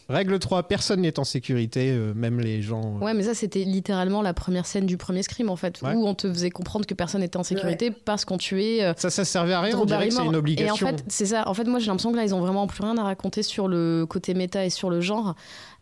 Règle 0.07 0.37
3, 0.37 0.63
personne 0.67 1.01
n'est 1.01 1.17
en 1.17 1.23
sécurité, 1.23 1.89
euh, 1.91 2.13
même 2.13 2.39
les 2.39 2.61
gens. 2.61 2.97
euh, 3.01 3.03
Ouais, 3.05 3.13
mais 3.15 3.23
ça 3.23 3.33
c'était 3.33 3.63
littéralement 3.63 4.21
la 4.21 4.33
première 4.35 4.67
scène 4.67 4.85
du 4.85 4.97
premier 4.97 5.23
scream 5.23 5.49
en 5.49 5.55
fait, 5.55 5.81
Ouais. 5.81 5.95
où 5.95 6.05
on 6.05 6.13
te 6.13 6.27
faisait 6.31 6.51
comprendre 6.51 6.85
que 6.85 6.93
personne 6.93 7.21
n'était 7.21 7.37
en 7.37 7.43
sécurité 7.43 7.89
parce 7.91 8.23
qu'on 8.23 8.37
tuait. 8.37 8.83
euh, 8.83 8.93
Ça, 8.97 9.09
ça 9.09 9.25
servait 9.25 9.53
à 9.53 9.61
rien, 9.61 9.75
on 9.79 9.85
dirait 9.85 10.07
que 10.09 10.13
c'est 10.13 10.23
une 10.23 10.35
obligation. 10.35 10.75
Et 10.87 10.89
en 10.93 10.97
fait, 10.97 11.03
c'est 11.07 11.25
ça. 11.25 11.47
En 11.49 11.53
fait, 11.55 11.63
moi, 11.63 11.79
j'ai 11.79 11.87
l'impression 11.87 12.11
que 12.11 12.17
là, 12.17 12.23
ils 12.23 12.35
ont 12.35 12.39
vraiment 12.39 12.67
plus 12.67 12.83
rien 12.83 12.97
à 12.97 13.03
raconter 13.03 13.41
sur 13.41 13.67
le 13.67 14.05
côté 14.07 14.33
méta 14.35 14.63
et 14.63 14.69
sur 14.69 14.89
le 14.91 15.01
genre. 15.01 15.33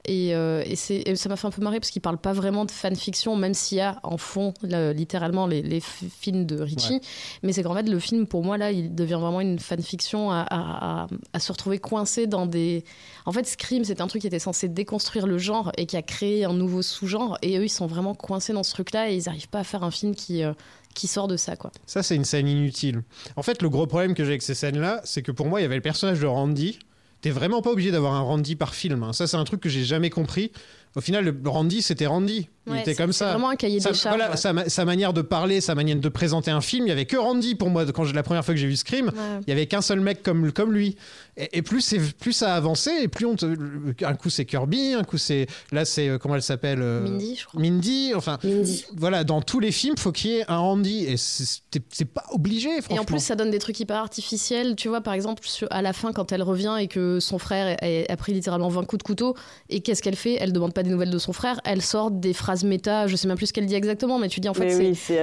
Et, 0.06 0.36
euh, 0.36 0.64
et, 0.66 0.76
ça 0.76 1.30
m'a 1.30 1.38
fait 1.38 1.48
un 1.48 1.52
peu 1.52 1.62
marrer 1.62 1.80
parce 1.80 1.90
qu'ils 1.90 2.02
parlent 2.02 2.18
pas 2.18 2.34
vraiment 2.34 2.66
de 2.66 2.72
fanfiction, 2.72 3.38
même 3.38 3.54
s'il 3.54 3.78
y 3.78 3.82
a 3.82 4.00
en 4.04 4.18
fond, 4.18 4.54
là, 4.62 4.92
littéralement, 4.92 5.48
les, 5.48 5.80
films 5.82 6.46
de 6.46 6.60
Richie. 6.62 6.96
Ouais. 6.96 7.02
Mais 7.42 7.54
c'est 7.54 7.64
qu'en 7.64 7.74
fait, 7.74 7.84
le 7.84 8.00
film, 8.00 8.28
pour 8.28 8.44
moi, 8.44 8.58
là, 8.58 8.72
il 8.72 8.94
devient 8.94 9.18
vraiment 9.20 9.40
une 9.40 9.60
fanfiction 9.60 10.30
à, 10.32 10.42
à, 10.42 11.04
à- 11.04 11.08
à 11.32 11.40
se 11.40 11.52
retrouver 11.52 11.80
coincé 11.80 12.28
dans 12.28 12.46
des. 12.46 12.84
En 13.26 13.32
fait, 13.32 13.48
Scream, 13.48 13.86
c'est 13.86 14.02
un 14.02 14.08
truc 14.08 14.22
qui 14.22 14.28
était 14.28 14.40
censé 14.40 14.68
déconstruire 14.68 15.26
le 15.26 15.38
genre 15.38 15.72
et 15.78 15.86
qui 15.86 15.96
a 15.96 16.02
créé 16.02 16.44
un 16.44 16.54
nouveau 16.54 16.82
sous-genre. 16.82 17.38
Et 17.42 17.58
eux, 17.58 17.64
ils 17.64 17.70
sont 17.70 17.88
vraiment 17.88 18.14
coincés 18.14 18.52
dans 18.52 18.64
ce 18.64 18.72
truc-là 18.72 19.10
et 19.10 19.16
ils 19.16 19.30
arrivent 19.30 19.50
pas 19.50 19.60
à 19.60 19.64
faire 19.64 19.84
un 19.84 19.92
film 19.92 20.16
qui. 20.16 20.44
euh, 20.44 20.54
qui 20.94 21.08
sort 21.08 21.28
de 21.28 21.38
ça 21.38 21.56
quoi. 21.56 21.72
Ça, 21.88 22.04
c'est 22.04 22.16
une 22.16 22.24
scène 22.24 22.48
inutile. 22.48 23.02
En 23.36 23.42
fait, 23.42 23.64
le 23.64 23.70
gros 23.70 23.88
problème 23.88 24.14
que 24.14 24.24
j'ai 24.24 24.30
avec 24.30 24.44
ces 24.44 24.54
scènes-là, 24.54 25.02
c'est 25.06 25.24
que 25.24 25.32
pour 25.32 25.48
moi, 25.48 25.60
il 25.60 25.64
y 25.64 25.66
avait 25.66 25.74
le 25.78 25.82
personnage 25.82 26.20
de 26.20 26.28
Randy. 26.28 26.78
T'es 27.24 27.32
vraiment 27.32 27.62
pas 27.62 27.72
obligé 27.72 27.90
d'avoir 27.90 28.16
un 28.16 28.20
Randy 28.20 28.58
par 28.58 28.76
film. 28.76 29.02
hein. 29.02 29.14
Ça, 29.14 29.28
c'est 29.28 29.38
un 29.38 29.46
truc 29.46 29.62
que 29.62 29.70
j'ai 29.70 29.86
jamais 29.86 30.10
compris. 30.10 30.52
Au 30.98 31.00
final, 31.00 31.24
le 31.24 31.50
Randy, 31.50 31.82
c'était 31.82 32.06
Randy. 32.06 32.50
Il 32.66 32.72
Ouais, 32.72 32.82
était 32.82 32.96
comme 32.96 33.12
ça. 33.12 33.32
vraiment 33.32 33.50
un 33.50 33.56
cahier 33.58 33.82
Sa- 33.82 33.90
des 33.92 33.96
charges. 33.98 34.16
voilà, 34.18 34.38
sa, 34.38 34.54
ma- 34.54 34.70
sa 34.70 34.86
manière 34.86 35.12
de 35.12 35.22
parler, 35.22 35.60
sa 35.60 35.76
manière 35.76 35.98
de 35.98 36.10
présenter 36.10 36.50
un 36.50 36.62
film, 36.62 36.86
il 36.86 36.90
y 36.90 36.94
avait 36.94 37.06
que 37.06 37.18
Randy 37.18 37.56
pour 37.56 37.70
moi. 37.70 37.86
Quand 37.92 38.04
la 38.14 38.24
première 38.24 38.46
fois 38.46 38.54
que 38.54 38.60
j'ai 38.60 38.68
vu 38.68 38.78
Scream, 38.78 39.08
Ouais. 39.08 39.14
il 39.46 39.50
y 39.50 39.52
avait 39.52 39.66
qu'un 39.66 39.82
seul 39.82 40.00
mec 40.00 40.24
comme, 40.24 40.52
comme 40.54 40.72
lui. 40.72 40.96
Et, 41.36 41.58
et 41.58 41.62
plus, 41.62 41.82
c'est- 41.82 42.16
plus 42.18 42.32
ça 42.32 42.54
a 42.54 42.58
avancé, 42.58 42.92
et 43.02 43.08
plus 43.08 43.26
on 43.26 43.36
te- 43.36 44.06
un 44.06 44.14
coup 44.16 44.30
c'est 44.30 44.46
Kirby, 44.46 44.94
un 44.94 45.04
coup 45.04 45.18
c'est 45.18 45.48
là 45.72 45.84
c'est 45.84 46.08
euh, 46.08 46.18
comment 46.20 46.36
elle 46.36 46.44
s'appelle 46.44 46.80
euh, 46.82 47.02
Mindy, 47.02 47.36
je 47.36 47.46
crois. 47.48 47.60
Mindy. 47.60 48.14
Enfin, 48.16 48.38
Mindy. 48.44 48.86
voilà, 48.96 49.24
dans 49.24 49.42
tous 49.42 49.60
les 49.60 49.72
films, 49.72 49.98
faut 49.98 50.12
qu'il 50.12 50.32
y 50.32 50.36
ait 50.38 50.46
un 50.48 50.58
Randy, 50.58 51.06
et 51.06 51.18
c'est 51.18 52.06
pas 52.06 52.24
obligé. 52.32 52.70
Franchement. 52.82 52.96
Et 52.96 53.00
en 53.00 53.04
plus, 53.06 53.20
ça 53.20 53.36
donne 53.36 53.50
des 53.52 53.60
trucs 53.60 53.80
hyper 53.80 53.98
artificiels. 53.98 54.76
Tu 54.76 54.90
vois, 54.90 55.02
par 55.02 55.14
exemple, 55.16 55.42
à 55.72 55.82
la 55.82 55.92
fin, 55.94 56.12
quand 56.14 56.32
elle 56.32 56.44
revient 56.44 56.76
et 56.80 56.88
que 56.88 57.20
son 57.20 57.40
frère 57.40 57.78
a, 57.82 58.12
a 58.14 58.16
pris 58.16 58.34
littéralement 58.34 58.70
20 58.70 58.84
coups 58.86 59.00
de 59.00 59.04
couteau, 59.04 59.36
et 59.70 59.82
qu'est-ce 59.82 60.04
qu'elle 60.04 60.16
fait? 60.16 60.38
Elle 60.40 60.54
demande 60.54 60.72
pas 60.72 60.74
pas 60.74 60.82
des 60.84 60.90
nouvelles 60.90 61.12
de 61.12 61.18
son 61.20 61.34
frère, 61.34 61.60
elle 61.66 61.82
sort 61.84 62.10
des 62.12 62.34
phrases 62.34 62.53
méta, 62.64 63.08
je 63.08 63.16
sais 63.16 63.28
même 63.28 63.38
plus 63.38 63.48
ce 63.48 63.54
qu'elle 63.54 63.66
dit 63.66 63.76
exactement, 63.76 64.20
mais 64.20 64.28
tu 64.30 64.40
dis 64.40 64.50
en 64.50 64.54
fait, 64.54 64.70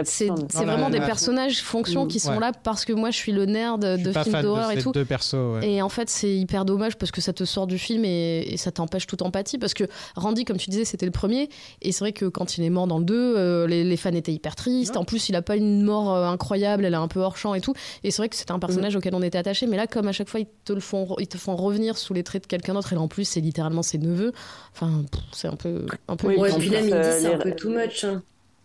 c'est 0.05 0.31
oui, 0.31 0.65
vraiment 0.65 0.91
des 0.91 1.01
personnages 1.01 1.63
fonctions 1.63 2.07
qui 2.07 2.19
sont 2.21 2.31
Ouais. 2.33 2.41
là 2.41 2.53
parce 2.53 2.85
que 2.85 2.93
moi 2.93 3.11
je 3.11 3.17
suis 3.17 3.33
le 3.33 3.47
nerd 3.47 3.81
de 3.83 4.13
films 4.13 4.43
d'horreur 4.43 4.71
et 4.71 4.79
tout. 4.83 4.93
deux 4.93 5.05
persos. 5.05 5.35
ouais. 5.35 5.71
Et 5.71 5.83
en 5.83 5.89
fait, 5.89 6.09
c'est 6.11 6.35
hyper 6.35 6.65
dommage 6.65 6.97
parce 6.97 7.11
que 7.13 7.21
ça 7.21 7.33
te 7.33 7.45
sort 7.45 7.67
du 7.67 7.79
film 7.79 8.05
et, 8.05 8.41
et 8.53 8.57
ça 8.57 8.71
t'empêche 8.71 9.07
toute 9.07 9.23
empathie. 9.23 9.59
Parce 9.59 9.75
que 9.75 9.85
Randy, 10.17 10.45
comme 10.45 10.57
tu 10.57 10.71
disais, 10.71 10.85
c'était 10.85 11.07
le 11.07 11.13
premier. 11.13 11.49
Et 11.83 11.93
c'est 11.93 12.01
vrai 12.01 12.13
que 12.13 12.27
quand 12.27 12.57
il 12.59 12.65
est 12.65 12.71
mort 12.71 12.87
dans 12.87 12.99
le 12.99 13.05
2, 13.05 13.15
euh, 13.37 13.67
les, 13.67 13.85
les 13.85 13.97
fans 13.97 14.11
étaient 14.13 14.33
hyper 14.33 14.57
tristes. 14.57 14.97
En 14.97 15.05
plus, 15.05 15.29
il 15.29 15.37
a 15.37 15.43
pas 15.43 15.57
une 15.57 15.83
mort 15.83 16.15
euh, 16.15 16.27
incroyable, 16.27 16.85
elle 16.85 16.95
est 16.95 16.97
un 16.97 17.09
peu 17.09 17.21
hors 17.21 17.37
champ 17.37 17.55
et 17.55 17.61
tout. 17.61 17.75
Et 18.05 18.11
c'est 18.11 18.19
vrai 18.23 18.29
que 18.29 18.37
c'était 18.37 18.53
un 18.53 18.59
personnage 18.59 18.97
auquel 18.97 19.15
on 19.15 19.23
était 19.23 19.39
attaché. 19.39 19.67
Mais 19.67 19.77
là, 19.77 19.87
comme 19.87 20.09
à 20.09 20.13
chaque 20.13 20.29
fois, 20.29 20.41
ils 20.41 20.47
te, 20.65 20.73
le 20.73 20.81
font, 20.81 21.15
ils 21.19 21.29
te 21.29 21.37
font 21.39 21.57
revenir 21.57 21.99
sous 21.99 22.15
les 22.15 22.23
traits 22.23 22.43
de 22.45 22.47
quelqu'un 22.49 22.75
d'autre. 22.75 22.93
Et 22.93 22.97
là, 22.97 23.03
en 23.03 23.09
plus, 23.09 23.25
c'est 23.25 23.41
littéralement 23.41 23.83
ses 23.83 23.99
neveux. 23.99 24.33
Enfin, 24.75 25.03
c'est 25.33 25.49
un 25.49 25.57
peu. 25.57 25.87
Un 26.09 26.17
peu 26.17 26.29
Oui, 26.29 26.49
puis 26.59 26.69
là, 26.71 26.81
c'est 27.21 27.35
un 27.35 27.39
peu 27.39 27.53
too 27.53 27.71
much. 27.71 28.05
hein. 28.05 28.23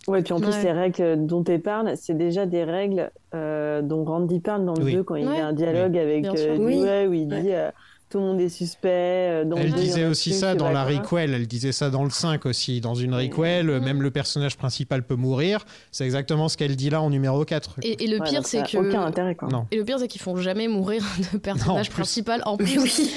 Ouais, 0.07 0.21
puis 0.21 0.33
en 0.33 0.39
plus, 0.39 0.49
Ouais. 0.49 0.63
les 0.63 0.71
règles 0.71 1.25
dont 1.25 1.43
tu 1.43 1.57
parles, 1.57 1.93
c'est 1.97 2.13
déjà 2.15 2.45
des 2.45 2.63
règles 2.63 3.09
euh, 3.33 3.81
dont 3.81 4.03
Randy 4.05 4.39
parle 4.39 4.63
dans 4.65 4.75
le 4.75 4.83
Oui. 4.83 4.93
2 4.93 5.03
quand 5.03 5.15
il 5.15 5.25
y 5.25 5.27
a 5.27 5.47
un 5.47 5.53
dialogue 5.53 5.97
avec 5.97 6.25
euh. 6.25 6.57
Oui. 6.59 6.85
où 7.07 7.13
il 7.13 7.27
dit 7.27 7.51
euh, 7.53 7.71
tout 8.15 8.21
le 8.21 8.27
monde 8.27 8.39
est 8.39 8.47
suspect. 8.47 8.87
euh, 8.93 9.43
Dans 9.43 9.57
le 9.57 9.63
Elle 9.63 9.73
disait 9.73 10.05
aussi 10.05 10.33
ça 10.33 10.55
dans 10.55 10.71
la 10.71 10.85
requel, 10.85 11.33
elle 11.33 11.47
disait 11.47 11.73
ça 11.73 11.89
dans 11.89 12.05
le 12.05 12.09
5 12.09 12.45
aussi. 12.45 12.79
Dans 12.79 12.95
une 12.95 13.13
requel, 13.13 13.69
euh, 13.69 13.81
même 13.81 14.01
le 14.01 14.09
personnage 14.09 14.55
principal 14.55 15.03
peut 15.03 15.15
mourir. 15.15 15.65
C'est 15.91 16.05
exactement 16.05 16.47
ce 16.47 16.55
qu'elle 16.55 16.77
dit 16.77 16.89
là 16.89 17.01
en 17.01 17.09
numéro 17.09 17.43
4. 17.43 17.75
Et, 17.83 18.05
et 18.05 18.07
le 18.07 18.23
pire, 18.23 18.45
c'est 18.47 18.63
que. 18.63 18.77
Aucun 18.77 19.01
intérêt, 19.03 19.35
quoi. 19.35 19.49
Non. 19.49 19.67
Et 19.71 19.75
le 19.75 19.83
pire, 19.83 19.99
c'est 19.99 20.07
qu'ils 20.07 20.21
font 20.21 20.37
jamais 20.37 20.69
mourir 20.69 21.03
de 21.33 21.37
personnage 21.37 21.89
principal. 21.89 22.41
En 22.45 22.55
plus, 22.55 22.77
oui. 22.81 23.11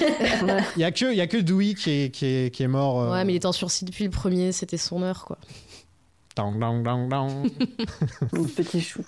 Il 0.74 0.80
y 0.80 0.84
a 0.84 0.90
que, 0.90 1.12
il 1.12 1.16
y 1.16 1.20
a 1.20 1.28
que 1.28 1.36
Dewey 1.36 1.74
qui 1.74 1.90
est, 1.90 2.10
qui 2.10 2.26
est, 2.26 2.52
qui 2.52 2.64
est 2.64 2.68
mort. 2.68 3.00
euh, 3.00 3.12
Ouais, 3.12 3.24
mais 3.24 3.34
il 3.34 3.36
était 3.36 3.46
en 3.46 3.52
sursis 3.52 3.84
depuis 3.84 4.02
le 4.02 4.10
premier, 4.10 4.50
c'était 4.50 4.78
son 4.78 5.04
heure, 5.04 5.24
quoi. 5.26 5.38
dang, 6.34 6.58
dang, 6.58 6.82
dang, 6.82 7.08
dang. 7.08 7.48
Petit 8.56 8.80
chou. 8.80 9.04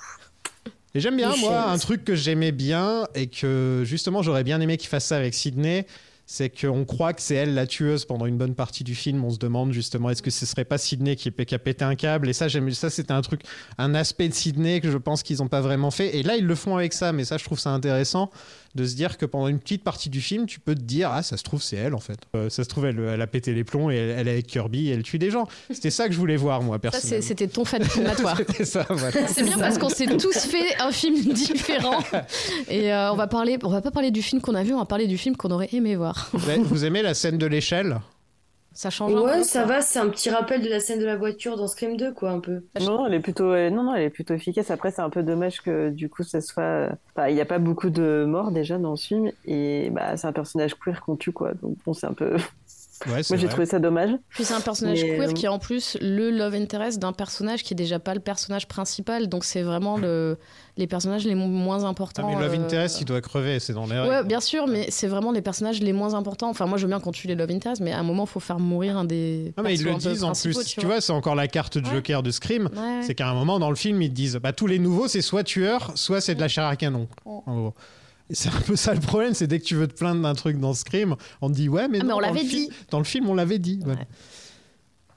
Et 0.94 1.00
j'aime 1.00 1.16
bien, 1.16 1.34
moi, 1.36 1.70
un 1.70 1.78
truc 1.78 2.04
que 2.04 2.14
j'aimais 2.14 2.52
bien 2.52 3.06
et 3.14 3.28
que 3.28 3.82
justement 3.84 4.22
j'aurais 4.22 4.44
bien 4.44 4.60
aimé 4.60 4.76
qu'il 4.76 4.88
fasse 4.88 5.06
ça 5.06 5.16
avec 5.16 5.34
Sydney, 5.34 5.86
c'est 6.26 6.48
qu'on 6.48 6.84
croit 6.84 7.12
que 7.12 7.20
c'est 7.22 7.34
elle 7.34 7.54
la 7.54 7.66
tueuse 7.66 8.04
pendant 8.04 8.26
une 8.26 8.38
bonne 8.38 8.54
partie 8.54 8.84
du 8.84 8.94
film. 8.94 9.24
On 9.24 9.30
se 9.30 9.38
demande 9.38 9.72
justement 9.72 10.10
est-ce 10.10 10.22
que 10.22 10.30
ce 10.30 10.46
serait 10.46 10.64
pas 10.64 10.78
Sydney 10.78 11.16
qui, 11.16 11.32
qui 11.32 11.54
a 11.54 11.58
pété 11.58 11.84
un 11.84 11.96
câble? 11.96 12.28
Et 12.28 12.32
ça, 12.32 12.46
j'aime 12.46 12.70
ça, 12.70 12.88
c'était 12.88 13.12
un 13.12 13.20
truc, 13.20 13.42
un 13.78 13.94
aspect 13.94 14.28
de 14.28 14.34
Sydney 14.34 14.80
que 14.80 14.90
je 14.90 14.96
pense 14.96 15.22
qu'ils 15.24 15.38
n'ont 15.38 15.48
pas 15.48 15.60
vraiment 15.60 15.90
fait. 15.90 16.16
Et 16.16 16.22
là, 16.22 16.36
ils 16.36 16.46
le 16.46 16.54
font 16.54 16.76
avec 16.76 16.92
ça, 16.92 17.12
mais 17.12 17.24
ça, 17.24 17.36
je 17.36 17.44
trouve 17.44 17.58
ça 17.58 17.70
intéressant 17.70 18.30
de 18.74 18.84
se 18.86 18.94
dire 18.94 19.18
que 19.18 19.26
pendant 19.26 19.48
une 19.48 19.58
petite 19.58 19.82
partie 19.82 20.10
du 20.10 20.20
film, 20.20 20.46
tu 20.46 20.60
peux 20.60 20.74
te 20.74 20.80
dire 20.80 21.10
ah 21.12 21.22
ça 21.22 21.36
se 21.36 21.42
trouve 21.42 21.62
c'est 21.62 21.76
elle 21.76 21.94
en 21.94 22.00
fait. 22.00 22.18
Euh, 22.36 22.48
ça 22.48 22.62
se 22.64 22.68
trouve 22.68 22.86
elle, 22.86 22.98
elle 23.00 23.20
a 23.20 23.26
pété 23.26 23.52
les 23.52 23.64
plombs 23.64 23.90
et 23.90 23.96
elle, 23.96 24.10
elle 24.10 24.28
est 24.28 24.32
avec 24.32 24.46
Kirby 24.46 24.88
et 24.88 24.92
elle 24.92 25.02
tue 25.02 25.18
des 25.18 25.30
gens. 25.30 25.48
C'était 25.70 25.90
ça 25.90 26.06
que 26.06 26.14
je 26.14 26.18
voulais 26.18 26.36
voir 26.36 26.62
moi 26.62 26.78
personnellement. 26.78 27.26
c'était 27.26 27.48
ton 27.48 27.64
fan 27.64 27.82
ça, 28.64 28.86
voilà. 28.88 29.26
C'est 29.28 29.42
bien 29.42 29.58
parce 29.58 29.78
qu'on 29.78 29.88
s'est 29.88 30.06
tous 30.16 30.38
fait 30.38 30.80
un 30.80 30.92
film 30.92 31.16
différent. 31.32 31.98
Et 32.68 32.92
euh, 32.92 33.12
on 33.12 33.16
va 33.16 33.26
parler, 33.26 33.58
on 33.62 33.70
va 33.70 33.80
pas 33.80 33.90
parler 33.90 34.10
du 34.10 34.22
film 34.22 34.40
qu'on 34.40 34.54
a 34.54 34.62
vu, 34.62 34.72
on 34.72 34.78
va 34.78 34.84
parler 34.84 35.06
du 35.06 35.18
film 35.18 35.36
qu'on 35.36 35.50
aurait 35.50 35.70
aimé 35.72 35.96
voir. 35.96 36.30
Vous 36.32 36.84
aimez 36.84 37.02
la 37.02 37.14
scène 37.14 37.38
de 37.38 37.46
l'échelle? 37.46 38.00
Ça 38.72 38.88
change 38.88 39.12
un 39.14 39.20
Ouais, 39.20 39.38
peu, 39.38 39.42
ça 39.42 39.64
va, 39.64 39.80
c'est 39.82 39.98
un 39.98 40.08
petit 40.08 40.30
rappel 40.30 40.62
de 40.62 40.68
la 40.68 40.78
scène 40.80 41.00
de 41.00 41.04
la 41.04 41.16
voiture 41.16 41.56
dans 41.56 41.66
Scream 41.66 41.96
2, 41.96 42.12
quoi, 42.14 42.30
un 42.30 42.40
peu. 42.40 42.62
Non, 42.78 42.98
non, 42.98 43.06
elle 43.06 43.14
est 43.14 43.20
plutôt, 43.20 43.52
elle- 43.54 43.74
non, 43.74 43.82
non, 43.82 43.94
elle 43.94 44.04
est 44.04 44.10
plutôt 44.10 44.32
efficace. 44.34 44.70
Après, 44.70 44.90
c'est 44.92 45.02
un 45.02 45.10
peu 45.10 45.22
dommage 45.22 45.60
que 45.60 45.90
du 45.90 46.08
coup, 46.08 46.22
ça 46.22 46.40
soit. 46.40 46.88
Enfin, 47.16 47.28
il 47.28 47.34
n'y 47.34 47.40
a 47.40 47.46
pas 47.46 47.58
beaucoup 47.58 47.90
de 47.90 48.24
morts 48.28 48.52
déjà 48.52 48.78
dans 48.78 48.94
ce 48.96 49.06
film, 49.08 49.32
et 49.44 49.90
bah, 49.90 50.16
c'est 50.16 50.26
un 50.28 50.32
personnage 50.32 50.74
queer 50.76 51.00
qu'on 51.00 51.16
tue, 51.16 51.32
quoi. 51.32 51.52
Donc 51.54 51.78
bon, 51.84 51.92
c'est 51.94 52.06
un 52.06 52.14
peu. 52.14 52.36
Ouais, 53.06 53.22
Moi, 53.30 53.38
j'ai 53.38 53.48
trouvé 53.48 53.66
ça 53.66 53.78
dommage. 53.78 54.10
Puis 54.28 54.44
c'est 54.44 54.52
un 54.54 54.60
personnage 54.60 55.02
Mais, 55.02 55.16
queer 55.16 55.28
euh, 55.30 55.32
qui 55.32 55.46
est 55.46 55.48
en 55.48 55.58
plus 55.58 55.96
le 56.00 56.30
love 56.30 56.54
interest 56.54 56.98
d'un 56.98 57.12
personnage 57.12 57.62
qui 57.62 57.72
est 57.72 57.76
déjà 57.76 57.98
pas 57.98 58.12
le 58.14 58.20
personnage 58.20 58.68
principal. 58.68 59.28
Donc 59.28 59.44
c'est 59.44 59.62
vraiment 59.62 59.96
le, 59.96 60.36
les 60.76 60.86
personnages 60.86 61.24
les 61.24 61.34
mo- 61.34 61.46
moins 61.46 61.84
Ah, 61.84 61.88
importants. 61.88 62.28
mais 62.28 62.34
Love 62.42 62.52
euh, 62.54 62.64
Interest, 62.64 63.00
il 63.00 63.04
doit 63.06 63.20
crever, 63.20 63.58
c'est 63.58 63.72
dans 63.72 63.86
les 63.86 63.98
règles. 63.98 64.10
Ouais, 64.12 64.24
bien 64.24 64.40
sûr, 64.40 64.66
mais 64.66 64.86
c'est 64.90 65.06
vraiment 65.08 65.32
les 65.32 65.40
personnages 65.42 65.80
les 65.80 65.92
moins 65.94 66.12
importants. 66.14 66.50
Enfin, 66.50 66.66
moi, 66.66 66.76
je 66.76 66.82
veux 66.82 66.88
bien 66.88 67.00
qu'on 67.00 67.12
tue 67.12 67.26
les 67.26 67.34
love 67.34 67.50
interest, 67.50 67.80
mais 67.80 67.92
à 67.92 67.98
un 67.98 68.02
moment, 68.02 68.26
faut 68.26 68.40
faire 68.40 68.58
mourir 68.58 68.98
un 68.98 69.04
des. 69.04 69.54
Non, 69.56 69.64
mais 69.64 69.74
ils 69.74 69.84
le 69.84 69.94
disent 69.94 70.22
en 70.24 70.32
plus. 70.32 70.58
Tu, 70.76 70.84
vois, 70.86 71.00
c'est 71.00 71.12
encore 71.12 71.34
la 71.34 71.48
carte 71.48 71.78
de 71.78 71.86
Ouais. 71.86 71.94
Joker 71.94 72.22
de 72.22 72.30
Scream. 72.30 72.68
Ouais. 72.76 73.00
C'est 73.02 73.14
qu'à 73.14 73.28
un 73.28 73.34
moment 73.34 73.58
dans 73.58 73.70
le 73.70 73.76
film, 73.76 74.00
ils 74.02 74.10
te 74.10 74.14
disent 74.14 74.36
bah, 74.36 74.52
tous 74.52 74.66
les 74.66 74.78
nouveaux, 74.78 75.08
c'est 75.08 75.22
soit 75.22 75.42
tueur, 75.44 75.92
soit 75.94 76.20
c'est 76.20 76.34
de 76.34 76.40
la 76.40 76.48
chair 76.48 76.64
à 76.64 76.76
canon. 76.76 77.08
Oh. 77.24 77.42
En 77.46 77.56
gros. 77.56 77.74
Et 78.30 78.34
c'est 78.34 78.48
un 78.48 78.60
peu 78.60 78.76
ça 78.76 78.94
le 78.94 79.00
problème, 79.00 79.34
c'est 79.34 79.46
dès 79.46 79.58
que 79.58 79.64
tu 79.64 79.74
veux 79.74 79.88
te 79.88 79.94
plaindre 79.94 80.22
d'un 80.22 80.34
truc 80.34 80.58
dans 80.58 80.72
Scream, 80.72 81.16
on 81.42 81.48
te 81.50 81.54
dit 81.54 81.68
ouais, 81.68 81.88
mais, 81.88 82.00
Ah, 82.00 82.04
mais 82.04 82.08
non, 82.08 82.16
on 82.16 82.20
dans 82.20 82.28
le 82.30 82.34
l'avait 82.34 82.44
film- 82.44 82.68
dit. 82.68 82.70
Dans 82.90 82.98
le 82.98 83.04
film, 83.04 83.28
on 83.28 83.34
l'avait 83.34 83.58
dit. 83.58 83.80
ouais. 83.86 83.94
Ouais. 83.94 84.06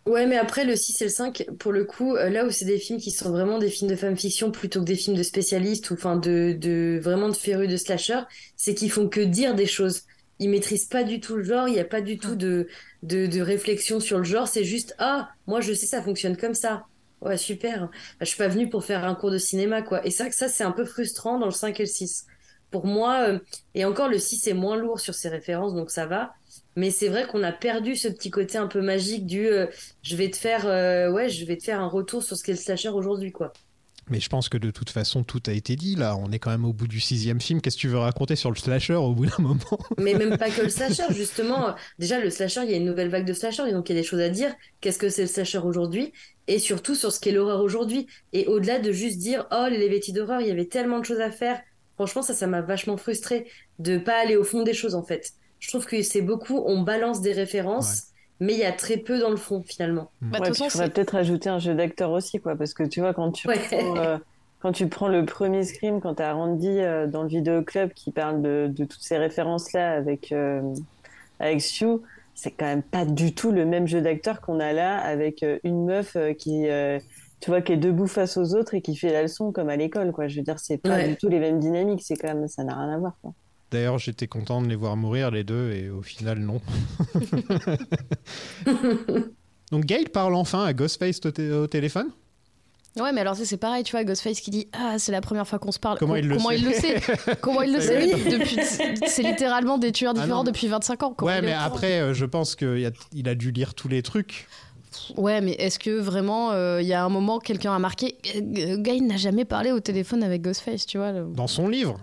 Ouais, 0.05 0.26
mais 0.28 0.38
après, 0.38 0.66
le 0.66 0.76
6 0.76 1.01
et 1.01 1.05
le 1.05 1.09
5, 1.09 1.45
pour 1.59 1.72
le 1.72 1.86
coup, 1.86 2.16
euh, 2.18 2.30
là 2.30 2.45
où 2.45 2.49
c'est 2.51 2.66
des 2.66 2.78
films 2.78 2.99
qui 2.99 3.09
sont 3.09 3.32
vraiment 3.32 3.57
des 3.57 3.70
films 3.70 3.89
de 3.89 3.95
fanfiction 3.95 4.51
plutôt 4.51 4.82
que 4.82 4.86
des 4.86 4.95
films 4.97 5.16
de 5.16 5.24
spécialistes 5.24 5.91
ou 5.91 5.93
enfin 5.93 6.18
de, 6.18 6.53
de 6.59 6.99
vraiment 7.01 7.30
de 7.30 7.34
férus 7.36 7.70
de 7.70 7.78
slasher, 7.78 8.20
c'est 8.57 8.74
qu'ils 8.76 8.91
font 8.91 9.07
que 9.07 9.22
dire 9.22 9.55
des 9.55 9.66
choses. 9.66 10.01
Ils 10.39 10.49
maîtrisent 10.49 10.88
pas 10.88 11.05
du 11.05 11.22
tout 11.22 11.38
le 11.38 11.43
genre, 11.43 11.70
il 11.70 11.76
n'y 11.76 11.80
a 11.80 11.86
pas 11.86 12.01
du 12.01 12.18
tout 12.18 12.36
de, 12.36 12.68
de, 13.03 13.28
de 13.28 13.39
réflexion 13.41 14.01
sur 14.01 14.18
le 14.18 14.26
genre, 14.26 14.47
c'est 14.49 14.66
juste 14.66 14.93
Ah, 14.97 15.30
moi 15.47 15.61
je 15.61 15.72
sais, 15.74 15.86
ça 15.86 16.01
fonctionne 16.01 16.36
comme 16.36 16.53
ça. 16.55 16.84
Ouais, 17.22 17.38
super. 17.38 17.84
Bah, 17.84 17.89
je 18.22 18.26
suis 18.26 18.38
pas 18.38 18.49
venue 18.49 18.70
pour 18.70 18.84
faire 18.84 19.05
un 19.05 19.16
cours 19.16 19.32
de 19.32 19.38
cinéma, 19.38 19.82
quoi. 19.84 20.05
Et 20.05 20.11
ça, 20.11 20.30
ça 20.32 20.49
c'est 20.49 20.66
un 20.66 20.72
peu 20.74 20.84
frustrant 20.84 21.39
dans 21.39 21.45
le 21.45 21.51
5 21.53 21.80
et 21.80 21.84
le 21.84 21.88
6. 21.89 22.26
Pour 22.74 22.88
moi, 22.88 23.30
euh, 23.30 23.39
et 23.76 23.86
encore 23.86 24.09
le 24.09 24.17
6 24.17 24.47
est 24.47 24.53
moins 24.55 24.78
lourd 24.78 24.99
sur 24.99 25.13
ses 25.13 25.30
références, 25.30 25.76
donc 25.76 25.91
ça 25.91 26.07
va. 26.07 26.34
Mais 26.76 26.89
c'est 26.89 27.07
vrai 27.07 27.28
qu'on 27.28 27.43
a 27.43 27.51
perdu 27.51 27.95
ce 27.95 28.07
petit 28.07 28.32
côté 28.32 28.57
un 28.57 28.65
peu 28.65 28.82
magique 28.82 29.28
du 29.28 29.45
euh, 29.45 29.67
je 30.01 30.15
vais 30.15 30.32
te 30.32 30.38
faire 30.38 30.65
euh, 30.65 31.11
ouais 31.11 31.30
je 31.30 31.45
vais 31.45 31.55
te 31.55 31.63
faire 31.63 31.80
un 31.80 31.88
retour 31.88 32.24
sur 32.24 32.36
ce 32.36 32.43
qu'est 32.43 32.53
le 32.53 32.57
slasher 32.57 32.89
aujourd'hui 32.89 33.32
quoi. 33.32 33.53
Mais 34.09 34.19
je 34.19 34.28
pense 34.28 34.49
que 34.49 34.57
de 34.57 34.71
toute 34.71 34.89
façon, 34.89 35.24
tout 35.24 35.41
a 35.47 35.53
été 35.53 35.76
dit 35.76 35.95
là. 35.95 36.17
On 36.17 36.32
est 36.32 36.39
quand 36.39 36.49
même 36.49 36.65
au 36.65 36.74
bout 36.74 36.88
du 36.88 36.99
sixième 36.99 37.39
film. 37.39 37.61
Qu'est-ce 37.61 37.78
que 37.78 37.82
tu 37.82 37.88
veux 37.88 37.99
raconter 37.99 38.36
sur 38.36 38.49
le 38.49 38.57
slasher 38.57 38.95
au 38.95 39.13
bout 39.13 39.28
d'un 39.28 39.38
moment? 39.39 39.80
Mais 39.97 40.13
même 40.13 40.38
pas 40.38 40.49
que 40.49 40.61
le 40.63 40.69
slasher 40.69 41.13
justement. 41.13 41.76
Déjà 41.99 42.19
le 42.19 42.30
slasher 42.30 42.61
il 42.63 42.71
y 42.71 42.74
a 42.74 42.78
une 42.78 42.86
nouvelle 42.86 43.09
vague 43.09 43.26
de 43.26 43.34
slasher 43.34 43.63
et 43.67 43.71
donc 43.71 43.89
il 43.89 43.95
y 43.95 43.99
a 43.99 44.01
des 44.01 44.07
choses 44.07 44.19
à 44.19 44.30
dire. 44.30 44.53
Qu'est-ce 44.82 44.97
que 44.97 45.09
c'est 45.09 45.21
le 45.21 45.28
slasher 45.28 45.59
aujourd'hui? 45.59 46.11
Et 46.47 46.57
surtout 46.57 46.95
sur 46.95 47.11
ce 47.11 47.19
qu'est 47.19 47.32
l'horreur 47.32 47.61
aujourd'hui 47.61 48.07
et 48.34 48.47
au-delà 48.47 48.80
de 48.80 48.91
juste 48.91 49.19
dire 49.19 49.45
oh 49.51 49.67
les 49.69 49.78
Levetti 49.78 50.11
d'horreur 50.11 50.41
il 50.41 50.47
y 50.47 50.51
avait 50.51 50.65
tellement 50.65 50.99
de 50.99 51.05
choses 51.05 51.21
à 51.21 51.32
faire. 51.32 51.61
Franchement 51.95 52.21
ça 52.21 52.33
ça 52.33 52.47
m'a 52.47 52.61
vachement 52.61 52.97
frustré 52.97 53.49
de 53.79 53.97
pas 53.97 54.19
aller 54.19 54.35
au 54.35 54.43
fond 54.43 54.63
des 54.63 54.73
choses 54.73 54.95
en 54.95 55.03
fait. 55.03 55.31
Je 55.59 55.69
trouve 55.69 55.85
que 55.85 56.01
c'est 56.01 56.21
beaucoup 56.21 56.57
on 56.65 56.81
balance 56.81 57.21
des 57.21 57.33
références. 57.33 58.07
Mais 58.39 58.53
il 58.53 58.59
y 58.59 58.65
a 58.65 58.73
très 58.73 58.97
peu 58.97 59.19
dans 59.19 59.29
le 59.29 59.37
fond 59.37 59.63
finalement. 59.63 60.11
Bah, 60.21 60.39
de 60.39 60.43
Ouais, 60.43 60.47
façon, 60.47 60.69
faudrait 60.69 60.89
peut-être 60.91 61.15
ajouter 61.15 61.49
un 61.49 61.59
jeu 61.59 61.75
d'acteur 61.75 62.11
aussi, 62.11 62.39
quoi, 62.39 62.55
parce 62.55 62.73
que 62.73 62.83
tu 62.83 63.01
vois, 63.01 63.13
quand 63.13 63.31
tu 63.31 63.47
Ouais. 63.47 63.59
prends, 63.69 63.97
euh, 63.99 64.17
quand 64.59 64.71
tu 64.71 64.87
prends 64.87 65.09
le 65.09 65.25
premier 65.25 65.63
Scream, 65.65 65.99
quand 66.01 66.15
t'as 66.15 66.33
Randy 66.33 66.67
euh, 66.79 67.07
dans 67.07 67.23
le 67.23 67.27
vidéoclub 67.29 67.91
qui 67.93 68.11
parle 68.11 68.41
de, 68.41 68.67
de 68.73 68.85
toutes 68.85 69.01
ces 69.01 69.17
références-là 69.17 69.93
avec, 69.93 70.31
euh, 70.31 70.61
avec 71.39 71.61
Stu, 71.61 71.87
c'est 72.35 72.51
quand 72.51 72.65
même 72.65 72.83
pas 72.83 73.05
du 73.05 73.35
tout 73.35 73.51
le 73.51 73.65
même 73.65 73.87
jeu 73.87 74.01
d'acteur 74.01 74.41
qu'on 74.41 74.59
a 74.59 74.73
là 74.73 74.97
avec 74.99 75.43
euh, 75.43 75.59
une 75.63 75.85
meuf 75.85 76.17
qui, 76.39 76.69
euh, 76.69 76.99
tu 77.43 77.49
vois, 77.49 77.61
qui 77.61 77.73
est 77.73 77.77
debout 77.77 78.07
face 78.07 78.37
aux 78.37 78.55
autres 78.55 78.73
et 78.73 78.81
qui 78.81 78.95
fait 78.95 79.11
la 79.11 79.21
leçon 79.23 79.51
comme 79.51 79.67
à 79.67 79.75
l'école, 79.75 80.13
quoi. 80.13 80.29
Je 80.29 80.37
veux 80.37 80.43
dire, 80.43 80.59
c'est 80.59 80.77
pas 80.77 80.89
Ouais. 80.95 81.09
du 81.09 81.17
tout 81.17 81.27
les 81.27 81.39
mêmes 81.39 81.59
dynamiques, 81.59 82.01
c'est 82.01 82.15
quand 82.15 82.29
même, 82.33 82.47
ça 82.47 82.63
n'a 82.63 82.73
rien 82.73 82.89
à 82.95 82.97
voir, 82.97 83.17
quoi. 83.21 83.33
D'ailleurs, 83.69 83.97
j'étais 83.97 84.27
content 84.27 84.61
de 84.61 84.67
les 84.69 84.75
voir 84.75 84.95
mourir 84.95 85.29
les 85.29 85.43
deux 85.43 85.71
et 85.73 85.89
au 85.89 86.01
final, 86.01 86.39
non. 86.39 86.61
Donc 89.71 89.85
Gail 89.85 90.05
parle 90.05 90.35
enfin 90.35 90.63
à 90.63 90.73
Ghostface 90.73 91.19
au, 91.25 91.31
té- 91.31 91.51
au 91.51 91.67
téléphone? 91.67 92.07
Ouais, 92.99 93.11
mais 93.11 93.21
alors 93.21 93.35
c'est 93.35 93.57
pareil, 93.57 93.83
tu 93.83 93.91
vois, 93.91 94.03
Ghostface 94.03 94.39
qui 94.39 94.51
dit 94.51 94.67
Ah, 94.71 94.99
c'est 94.99 95.11
la 95.11 95.19
première 95.21 95.47
fois 95.47 95.57
qu'on 95.57 95.71
se 95.71 95.79
parle. 95.79 95.97
Comment 95.97 96.15
il 96.15 96.27
le 96.27 96.35
comment 96.37 96.49
sait 96.49 96.57
il 96.59 96.65
le 96.65 96.73
sait 96.73 97.01
Comment 97.41 97.61
il 97.63 97.73
le 97.73 97.81
C'est 97.81 98.63
sait? 98.65 98.93
C'est 99.07 99.23
littéralement 99.23 99.79
des 99.79 99.91
tueurs 99.91 100.13
Ah 100.15 100.21
différents 100.21 100.43
depuis 100.43 100.67
25 100.67 101.03
ans. 101.03 101.13
Comment 101.17 101.31
Ouais, 101.31 101.41
mais 101.41 101.53
après, 101.53 101.99
euh, 102.01 102.13
je 102.13 102.25
pense 102.25 102.55
qu'il 102.55 102.85
a, 102.85 102.91
il 103.11 103.27
a 103.27 103.33
dû 103.35 103.51
lire 103.51 103.73
tous 103.73 103.87
les 103.87 104.03
trucs. 104.03 104.47
Ouais, 105.17 105.41
mais 105.41 105.51
est-ce 105.53 105.79
que 105.79 105.91
vraiment, 105.99 106.51
euh, 106.51 106.81
il 106.81 106.87
y 106.87 106.93
a 106.93 107.03
un 107.03 107.09
moment, 107.09 107.39
quelqu'un 107.39 107.73
a 107.75 107.79
marqué 107.79 108.15
euh, 108.35 108.77
Gail 108.77 109.01
n'a 109.01 109.17
jamais 109.17 109.45
parlé 109.45 109.71
au 109.71 109.79
téléphone 109.79 110.23
avec 110.23 110.41
Ghostface, 110.41 110.85
tu 110.85 110.97
vois 110.97 111.11
le- 111.11 111.25
Dans 111.33 111.47
son 111.47 111.67
livre. 111.67 111.99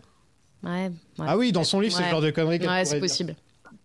Ouais. 0.63 0.91
ouais. 1.19 1.27
Ah 1.27 1.37
oui, 1.39 1.53
dans 1.53 1.65
son 1.65 1.81
livre, 1.81 1.97
c'est 1.97 2.05
le 2.05 2.11
genre 2.11 2.21
de 2.21 2.31
conneries 2.31 2.59
Ouais, 2.67 2.85
c'est 2.85 2.95
dire. 2.95 3.01
possible. 3.01 3.35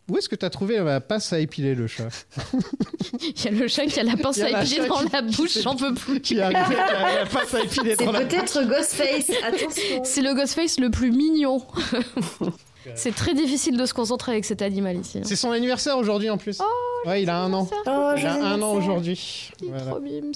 Où 0.08 0.18
est-ce 0.18 0.30
que 0.30 0.36
tu 0.36 0.46
as 0.46 0.52
trouvé 0.52 0.78
la 0.78 1.02
passe 1.02 1.34
à 1.34 1.40
épiler 1.40 1.74
le 1.74 1.88
chat? 1.88 2.10
Il 3.24 3.44
y 3.44 3.48
a 3.48 3.52
le 3.52 3.68
chat 3.68 3.86
qui 3.88 4.00
a 4.00 4.04
la 4.04 4.16
pince 4.18 4.40
a 4.40 4.46
à 4.58 4.62
épiler 4.64 4.88
dans 4.88 4.98
qui- 5.04 5.10
la 5.12 5.22
bouche, 5.24 5.58
j'en 5.64 5.76
peux 5.76 5.94
plus. 5.96 6.22
Qui 6.22 6.40
arrive 6.42 6.58
avec 6.58 6.78
la, 6.78 7.16
la 7.22 7.26
passe 7.26 7.54
à 7.56 7.62
épiler 7.62 7.96
C'est 7.98 8.06
dans 8.06 8.12
la 8.12 8.20
peut-être 8.22 8.64
Ghostface, 8.68 9.32
attention. 9.44 10.04
C'est 10.04 10.22
le 10.22 10.36
Ghostface 10.36 10.80
le 10.80 10.92
plus 10.92 11.12
mignon. 11.12 11.64
c'est 12.96 13.16
très 13.16 13.34
difficile 13.34 13.78
de 13.78 13.86
se 13.86 13.94
concentrer 13.94 14.34
avec 14.34 14.46
cet 14.46 14.62
animal 14.62 14.98
ici. 14.98 15.18
hein. 15.20 15.22
C'est 15.26 15.36
son 15.36 15.52
anniversaire 15.52 15.98
aujourd'hui 15.98 16.30
en 16.30 16.38
plus. 16.38 16.60
ouais, 17.06 17.24
il 17.24 17.30
a 17.30 17.40
un 17.42 17.52
an. 17.54 17.68
Oh, 17.88 18.12
Il 18.18 18.26
a 18.26 18.46
un 18.46 18.62
an 18.62 18.74
aujourd'hui. 18.74 19.52
Il 19.62 19.68
est 19.68 19.70
Voilà. 19.72 19.86
trop 19.92 20.00
mimes. 20.00 20.32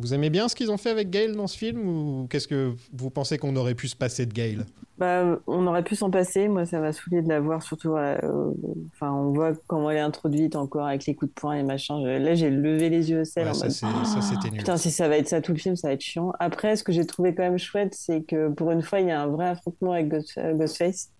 Vous 0.00 0.14
aimez 0.14 0.30
bien 0.30 0.46
ce 0.48 0.54
qu'ils 0.54 0.70
ont 0.70 0.76
fait 0.76 0.90
avec 0.90 1.10
Gail 1.10 1.34
dans 1.34 1.48
ce 1.48 1.58
film 1.58 1.80
ou 1.88 2.26
qu'est-ce 2.30 2.46
que 2.46 2.72
vous 2.92 3.10
pensez 3.10 3.36
qu'on 3.36 3.56
aurait 3.56 3.74
pu 3.74 3.88
se 3.88 3.96
passer 3.96 4.26
de 4.26 4.32
Gail? 4.32 4.58
Bah, 4.96 5.38
on 5.48 5.66
aurait 5.66 5.82
pu 5.82 5.96
s'en 5.96 6.08
passer. 6.10 6.46
Moi, 6.46 6.66
ça 6.66 6.78
m'a 6.78 6.92
saoulé 6.92 7.20
de 7.20 7.28
la 7.28 7.40
voir, 7.40 7.62
surtout. 7.64 7.90
voilà, 7.90 8.22
euh, 8.24 8.52
Enfin, 8.94 9.12
on 9.12 9.32
voit 9.32 9.52
comment 9.66 9.90
elle 9.90 9.96
est 9.96 10.00
introduite 10.00 10.54
encore 10.54 10.86
avec 10.86 11.04
les 11.06 11.14
coups 11.16 11.30
de 11.32 11.40
poing 11.40 11.54
et 11.54 11.62
machin. 11.64 12.00
Je- 12.02 12.22
Là, 12.22 12.34
j'ai 12.36 12.50
levé 12.50 12.90
les 12.90 13.10
yeux 13.10 13.22
au 13.22 13.24
ciel 13.24 13.44
Ouais, 13.46 13.50
en 13.50 13.54
ça, 13.54 13.64
mode. 13.66 13.74
c'est- 13.74 14.12
ça, 14.14 14.20
c'était 14.22 14.50
nul. 14.50 14.58
Putain, 14.58 14.76
si 14.76 14.90
ça 14.92 15.08
va 15.08 15.16
être 15.16 15.28
ça 15.28 15.40
tout 15.40 15.52
le 15.52 15.58
film, 15.58 15.74
ça 15.74 15.88
va 15.88 15.94
être 15.94 16.00
chiant. 16.00 16.32
Après, 16.38 16.76
ce 16.76 16.84
que 16.84 16.92
j'ai 16.92 17.04
trouvé 17.06 17.34
quand 17.34 17.42
même 17.42 17.58
chouette, 17.58 17.94
c'est 17.96 18.22
que 18.22 18.50
pour 18.50 18.70
une 18.70 18.82
fois, 18.82 19.00
il 19.00 19.08
y 19.08 19.10
a 19.10 19.20
un 19.20 19.26
vrai 19.28 19.48
affrontement 19.48 19.92
avec 19.92 20.08
Ghost- 20.08 20.38
euh, 20.38 20.54
Ghostface, 20.54 21.10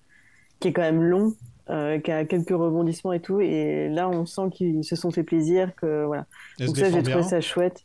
qui 0.61 0.69
est 0.69 0.73
quand 0.73 0.83
même 0.83 1.03
long, 1.03 1.35
euh, 1.71 1.99
qui 1.99 2.11
a 2.11 2.25
quelques 2.25 2.51
rebondissements 2.51 3.13
et 3.13 3.21
tout. 3.21 3.41
Et 3.41 3.89
là, 3.89 4.09
on 4.09 4.27
sent 4.27 4.51
qu'ils 4.53 4.85
se 4.85 4.97
sont 4.97 5.11
fait 5.11 5.23
plaisir, 5.23 5.75
que 5.77 6.05
voilà. 6.05 6.27
Donc 6.59 6.77
ça, 6.77 6.91
j'ai 6.91 7.03
trouvé 7.03 7.23
ça 7.23 7.41
chouette. 7.41 7.85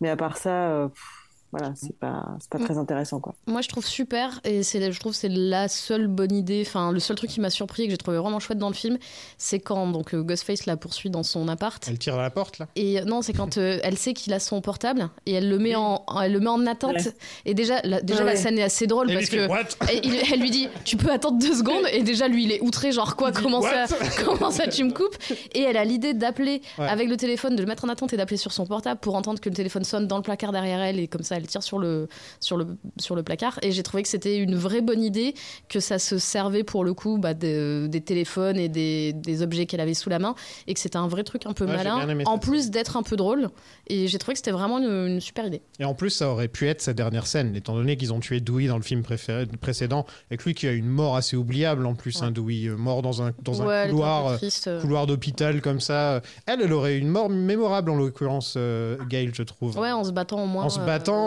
Mais 0.00 0.08
à 0.08 0.16
part 0.16 0.36
ça, 0.36 0.70
euh, 0.70 0.88
pff, 0.88 1.17
voilà, 1.50 1.72
c'est 1.76 1.96
pas, 1.98 2.26
c'est 2.40 2.50
pas 2.50 2.58
très 2.58 2.76
intéressant, 2.78 3.20
quoi. 3.20 3.34
Moi, 3.46 3.62
je 3.62 3.68
trouve 3.68 3.86
super, 3.86 4.40
et 4.44 4.62
c'est, 4.62 4.92
je 4.92 5.00
trouve 5.00 5.12
que 5.12 5.18
c'est 5.18 5.28
la 5.30 5.68
seule 5.68 6.06
bonne 6.06 6.32
idée, 6.34 6.62
enfin, 6.66 6.92
le 6.92 7.00
seul 7.00 7.16
truc 7.16 7.30
qui 7.30 7.40
m'a 7.40 7.50
surpris 7.50 7.84
et 7.84 7.86
que 7.86 7.90
j'ai 7.92 7.96
trouvé 7.96 8.18
vraiment 8.18 8.38
chouette 8.40 8.58
dans 8.58 8.68
le 8.68 8.74
film, 8.74 8.98
c'est 9.38 9.58
quand 9.60 9.86
donc, 9.88 10.14
euh, 10.14 10.22
Ghostface 10.22 10.66
la 10.66 10.76
poursuit 10.76 11.10
dans 11.10 11.22
son 11.22 11.48
appart. 11.48 11.82
Elle 11.88 11.98
tire 11.98 12.16
à 12.16 12.22
la 12.22 12.30
porte, 12.30 12.58
là? 12.58 12.66
Et 12.76 13.00
euh, 13.00 13.04
non, 13.04 13.22
c'est 13.22 13.32
quand 13.32 13.56
euh, 13.56 13.78
elle 13.82 13.96
sait 13.96 14.12
qu'il 14.14 14.32
a 14.34 14.40
son 14.40 14.60
portable 14.60 15.08
et 15.26 15.32
elle 15.32 15.48
le 15.48 15.58
met 15.58 15.74
en, 15.74 16.04
elle 16.22 16.32
le 16.32 16.40
met 16.40 16.48
en 16.50 16.66
attente. 16.66 16.96
Ouais. 16.96 17.14
Et 17.46 17.54
déjà, 17.54 17.80
la, 17.84 18.00
déjà 18.02 18.24
la 18.24 18.32
ouais. 18.32 18.36
scène 18.36 18.58
est 18.58 18.62
assez 18.62 18.86
drôle 18.86 19.10
Et 19.10 19.14
parce 19.14 19.26
fait, 19.26 19.36
que 19.38 19.48
What? 19.48 19.62
et 19.92 20.00
il- 20.06 20.20
elle 20.32 20.40
lui 20.40 20.50
dit 20.50 20.68
tu 20.84 20.96
peux 20.96 21.10
attendre 21.10 21.38
deux 21.38 21.54
secondes 21.54 21.86
et 21.92 22.02
déjà 22.02 22.28
lui 22.28 22.44
il 22.44 22.52
est 22.52 22.60
outré 22.60 22.92
genre 22.92 23.16
quoi 23.16 23.32
comment 23.32 23.62
ça 23.62 23.86
comment 24.24 24.50
ça 24.50 24.66
tu 24.68 24.84
me 24.84 24.92
coupes? 24.92 25.16
Et 25.54 25.62
elle 25.62 25.76
a 25.76 25.84
l'idée 25.84 26.12
d'appeler 26.14 26.60
Ouais. 26.78 26.86
avec 26.88 27.08
le 27.08 27.16
téléphone 27.16 27.56
de 27.56 27.62
le 27.62 27.66
mettre 27.68 27.84
en 27.84 27.88
attente 27.88 28.12
et 28.12 28.16
d'appeler 28.16 28.36
sur 28.36 28.52
son 28.52 28.66
portable 28.66 29.00
pour 29.00 29.14
entendre 29.14 29.40
que 29.40 29.48
le 29.48 29.54
téléphone 29.54 29.84
sonne 29.84 30.06
dans 30.06 30.16
le 30.16 30.22
placard 30.22 30.52
derrière 30.52 30.80
elle 30.80 30.98
et 30.98 31.08
comme 31.08 31.22
ça 31.22 31.37
elle 31.38 31.46
tire 31.46 31.62
sur 31.62 31.78
le 31.78 32.08
sur 32.40 32.56
le 32.56 32.66
sur 32.98 33.14
le 33.16 33.22
placard 33.22 33.58
et 33.62 33.72
j'ai 33.72 33.82
trouvé 33.82 34.02
que 34.02 34.08
c'était 34.08 34.36
une 34.38 34.54
vraie 34.56 34.80
bonne 34.82 35.02
idée 35.02 35.34
que 35.68 35.80
ça 35.80 35.98
se 35.98 36.18
servait 36.18 36.64
pour 36.64 36.84
le 36.84 36.92
coup 36.94 37.18
bah, 37.18 37.34
de- 37.34 37.86
des 37.90 38.00
téléphones 38.00 38.56
et 38.58 38.68
des, 38.68 39.12
des 39.14 39.42
objets 39.42 39.66
qu'elle 39.66 39.80
avait 39.80 39.94
sous 39.94 40.10
la 40.10 40.18
main 40.18 40.34
et 40.66 40.74
que 40.74 40.80
c'était 40.80 40.96
un 40.98 41.08
vrai 41.08 41.24
truc 41.24 41.46
un 41.46 41.52
peu 41.52 41.64
Ouais, 41.64 41.76
malin 41.76 42.24
en 42.26 42.38
plus 42.38 42.70
d'être 42.70 42.96
un 42.96 43.02
peu 43.02 43.16
drôle 43.16 43.48
et 43.88 44.06
j'ai 44.08 44.18
trouvé 44.18 44.34
que 44.34 44.38
c'était 44.38 44.50
vraiment 44.50 44.78
une, 44.78 45.08
une 45.14 45.20
super 45.20 45.46
idée 45.46 45.62
Et 45.78 45.84
en 45.84 45.94
plus, 45.94 46.10
ça 46.10 46.28
aurait 46.30 46.48
pu 46.48 46.66
être 46.68 46.80
sa 46.82 46.92
dernière 46.92 47.26
scène, 47.26 47.54
étant 47.56 47.74
donné 47.74 47.96
qu'ils 47.96 48.12
ont 48.12 48.20
tué 48.20 48.40
Dewey 48.40 48.66
dans 48.66 48.76
le 48.76 48.82
film 48.82 49.02
préféré- 49.02 49.46
précédent, 49.56 50.04
avec 50.30 50.44
lui 50.44 50.54
qui 50.54 50.66
a 50.66 50.72
une 50.72 50.88
mort 50.88 51.16
assez 51.16 51.36
oubliable 51.36 51.86
en 51.86 51.94
plus, 51.94 52.22
hein, 52.22 52.30
Dewey, 52.30 52.66
euh, 52.68 52.76
mort 52.76 53.02
dans 53.02 53.22
un, 53.22 53.32
dans 53.42 53.54
Ouais, 53.64 53.82
un 53.84 53.88
couloir, 53.88 54.26
euh, 54.26 54.36
triste, 54.36 54.66
euh. 54.68 54.80
couloir 54.80 55.06
d'hôpital 55.06 55.60
comme 55.60 55.80
ça. 55.80 56.20
Elle, 56.46 56.60
elle 56.62 56.72
aurait 56.72 56.96
une 56.98 57.08
mort 57.08 57.28
mémorable 57.30 57.90
en 57.90 57.96
l'occurrence, 57.96 58.54
euh, 58.56 58.96
Gail, 59.08 59.30
je 59.32 59.42
trouve. 59.42 59.78
ouais 59.78 59.92
en 59.92 60.04
se 60.04 60.10
battant 60.12 60.42
au 60.42 60.46
moins 60.46 60.64
En 60.64 60.68
se 60.70 60.80
euh, 60.80 60.84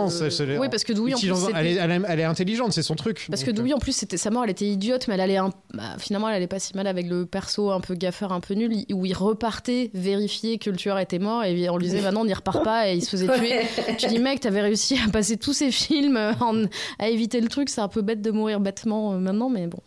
c'est- 0.09 0.57
oui 0.57 0.67
parce 0.69 0.83
que 0.83 0.93
Dewey 0.93 1.13
en 1.13 1.17
plus 1.17 1.29
elle, 1.55 1.67
est, 1.67 1.73
elle 1.75 1.91
est- 1.91 2.01
elle 2.07 2.19
est 2.19 2.23
intelligente, 2.23 2.73
c'est 2.73 2.81
son 2.83 2.95
truc. 2.95 3.27
Parce 3.29 3.43
que 3.43 3.51
Donc, 3.51 3.67
euh, 3.69 3.73
en 3.75 3.79
plus, 3.79 3.91
c'était 3.95 4.17
sa 4.17 4.29
mort, 4.29 4.43
elle 4.43 4.49
était 4.49 4.65
idiote, 4.67 5.07
mais 5.07 5.13
elle 5.15 5.21
allait 5.21 5.37
un- 5.37 5.51
bah, 5.73 5.95
finalement, 5.99 6.29
elle 6.29 6.35
allait 6.35 6.47
pas 6.47 6.59
si 6.59 6.75
mal 6.75 6.87
avec 6.87 7.07
le 7.09 7.25
perso 7.25 7.71
un 7.71 7.79
peu 7.79 7.95
gaffeur, 7.95 8.31
un 8.33 8.39
peu 8.39 8.53
nul, 8.53 8.73
où 8.93 9.05
il 9.05 9.13
repartait 9.13 9.91
vérifier 9.93 10.57
que 10.57 10.69
le 10.69 10.77
tueur 10.77 10.97
était 10.99 11.19
mort 11.19 11.43
et 11.43 11.69
on 11.69 11.77
lui 11.77 11.85
disait, 11.87 12.01
bah 12.01 12.11
non, 12.11 12.21
on 12.21 12.25
n'y 12.25 12.33
repart 12.33 12.63
pas, 12.63 12.89
et 12.89 12.95
il 12.95 13.01
se 13.03 13.09
faisait 13.09 13.27
tuer. 13.27 13.57
Ouais. 13.57 13.95
Tu 13.97 14.07
dis, 14.07 14.19
mec, 14.19 14.39
t'avais 14.39 14.61
réussi 14.61 14.97
à 15.05 15.09
passer 15.11 15.37
tous 15.37 15.53
ces 15.53 15.71
films 15.71 16.17
euh, 16.17 16.33
en- 16.39 16.63
à 16.99 17.09
éviter 17.09 17.41
le 17.41 17.47
truc, 17.47 17.69
c'est 17.69 17.81
un 17.81 17.87
peu 17.87 18.01
bête 18.01 18.21
de 18.21 18.31
mourir 18.31 18.59
bêtement 18.59 19.13
euh, 19.13 19.17
maintenant, 19.17 19.49
mais 19.49 19.67
bon. 19.67 19.79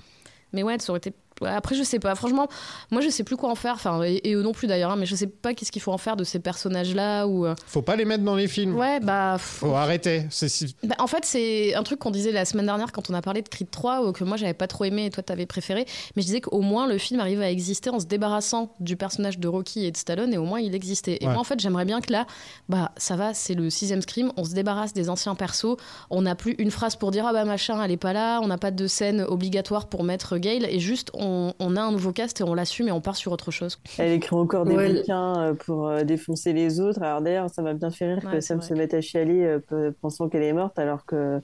Mais 0.52 0.62
ouais, 0.62 0.76
ça 0.78 0.92
aurait 0.92 0.98
été. 0.98 1.12
Après, 1.44 1.74
je 1.74 1.82
sais 1.82 1.98
pas. 1.98 2.14
Franchement, 2.14 2.48
moi, 2.90 3.00
je 3.00 3.08
sais 3.08 3.24
plus 3.24 3.36
quoi 3.36 3.50
en 3.50 3.54
faire. 3.54 3.74
Enfin, 3.74 4.02
et, 4.04 4.20
et 4.24 4.34
eux 4.34 4.42
non 4.42 4.52
plus 4.52 4.66
d'ailleurs. 4.68 4.90
hein, 4.92 4.96
mais 4.96 5.06
je 5.06 5.14
sais 5.16 5.26
pas 5.26 5.54
qu'est-ce 5.54 5.72
qu'il 5.72 5.82
faut 5.82 5.92
en 5.92 5.98
faire 5.98 6.16
de 6.16 6.24
ces 6.24 6.38
personnages-là. 6.38 7.26
Ou 7.26 7.46
euh, 7.46 7.54
Faut 7.66 7.82
pas 7.82 7.96
les 7.96 8.04
mettre 8.04 8.24
dans 8.24 8.36
les 8.36 8.48
films. 8.48 8.76
ouais, 8.76 9.00
bah. 9.00 9.36
Faut 9.38 9.74
arrêter. 9.74 10.26
Si- 10.30 10.74
bah, 10.82 10.94
en 10.98 11.06
fait, 11.06 11.24
c'est 11.24 11.74
un 11.74 11.82
truc 11.82 11.98
qu'on 11.98 12.10
disait 12.10 12.32
la 12.32 12.44
semaine 12.44 12.66
dernière 12.66 12.92
quand 12.92 13.10
on 13.10 13.14
a 13.14 13.22
parlé 13.22 13.42
de 13.42 13.48
Creed 13.48 13.70
3, 13.70 14.06
ou 14.06 14.12
que 14.12 14.24
moi 14.24 14.36
j'avais 14.36 14.54
pas 14.54 14.66
trop 14.66 14.84
aimé 14.84 15.06
et 15.06 15.10
toi 15.10 15.22
t'avais 15.22 15.46
préféré. 15.46 15.84
Mais 16.16 16.22
je 16.22 16.26
disais 16.26 16.40
qu'au 16.40 16.60
moins 16.60 16.86
le 16.86 16.98
film 16.98 17.20
arrive 17.20 17.40
à 17.42 17.50
exister 17.50 17.90
en 17.90 17.98
se 18.00 18.06
débarrassant 18.06 18.74
du 18.80 18.96
personnage 18.96 19.38
de 19.38 19.48
Rocky 19.48 19.84
et 19.86 19.90
de 19.90 19.96
Stallone, 19.96 20.32
et 20.32 20.38
au 20.38 20.44
moins 20.44 20.60
il 20.60 20.74
existait. 20.74 21.18
Et 21.20 21.26
Ouais. 21.26 21.32
moi 21.32 21.40
en 21.40 21.44
fait, 21.44 21.58
j'aimerais 21.60 21.84
bien 21.84 22.00
que 22.00 22.12
là, 22.12 22.26
bah 22.68 22.92
ça 22.96 23.16
va, 23.16 23.34
c'est 23.34 23.54
le 23.54 23.70
sixième 23.70 24.02
scream, 24.02 24.32
on 24.36 24.44
se 24.44 24.52
débarrasse 24.54 24.92
des 24.92 25.08
anciens 25.10 25.34
persos, 25.34 25.76
on 26.10 26.22
n'a 26.22 26.34
plus 26.34 26.54
une 26.58 26.70
phrase 26.70 26.96
pour 26.96 27.10
dire 27.10 27.26
ah 27.26 27.32
bah 27.32 27.44
machin, 27.44 27.82
elle 27.82 27.90
est 27.90 27.96
pas 27.96 28.12
là, 28.12 28.40
on 28.42 28.46
n'a 28.46 28.58
pas 28.58 28.70
de 28.70 28.86
scène 28.86 29.22
obligatoire 29.22 29.86
pour 29.88 30.04
mettre 30.04 30.38
Gail, 30.38 30.64
et 30.68 30.78
juste 30.80 31.10
on, 31.14 31.23
on 31.24 31.76
a 31.76 31.80
un 31.82 31.92
nouveau 31.92 32.12
cast 32.12 32.40
et 32.40 32.44
on 32.44 32.54
l'assume 32.54 32.88
et 32.88 32.92
on 32.92 33.00
part 33.00 33.16
sur 33.16 33.32
autre 33.32 33.50
chose. 33.50 33.78
Elle 33.98 34.12
écrit 34.12 34.36
encore 34.36 34.64
des 34.64 34.74
Ouais. 34.76 34.92
bouquins 34.94 35.40
euh, 35.42 35.54
pour 35.54 35.88
euh, 35.88 36.02
défoncer 36.04 36.52
les 36.52 36.80
autres. 36.80 37.02
Alors 37.02 37.20
d'ailleurs, 37.22 37.48
ça 37.50 37.62
m'a 37.62 37.74
bien 37.74 37.90
fait 37.90 38.14
rire 38.14 38.22
Ouais, 38.24 38.32
que 38.32 38.40
Sam 38.40 38.58
vrai. 38.58 38.66
se 38.68 38.74
mette 38.74 38.94
à 38.94 39.00
chialer 39.00 39.44
euh, 39.44 39.58
pe- 39.58 39.92
pensant 40.00 40.28
qu'elle 40.28 40.42
est 40.42 40.52
morte 40.52 40.78
alors 40.78 41.04
que 41.06 41.40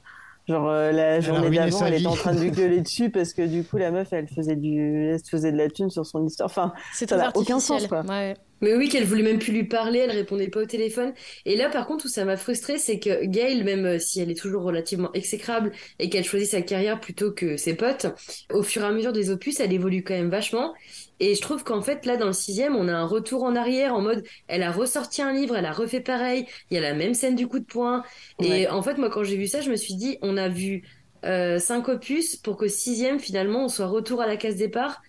genre 0.49 0.68
euh, 0.68 0.91
la 0.93 1.14
a 1.14 1.20
journée 1.20 1.51
d'avant, 1.51 1.85
elle 1.87 1.95
était 1.95 2.07
en 2.07 2.14
train 2.14 2.35
de 2.35 2.41
lui 2.41 2.51
gueuler 2.51 2.81
dessus 2.81 3.11
parce 3.11 3.33
que 3.33 3.43
du 3.43 3.62
coup 3.64 3.76
la 3.76 3.91
meuf, 3.91 4.12
elle 4.12 4.28
faisait 4.28 4.57
du, 4.57 5.11
elle 5.11 5.18
se 5.20 5.28
faisait 5.31 5.53
de 5.53 5.57
la 5.57 5.68
thune 5.68 5.91
sur 5.91 6.05
son 6.07 6.24
histoire. 6.26 6.47
Enfin, 6.49 6.72
C'est 6.93 7.09
ça 7.09 7.16
n'a 7.16 7.31
aucun 7.35 7.61
sens 7.61 7.87
quoi. 7.87 8.03
Ouais. 8.03 8.35
Mais 8.61 8.75
oui, 8.75 8.89
qu'elle 8.89 9.05
voulait 9.05 9.23
même 9.23 9.39
plus 9.39 9.53
lui 9.53 9.65
parler, 9.65 10.01
elle 10.01 10.11
répondait 10.11 10.49
pas 10.49 10.61
au 10.61 10.67
téléphone. 10.67 11.13
Et 11.47 11.57
là, 11.57 11.71
par 11.71 11.87
contre, 11.87 12.07
où 12.07 12.09
ça 12.09 12.25
m'a 12.25 12.37
frustrée, 12.37 12.79
c'est 12.79 12.99
que 12.99 13.25
Gail, 13.25 13.63
même 13.65 13.87
euh, 13.87 13.99
si 13.99 14.21
elle 14.21 14.31
est 14.31 14.39
toujours 14.39 14.63
relativement 14.63 15.13
exécrable 15.15 15.73
et 15.99 16.11
qu'elle 16.11 16.25
choisit 16.25 16.51
sa 16.51 16.63
carrière 16.63 17.01
plutôt 17.01 17.33
que 17.33 17.57
ses 17.57 17.75
potes, 17.75 18.07
au 18.53 18.63
fur 18.63 18.83
et 18.83 18.87
à 18.87 18.93
mesure 18.93 19.13
des 19.13 19.31
opus, 19.31 19.61
elle 19.61 19.73
évolue 19.73 20.03
quand 20.05 20.15
même 20.15 20.31
vachement. 20.31 20.75
Et 21.21 21.35
je 21.35 21.41
trouve 21.41 21.65
qu'en 21.65 21.83
fait, 21.83 22.07
là, 22.07 22.17
dans 22.17 22.27
le 22.27 22.33
sixième, 22.33 22.77
on 22.77 22.89
a 22.89 22.93
un 22.95 23.05
retour 23.07 23.45
en 23.45 23.55
arrière 23.57 23.95
en 23.95 24.01
mode, 24.01 24.25
elle 24.49 24.63
a 24.63 24.73
ressorti 24.73 25.23
un 25.23 25.33
livre, 25.33 25.57
elle 25.57 25.67
a 25.67 25.73
refait 25.73 26.01
pareil, 26.01 26.47
il 26.71 26.75
y 26.75 26.79
a 26.79 26.81
la 26.81 26.95
même 26.95 27.15
scène 27.15 27.37
du 27.37 27.47
coup 27.47 27.59
de 27.59 27.65
poing. 27.65 28.03
Et 28.41 28.69
en 28.69 28.83
fait, 28.83 28.97
moi, 28.99 29.11
quand 29.11 29.25
j'ai 29.25 29.37
vu 29.37 29.47
ça, 29.47 29.61
je 29.61 29.71
me 29.71 29.77
suis 29.77 29.95
dit, 29.95 30.19
on 30.23 30.37
a 30.37 30.49
vu 30.49 30.83
euh, 31.25 31.59
cinq 31.59 31.89
opus 31.89 32.37
pour 32.37 32.57
qu'au 32.57 32.69
sixième, 32.69 33.19
finalement, 33.21 33.65
on 33.65 33.69
soit 33.69 33.87
retour 33.87 34.23
à 34.23 34.27
la 34.27 34.37
case 34.37 34.57
départ. 34.57 35.03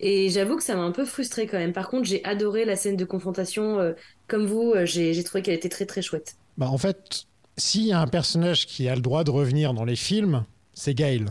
Et 0.00 0.30
j'avoue 0.30 0.56
que 0.56 0.62
ça 0.62 0.74
m'a 0.74 0.82
un 0.82 0.92
peu 0.92 1.04
frustrée 1.04 1.46
quand 1.46 1.58
même. 1.58 1.74
Par 1.74 1.88
contre, 1.88 2.04
j'ai 2.04 2.24
adoré 2.24 2.64
la 2.64 2.74
scène 2.74 2.96
de 2.96 3.04
confrontation. 3.04 3.78
euh, 3.78 3.92
comme 4.28 4.46
vous, 4.46 4.72
euh, 4.74 4.86
j'ai 4.86 5.22
trouvé 5.22 5.42
qu'elle 5.42 5.54
était 5.54 5.68
très 5.68 5.86
très 5.86 6.02
chouette. 6.02 6.36
Bah, 6.56 6.68
en 6.68 6.78
fait, 6.78 7.24
s'il 7.56 7.84
y 7.86 7.92
a 7.92 8.00
un 8.00 8.06
personnage 8.06 8.66
qui 8.66 8.88
a 8.88 8.94
le 8.94 9.02
droit 9.02 9.24
de 9.24 9.30
revenir 9.30 9.74
dans 9.74 9.84
les 9.84 9.96
films, 9.96 10.44
c'est 10.72 10.94
Gail. 10.94 11.26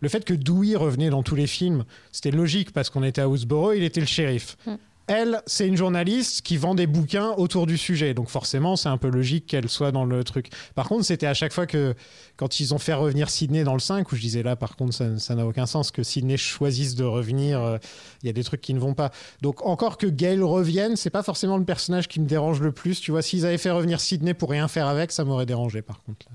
Le 0.00 0.08
fait 0.08 0.24
que 0.24 0.34
Dewey 0.34 0.76
revenait 0.76 1.10
dans 1.10 1.24
tous 1.24 1.34
les 1.34 1.48
films, 1.48 1.84
c'était 2.12 2.30
logique 2.30 2.72
parce 2.72 2.88
qu'on 2.88 3.02
était 3.02 3.20
à 3.20 3.28
Houseboro, 3.28 3.72
il 3.72 3.82
était 3.82 4.00
le 4.00 4.06
shérif. 4.06 4.56
Mm. 4.64 4.74
Elle, 5.08 5.42
c'est 5.46 5.66
une 5.66 5.76
journaliste 5.76 6.42
qui 6.42 6.58
vend 6.58 6.74
des 6.74 6.86
bouquins 6.86 7.30
autour 7.38 7.66
du 7.66 7.78
sujet. 7.78 8.12
Donc 8.12 8.28
forcément, 8.28 8.76
c'est 8.76 8.90
un 8.90 8.98
peu 8.98 9.08
logique 9.08 9.46
qu'elle 9.46 9.68
soit 9.68 9.90
dans 9.90 10.04
le 10.04 10.22
truc. 10.22 10.50
Par 10.74 10.86
contre, 10.86 11.04
c'était 11.04 11.26
à 11.26 11.32
chaque 11.32 11.52
fois 11.52 11.66
que, 11.66 11.94
quand 12.36 12.60
ils 12.60 12.74
ont 12.74 12.78
fait 12.78 12.92
revenir 12.92 13.30
Sydney 13.30 13.64
dans 13.64 13.72
le 13.72 13.80
5, 13.80 14.12
où 14.12 14.16
je 14.16 14.20
disais 14.20 14.42
là, 14.42 14.54
par 14.54 14.76
contre, 14.76 14.92
ça 15.18 15.34
n'a 15.34 15.46
aucun 15.46 15.64
sens 15.64 15.90
que 15.90 16.02
Sydney 16.02 16.36
choisisse 16.36 16.94
de 16.94 17.04
revenir. 17.04 17.60
euh, 17.62 17.78
Il 18.22 18.26
y 18.26 18.30
a 18.30 18.34
des 18.34 18.44
trucs 18.44 18.60
qui 18.60 18.74
ne 18.74 18.78
vont 18.78 18.92
pas. 18.94 19.10
Donc 19.40 19.64
encore 19.64 19.96
que 19.96 20.06
Gail 20.06 20.42
revienne, 20.42 20.94
c'est 20.96 21.10
pas 21.10 21.22
forcément 21.22 21.56
le 21.56 21.64
personnage 21.64 22.06
qui 22.06 22.20
me 22.20 22.26
dérange 22.26 22.60
le 22.60 22.72
plus. 22.72 23.00
Tu 23.00 23.10
vois, 23.10 23.22
s'ils 23.22 23.46
avaient 23.46 23.58
fait 23.58 23.70
revenir 23.70 24.00
Sydney 24.00 24.34
pour 24.34 24.50
rien 24.50 24.68
faire 24.68 24.86
avec, 24.86 25.10
ça 25.10 25.24
m'aurait 25.24 25.46
dérangé 25.46 25.80
par 25.80 26.02
contre. 26.02 26.26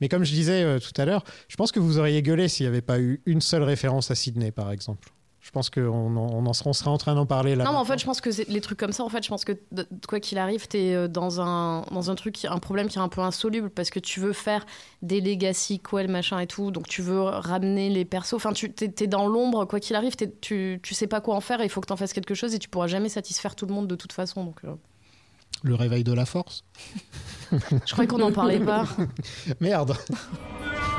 Mais 0.00 0.08
comme 0.08 0.22
je 0.24 0.32
disais 0.32 0.62
euh, 0.62 0.78
tout 0.78 0.98
à 1.00 1.04
l'heure, 1.04 1.24
je 1.48 1.56
pense 1.56 1.72
que 1.72 1.80
vous 1.80 1.98
auriez 1.98 2.22
gueulé 2.22 2.48
s'il 2.48 2.66
n'y 2.66 2.68
avait 2.68 2.82
pas 2.82 3.00
eu 3.00 3.20
une 3.26 3.40
seule 3.40 3.62
référence 3.62 4.10
à 4.10 4.14
Sydney, 4.14 4.52
par 4.52 4.70
exemple. 4.70 5.08
Je 5.42 5.50
pense 5.50 5.70
qu'on 5.70 6.16
en, 6.16 6.30
on 6.32 6.46
en 6.46 6.52
serait, 6.52 6.70
on 6.86 6.90
en 6.92 6.98
train 6.98 7.16
d'en 7.16 7.26
parler 7.26 7.56
là. 7.56 7.64
Non, 7.64 7.72
mais 7.72 7.78
en 7.78 7.84
fait, 7.84 7.98
je 7.98 8.04
pense 8.04 8.20
que 8.20 8.30
les 8.48 8.60
trucs 8.60 8.78
comme 8.78 8.92
ça, 8.92 9.02
en 9.02 9.08
fait, 9.08 9.24
je 9.24 9.28
pense 9.28 9.44
que 9.44 9.52
quoi 10.06 10.20
qu'il 10.20 10.38
arrive, 10.38 10.68
t'es 10.68 10.94
euh, 10.94 11.08
dans 11.08 11.40
un, 11.40 11.82
dans 11.90 12.12
un 12.12 12.14
truc, 12.14 12.44
un 12.44 12.58
problème 12.58 12.86
qui 12.88 12.98
est 12.98 13.00
un 13.00 13.08
peu 13.08 13.22
insoluble 13.22 13.68
parce 13.68 13.90
que 13.90 13.98
tu 13.98 14.20
veux 14.20 14.32
faire 14.32 14.64
des 15.02 15.20
legacy, 15.20 15.80
quoi, 15.80 16.04
le 16.04 16.08
machin 16.08 16.38
et 16.38 16.46
tout, 16.46 16.70
donc 16.70 16.86
tu 16.86 17.02
veux 17.02 17.20
ramener 17.20 17.90
les 17.90 18.04
persos. 18.04 18.34
Enfin, 18.34 18.52
tu 18.52 18.72
t'es, 18.72 18.88
t'es 18.88 19.08
dans 19.08 19.26
l'ombre, 19.26 19.64
quoi 19.64 19.80
qu'il 19.80 19.96
arrive, 19.96 20.14
tu, 20.40 20.78
tu 20.80 20.94
sais 20.94 21.08
pas 21.08 21.20
quoi 21.20 21.34
en 21.34 21.40
faire 21.40 21.60
et 21.60 21.64
il 21.64 21.70
faut 21.70 21.80
que 21.80 21.88
t'en 21.88 21.96
fasses 21.96 22.12
quelque 22.12 22.34
chose 22.34 22.54
et 22.54 22.60
tu 22.60 22.68
pourras 22.68 22.86
jamais 22.86 23.08
satisfaire 23.08 23.56
tout 23.56 23.66
le 23.66 23.74
monde 23.74 23.88
de 23.88 23.96
toute 23.96 24.12
façon. 24.12 24.44
Donc, 24.44 24.60
euh, 24.64 24.72
Le 25.64 25.74
réveil 25.74 26.04
de 26.04 26.12
la 26.12 26.24
force. 26.24 26.62
je 27.50 27.92
croyais 27.92 28.06
qu'on 28.06 28.18
n'en 28.18 28.30
parlait 28.30 28.60
pas. 28.60 28.84
Merde. 29.60 29.96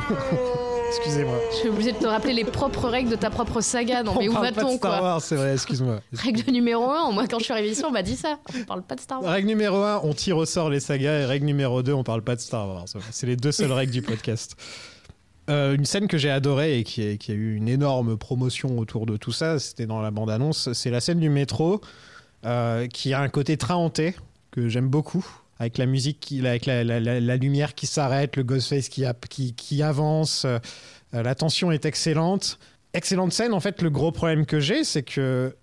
Excusez-moi. 0.95 1.39
Je 1.51 1.55
suis 1.57 1.69
obligée 1.69 1.91
de 1.91 1.97
te 1.97 2.05
rappeler 2.05 2.33
les 2.33 2.43
propres 2.43 2.87
règles 2.87 3.09
de 3.09 3.15
ta 3.15 3.29
propre 3.29 3.61
saga. 3.61 4.03
Non, 4.03 4.15
mais 4.19 4.27
où 4.27 4.33
va-t-on, 4.33 4.77
quoi 4.77 5.17
c'est 5.19 5.35
vrai, 5.35 5.53
excuse-moi. 5.53 6.01
Règle 6.13 6.51
numéro 6.51 6.89
1, 6.89 7.11
moi, 7.11 7.27
quand 7.27 7.39
je 7.39 7.45
suis 7.45 7.53
arrivée 7.53 7.71
ici, 7.71 7.83
on 7.85 7.91
m'a 7.91 8.03
dit 8.03 8.15
ça. 8.15 8.37
On 8.55 8.63
parle 8.63 8.83
pas 8.83 8.95
de 8.95 8.99
Star 8.99 9.21
Wars. 9.21 9.31
Règle 9.31 9.47
numéro 9.47 9.77
1, 9.77 10.01
on 10.03 10.13
tire 10.13 10.37
au 10.37 10.45
sort 10.45 10.69
les 10.69 10.79
sagas. 10.79 11.21
Et 11.21 11.25
règle 11.25 11.45
numéro 11.45 11.81
2, 11.81 11.93
on 11.93 12.03
parle 12.03 12.21
pas 12.21 12.35
de 12.35 12.41
Star 12.41 12.67
Wars. 12.67 12.85
C'est 13.11 13.27
les 13.27 13.35
deux 13.35 13.51
seules 13.51 13.71
règles 13.71 13.91
du 13.91 14.01
podcast. 14.01 14.55
Euh, 15.49 15.75
une 15.75 15.85
scène 15.85 16.07
que 16.07 16.17
j'ai 16.17 16.29
adorée 16.29 16.79
et 16.79 16.83
qui 16.83 17.05
a, 17.05 17.17
qui 17.17 17.31
a 17.31 17.35
eu 17.35 17.55
une 17.55 17.67
énorme 17.67 18.17
promotion 18.17 18.77
autour 18.79 19.05
de 19.05 19.17
tout 19.17 19.33
ça, 19.33 19.59
c'était 19.59 19.85
dans 19.85 20.01
la 20.01 20.09
bande-annonce, 20.09 20.71
c'est 20.71 20.89
la 20.89 21.01
scène 21.01 21.19
du 21.19 21.29
métro 21.29 21.81
euh, 22.45 22.87
qui 22.87 23.13
a 23.13 23.19
un 23.19 23.27
côté 23.27 23.57
train 23.57 23.75
hanté 23.75 24.15
que 24.51 24.69
j'aime 24.69 24.87
beaucoup. 24.87 25.25
Avec 25.63 25.77
la 25.77 25.85
musique, 25.85 26.33
avec 26.43 26.65
la, 26.65 27.37
lumière 27.37 27.73
qui 27.73 27.87
s'arrête, 27.87 28.35
le 28.35 28.43
Ghostface 28.43 28.89
qui, 28.89 29.81
avance, 29.81 30.43
euh, 30.43 30.59
la 31.13 31.35
tension 31.35 31.71
est 31.71 31.85
excellente. 31.85 32.59
Excellente 32.93 33.31
scène, 33.31 33.53
en 33.53 33.61
fait, 33.61 33.81
le 33.81 33.89
gros 33.89 34.11
problème 34.11 34.45
que 34.45 34.59
j'ai, 34.59 34.83
c'est 34.83 35.03
que 35.03 35.55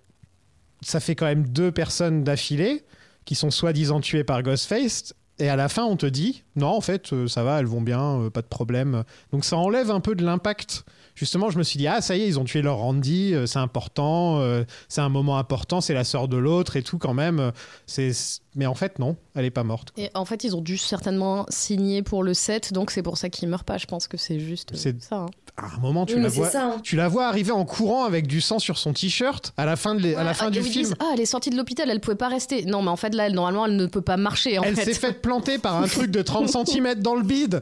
ça 0.81 0.99
fait 0.99 1.13
quand 1.13 1.27
même 1.27 1.47
deux 1.47 1.71
personnes 1.71 2.23
d'affilée 2.23 2.83
qui 3.25 3.35
sont 3.35 3.51
soi-disant 3.51 3.99
tuées 3.99 4.23
par 4.23 4.41
Ghostface. 4.41 5.13
Et 5.37 5.49
à 5.49 5.55
la 5.55 5.69
fin, 5.69 5.83
on 5.83 5.97
te 5.97 6.07
dit, 6.07 6.43
non, 6.55 6.69
en 6.69 6.81
fait, 6.81 7.13
euh, 7.13 7.27
ça 7.27 7.43
va, 7.43 7.59
elles 7.59 7.67
vont 7.67 7.81
bien, 7.81 8.21
euh, 8.21 8.29
pas 8.31 8.41
de 8.41 8.47
problème. 8.47 9.03
Donc 9.31 9.45
ça 9.45 9.55
enlève 9.55 9.91
un 9.91 9.99
peu 9.99 10.15
de 10.15 10.25
l'impact, 10.25 10.83
justement, 11.21 11.51
je 11.51 11.59
me 11.59 11.63
suis 11.63 11.77
dit, 11.77 11.85
ah, 11.85 12.01
ça 12.01 12.15
y 12.17 12.23
est, 12.23 12.27
ils 12.27 12.39
ont 12.39 12.43
tué 12.45 12.63
leur 12.63 12.77
Randy, 12.77 13.35
euh, 13.35 13.45
c'est 13.45 13.59
important, 13.59 14.39
euh, 14.39 14.63
c'est 14.89 15.01
un 15.01 15.09
moment 15.09 15.37
important, 15.37 15.79
c'est 15.79 15.93
la 15.93 16.03
sœur 16.03 16.27
de 16.27 16.35
l'autre 16.35 16.77
et 16.77 16.81
tout, 16.81 16.97
quand 16.97 17.13
même. 17.13 17.51
c'est... 17.85 18.11
Mais 18.55 18.65
en 18.65 18.73
fait, 18.75 18.99
non, 18.99 19.15
elle 19.35 19.45
est 19.45 19.49
pas 19.51 19.63
morte. 19.63 19.93
Et 19.95 20.09
en 20.13 20.25
fait, 20.25 20.43
ils 20.43 20.57
ont 20.57 20.61
dû 20.61 20.77
certainement 20.77 21.45
signer 21.47 22.01
pour 22.01 22.21
le 22.21 22.33
7, 22.33 22.73
donc 22.73 22.91
c'est 22.91 23.01
pour 23.03 23.17
ça 23.17 23.29
qu'ils 23.29 23.47
meurent 23.47 23.63
pas. 23.63 23.77
Je 23.77 23.85
pense 23.85 24.07
que 24.09 24.17
c'est 24.17 24.39
juste 24.41 24.73
euh, 24.73 24.75
C'est- 24.77 25.01
ça. 25.01 25.15
hein. 25.17 25.25
À 25.57 25.75
un 25.75 25.79
moment, 25.79 26.05
tu, 26.05 26.15
Oui, 26.15 26.21
la 26.21 26.27
vois, 26.29 26.49
ça, 26.49 26.65
hein. 26.65 26.79
tu 26.83 26.95
la 26.97 27.07
vois 27.07 27.27
arriver 27.27 27.51
en 27.51 27.63
courant 27.65 28.03
avec 28.03 28.25
du 28.27 28.41
sang 28.41 28.57
sur 28.59 28.77
son 28.77 28.91
t-shirt 28.93 29.53
à 29.57 29.65
la 29.65 29.75
fin, 29.77 29.95
de 29.95 30.15
à 30.15 30.23
la 30.23 30.33
fin 30.33 30.47
ah, 30.47 30.49
du 30.49 30.61
film. 30.63 30.73
disent, 30.85 30.95
ah, 30.99 31.11
elle 31.13 31.19
est 31.21 31.25
sortie 31.25 31.49
de 31.49 31.55
l'hôpital, 31.55 31.89
elle 31.89 31.99
pouvait 32.01 32.15
pas 32.17 32.29
rester. 32.29 32.65
Non, 32.65 32.81
mais 32.81 32.89
en 32.89 32.95
fait, 32.97 33.13
là, 33.15 33.27
elle- 33.27 33.35
normalement, 33.35 33.65
elle 33.67 33.75
ne 33.77 33.85
peut 33.85 34.01
pas 34.01 34.17
marcher. 34.17 34.57
En 34.59 34.63
Elle 34.63 34.75
fait. 34.75 34.83
s'est 34.85 34.93
faite 34.99 35.21
planter 35.21 35.57
par 35.59 35.77
un 35.81 35.87
truc 35.87 36.09
de 36.11 36.21
30 36.21 36.49
cm 36.65 36.95
dans 36.95 37.15
le 37.15 37.23
bide. 37.23 37.61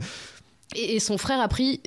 Et, 0.75 0.95
et 0.95 0.99
son 0.99 1.17
frère 1.17 1.39
a 1.41 1.47
pris 1.47 1.81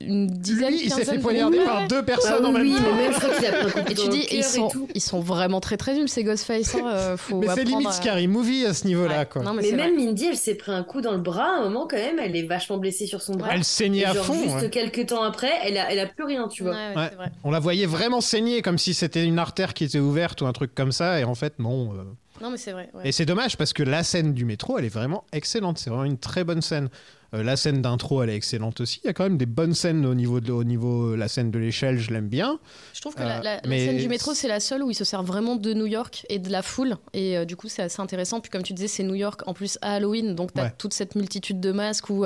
une 0.00 0.28
dizaine, 0.28 0.70
Lui, 0.70 0.82
il 0.84 0.92
s'est 0.92 1.04
fait 1.04 1.18
poignarder 1.18 1.58
par 1.64 1.88
deux 1.88 1.98
Ah 1.98 2.02
personnes 2.04 2.46
en 2.46 2.54
oui, 2.54 2.70
même 2.72 2.76
temps. 2.76 2.82
mais 2.94 3.02
même 3.02 3.12
je 3.12 3.18
crois 3.18 3.34
qu'il 3.34 3.46
a 3.46 3.52
pris 3.52 3.66
un 3.80 3.82
coup 3.84 3.90
Et 3.90 3.94
tu 3.94 4.08
dis, 4.10 4.26
ils 4.30 4.44
sont, 4.44 4.68
et 4.68 4.70
tout. 4.72 4.88
ils 4.94 5.00
sont 5.00 5.18
vraiment 5.20 5.60
très 5.60 5.76
très 5.76 5.94
nuls 5.96 6.08
ces 6.08 6.22
Ghostface. 6.22 6.74
hein, 6.76 6.84
euh, 6.86 7.16
faut 7.16 7.38
Mais 7.38 7.48
c'est 7.52 7.64
limite 7.64 7.88
à- 7.88 7.92
Scary 7.92 8.28
Movie 8.28 8.64
à 8.64 8.74
ce 8.74 8.86
niveau-là, 8.86 9.18
Ouais. 9.20 9.26
quoi. 9.26 9.42
Non, 9.42 9.52
mais, 9.54 9.62
même 9.72 9.94
vrai. 9.96 10.04
Mindy, 10.04 10.26
elle 10.26 10.36
s'est 10.36 10.54
pris 10.54 10.70
un 10.70 10.84
coup 10.84 11.00
dans 11.00 11.12
le 11.12 11.18
bras 11.18 11.56
à 11.56 11.58
un 11.58 11.62
moment 11.64 11.88
quand 11.90 11.96
même. 11.96 12.20
Elle 12.20 12.36
est 12.36 12.44
vachement 12.44 12.78
blessée 12.78 13.06
sur 13.08 13.22
son 13.22 13.34
bras. 13.34 13.48
Elle 13.52 13.60
Et 13.60 13.64
saignait 13.64 14.04
à 14.04 14.14
genre, 14.14 14.24
fond. 14.24 14.34
Juste 14.40 14.54
ouais. 14.54 14.70
quelques 14.70 15.06
temps 15.06 15.22
après, 15.24 15.50
elle 15.64 15.76
a, 15.76 15.90
elle 15.92 15.98
a 15.98 16.06
plus 16.06 16.24
rien, 16.24 16.46
tu 16.46 16.62
vois. 16.62 16.72
Ouais, 16.74 16.78
ouais, 16.90 16.96
Ouais. 16.96 17.06
c'est 17.10 17.16
vrai. 17.16 17.32
On 17.42 17.50
la 17.50 17.58
voyait 17.58 17.86
vraiment 17.86 18.20
saigner 18.20 18.62
comme 18.62 18.78
si 18.78 18.94
c'était 18.94 19.24
une 19.24 19.40
artère 19.40 19.74
qui 19.74 19.82
était 19.82 19.98
ouverte 19.98 20.40
ou 20.42 20.46
un 20.46 20.52
truc 20.52 20.74
comme 20.76 20.92
ça, 20.92 21.18
et 21.18 21.24
en 21.24 21.34
fait, 21.34 21.58
non. 21.58 21.92
euh. 21.94 22.04
Non, 22.40 22.50
mais 22.50 22.56
c'est 22.56 22.72
vrai. 22.72 22.88
ouais. 22.94 23.02
Et 23.08 23.12
c'est 23.12 23.26
dommage 23.26 23.56
parce 23.56 23.72
que 23.72 23.82
la 23.82 24.02
scène 24.04 24.32
du 24.32 24.44
métro, 24.44 24.78
elle 24.78 24.84
est 24.84 24.88
vraiment 24.94 25.24
excellente. 25.32 25.78
C'est 25.78 25.90
vraiment 25.90 26.04
une 26.04 26.18
très 26.18 26.44
bonne 26.44 26.62
scène. 26.62 26.88
Euh, 27.34 27.42
la 27.42 27.56
scène 27.56 27.80
d'intro, 27.80 28.22
elle 28.22 28.28
est 28.30 28.36
excellente 28.36 28.80
aussi. 28.82 29.00
Il 29.04 29.06
y 29.06 29.10
a 29.10 29.14
quand 29.14 29.24
même 29.24 29.38
des 29.38 29.46
bonnes 29.46 29.72
scènes 29.74 30.04
au 30.04 30.14
niveau 30.14 30.40
de, 30.40 30.52
au 30.52 30.64
niveau, 30.64 31.16
la 31.16 31.28
scène 31.28 31.50
de 31.50 31.58
l'échelle, 31.58 31.98
je 31.98 32.10
l'aime 32.10 32.28
bien. 32.28 32.58
Je 32.92 33.00
trouve 33.00 33.14
que 33.14 33.22
Euh, 33.22 33.26
la, 33.26 33.40
la- 33.42 33.54
la 33.56 33.60
mais- 33.66 33.86
scène 33.86 33.96
du 33.96 34.08
métro, 34.08 34.34
c'est 34.34 34.48
la 34.48 34.60
seule 34.60 34.82
où 34.82 34.90
il 34.90 34.94
se 34.94 35.04
sert 35.04 35.22
vraiment 35.22 35.56
de 35.56 35.72
New 35.72 35.86
York 35.86 36.26
et 36.28 36.38
de 36.38 36.50
la 36.50 36.60
foule. 36.60 36.96
Et 37.14 37.38
euh, 37.38 37.44
du 37.46 37.56
coup, 37.56 37.68
c'est 37.68 37.80
assez 37.82 38.00
intéressant. 38.02 38.40
Puis, 38.40 38.50
comme 38.50 38.62
tu 38.62 38.74
disais, 38.74 38.88
c'est 38.88 39.02
New 39.02 39.14
York 39.14 39.42
en 39.46 39.54
plus 39.54 39.78
à 39.80 39.94
Halloween. 39.94 40.34
Donc, 40.34 40.52
tu 40.52 40.60
as 40.60 40.64
Ouais. 40.64 40.72
toute 40.76 40.92
cette 40.92 41.14
multitude 41.14 41.58
de 41.58 41.72
masques 41.72 42.10
où 42.10 42.24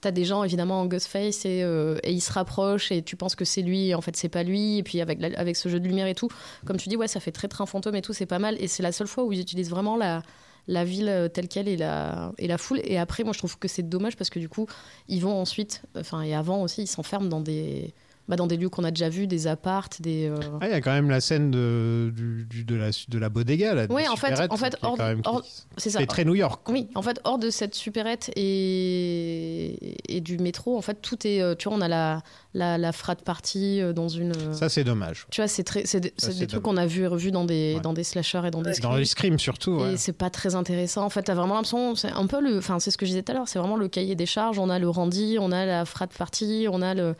tu 0.00 0.08
as 0.08 0.12
des 0.12 0.24
gens 0.24 0.44
évidemment 0.44 0.80
en 0.82 0.86
Ghostface 0.86 1.44
et, 1.46 1.62
euh, 1.64 1.98
et 2.04 2.12
ils 2.12 2.20
se 2.20 2.32
rapprochent 2.32 2.92
et 2.92 3.02
tu 3.02 3.16
penses 3.16 3.34
que 3.34 3.44
c'est 3.44 3.62
lui. 3.62 3.88
Et 3.88 3.94
en 3.96 4.00
fait, 4.02 4.16
c'est 4.16 4.28
pas 4.28 4.44
lui. 4.44 4.78
Et 4.78 4.82
puis, 4.84 5.00
avec, 5.00 5.20
la- 5.20 5.36
avec 5.36 5.56
ce 5.56 5.68
jeu 5.68 5.80
de 5.80 5.86
lumière 5.88 6.06
et 6.06 6.14
tout, 6.14 6.28
comme 6.64 6.76
tu 6.76 6.88
dis, 6.88 6.96
ouais, 6.96 7.08
ça 7.08 7.18
fait 7.18 7.32
très 7.32 7.48
train 7.48 7.66
fantôme 7.66 7.96
et 7.96 8.02
tout. 8.02 8.12
C'est 8.12 8.24
pas 8.26 8.38
mal. 8.38 8.56
Et 8.60 8.68
c'est 8.68 8.84
la 8.84 8.92
seule 8.92 9.08
fois 9.08 9.24
où 9.24 9.32
ils 9.32 9.40
utilisent 9.40 9.70
vraiment 9.70 9.96
la 9.96 10.22
la 10.66 10.84
ville 10.84 11.08
euh, 11.08 11.28
telle 11.28 11.48
qu'elle 11.48 11.68
et 11.68 11.76
la, 11.76 12.32
la 12.38 12.58
foule. 12.58 12.80
Et 12.84 12.98
après, 12.98 13.24
moi, 13.24 13.32
je 13.32 13.38
trouve 13.38 13.58
que 13.58 13.68
c'est 13.68 13.88
dommage 13.88 14.16
parce 14.16 14.30
que 14.30 14.38
du 14.38 14.48
coup, 14.48 14.66
ils 15.08 15.20
vont 15.20 15.38
ensuite, 15.38 15.82
enfin, 15.96 16.22
et 16.22 16.34
avant 16.34 16.62
aussi, 16.62 16.82
ils 16.82 16.86
s'enferment 16.86 17.28
dans 17.28 17.40
des, 17.40 17.94
bah, 18.28 18.36
dans 18.36 18.46
des 18.46 18.56
lieux 18.56 18.68
qu'on 18.70 18.84
a 18.84 18.90
déjà 18.90 19.08
vus, 19.08 19.26
des 19.26 19.46
appartes, 19.46 20.00
des. 20.00 20.28
euh, 20.28 20.36
Ah, 20.60 20.68
Il 20.68 20.70
y 20.70 20.74
a 20.74 20.80
quand 20.80 20.92
même 20.92 21.10
la 21.10 21.20
scène 21.20 21.50
de, 21.50 22.12
du- 22.14 22.46
du- 22.48 22.64
de, 22.64 22.74
la, 22.74 22.90
de 23.08 23.18
la 23.18 23.28
bodega. 23.28 23.74
Là, 23.74 23.86
la 23.86 23.92
en 24.12 24.16
fait- 24.16 24.40
en 24.50 24.56
fait, 24.56 24.76
hors- 24.82 25.42
c'est 25.76 25.90
ça. 25.90 25.98
c'est 25.98 26.06
très 26.06 26.24
New 26.24 26.34
York. 26.34 26.66
Oui, 26.70 26.88
en 26.94 27.02
fait, 27.02 27.20
hors 27.24 27.38
de 27.38 27.50
cette 27.50 27.74
supérette 27.74 28.30
et, 28.94 29.96
et 30.16 30.20
du 30.20 30.38
métro, 30.38 30.76
en 30.76 30.82
fait, 30.82 31.00
tout 31.02 31.26
est. 31.26 31.40
euh, 31.40 31.54
Tu 31.54 31.68
vois, 31.68 31.76
on 31.76 31.80
a 31.80 31.88
la, 31.88 32.22
la, 32.54 32.78
la 32.78 32.92
frat 32.92 33.16
party 33.16 33.80
euh, 33.80 33.92
dans 33.92 34.08
une. 34.08 34.32
Ça, 34.54 34.68
c'est 34.68 34.84
dommage. 34.84 35.26
tu 35.30 35.40
vois, 35.40 35.48
c'est 35.48 35.64
très, 35.64 35.84
c'est 35.86 36.00
des, 36.00 36.08
Ça, 36.16 36.26
c'est 36.28 36.32
c'est 36.32 36.38
des 36.40 36.46
trucs 36.46 36.62
qu'on 36.62 36.76
a 36.76 36.86
vu 36.86 37.02
et 37.02 37.06
revus 37.06 37.30
dans 37.30 37.44
des, 37.44 37.74
Ouais. 37.74 37.80
dans 37.80 37.92
des 37.92 38.04
slashers 38.04 38.42
et 38.46 38.50
dans 38.50 38.62
des 38.62 38.70
Dans 38.70 38.74
screams. 38.76 38.98
les 38.98 39.04
Scream, 39.04 39.38
surtout. 39.38 39.76
ouais. 39.80 39.92
Et 39.92 39.96
c'est 39.96 40.12
pas 40.12 40.30
très 40.30 40.54
intéressant. 40.54 41.04
En 41.04 41.10
fait, 41.10 41.22
t'as 41.22 41.34
vraiment 41.34 41.54
l'impression, 41.54 41.94
c'est 41.94 42.10
un 42.10 42.26
peu 42.26 42.40
le, 42.40 42.58
enfin, 42.58 42.78
c'est 42.78 42.90
ce 42.90 42.98
que 42.98 43.06
je 43.06 43.10
disais 43.10 43.22
tout 43.22 43.32
à 43.32 43.34
l'heure, 43.34 43.48
c'est 43.48 43.58
vraiment 43.58 43.76
le 43.76 43.88
cahier 43.88 44.14
des 44.14 44.26
charges. 44.26 44.58
On 44.58 44.70
a 44.70 44.78
le 44.78 44.88
Randy, 44.88 45.36
on 45.40 45.52
a 45.52 45.64
la 45.66 45.84
frat 45.84 46.06
party, 46.06 46.66
on 46.70 46.82
a 46.82 46.94
le, 46.94 47.14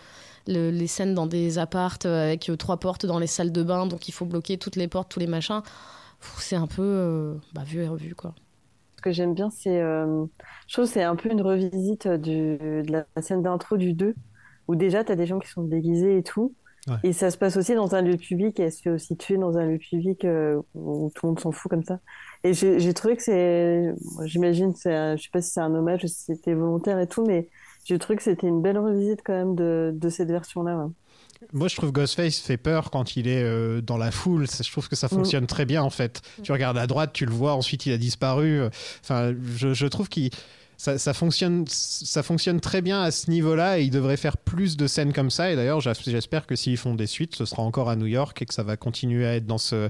le- 0.46 0.70
les 0.70 0.86
scènes 0.86 1.14
dans 1.14 1.26
des 1.26 1.58
appartes 1.58 2.06
euh, 2.06 2.24
avec 2.26 2.48
euh, 2.50 2.56
trois 2.56 2.78
portes 2.78 3.06
dans 3.06 3.18
les 3.18 3.26
salles 3.26 3.52
de 3.52 3.62
bain, 3.62 3.86
donc 3.86 4.08
il 4.08 4.12
faut 4.12 4.26
bloquer 4.26 4.58
toutes 4.58 4.76
les 4.76 4.88
portes, 4.88 5.10
tous 5.10 5.20
les 5.20 5.26
machins. 5.26 5.62
C'est 6.38 6.56
un 6.56 6.66
peu 6.66 6.82
euh, 6.82 7.34
bah, 7.54 7.64
vu 7.64 7.80
et 7.82 7.88
revu, 7.88 8.14
quoi. 8.14 8.34
Ce 8.96 9.02
que 9.02 9.12
j'aime 9.12 9.34
bien, 9.34 9.50
c'est. 9.50 9.80
euh, 9.80 10.24
je 10.66 10.72
trouve 10.74 10.86
que 10.86 10.90
c'est 10.92 11.02
un 11.02 11.16
peu 11.16 11.30
une 11.30 11.42
revisite 11.42 12.08
du, 12.08 12.56
de 12.58 12.84
la 12.90 13.22
scène 13.22 13.42
d'intro 13.42 13.76
du 13.76 13.92
2, 13.92 14.14
où 14.68 14.76
déjà, 14.76 15.04
tu 15.04 15.12
as 15.12 15.16
des 15.16 15.26
gens 15.26 15.38
qui 15.38 15.48
sont 15.50 15.62
déguisés 15.64 16.18
et 16.18 16.22
tout. 16.22 16.54
Ouais. 16.86 16.96
Et 17.02 17.12
ça 17.14 17.30
se 17.30 17.38
passe 17.38 17.56
aussi 17.56 17.74
dans 17.74 17.94
un 17.94 18.02
lieu 18.02 18.16
public, 18.16 18.60
et 18.60 18.64
elle 18.64 18.72
se 18.72 18.82
fait 18.82 18.90
aussi 18.90 19.16
tuer 19.16 19.36
dans 19.38 19.56
un 19.58 19.66
lieu 19.66 19.78
public 19.78 20.24
euh, 20.24 20.60
où 20.74 21.10
tout 21.14 21.26
le 21.26 21.30
monde 21.30 21.40
s'en 21.40 21.52
fout 21.52 21.70
comme 21.70 21.84
ça. 21.84 22.00
Et 22.44 22.52
j'ai 22.54 22.94
trouvé 22.94 23.16
que 23.16 23.22
c'est. 23.22 23.94
J'imagine, 24.24 24.72
je 24.76 25.16
sais 25.20 25.30
pas 25.32 25.40
si 25.42 25.50
c'est 25.50 25.60
un 25.60 25.74
hommage 25.74 26.04
ou 26.04 26.08
si 26.08 26.24
c'était 26.24 26.54
volontaire 26.54 26.98
et 26.98 27.06
tout, 27.06 27.24
mais 27.26 27.48
j'ai 27.84 27.98
trouvé 27.98 28.16
que 28.16 28.22
c'était 28.22 28.46
une 28.46 28.62
belle 28.62 28.78
revisite 28.78 29.20
quand 29.24 29.34
même 29.34 29.54
de, 29.54 29.92
de 29.94 30.08
cette 30.08 30.28
version-là. 30.30 30.76
ouais. 30.76 30.90
Moi, 31.52 31.68
je 31.68 31.76
trouve 31.76 31.92
Ghostface 31.92 32.38
fait 32.38 32.56
peur 32.56 32.90
quand 32.90 33.16
il 33.16 33.28
est 33.28 33.42
euh, 33.42 33.82
dans 33.82 33.98
la 33.98 34.10
foule. 34.10 34.46
Je 34.46 34.70
trouve 34.70 34.88
que 34.88 34.96
ça 34.96 35.08
fonctionne 35.08 35.46
très 35.46 35.66
bien, 35.66 35.82
en 35.82 35.90
fait. 35.90 36.22
Tu 36.42 36.52
regardes 36.52 36.78
à 36.78 36.86
droite, 36.86 37.10
tu 37.12 37.26
le 37.26 37.32
vois, 37.32 37.52
ensuite 37.54 37.84
il 37.86 37.92
a 37.92 37.98
disparu. 37.98 38.62
Enfin, 39.02 39.34
je, 39.56 39.74
je 39.74 39.86
trouve 39.86 40.08
qu'il. 40.08 40.30
Ça, 40.76 40.98
ça 40.98 41.14
fonctionne, 41.14 41.64
ça 41.68 42.22
fonctionne 42.24 42.60
très 42.60 42.82
bien 42.82 43.00
à 43.00 43.10
ce 43.12 43.30
niveau-là 43.30 43.78
et 43.78 43.84
il 43.84 43.90
devrait 43.90 44.16
faire 44.16 44.36
plus 44.36 44.76
de 44.76 44.86
scènes 44.88 45.12
comme 45.12 45.30
ça. 45.30 45.52
Et 45.52 45.56
d'ailleurs, 45.56 45.80
j'espère 45.80 46.46
que 46.46 46.56
s'ils 46.56 46.76
font 46.78 46.94
des 46.94 47.06
suites, 47.06 47.36
ce 47.36 47.44
sera 47.44 47.62
encore 47.62 47.88
à 47.90 47.96
New 47.96 48.06
York 48.06 48.40
et 48.42 48.46
que 48.46 48.52
ça 48.54 48.64
va 48.64 48.76
continuer 48.76 49.24
à 49.24 49.36
être 49.36 49.46
dans, 49.46 49.58
ce, 49.58 49.88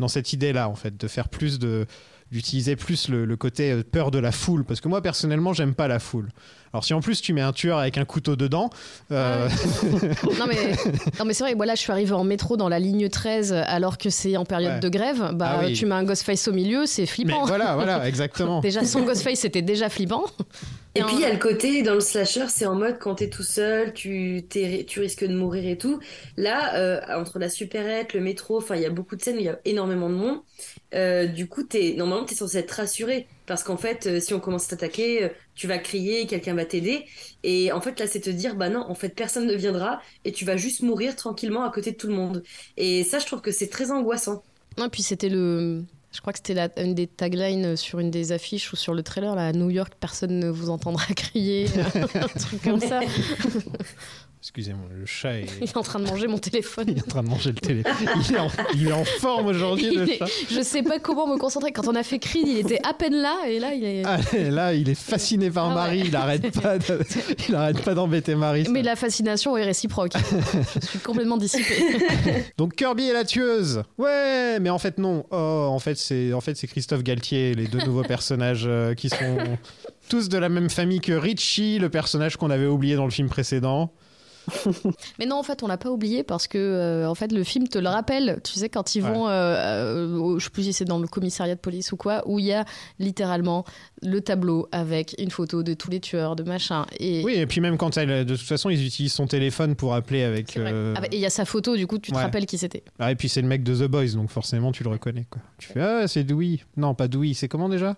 dans 0.00 0.08
cette 0.08 0.32
idée-là, 0.32 0.68
en 0.68 0.74
fait, 0.74 0.96
de 0.96 1.06
faire 1.08 1.28
plus 1.28 1.58
de 1.58 1.86
d'utiliser 2.32 2.74
plus 2.74 3.08
le, 3.10 3.26
le 3.26 3.36
côté 3.36 3.70
euh, 3.70 3.82
peur 3.84 4.10
de 4.10 4.18
la 4.18 4.32
foule 4.32 4.64
parce 4.64 4.80
que 4.80 4.88
moi 4.88 5.02
personnellement 5.02 5.52
j'aime 5.52 5.74
pas 5.74 5.86
la 5.86 6.00
foule 6.00 6.30
alors 6.74 6.84
si 6.84 6.92
en 6.92 7.00
plus 7.00 7.22
tu 7.22 7.32
mets 7.32 7.40
un 7.40 7.52
tueur 7.52 7.78
avec 7.78 7.98
un 7.98 8.04
couteau 8.04 8.34
dedans 8.34 8.68
euh, 9.12 9.48
non 10.38 10.46
mais, 10.48 10.72
non 11.20 11.24
mais 11.24 11.32
c'est 11.32 11.44
vrai, 11.44 11.54
voilà, 11.54 11.76
je 11.76 11.80
suis 11.80 11.92
arrivée 11.92 12.12
en 12.14 12.24
métro 12.24 12.56
dans 12.56 12.68
la 12.68 12.80
ligne 12.80 13.08
13 13.08 13.52
alors 13.52 13.96
que 13.96 14.10
c'est 14.10 14.36
en 14.36 14.44
période 14.44 14.64
Ouais. 14.74 14.80
de 14.80 14.88
grève. 14.88 15.30
Bah, 15.34 15.58
Ah 15.60 15.64
oui. 15.66 15.74
tu 15.74 15.86
mets 15.86 15.94
un 15.94 16.02
Ghostface 16.04 16.48
au 16.48 16.52
milieu, 16.52 16.84
c'est 16.86 17.02
mais 17.02 17.06
flippant. 17.06 17.44
voilà 17.44 17.74
voilà 17.76 18.08
exactement 18.08 18.60
Déjà, 18.64 18.84
son 18.84 19.02
Ghostface, 19.04 19.38
c'était 19.40 19.62
déjà 19.62 19.88
flippant. 19.88 20.24
Et 20.96 21.02
en- 21.02 21.06
puis 21.06 21.16
il 21.16 21.20
y 21.22 21.24
a 21.24 21.32
le 21.32 21.38
côté 21.38 21.82
dans 21.82 21.94
le 21.94 22.00
slasher, 22.00 22.46
c'est 22.48 22.66
en 22.66 22.74
mode 22.74 22.98
quand 22.98 23.16
t'es 23.16 23.28
tout 23.28 23.42
seul, 23.44 23.92
tu, 23.92 24.44
t'es- 24.48 24.84
tu 24.88 24.98
risques 25.00 25.24
de 25.24 25.34
mourir 25.34 25.68
et 25.68 25.76
tout. 25.78 26.00
Là, 26.36 26.74
euh, 26.76 27.00
entre 27.16 27.38
la 27.38 27.48
supérette, 27.50 28.14
le 28.14 28.20
métro, 28.20 28.58
enfin 28.58 28.74
il 28.76 28.82
y 28.82 28.86
a 28.86 28.90
beaucoup 28.90 29.14
de 29.16 29.22
scènes 29.22 29.36
où 29.36 29.40
il 29.40 29.46
y 29.46 29.48
a 29.48 29.58
énormément 29.64 30.08
de 30.08 30.14
monde. 30.14 30.38
Euh, 30.94 31.26
du 31.26 31.46
coup, 31.46 31.62
t'es, 31.62 31.94
normalement 31.96 32.24
t'es 32.24 32.34
censé 32.34 32.58
être 32.58 32.70
rassuré 32.72 33.26
parce 33.46 33.62
qu'en 33.62 33.76
fait, 33.76 34.06
euh, 34.06 34.20
si 34.20 34.34
on 34.34 34.40
commence 34.40 34.66
à 34.66 34.68
t'attaquer, 34.76 35.24
euh, 35.24 35.28
tu 35.54 35.66
vas 35.66 35.78
crier, 35.78 36.26
quelqu'un 36.26 36.54
va 36.54 36.64
t'aider. 36.64 37.04
Et 37.42 37.72
en 37.72 37.80
fait 37.80 37.98
là, 38.00 38.06
c'est 38.06 38.20
te 38.20 38.30
dire 38.30 38.56
bah 38.56 38.68
non, 38.70 38.80
en 38.88 38.94
fait 38.94 39.10
personne 39.10 39.46
ne 39.46 39.54
viendra 39.54 40.00
et 40.24 40.32
tu 40.32 40.44
vas 40.44 40.56
juste 40.56 40.82
mourir 40.82 41.16
tranquillement 41.16 41.62
à 41.64 41.70
côté 41.70 41.92
de 41.92 41.96
tout 41.96 42.06
le 42.08 42.14
monde. 42.14 42.42
Et 42.76 43.04
ça, 43.04 43.18
je 43.18 43.26
trouve 43.26 43.40
que 43.40 43.50
c'est 43.52 43.68
très 43.68 43.90
angoissant. 43.90 44.42
Non, 44.78 44.88
puis 44.88 45.02
c'était 45.02 45.28
le. 45.28 45.84
Je 46.12 46.20
crois 46.20 46.32
que 46.32 46.38
c'était 46.38 46.54
la- 46.54 46.68
une 46.80 46.94
des 46.94 47.08
taglines 47.08 47.76
sur 47.76 47.98
une 47.98 48.10
des 48.10 48.30
affiches 48.30 48.72
ou 48.72 48.76
sur 48.76 48.94
le 48.94 49.02
trailer. 49.02 49.34
Là, 49.34 49.48
à 49.48 49.52
New 49.52 49.68
York, 49.70 49.94
personne 49.98 50.38
ne 50.38 50.48
vous 50.48 50.70
entendra 50.70 51.04
crier. 51.16 51.66
un 52.14 52.28
truc 52.38 52.62
comme 52.62 52.80
ça. 52.80 53.00
excusez-moi 54.44 54.84
le 54.94 55.06
chat 55.06 55.38
est, 55.38 55.46
Il 55.60 55.64
est 55.64 55.76
en 55.78 55.82
train 55.82 55.98
de 56.00 56.06
manger 56.06 56.26
mon 56.26 56.36
téléphone. 56.36 56.84
il 56.88 56.98
est 56.98 57.02
en 57.02 57.06
train 57.08 57.22
de 57.22 57.28
manger 57.28 57.50
le 57.50 57.56
téléphone 57.56 57.94
il 58.28 58.34
est 58.34 58.38
en, 58.38 58.48
il 58.74 58.88
est 58.88 58.92
en 58.92 59.04
forme 59.04 59.46
aujourd'hui 59.46 59.94
le 59.94 60.02
est- 60.10 60.18
chat 60.18 60.26
Je 60.50 60.60
sais 60.60 60.82
pas 60.82 60.98
comment 60.98 61.26
me 61.26 61.38
concentrer. 61.38 61.72
Quand 61.72 61.88
on 61.88 61.94
a 61.94 62.02
fait 62.02 62.18
Creed, 62.18 62.46
il 62.46 62.58
était 62.58 62.78
à 62.86 62.92
peine 62.92 63.14
là, 63.14 63.36
et 63.48 63.58
là, 63.58 63.72
il 63.74 63.82
est. 63.84 64.02
Ah, 64.04 64.18
là 64.50 64.74
il 64.74 64.88
est 64.90 64.94
fasciné 64.94 65.50
par 65.50 65.70
Ah 65.70 65.74
Marie 65.74 66.02
ouais. 66.02 66.08
il 66.08 66.16
arrête 66.16 66.60
pas 66.60 66.78
de- 66.78 67.00
il 67.48 67.54
arrête 67.54 67.80
pas 67.82 67.94
d'embêter 67.94 68.34
Marie 68.34 68.66
ça. 68.66 68.70
Mais 68.70 68.82
la 68.82 68.96
fascination 68.96 69.56
est 69.56 69.64
réciproque. 69.64 70.12
je 70.82 70.86
suis 70.86 70.98
complètement 70.98 71.38
dissipée. 71.38 72.04
Donc 72.58 72.74
Kirby 72.76 73.08
est 73.08 73.12
la 73.14 73.24
tueuse. 73.24 73.82
Ouais, 73.98 74.58
mais 74.60 74.68
en 74.70 74.78
fait 74.78 74.98
non. 74.98 75.24
Oh, 75.30 75.36
en 75.70 75.78
fait 75.78 75.96
c'est 75.96 76.32
en 76.34 76.40
fait 76.42 76.54
Christophe 76.66 77.02
Galtier, 77.02 77.54
les 77.54 77.66
deux 77.66 77.78
nouveaux 77.84 78.02
personnages 78.02 78.64
euh, 78.66 78.94
qui 78.94 79.08
sont 79.08 79.38
tous 80.08 80.28
de 80.28 80.36
la 80.36 80.48
même 80.50 80.68
famille 80.68 81.00
que 81.00 81.12
Richie, 81.12 81.78
le 81.78 81.88
personnage 81.88 82.36
qu'on 82.36 82.50
avait 82.50 82.66
oublié 82.66 82.94
dans 82.96 83.04
le 83.06 83.10
film 83.10 83.28
précédent. 83.28 83.90
Mais 85.18 85.26
non, 85.26 85.36
en 85.36 85.42
fait, 85.42 85.62
on 85.62 85.66
l'a 85.66 85.76
pas 85.78 85.90
oublié 85.90 86.22
parce 86.22 86.46
que 86.48 86.58
euh, 86.58 87.08
en 87.08 87.14
fait, 87.14 87.32
le 87.32 87.44
film 87.44 87.68
te 87.68 87.78
le 87.78 87.88
rappelle. 87.88 88.40
Tu 88.44 88.52
sais, 88.54 88.68
quand 88.68 88.94
ils 88.94 89.02
vont, 89.02 89.28
euh, 89.28 89.30
euh, 89.32 90.16
au- 90.18 90.38
je 90.38 90.44
sais 90.44 90.50
plus 90.50 90.64
si 90.64 90.72
c'est 90.72 90.84
dans 90.84 90.98
le 90.98 91.06
commissariat 91.06 91.54
de 91.54 91.60
police 91.60 91.92
ou 91.92 91.96
quoi, 91.96 92.22
où 92.26 92.38
il 92.38 92.46
y 92.46 92.52
a 92.52 92.64
littéralement 92.98 93.64
le 94.02 94.20
tableau 94.20 94.68
avec 94.72 95.14
une 95.18 95.30
photo 95.30 95.62
de 95.62 95.74
tous 95.74 95.90
les 95.90 96.00
tueurs, 96.00 96.36
de 96.36 96.42
machin. 96.42 96.86
Et, 96.98 97.22
Oui, 97.24 97.34
et 97.34 97.46
puis 97.46 97.60
même 97.60 97.76
quand 97.78 97.96
elle, 97.96 98.24
de 98.26 98.36
toute 98.36 98.46
façon, 98.46 98.70
ils 98.70 98.84
utilisent 98.86 99.12
son 99.14 99.26
téléphone 99.26 99.74
pour 99.74 99.94
appeler 99.94 100.22
avec. 100.24 100.56
euh, 100.56 100.94
Ah 100.96 101.00
bah, 101.00 101.06
et 101.10 101.16
il 101.16 101.20
y 101.22 101.26
a 101.26 101.30
sa 101.30 101.44
photo, 101.44 101.76
du 101.76 101.86
coup, 101.86 101.98
tu 101.98 102.10
te 102.12 102.16
Ouais. 102.16 102.22
rappelles 102.22 102.46
qui 102.46 102.58
c'était. 102.58 102.82
ah, 102.98 103.10
et 103.10 103.14
puis 103.16 103.28
c'est 103.28 103.42
le 103.42 103.48
mec 103.48 103.62
de 103.62 103.74
The 103.74 103.88
Boys, 103.88 104.08
donc 104.14 104.30
forcément 104.30 104.72
tu 104.72 104.82
le 104.84 104.90
reconnais 104.90 105.26
quoi. 105.30 105.40
Tu 105.58 105.68
fais 105.68 105.80
ah 105.80 106.06
c'est 106.08 106.24
Dewey. 106.24 106.60
Non 106.76 106.94
pas 106.94 107.08
Dewey, 107.08 107.32
c'est 107.34 107.48
comment 107.48 107.68
déjà? 107.68 107.96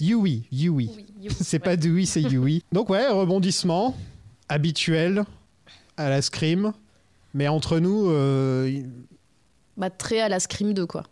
Yui, 0.00 0.44
Yui. 0.50 0.70
Oui, 0.70 0.90
C'est 1.40 1.56
ouais. 1.58 1.58
pas 1.64 1.76
Dewey, 1.76 2.04
c'est 2.04 2.22
Yui. 2.22 2.62
Donc 2.72 2.90
ouais, 2.90 3.06
rebondissement 3.08 3.94
habituel 4.48 5.24
à 5.98 6.08
la 6.08 6.22
scream, 6.22 6.72
mais 7.34 7.48
entre 7.48 7.78
nous, 7.78 8.10
euh, 8.10 8.82
Bah, 9.76 9.90
très 9.90 10.20
à 10.20 10.28
la 10.28 10.40
Scream 10.40 10.72
2, 10.72 10.86
quoi. 10.86 11.04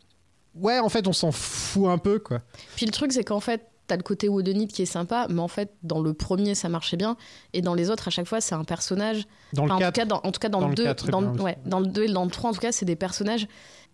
ouais 0.55 0.79
en 0.79 0.89
fait 0.89 1.07
on 1.07 1.13
s'en 1.13 1.31
fout 1.33 1.89
un 1.89 1.99
peu 1.99 2.19
quoi. 2.19 2.41
Puis 2.77 2.87
le 2.87 2.93
truc, 2.93 3.13
c'est 3.13 3.25
qu'en 3.25 3.41
fait, 3.41 3.69
t'as 3.87 3.97
le 3.97 4.03
côté 4.03 4.29
Whodunit 4.29 4.67
qui 4.69 4.83
est 4.83 4.87
sympa, 4.87 5.27
mais 5.31 5.41
en 5.41 5.49
fait, 5.49 5.73
dans 5.83 6.01
le 6.01 6.13
premier, 6.13 6.55
ça 6.55 6.69
marchait 6.69 6.97
bien, 6.97 7.17
et 7.53 7.61
dans 7.63 7.75
les 7.75 7.91
autres, 7.91 8.09
à 8.09 8.11
chaque 8.11 8.27
fois, 8.27 8.41
c'est 8.41 8.55
un 8.55 8.65
personnage. 8.65 9.27
Dans 9.53 9.65
le 9.67 9.73
en, 9.73 9.79
4, 9.79 9.93
tout 9.93 10.01
cas, 10.01 10.05
dans, 10.07 10.21
en 10.25 10.33
tout 10.33 10.41
cas, 10.41 10.49
dans, 10.49 10.61
dans 10.61 10.67
le 10.67 10.71
le 10.73 10.77
2, 10.77 10.85
4, 10.85 11.11
dans, 11.11 11.23
bien 11.23 11.31
aussi. 11.33 11.43
ouais, 11.43 11.59
dans 11.67 11.81
le 11.81 11.87
2 11.87 12.05
et 12.05 12.09
dans 12.13 12.25
le 12.25 12.31
3, 12.31 12.51
en 12.51 12.53
tout 12.55 12.61
cas, 12.61 12.73
c'est 12.73 12.85
des 12.87 12.97
personnages. 12.97 13.47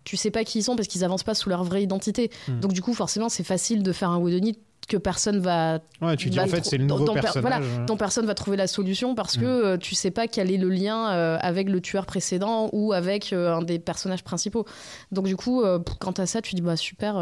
Tu 0.04 0.16
sais 0.16 0.30
pas 0.30 0.44
qui 0.44 0.58
ils 0.58 0.62
sont 0.62 0.74
parce 0.76 0.88
qu'ils 0.88 1.04
avancent 1.04 1.22
pas 1.22 1.34
sous 1.34 1.48
leur 1.48 1.62
vraie 1.62 1.82
identité. 1.82 2.30
Hmm. 2.48 2.60
Donc, 2.60 2.72
du 2.72 2.80
coup, 2.82 2.94
forcément, 2.94 3.28
c'est 3.28 3.44
facile 3.44 3.82
de 3.82 3.92
faire 3.92 4.10
un 4.10 4.18
Whodunit 4.18 4.58
que 4.86 4.96
personne 4.96 5.38
va 5.38 5.80
ouais, 6.00 6.16
tu 6.16 6.28
dis 6.30 6.38
en 6.40 6.46
fait 6.46 6.64
c'est 6.64 6.76
le 6.78 6.84
nouveau 6.84 7.04
per- 7.12 7.20
personnage. 7.20 7.62
voilà, 7.62 7.84
dont 7.86 7.96
personne 7.96 8.26
va 8.26 8.34
trouver 8.34 8.56
la 8.56 8.66
solution 8.66 9.14
parce 9.14 9.36
que 9.36 9.44
Mm. 9.44 9.64
euh, 9.66 9.76
tu 9.78 9.94
sais 9.94 10.10
pas 10.10 10.26
quel 10.28 10.50
est 10.50 10.56
le 10.58 10.68
lien 10.68 11.10
euh, 11.12 11.38
avec 11.40 11.68
le 11.68 11.80
tueur 11.80 12.04
précédent 12.06 12.68
ou 12.72 12.92
avec 12.92 13.32
euh, 13.32 13.54
un 13.56 13.62
des 13.62 13.78
personnages 13.78 14.24
principaux. 14.24 14.64
Donc 15.12 15.26
du 15.26 15.36
coup, 15.36 15.62
euh, 15.62 15.78
quant 16.00 16.10
à 16.12 16.26
ça, 16.26 16.42
tu 16.42 16.54
dis 16.54 16.62
bah 16.62 16.76
super. 16.76 17.14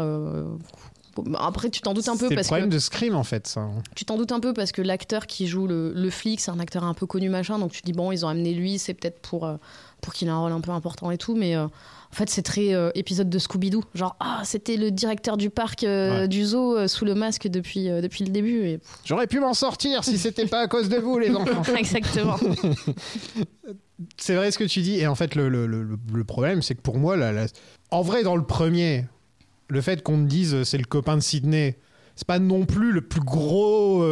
bon, 1.15 1.33
Après, 1.37 1.69
tu 1.69 1.81
t'en 1.81 1.93
doutes 1.93 2.07
un 2.07 2.13
peu 2.17 2.25
C'est 2.25 2.29
le 2.31 2.35
parce 2.35 2.47
problème 2.47 2.69
que 2.69 2.73
de 2.75 2.79
Scream 2.79 3.15
en 3.15 3.23
fait 3.23 3.47
ça. 3.47 3.67
tu 3.95 4.05
t'en 4.05 4.17
doutes 4.17 4.31
un 4.31 4.39
peu 4.39 4.53
parce 4.53 4.71
que 4.71 4.81
l'acteur 4.81 5.27
qui 5.27 5.47
joue 5.47 5.67
le, 5.67 5.91
le 5.93 6.09
flic, 6.09 6.39
c'est 6.39 6.51
un 6.51 6.59
acteur 6.59 6.83
un 6.83 6.93
peu 6.93 7.05
connu 7.05 7.29
machin. 7.29 7.59
Donc 7.59 7.71
tu 7.71 7.81
dis 7.83 7.93
bon, 7.93 8.11
ils 8.11 8.25
ont 8.25 8.29
amené 8.29 8.53
lui, 8.53 8.79
c'est 8.79 8.93
peut-être 8.93 9.19
pour 9.21 9.45
pour 10.01 10.13
qu'il 10.13 10.27
ait 10.27 10.31
un 10.31 10.39
rôle 10.39 10.51
un 10.51 10.61
peu 10.61 10.71
important 10.71 11.11
et 11.11 11.17
tout, 11.17 11.35
mais 11.35 11.55
euh, 11.55 11.65
en 11.65 12.13
fait, 12.15 12.29
c'est 12.29 12.41
très 12.41 12.73
euh, 12.73 12.89
épisode 12.95 13.29
de 13.29 13.39
Scooby-Doo. 13.39 13.83
Genre, 13.95 14.15
ah, 14.19 14.41
c'était 14.43 14.75
le 14.77 14.91
directeur 14.91 15.37
du 15.37 15.49
parc 15.49 15.83
euh, 15.83 16.21
Ouais. 16.21 16.27
du 16.27 16.43
zoo 16.43 16.75
euh, 16.77 16.87
sous 16.87 17.05
le 17.05 17.15
masque 17.15 17.47
depuis, 17.47 17.85
depuis 17.87 18.25
le 18.25 18.31
début. 18.31 18.63
Et... 18.65 18.79
J'aurais 19.05 19.27
pu 19.27 19.39
m'en 19.39 19.53
sortir 19.53 20.03
si 20.03 20.17
c'était 20.17 20.47
pas 20.47 20.61
à 20.61 20.67
cause 20.67 20.89
de 20.89 20.97
vous 20.97 21.17
les 21.19 21.29
enfants. 21.35 21.63
Exactement. 21.77 22.37
C'est 24.17 24.35
vrai 24.35 24.51
ce 24.51 24.57
que 24.57 24.63
tu 24.63 24.81
dis. 24.81 24.95
Et 24.99 25.07
en 25.07 25.15
fait, 25.15 25.35
le, 25.35 25.47
le- 25.49 25.67
le- 25.67 25.87
le 26.13 26.23
problème, 26.23 26.61
c'est 26.61 26.75
que 26.75 26.81
pour 26.81 26.97
moi, 26.97 27.15
la- 27.17 27.45
en 27.91 28.01
vrai, 28.01 28.23
dans 28.23 28.35
le 28.35 28.43
premier, 28.43 29.05
le 29.67 29.81
fait 29.81 30.01
qu'on 30.03 30.17
me 30.17 30.27
dise 30.27 30.63
c'est 30.63 30.77
le 30.79 30.85
copain 30.85 31.15
de 31.17 31.21
Sydney, 31.21 31.77
c'est 32.15 32.27
pas 32.27 32.39
non 32.39 32.65
plus 32.65 32.91
le 32.91 33.01
plus 33.01 33.21
gros 33.21 34.03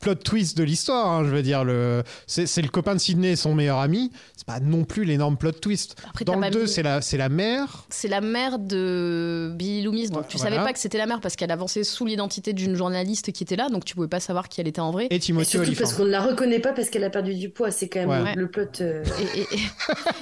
plot 0.00 0.14
twist 0.16 0.56
de 0.56 0.64
l'histoire. 0.64 1.06
hein, 1.08 1.24
je 1.24 1.30
veux 1.30 1.42
dire, 1.42 1.64
le, 1.64 2.02
c'est, 2.26 2.60
le 2.62 2.68
copain 2.68 2.94
de 2.94 3.00
Sydney 3.00 3.32
et 3.32 3.36
son 3.36 3.54
meilleur 3.54 3.78
ami. 3.78 4.10
C'est 4.36 4.46
pas 4.46 4.60
non 4.60 4.84
plus 4.84 5.04
l'énorme 5.04 5.36
plot 5.36 5.52
twist. 5.52 5.96
Après, 6.08 6.24
Dans 6.24 6.34
le 6.36 6.40
pas 6.40 6.50
2, 6.50 6.62
mis- 6.62 6.68
c'est 6.68 6.82
la, 6.82 7.02
c'est 7.02 7.16
la 7.18 7.28
mère. 7.28 7.84
C'est 7.90 8.08
la 8.08 8.20
mère 8.20 8.58
de 8.58 9.52
Billy 9.54 9.82
Loomis, 9.82 10.08
donc 10.08 10.22
Ouais, 10.22 10.26
tu 10.28 10.38
voilà. 10.38 10.52
savais 10.56 10.64
pas 10.66 10.72
que 10.72 10.78
c'était 10.78 10.98
la 10.98 11.06
mère 11.06 11.20
parce 11.20 11.36
qu'elle 11.36 11.50
avançait 11.50 11.84
sous 11.84 12.06
l'identité 12.06 12.52
d'une 12.52 12.74
journaliste 12.74 13.32
qui 13.32 13.42
était 13.44 13.56
là, 13.56 13.68
donc 13.68 13.84
tu 13.84 13.94
pouvais 13.94 14.08
pas 14.08 14.20
savoir 14.20 14.48
qui 14.48 14.60
elle 14.60 14.68
était 14.68 14.80
en 14.80 14.90
vrai. 14.90 15.06
Et 15.10 15.16
Et 15.16 15.18
Timothy 15.18 15.50
surtout 15.52 15.66
Olyphant. 15.66 15.82
parce 15.84 15.94
qu'on 15.94 16.04
ne 16.04 16.10
la 16.10 16.22
reconnaît 16.22 16.60
pas 16.60 16.72
parce 16.72 16.88
qu'elle 16.90 17.04
a 17.04 17.10
perdu 17.10 17.34
du 17.34 17.50
poids. 17.50 17.70
C'est 17.70 17.88
quand 17.88 18.06
même 18.06 18.24
Ouais. 18.24 18.34
le, 18.34 18.42
le 18.42 18.50
plot. 18.50 18.62
euh, 18.80 19.04
Et, 19.36 19.40
et- 19.40 19.46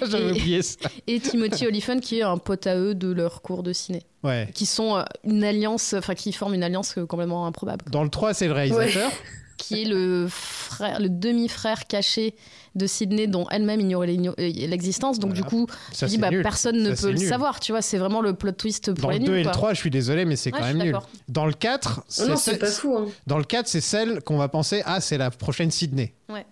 J'avais 0.11 0.29
et- 0.29 0.31
oublié 0.33 0.63
ça. 0.63 0.77
et 1.07 1.21
Timothy 1.21 1.67
Olyphant 1.67 1.99
qui 2.01 2.19
est 2.19 2.23
un 2.23 2.39
pote 2.39 2.67
à 2.67 2.77
eux 2.77 2.95
de 2.95 3.13
leur 3.13 3.43
cours 3.43 3.63
de 3.63 3.73
ciné, 3.73 4.03
Ouais. 4.25 4.49
qui 4.55 4.67
sont 4.67 4.97
euh, 4.97 5.03
une 5.25 5.45
alliance, 5.45 5.95
enfin 5.97 6.15
qui 6.15 6.33
forment 6.33 6.55
une 6.55 6.65
alliance 6.65 6.99
euh, 6.99 7.07
complètement 7.07 7.47
improbable, 7.47 7.85
Dans 7.91 8.03
le 8.03 8.11
3, 8.11 8.35
c'est 8.35 8.47
le 8.49 8.53
réalisateur. 8.53 9.11
Qui 9.59 9.83
est 9.83 9.85
le 9.85 10.27
frère, 10.31 10.99
le 11.01 11.09
demi-frère 11.11 11.87
caché 11.87 12.35
de 12.75 12.87
Sydney 12.87 13.27
dont 13.27 13.47
elle-même 13.51 13.81
ignorait 13.81 14.09
euh, 14.17 14.33
l'existence. 14.39 15.19
Donc 15.19 15.33
Voilà. 15.33 15.43
du 15.43 15.49
coup, 15.49 15.67
Ça, 15.93 16.07
tu 16.07 16.13
dis 16.13 16.19
bah 16.19 16.31
personne 16.43 16.81
ne 16.83 16.95
Ça, 16.95 17.03
peut 17.09 17.13
le 17.13 17.19
nul. 17.19 17.29
savoir, 17.29 17.61
tu 17.61 17.73
vois, 17.73 17.83
c'est 17.83 17.99
vraiment 17.99 18.21
le 18.23 18.33
plot 18.35 18.53
twist 18.53 18.93
pour 18.95 19.03
Dans 19.03 19.11
les 19.11 19.19
le 19.19 19.25
2 19.27 19.31
nuls. 19.33 19.41
et 19.41 19.43
le 19.43 19.49
quoi. 19.49 19.53
3, 19.53 19.75
je 19.75 19.81
suis 19.81 19.91
désolé, 19.91 20.25
mais 20.25 20.37
c'est 20.37 20.53
Ouais, 20.55 20.61
quand 20.61 20.67
je 20.69 20.73
même 20.75 20.87
nul. 20.87 20.99
Dans 21.29 21.45
le 21.47 21.53
4, 21.53 22.03
Oh 22.21 22.27
non, 22.29 22.37
c'est 22.37 22.65
fou. 22.67 22.97
Hein. 22.97 23.07
Dans 23.27 23.39
le 23.39 23.45
4, 23.45 23.67
c'est 23.67 23.81
celle 23.81 24.23
qu'on 24.23 24.39
va 24.39 24.49
penser, 24.49 24.83
ah, 24.87 25.01
c'est 25.01 25.19
la 25.19 25.31
prochaine 25.31 25.71
Sydney. 25.71 26.15
Ouais. 26.29 26.47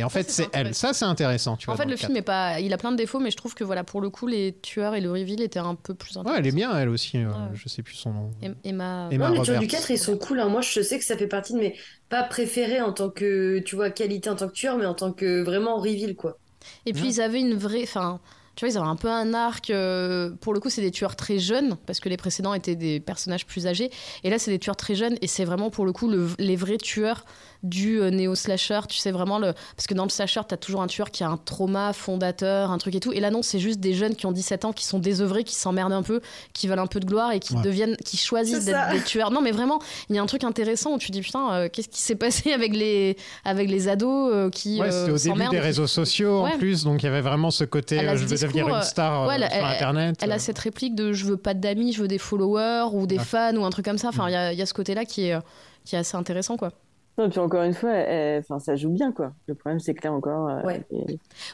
Et 0.00 0.04
en 0.04 0.08
fait, 0.08 0.30
c'est 0.30 0.48
elle. 0.54 0.74
Ça, 0.74 0.92
c'est 0.94 1.04
intéressant, 1.04 1.56
tu 1.56 1.66
vois. 1.66 1.74
En 1.74 1.76
fait, 1.76 1.84
le 1.84 1.96
film 1.96 2.16
est 2.16 2.22
pas, 2.22 2.58
il 2.58 2.72
a 2.72 2.78
plein 2.78 2.90
de 2.90 2.96
défauts, 2.96 3.20
mais 3.20 3.30
je 3.30 3.36
trouve 3.36 3.54
que 3.54 3.64
voilà, 3.64 3.84
pour 3.84 4.00
le 4.00 4.08
coup, 4.08 4.26
les 4.26 4.56
tueurs 4.62 4.94
et 4.94 5.00
le 5.02 5.10
reveal 5.10 5.42
étaient 5.42 5.58
un 5.58 5.74
peu 5.74 5.92
plus 5.94 6.16
Ouais, 6.16 6.22
elle 6.38 6.46
est 6.46 6.52
bien, 6.52 6.76
elle 6.78 6.88
aussi. 6.88 7.18
euh, 7.18 7.28
Ouais. 7.28 7.34
Je 7.54 7.68
sais 7.68 7.82
plus 7.82 7.94
son 7.96 8.12
nom. 8.12 8.30
Em- 8.42 8.54
Emma. 8.64 9.08
Emma 9.10 9.28
Non, 9.28 9.34
les 9.34 9.42
tueurs 9.42 9.58
du 9.60 9.66
Roberts. 9.66 9.80
4, 9.80 9.90
ils 9.90 9.98
sont 9.98 10.16
cool. 10.16 10.40
hein. 10.40 10.48
Moi, 10.48 10.62
je 10.62 10.80
sais 10.80 10.98
que 10.98 11.04
ça 11.04 11.16
fait 11.18 11.26
partie 11.26 11.52
de 11.52 11.58
mes 11.58 11.76
pas 12.08 12.22
préférés 12.22 12.80
en 12.80 12.92
tant 12.92 13.10
que, 13.10 13.58
tu 13.58 13.76
vois, 13.76 13.90
qualité 13.90 14.30
en 14.30 14.36
tant 14.36 14.48
que 14.48 14.54
tueur, 14.54 14.78
mais 14.78 14.86
en 14.86 14.94
tant 14.94 15.12
que 15.12 15.42
vraiment 15.42 15.76
reveal, 15.76 16.16
quoi. 16.16 16.38
Et 16.86 16.92
puis 16.94 17.02
Ouais. 17.02 17.08
ils 17.10 17.20
avaient 17.20 17.40
une 17.40 17.54
vraie, 17.54 17.82
enfin, 17.82 18.20
tu 18.56 18.64
vois, 18.66 18.72
ils 18.74 18.78
avaient 18.78 18.88
un 18.88 18.96
peu 18.96 19.08
un 19.10 19.32
arc. 19.32 19.70
euh, 19.70 20.30
pour 20.40 20.52
le 20.52 20.60
coup, 20.60 20.68
c'est 20.70 20.82
des 20.82 20.90
tueurs 20.90 21.16
très 21.16 21.38
jeunes 21.38 21.76
parce 21.86 22.00
que 22.00 22.08
les 22.08 22.16
précédents 22.16 22.52
étaient 22.54 22.74
des 22.76 23.00
personnages 23.00 23.46
plus 23.46 23.66
âgés. 23.66 23.90
Et 24.24 24.30
là, 24.30 24.38
c'est 24.38 24.50
des 24.50 24.58
tueurs 24.58 24.76
très 24.76 24.94
jeunes 24.94 25.16
et 25.22 25.26
c'est 25.26 25.44
vraiment 25.44 25.70
pour 25.70 25.84
le 25.86 25.92
coup 25.92 26.08
le- 26.08 26.28
les 26.38 26.56
vrais 26.56 26.76
tueurs 26.78 27.24
du 27.62 28.00
euh, 28.00 28.10
néo 28.10 28.34
slasher. 28.34 28.80
Tu 28.88 28.98
sais 28.98 29.10
vraiment 29.10 29.38
le, 29.38 29.52
parce 29.76 29.86
que 29.86 29.94
dans 29.94 30.04
le 30.04 30.08
slasher, 30.10 30.40
t'as 30.48 30.56
toujours 30.56 30.82
un 30.82 30.86
tueur 30.86 31.10
qui 31.10 31.22
a 31.24 31.28
un 31.28 31.36
trauma 31.36 31.92
fondateur, 31.92 32.70
un 32.70 32.78
truc 32.78 32.94
et 32.94 33.00
tout. 33.00 33.12
Et 33.12 33.20
là, 33.20 33.30
non, 33.30 33.42
c'est 33.42 33.58
juste 33.58 33.80
des 33.80 33.94
jeunes 33.94 34.14
qui 34.16 34.26
ont 34.26 34.32
17 34.32 34.64
ans, 34.64 34.72
qui 34.72 34.84
sont 34.84 34.98
désœuvrés, 34.98 35.44
qui 35.44 35.54
s'emmerdent 35.54 35.92
un 35.92 36.02
peu, 36.02 36.20
qui 36.52 36.68
veulent 36.68 36.78
un 36.78 36.86
peu 36.86 37.00
de 37.00 37.06
gloire 37.06 37.32
et 37.32 37.40
qui 37.40 37.54
Ouais. 37.54 37.62
deviennent, 37.62 37.96
qui 38.04 38.16
choisissent 38.16 38.64
d'être 38.64 38.92
des 38.92 39.02
tueurs. 39.02 39.30
Non, 39.30 39.40
mais 39.42 39.50
vraiment, 39.50 39.78
il 40.08 40.16
y 40.16 40.18
a 40.18 40.22
un 40.22 40.26
truc 40.26 40.44
intéressant 40.44 40.94
où 40.94 40.98
tu 40.98 41.10
dis 41.10 41.20
putain, 41.20 41.52
euh, 41.52 41.68
qu'est-ce 41.72 41.88
qui 41.88 42.00
s'est 42.00 42.14
passé 42.16 42.52
avec 42.52 42.74
les 42.74 43.16
avec 43.44 43.68
les 43.70 43.88
ados 43.88 44.32
euh, 44.32 44.50
qui 44.50 44.80
Ouais, 44.80 44.86
euh, 44.86 44.90
c'était 44.90 45.02
au 45.12 45.16
début 45.16 45.28
s'emmerdent 45.28 45.50
des 45.52 45.60
réseaux 45.60 45.86
sociaux 45.86 46.44
Ouais. 46.44 46.52
en 46.54 46.58
plus, 46.58 46.84
donc 46.84 47.02
il 47.02 47.06
y 47.06 47.08
avait 47.08 47.20
vraiment 47.20 47.50
ce 47.50 47.64
côté 47.64 47.96
Elle 47.96 48.08
a 48.08 48.12
euh, 48.12 48.14
ce 48.14 48.20
je 48.22 48.24
veux 48.26 48.30
discours, 48.36 48.48
devenir 48.54 48.74
une 48.76 48.82
star 48.82 49.22
euh, 49.22 49.28
ouais, 49.28 49.34
elle- 49.36 49.50
sur 49.50 49.52
elle- 49.58 49.64
Internet. 49.64 50.16
Elle 50.22 50.30
euh. 50.32 50.34
a 50.34 50.38
cette 50.38 50.58
réplique 50.58 50.94
de 50.94 51.12
je 51.12 51.24
veux 51.26 51.36
pas 51.36 51.54
d'amis, 51.54 51.92
je 51.92 52.00
veux 52.02 52.08
des 52.08 52.18
followers 52.18 52.86
ou 52.92 53.06
des 53.06 53.18
Ouais. 53.18 53.24
fans 53.24 53.54
ou 53.56 53.64
un 53.64 53.70
truc 53.70 53.84
comme 53.84 53.98
ça. 53.98 54.08
Mm. 54.08 54.10
Enfin, 54.10 54.28
il 54.28 54.32
y 54.32 54.36
a- 54.36 54.52
il 54.52 54.58
y, 54.58 54.62
a 54.62 54.66
ce 54.66 54.74
côté-là 54.74 55.04
qui 55.04 55.26
est, 55.28 55.38
qui 55.84 55.96
est 55.96 55.98
assez 55.98 56.16
intéressant, 56.16 56.56
quoi. 56.56 56.70
Non, 57.18 57.28
puis 57.28 57.38
encore 57.38 57.62
une 57.64 57.74
fois, 57.74 57.90
elle- 57.92 58.40
enfin, 58.40 58.58
ça 58.58 58.76
joue 58.76 58.88
bien, 58.90 59.12
quoi. 59.12 59.32
Le 59.46 59.54
problème, 59.54 59.78
c'est 59.80 59.92
que 59.94 60.06
là 60.06 60.12
encore, 60.12 60.48
euh, 60.48 60.62
Ouais. 60.62 60.82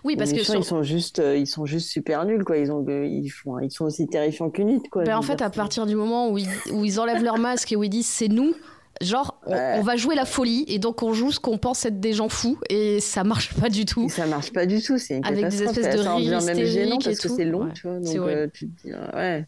Oui, 0.04 0.16
parce 0.16 0.32
que 0.32 0.42
sur- 0.44 0.54
ils 0.54 0.64
sont 0.64 0.82
juste, 0.82 1.18
euh, 1.18 1.36
ils 1.36 1.46
sont 1.46 1.66
juste 1.66 1.88
super 1.88 2.24
nuls, 2.24 2.44
quoi. 2.44 2.58
Ils 2.58 2.70
ont, 2.70 2.84
euh, 2.88 3.04
ils 3.06 3.28
font, 3.30 3.58
ils 3.58 3.70
sont 3.70 3.86
aussi 3.86 4.06
terrifiants 4.06 4.50
qu'une 4.50 4.80
quoi. 4.90 5.02
Ben, 5.04 5.16
en 5.16 5.22
fait, 5.22 5.42
à 5.42 5.50
partir 5.50 5.86
du 5.86 5.96
moment 5.96 6.30
où 6.30 6.38
ils, 6.38 6.48
où 6.72 6.84
ils 6.84 7.00
enlèvent 7.00 7.22
leur 7.24 7.38
masque 7.38 7.72
et 7.72 7.76
où 7.76 7.82
ils 7.82 7.88
disent 7.90 8.06
c'est 8.06 8.28
nous, 8.28 8.54
genre 9.00 9.40
on, 9.46 9.52
Ouais. 9.52 9.74
on 9.78 9.82
va 9.82 9.96
jouer 9.96 10.14
la 10.14 10.24
folie 10.24 10.64
et 10.68 10.78
donc 10.78 11.02
on 11.02 11.12
joue 11.12 11.30
ce 11.32 11.40
qu'on 11.40 11.58
pense 11.58 11.84
être 11.84 12.00
des 12.00 12.12
gens 12.12 12.28
fous 12.28 12.58
et 12.70 13.00
ça 13.00 13.24
marche 13.24 13.52
pas 13.60 13.68
du 13.68 13.84
tout. 13.84 14.04
Et 14.06 14.08
ça 14.08 14.26
marche 14.26 14.52
pas 14.52 14.66
du 14.66 14.80
tout, 14.80 14.98
c'est 14.98 15.16
une 15.18 15.26
Avec 15.26 15.48
des 15.48 15.62
espèces 15.64 15.94
de 15.96 16.00
rires 16.00 16.30
même 16.30 16.38
hystériques 16.38 16.66
gênant 16.66 16.98
et 16.98 17.14
que 17.14 17.28
c'est 17.28 17.44
long, 17.44 17.64
Ouais. 17.64 17.72
tu 17.74 17.88
vois. 17.88 17.98
Donc, 17.98 18.06
horrible. 18.16 18.30
euh, 18.30 18.46
tu 18.52 18.68
te 18.68 18.82
dis, 18.86 18.92
euh, 18.92 19.10
ouais. 19.16 19.46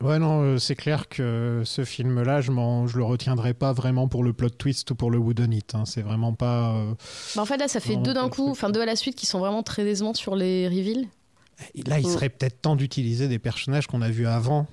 Ouais, 0.00 0.18
non, 0.18 0.42
euh, 0.42 0.58
c'est 0.58 0.74
clair 0.76 1.08
que 1.08 1.62
ce 1.64 1.84
film-là, 1.84 2.40
je, 2.40 2.50
m'en- 2.50 2.86
je 2.86 2.96
le 2.98 3.04
retiendrai 3.04 3.52
pas 3.54 3.72
vraiment 3.72 4.08
pour 4.08 4.24
le 4.24 4.32
plot 4.32 4.48
twist 4.50 4.90
ou 4.90 4.94
pour 4.94 5.10
le 5.10 5.18
whodunit. 5.18 5.62
hein. 5.74 5.84
C'est 5.86 6.02
vraiment 6.02 6.32
pas. 6.32 6.72
euh, 6.74 6.94
Ben, 7.36 7.42
en 7.42 7.44
fait, 7.46 7.56
là, 7.58 7.68
ça 7.68 7.80
fait 7.80 7.96
deux 7.96 8.14
d'un 8.14 8.28
coup, 8.28 8.48
enfin 8.50 8.70
deux 8.70 8.80
à 8.80 8.86
la 8.86 8.96
suite 8.96 9.16
qui 9.16 9.26
sont 9.26 9.38
vraiment 9.38 9.62
très 9.62 9.84
décevants 9.84 10.14
sur 10.14 10.36
les 10.36 10.68
reveals. 10.68 11.06
Là, 11.86 11.98
il 11.98 12.06
Mm. 12.06 12.10
serait 12.10 12.28
peut-être 12.30 12.62
temps 12.62 12.76
d'utiliser 12.76 13.28
des 13.28 13.38
personnages 13.38 13.86
qu'on 13.86 14.00
a 14.02 14.08
vus 14.08 14.26
avant. 14.26 14.66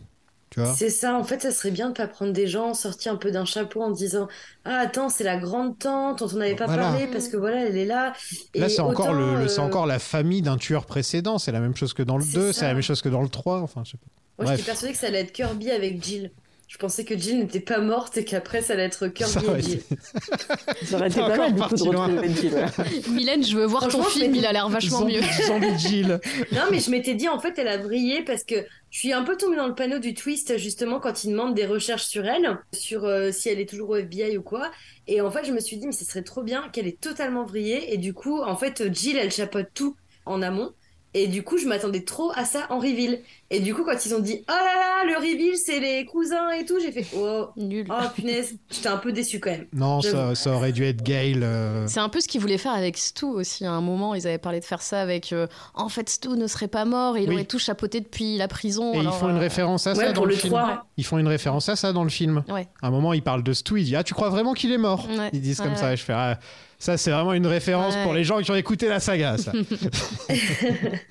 Tu 0.49 0.61
vois 0.61 0.73
C'est 0.73 0.89
ça, 0.89 1.17
en 1.17 1.25
fait, 1.25 1.41
ça 1.41 1.51
serait 1.51 1.71
bien 1.71 1.89
de 1.89 1.93
pas 1.93 2.07
prendre 2.07 2.31
des 2.31 2.47
gens 2.47 2.73
sortis 2.73 3.09
un 3.09 3.17
peu 3.17 3.31
d'un 3.31 3.43
chapeau 3.43 3.81
en 3.81 3.91
disant 3.91 4.29
Ah, 4.63 4.77
attends, 4.77 5.09
c'est 5.09 5.25
la 5.25 5.35
grande 5.37 5.77
tante 5.77 6.19
dont 6.19 6.29
on 6.33 6.37
n'avait 6.37 6.55
pas 6.55 6.67
Voilà. 6.67 6.83
parlé 6.83 7.07
parce 7.07 7.27
que 7.27 7.35
voilà, 7.35 7.65
elle 7.67 7.75
est 7.77 7.85
là. 7.85 8.13
Là, 8.55 8.67
Et 8.67 8.69
c'est 8.69 8.79
encore, 8.79 9.13
le, 9.13 9.23
euh, 9.49 9.57
encore 9.59 9.85
la 9.85 9.99
famille 9.99 10.41
d'un 10.41 10.55
tueur 10.55 10.85
précédent. 10.85 11.37
C'est 11.37 11.51
la 11.51 11.59
même 11.59 11.75
chose 11.75 11.93
que 11.93 12.01
dans 12.03 12.17
le 12.17 12.23
C'est 12.23 12.37
2, 12.37 12.53
ça. 12.53 12.59
c'est 12.61 12.65
la 12.67 12.73
même 12.75 12.81
chose 12.83 13.01
que 13.01 13.09
dans 13.09 13.21
le 13.21 13.27
3. 13.27 13.59
Enfin, 13.61 13.81
je 13.83 13.91
sais 13.91 13.97
pas. 13.97 14.07
Moi, 14.39 14.51
j'étais 14.55 14.65
persuadée 14.65 14.93
que 14.93 14.99
ça 14.99 15.07
allait 15.07 15.19
être 15.21 15.31
Kirby 15.31 15.71
avec 15.71 16.03
Jill. 16.03 16.31
Je 16.67 16.75
pensais 16.77 17.05
que 17.05 17.17
Jill 17.17 17.39
n'était 17.39 17.61
pas 17.61 17.79
morte 17.79 18.17
et 18.17 18.25
qu'après, 18.25 18.61
ça 18.61 18.73
allait 18.73 18.83
être 18.83 19.07
Kirby 19.07 19.31
Ça 19.31 19.39
et 19.57 19.61
Jill. 19.61 19.73
été- 19.75 20.85
Ça 20.85 20.97
aurait 20.97 21.07
été 21.07 21.19
pas 21.21 21.37
mal, 21.37 21.53
du 21.55 21.61
coup, 21.61 21.75
de 21.75 21.81
retrouver 21.83 22.29
Jill. 22.35 22.53
ouais. 22.55 22.65
Mylène, 23.09 23.41
je 23.45 23.55
veux 23.55 23.65
voir 23.65 23.87
ton 23.87 24.03
film, 24.03 24.35
il 24.35 24.45
a 24.45 24.51
l'air 24.51 24.67
vachement 24.67 24.99
Zombie- 24.99 25.15
mieux. 25.15 25.45
Zombie 25.45 25.77
Jill. 25.79 26.19
Non, 26.51 26.63
mais 26.69 26.79
je 26.81 26.91
m'étais 26.91 27.15
dit, 27.15 27.29
en 27.29 27.39
fait, 27.39 27.57
elle 27.57 27.69
a 27.69 27.77
brillé 27.77 28.21
parce 28.25 28.43
que 28.43 28.55
je 28.91 28.99
suis 28.99 29.13
un 29.13 29.23
peu 29.23 29.37
tombée 29.37 29.55
dans 29.55 29.67
le 29.67 29.75
panneau 29.75 29.99
du 29.99 30.13
twist, 30.13 30.57
justement, 30.57 30.99
quand 30.99 31.23
il 31.23 31.31
demande 31.31 31.55
des 31.55 31.65
recherches 31.65 32.05
sur 32.05 32.25
elle, 32.25 32.57
sur 32.73 33.05
euh, 33.05 33.31
si 33.31 33.47
elle 33.47 33.61
est 33.61 33.69
toujours 33.69 33.91
au 33.91 33.95
FBI 33.95 34.37
ou 34.37 34.41
quoi. 34.41 34.69
Et 35.07 35.21
en 35.21 35.31
fait, 35.31 35.45
je 35.45 35.53
me 35.53 35.61
suis 35.61 35.77
dit, 35.77 35.85
mais 35.87 35.93
ce 35.93 36.03
serait 36.03 36.21
trop 36.23 36.43
bien 36.43 36.67
qu'elle 36.73 36.87
ait 36.87 36.97
totalement 36.99 37.43
brillé. 37.45 37.93
Et 37.93 37.97
du 37.97 38.13
coup, 38.13 38.41
en 38.41 38.57
fait, 38.57 38.93
Jill, 38.93 39.15
elle 39.17 39.31
chapeaute 39.31 39.67
tout 39.73 39.95
en 40.25 40.41
amont. 40.41 40.71
Et 41.13 41.27
du 41.27 41.41
coup, 41.41 41.57
je 41.57 41.65
m'attendais 41.67 42.03
trop 42.03 42.31
à 42.35 42.43
ça 42.45 42.67
en 42.69 42.77
reveal. 42.79 43.21
Et 43.49 43.61
du 43.61 43.73
coup, 43.73 43.85
quand 43.85 44.05
ils 44.05 44.13
ont 44.13 44.19
dit, 44.19 44.43
oh 44.49 44.51
là 44.51 45.05
là, 45.05 45.09
le 45.09 45.15
reveal, 45.17 45.55
c'est 45.55 45.79
les 45.79 46.03
cousins 46.05 46.49
et 46.51 46.65
tout, 46.65 46.75
j'ai 46.81 46.91
fait, 46.91 47.05
oh, 47.15 47.45
Nul. 47.55 47.85
oh 47.89 47.93
punaise, 48.13 48.55
j'étais 48.69 48.89
un 48.89 48.97
peu 48.97 49.13
déçue 49.13 49.39
quand 49.39 49.51
même. 49.51 49.67
Non, 49.71 50.01
ça, 50.01 50.33
aurait 50.53 50.73
dû 50.73 50.83
être 50.83 51.01
Gail. 51.01 51.39
euh, 51.41 51.85
C'est 51.87 52.01
un 52.01 52.09
peu 52.09 52.19
ce 52.19 52.27
qu'ils 52.27 52.41
voulaient 52.41 52.57
faire 52.57 52.73
avec 52.73 52.97
Stu 52.97 53.23
aussi. 53.23 53.65
À 53.65 53.71
un 53.71 53.79
moment, 53.79 54.15
ils 54.15 54.27
avaient 54.27 54.37
parlé 54.37 54.59
de 54.59 54.65
faire 54.65 54.81
ça 54.81 54.99
avec. 55.01 55.31
euh, 55.31 55.47
en 55.75 55.87
fait, 55.87 56.09
Stu 56.09 56.27
ne 56.29 56.45
serait 56.47 56.67
pas 56.67 56.83
mort 56.83 57.15
et 57.15 57.23
il 57.23 57.29
Oui. 57.29 57.35
aurait 57.35 57.45
tout 57.45 57.59
chapeauté 57.59 58.01
depuis 58.01 58.35
la 58.37 58.49
prison. 58.49 58.93
Et 58.93 58.97
ils 58.97 59.09
font 59.11 59.29
une 59.29 59.37
euh, 59.37 59.39
référence 59.39 59.87
à 59.87 59.95
ça 59.95 60.01
Ouais, 60.07 60.11
dans 60.13 60.25
le, 60.25 60.31
le 60.31 60.35
film. 60.35 60.51
3. 60.53 60.85
Ils 60.97 61.05
font 61.05 61.17
une 61.17 61.27
référence 61.29 61.69
à 61.69 61.77
ça 61.77 61.93
dans 61.93 62.03
le 62.03 62.09
film. 62.09 62.43
Ouais. 62.49 62.67
À 62.81 62.87
un 62.87 62.91
moment, 62.91 63.13
ils 63.13 63.23
parlent 63.23 63.43
de 63.43 63.53
Stu. 63.53 63.79
Il 63.79 63.85
dit 63.85 63.95
Ah, 63.95 64.03
tu 64.03 64.13
crois 64.13 64.27
vraiment 64.29 64.53
qu'il 64.55 64.73
est 64.73 64.77
mort 64.77 65.07
Ouais. 65.09 65.29
Ils 65.31 65.39
disent 65.39 65.61
comme 65.61 65.69
Ouais, 65.71 65.77
ça. 65.77 65.93
Et 65.93 65.95
je 65.97 66.03
fais 66.03 66.13
Ah, 66.13 66.37
Ça, 66.79 66.97
c'est 66.97 67.11
vraiment 67.11 67.33
une 67.33 67.47
référence 67.47 67.95
Ouais. 67.95 68.03
pour 68.03 68.13
les 68.13 68.23
gens 68.25 68.39
qui 68.41 68.51
ont 68.51 68.55
écouté 68.55 68.89
la 68.89 68.99
saga. 68.99 69.37
Ça. 69.37 69.51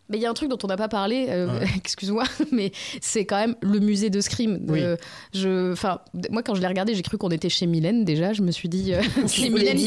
Mais 0.08 0.18
il 0.18 0.20
y 0.20 0.26
a 0.26 0.30
un 0.30 0.34
truc 0.34 0.48
dont 0.48 0.58
on 0.62 0.66
n'a 0.68 0.76
pas 0.76 0.88
parlé, 0.88 1.26
euh, 1.28 1.58
Ouais. 1.58 1.66
excuse-moi, 1.76 2.24
mais 2.52 2.72
c'est 3.00 3.24
quand 3.24 3.36
même 3.38 3.54
le 3.62 3.78
musée 3.80 4.10
de 4.10 4.20
Scream. 4.20 4.60
Oui. 4.68 4.80
Euh, 4.82 4.96
je, 5.34 5.72
enfin, 5.72 6.00
moi 6.30 6.42
quand 6.42 6.54
je 6.54 6.60
l'ai 6.60 6.66
regardé, 6.66 6.94
j'ai 6.94 7.02
cru 7.02 7.18
qu'on 7.18 7.30
était 7.30 7.48
chez 7.48 7.66
Mylène 7.66 8.04
déjà. 8.04 8.32
Je 8.32 8.42
me 8.42 8.50
suis 8.50 8.68
dit, 8.68 8.94
euh, 8.94 9.02
c'est 9.26 9.48
Mylène, 9.48 9.78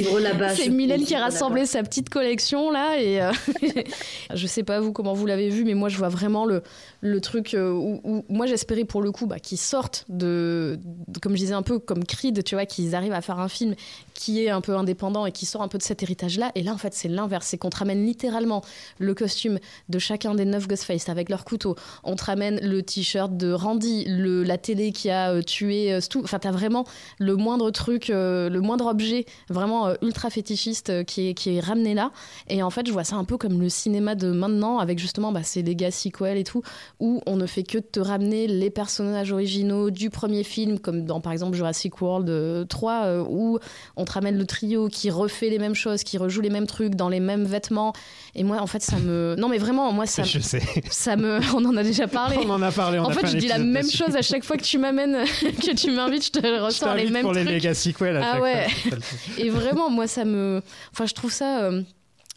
c'est 0.56 0.70
Mylène 0.70 1.04
qui 1.04 1.14
a 1.16 1.18
vivre 1.18 1.32
rassemblé 1.32 1.62
là-bas. 1.62 1.72
sa 1.72 1.84
petite 1.84 2.10
collection 2.10 2.72
là. 2.72 3.00
Et 3.02 3.22
euh, 3.22 3.32
je 4.34 4.48
sais 4.48 4.64
pas 4.64 4.80
vous 4.80 4.92
comment 4.94 5.14
vous 5.14 5.26
l'avez 5.26 5.50
vu, 5.50 5.64
mais 5.66 5.74
moi 5.74 5.90
je 5.90 5.98
vois 5.98 6.10
vraiment 6.10 6.46
le, 6.46 6.64
le 7.02 7.22
truc 7.22 7.54
euh, 7.54 7.72
où, 7.72 8.02
où 8.04 8.26
moi 8.30 8.46
j'espérais 8.46 8.86
pour 8.86 9.02
le 9.02 9.12
coup 9.12 9.26
bah, 9.28 9.40
qu'ils 9.40 9.58
sortent 9.58 10.06
de, 10.10 10.80
de- 11.08 11.20
comme 11.20 11.34
je 11.34 11.38
disais 11.40 11.54
un 11.54 11.62
peu 11.64 11.80
comme 11.80 12.04
Creed, 12.06 12.44
tu 12.44 12.56
vois, 12.56 12.66
qu'ils 12.66 12.96
arrivent 12.96 13.14
à 13.14 13.22
faire 13.22 13.40
un 13.40 13.50
film 13.50 13.76
qui 14.20 14.43
est 14.43 14.49
un 14.49 14.59
peu 14.59 14.76
indépendant 14.76 15.26
et 15.26 15.32
qui 15.32 15.45
sort 15.45 15.61
un 15.61 15.70
peu 15.70 15.78
de 15.78 15.84
cet 15.84 16.03
héritage-là. 16.03 16.51
Et 16.55 16.61
là, 16.61 16.74
en 16.74 16.78
fait, 16.78 16.93
c'est 16.93 17.07
l'inverse. 17.07 17.47
C'est 17.47 17.57
qu'on 17.57 17.70
te 17.70 17.78
ramène 17.78 18.05
littéralement 18.05 18.61
le 18.97 19.13
costume 19.13 19.59
de 19.88 19.97
chacun 19.99 20.36
des 20.36 20.43
neuf 20.43 20.67
Ghostface 20.67 21.07
avec 21.07 21.30
leur 21.30 21.45
couteau. 21.45 21.76
On 22.03 22.15
te 22.15 22.26
ramène 22.26 22.60
le 22.61 22.84
t-shirt 22.84 23.38
de 23.38 23.53
Randy, 23.53 24.06
le, 24.07 24.44
la 24.44 24.57
télé 24.57 24.91
qui 24.91 25.10
a 25.10 25.31
euh, 25.31 25.41
tué 25.41 25.94
euh, 25.94 26.02
Stu. 26.02 26.19
Enfin, 26.22 26.38
t'as 26.39 26.52
vraiment 26.52 26.84
le 27.18 27.38
moindre 27.38 27.72
truc, 27.72 28.10
euh, 28.10 28.49
le 28.49 28.60
moindre 28.60 28.88
objet 28.88 29.26
vraiment 29.49 29.88
euh, 29.88 29.95
ultra 30.02 30.30
fétichiste 30.30 31.06
qui, 31.06 31.30
est, 31.30 31.34
qui 31.34 31.56
est 31.56 31.60
ramené 31.61 31.94
là. 31.94 32.11
Et 32.49 32.61
en 32.61 32.69
fait, 32.69 32.85
je 32.85 32.91
vois 32.91 33.06
ça 33.06 33.15
un 33.15 33.23
peu 33.23 33.38
comme 33.38 33.61
le 33.61 33.69
cinéma 33.69 34.15
de 34.15 34.31
maintenant, 34.31 34.80
avec 34.80 34.99
justement 34.99 35.31
bah, 35.31 35.44
ces 35.44 35.64
dégâts 35.64 35.91
sequels 35.91 36.38
et 36.38 36.44
tout, 36.44 36.61
où 36.99 37.22
on 37.26 37.35
ne 37.35 37.45
fait 37.45 37.64
que 37.64 37.77
te 37.77 37.99
ramener 37.99 38.48
les 38.48 38.69
personnages 38.69 39.31
originaux 39.31 39.89
du 39.89 40.10
premier 40.10 40.44
film, 40.44 40.80
comme 40.80 41.06
dans 41.06 41.22
par 41.22 41.31
exemple 41.31 41.56
Jurassic 41.56 42.02
World 42.02 42.30
euh, 42.30 42.65
3, 42.65 43.03
euh, 43.06 43.26
où 43.27 43.60
on 43.95 44.06
te 44.10 44.14
ramène 44.14 44.38
le 44.38 44.45
trio 44.45 44.90
qui 44.90 45.10
refait 45.10 45.49
les 45.49 45.60
mêmes 45.60 45.76
choses, 45.76 46.03
qui 46.03 46.18
rejoue 46.18 46.41
les 46.41 46.49
mêmes 46.49 46.68
trucs 46.68 46.95
dans 46.95 47.07
les 47.10 47.19
mêmes 47.19 47.45
vêtements. 47.45 47.94
Et 48.36 48.44
moi, 48.44 48.57
en 48.61 48.68
fait, 48.68 48.81
ça 48.81 48.98
me. 48.98 49.36
Non, 49.38 49.48
mais 49.48 49.57
vraiment, 49.57 49.91
moi, 49.94 50.06
ça, 50.06 50.23
Je 50.23 50.40
sais. 50.40 50.61
ça 50.90 51.15
me. 51.15 51.40
On 51.56 51.64
en 51.65 51.77
a 51.77 51.84
déjà 51.84 52.07
parlé. 52.07 52.38
On 52.45 52.49
en 52.49 52.61
a 52.61 52.72
parlé. 52.72 52.99
On 52.99 53.03
En 53.06 53.10
a 53.10 53.14
fait, 53.14 53.22
fait 53.22 53.27
je 53.27 53.38
dis 53.38 53.48
la 53.48 53.57
même 53.60 53.84
dessus. 53.86 53.98
chose 53.98 54.15
à 54.15 54.22
chaque 54.22 54.44
fois 54.44 54.57
que 54.57 54.64
tu 54.64 54.77
m'amènes, 54.77 55.23
que 55.41 55.76
tu 55.76 55.91
m'invites, 55.91 56.26
je 56.26 56.31
te 56.31 56.45
Je 56.45 56.61
ressors 56.61 56.95
les 56.95 57.10
mêmes 57.10 57.22
pour 57.23 57.34
les. 57.34 57.44
Legacy 57.44 57.94
Quell 57.94 58.18
à 58.18 58.22
Ah 58.22 58.34
chaque 58.34 58.41
ouais. 58.44 58.68
fois. 58.69 58.98
Et 59.38 59.49
vraiment, 59.49 59.90
moi, 59.90 60.07
ça 60.07 60.26
me. 60.26 60.61
Enfin, 60.91 61.06
je 61.06 61.14
trouve 61.14 61.31
ça. 61.31 61.61
euh, 61.64 61.81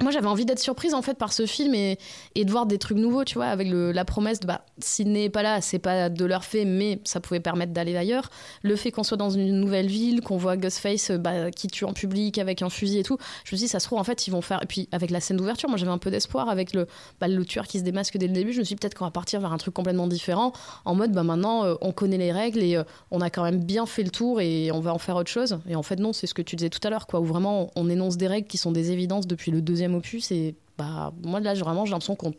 Moi, 0.00 0.10
j'avais 0.10 0.26
envie 0.26 0.44
d'être 0.44 0.58
surprise 0.58 0.94
en 0.94 1.02
fait 1.02 1.16
par 1.16 1.32
ce 1.32 1.46
film 1.46 1.74
et, 1.74 1.96
de 2.34 2.50
voir 2.50 2.66
des 2.66 2.78
trucs 2.78 2.96
nouveaux, 2.96 3.24
tu 3.24 3.34
vois, 3.34 3.46
avec 3.46 3.68
la 3.70 4.04
promesse 4.04 4.40
de 4.40 4.46
bah, 4.46 4.64
Sydney 4.78 5.24
n'est 5.24 5.30
pas 5.30 5.42
là, 5.42 5.60
c'est 5.60 5.78
pas 5.78 6.08
de 6.08 6.24
leur 6.24 6.44
fait, 6.44 6.64
mais 6.64 7.00
ça 7.04 7.20
pouvait 7.20 7.40
permettre 7.40 7.72
d'aller 7.72 7.96
ailleurs. 7.96 8.30
Le 8.62 8.74
fait 8.74 8.90
qu'on 8.90 9.04
soit 9.04 9.16
dans 9.16 9.30
une 9.30 9.60
nouvelle 9.60 9.86
ville, 9.86 10.20
qu'on 10.20 10.38
voit 10.38 10.56
Ghostface 10.56 11.10
euh, 11.10 11.18
bah, 11.18 11.50
qui 11.52 11.68
tue 11.68 11.84
en 11.84 11.92
public 11.92 12.38
avec 12.38 12.62
un 12.62 12.70
fusil 12.70 12.98
et 12.98 13.02
tout, 13.04 13.16
je 13.44 13.54
me 13.54 13.56
suis 13.58 13.66
dit, 13.66 13.68
ça 13.68 13.78
se 13.78 13.86
trouve, 13.86 13.98
en 13.98 14.04
fait, 14.04 14.26
ils 14.26 14.30
vont 14.30 14.40
faire. 14.40 14.60
Et 14.62 14.66
puis, 14.66 14.88
avec 14.90 15.10
la 15.10 15.20
scène 15.20 15.36
d'ouverture, 15.36 15.68
moi, 15.68 15.78
j'avais 15.78 15.92
un 15.92 15.98
peu 15.98 16.10
d'espoir 16.10 16.48
avec 16.48 16.72
le, 16.72 16.88
bah, 17.20 17.28
le 17.28 17.44
tueur 17.44 17.68
qui 17.68 17.78
se 17.78 17.84
démasque 17.84 18.16
dès 18.16 18.26
le 18.26 18.32
début. 18.32 18.52
Je 18.52 18.58
me 18.58 18.64
suis 18.64 18.74
dit, 18.74 18.80
peut-être 18.80 18.94
qu'on 18.94 19.04
va 19.04 19.12
partir 19.12 19.40
vers 19.40 19.52
un 19.52 19.58
truc 19.58 19.74
complètement 19.74 20.08
différent, 20.08 20.52
en 20.84 20.96
mode, 20.96 21.12
bah, 21.12 21.22
maintenant, 21.22 21.64
euh, 21.64 21.74
on 21.80 21.92
connaît 21.92 22.18
les 22.18 22.32
règles 22.32 22.62
et 22.62 22.76
euh, 22.76 22.82
on 23.12 23.20
a 23.20 23.30
quand 23.30 23.44
même 23.44 23.62
bien 23.62 23.86
fait 23.86 24.02
le 24.02 24.10
tour 24.10 24.40
et 24.40 24.72
on 24.72 24.80
va 24.80 24.92
en 24.92 24.98
faire 24.98 25.14
autre 25.14 25.30
chose. 25.30 25.58
Et 25.68 25.76
en 25.76 25.82
fait, 25.82 26.00
non, 26.00 26.12
c'est 26.12 26.26
ce 26.26 26.34
que 26.34 26.42
tu 26.42 26.56
disais 26.56 26.70
tout 26.70 26.80
à 26.82 26.90
l'heure, 26.90 27.06
quoi, 27.06 27.20
où 27.20 27.24
vraiment 27.24 27.70
on 27.76 27.88
énonce 27.88 28.16
des 28.16 28.26
règles 28.26 28.48
qui 28.48 28.58
sont 28.58 28.72
des 28.72 28.90
évidences 28.90 29.28
depuis 29.28 29.52
le 29.52 29.62
deuxième 29.62 29.81
opus. 29.90 30.30
Et 30.30 30.54
bah, 30.78 31.12
moi, 31.22 31.40
là, 31.40 31.54
vraiment, 31.54 31.84
j'ai 31.84 31.92
l'impression 31.92 32.16
qu'on 32.16 32.32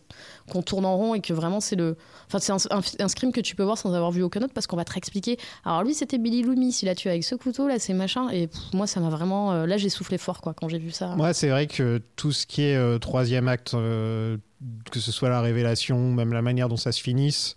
qu'on 0.52 0.62
tourne 0.62 0.86
en 0.86 0.98
rond 0.98 1.14
et 1.14 1.22
que 1.22 1.34
vraiment, 1.34 1.60
c'est 1.60 1.76
le. 1.76 1.96
Enfin, 2.28 2.40
c'est 2.40 2.52
un, 2.52 2.80
un, 3.00 3.08
scream 3.08 3.32
que 3.32 3.42
tu 3.42 3.56
peux 3.56 3.64
voir 3.64 3.78
sans 3.78 3.94
avoir 3.94 4.12
vu 4.12 4.24
aucun 4.24 4.42
autre 4.42 4.54
parce 4.54 4.68
qu'on 4.68 4.76
va 4.76 4.86
te 4.86 4.92
réexpliquer. 4.92 5.38
Alors, 5.64 5.84
lui, 5.84 5.94
c'était 5.94 6.18
Billy 6.18 6.42
Loomis, 6.42 6.80
il 6.82 6.90
a 6.90 6.96
tué 6.96 7.10
avec 7.10 7.24
ce 7.24 7.36
couteau, 7.36 7.68
là, 7.68 7.80
c'est 7.80 7.94
machin. 7.94 8.30
Et 8.32 8.50
moi, 8.74 8.88
ça 8.88 9.00
m'a 9.00 9.10
vraiment. 9.10 9.54
euh, 9.54 9.66
là, 9.66 9.78
j'ai 9.78 9.90
soufflé 9.90 10.18
fort, 10.18 10.42
quoi, 10.42 10.54
quand 10.54 10.68
j'ai 10.68 10.80
vu 10.80 10.92
ça. 10.92 11.16
Moi, 11.16 11.34
c'est 11.34 11.50
vrai 11.50 11.68
que 11.68 12.02
tout 12.16 12.32
ce 12.32 12.46
qui 12.46 12.64
est 12.64 12.76
euh, 12.76 12.98
troisième 12.98 13.48
acte, 13.48 13.74
euh, 13.76 14.38
que 14.92 15.00
ce 15.00 15.12
soit 15.12 15.30
la 15.30 15.42
révélation, 15.42 16.12
même 16.12 16.34
la 16.34 16.42
manière 16.42 16.70
dont 16.70 16.78
ça 16.78 16.92
se 16.92 17.02
finisse, 17.02 17.56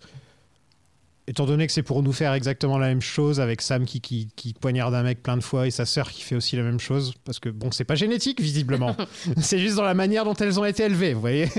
étant 1.29 1.45
donné 1.45 1.67
que 1.67 1.73
c'est 1.73 1.83
pour 1.83 2.03
nous 2.03 2.13
faire 2.13 2.33
exactement 2.33 2.77
la 2.77 2.87
même 2.87 3.01
chose 3.01 3.39
avec 3.41 3.61
Sam 3.61 3.83
qui, 3.85 3.99
qui, 3.99 4.29
qui 4.37 4.53
poignarde 4.53 4.93
un 4.95 5.03
mec 5.03 5.21
plein 5.21 5.35
de 5.35 5.43
fois 5.43 5.67
et 5.67 5.71
sa 5.71 5.85
sœur 5.85 6.09
qui 6.09 6.21
fait 6.21 6.35
aussi 6.35 6.55
la 6.55 6.63
même 6.63 6.79
chose, 6.79 7.13
parce 7.25 7.39
que 7.39 7.49
bon, 7.49 7.69
c'est 7.71 7.83
pas 7.83 7.95
génétique 7.95 8.39
visiblement, 8.39 8.95
c'est 9.41 9.59
juste 9.59 9.75
dans 9.75 9.83
la 9.83 9.93
manière 9.93 10.23
dont 10.23 10.33
elles 10.35 10.59
ont 10.59 10.65
été 10.65 10.83
élevées, 10.83 11.13
vous 11.13 11.19
voyez. 11.21 11.49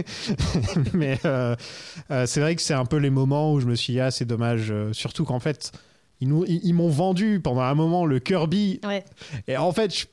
Mais 0.95 1.19
euh, 1.25 1.55
euh, 2.11 2.27
c'est 2.27 2.41
vrai 2.41 2.57
que 2.57 2.63
c'est 2.63 2.75
un 2.75 2.87
peu 2.87 2.97
les 2.97 3.11
moments 3.11 3.53
où 3.53 3.61
je 3.61 3.67
me 3.67 3.75
suis 3.75 3.93
dit, 3.95 4.01
ah, 4.01 4.11
c'est 4.11 4.25
dommage, 4.25 4.69
euh, 4.71 4.93
surtout 4.93 5.25
qu'en 5.25 5.41
fait, 5.41 5.73
ils, 6.21 6.29
nous- 6.29 6.45
ils- 6.47 6.61
ils 6.65 6.73
m'ont 6.75 6.89
vendu 6.89 7.41
pendant 7.43 7.61
un 7.61 7.75
moment 7.75 8.07
le 8.07 8.19
Kirby 8.21 8.81
Ouais. 8.85 9.05
et 9.47 9.57
en 9.57 9.73
fait, 9.73 9.95
je- 9.95 10.07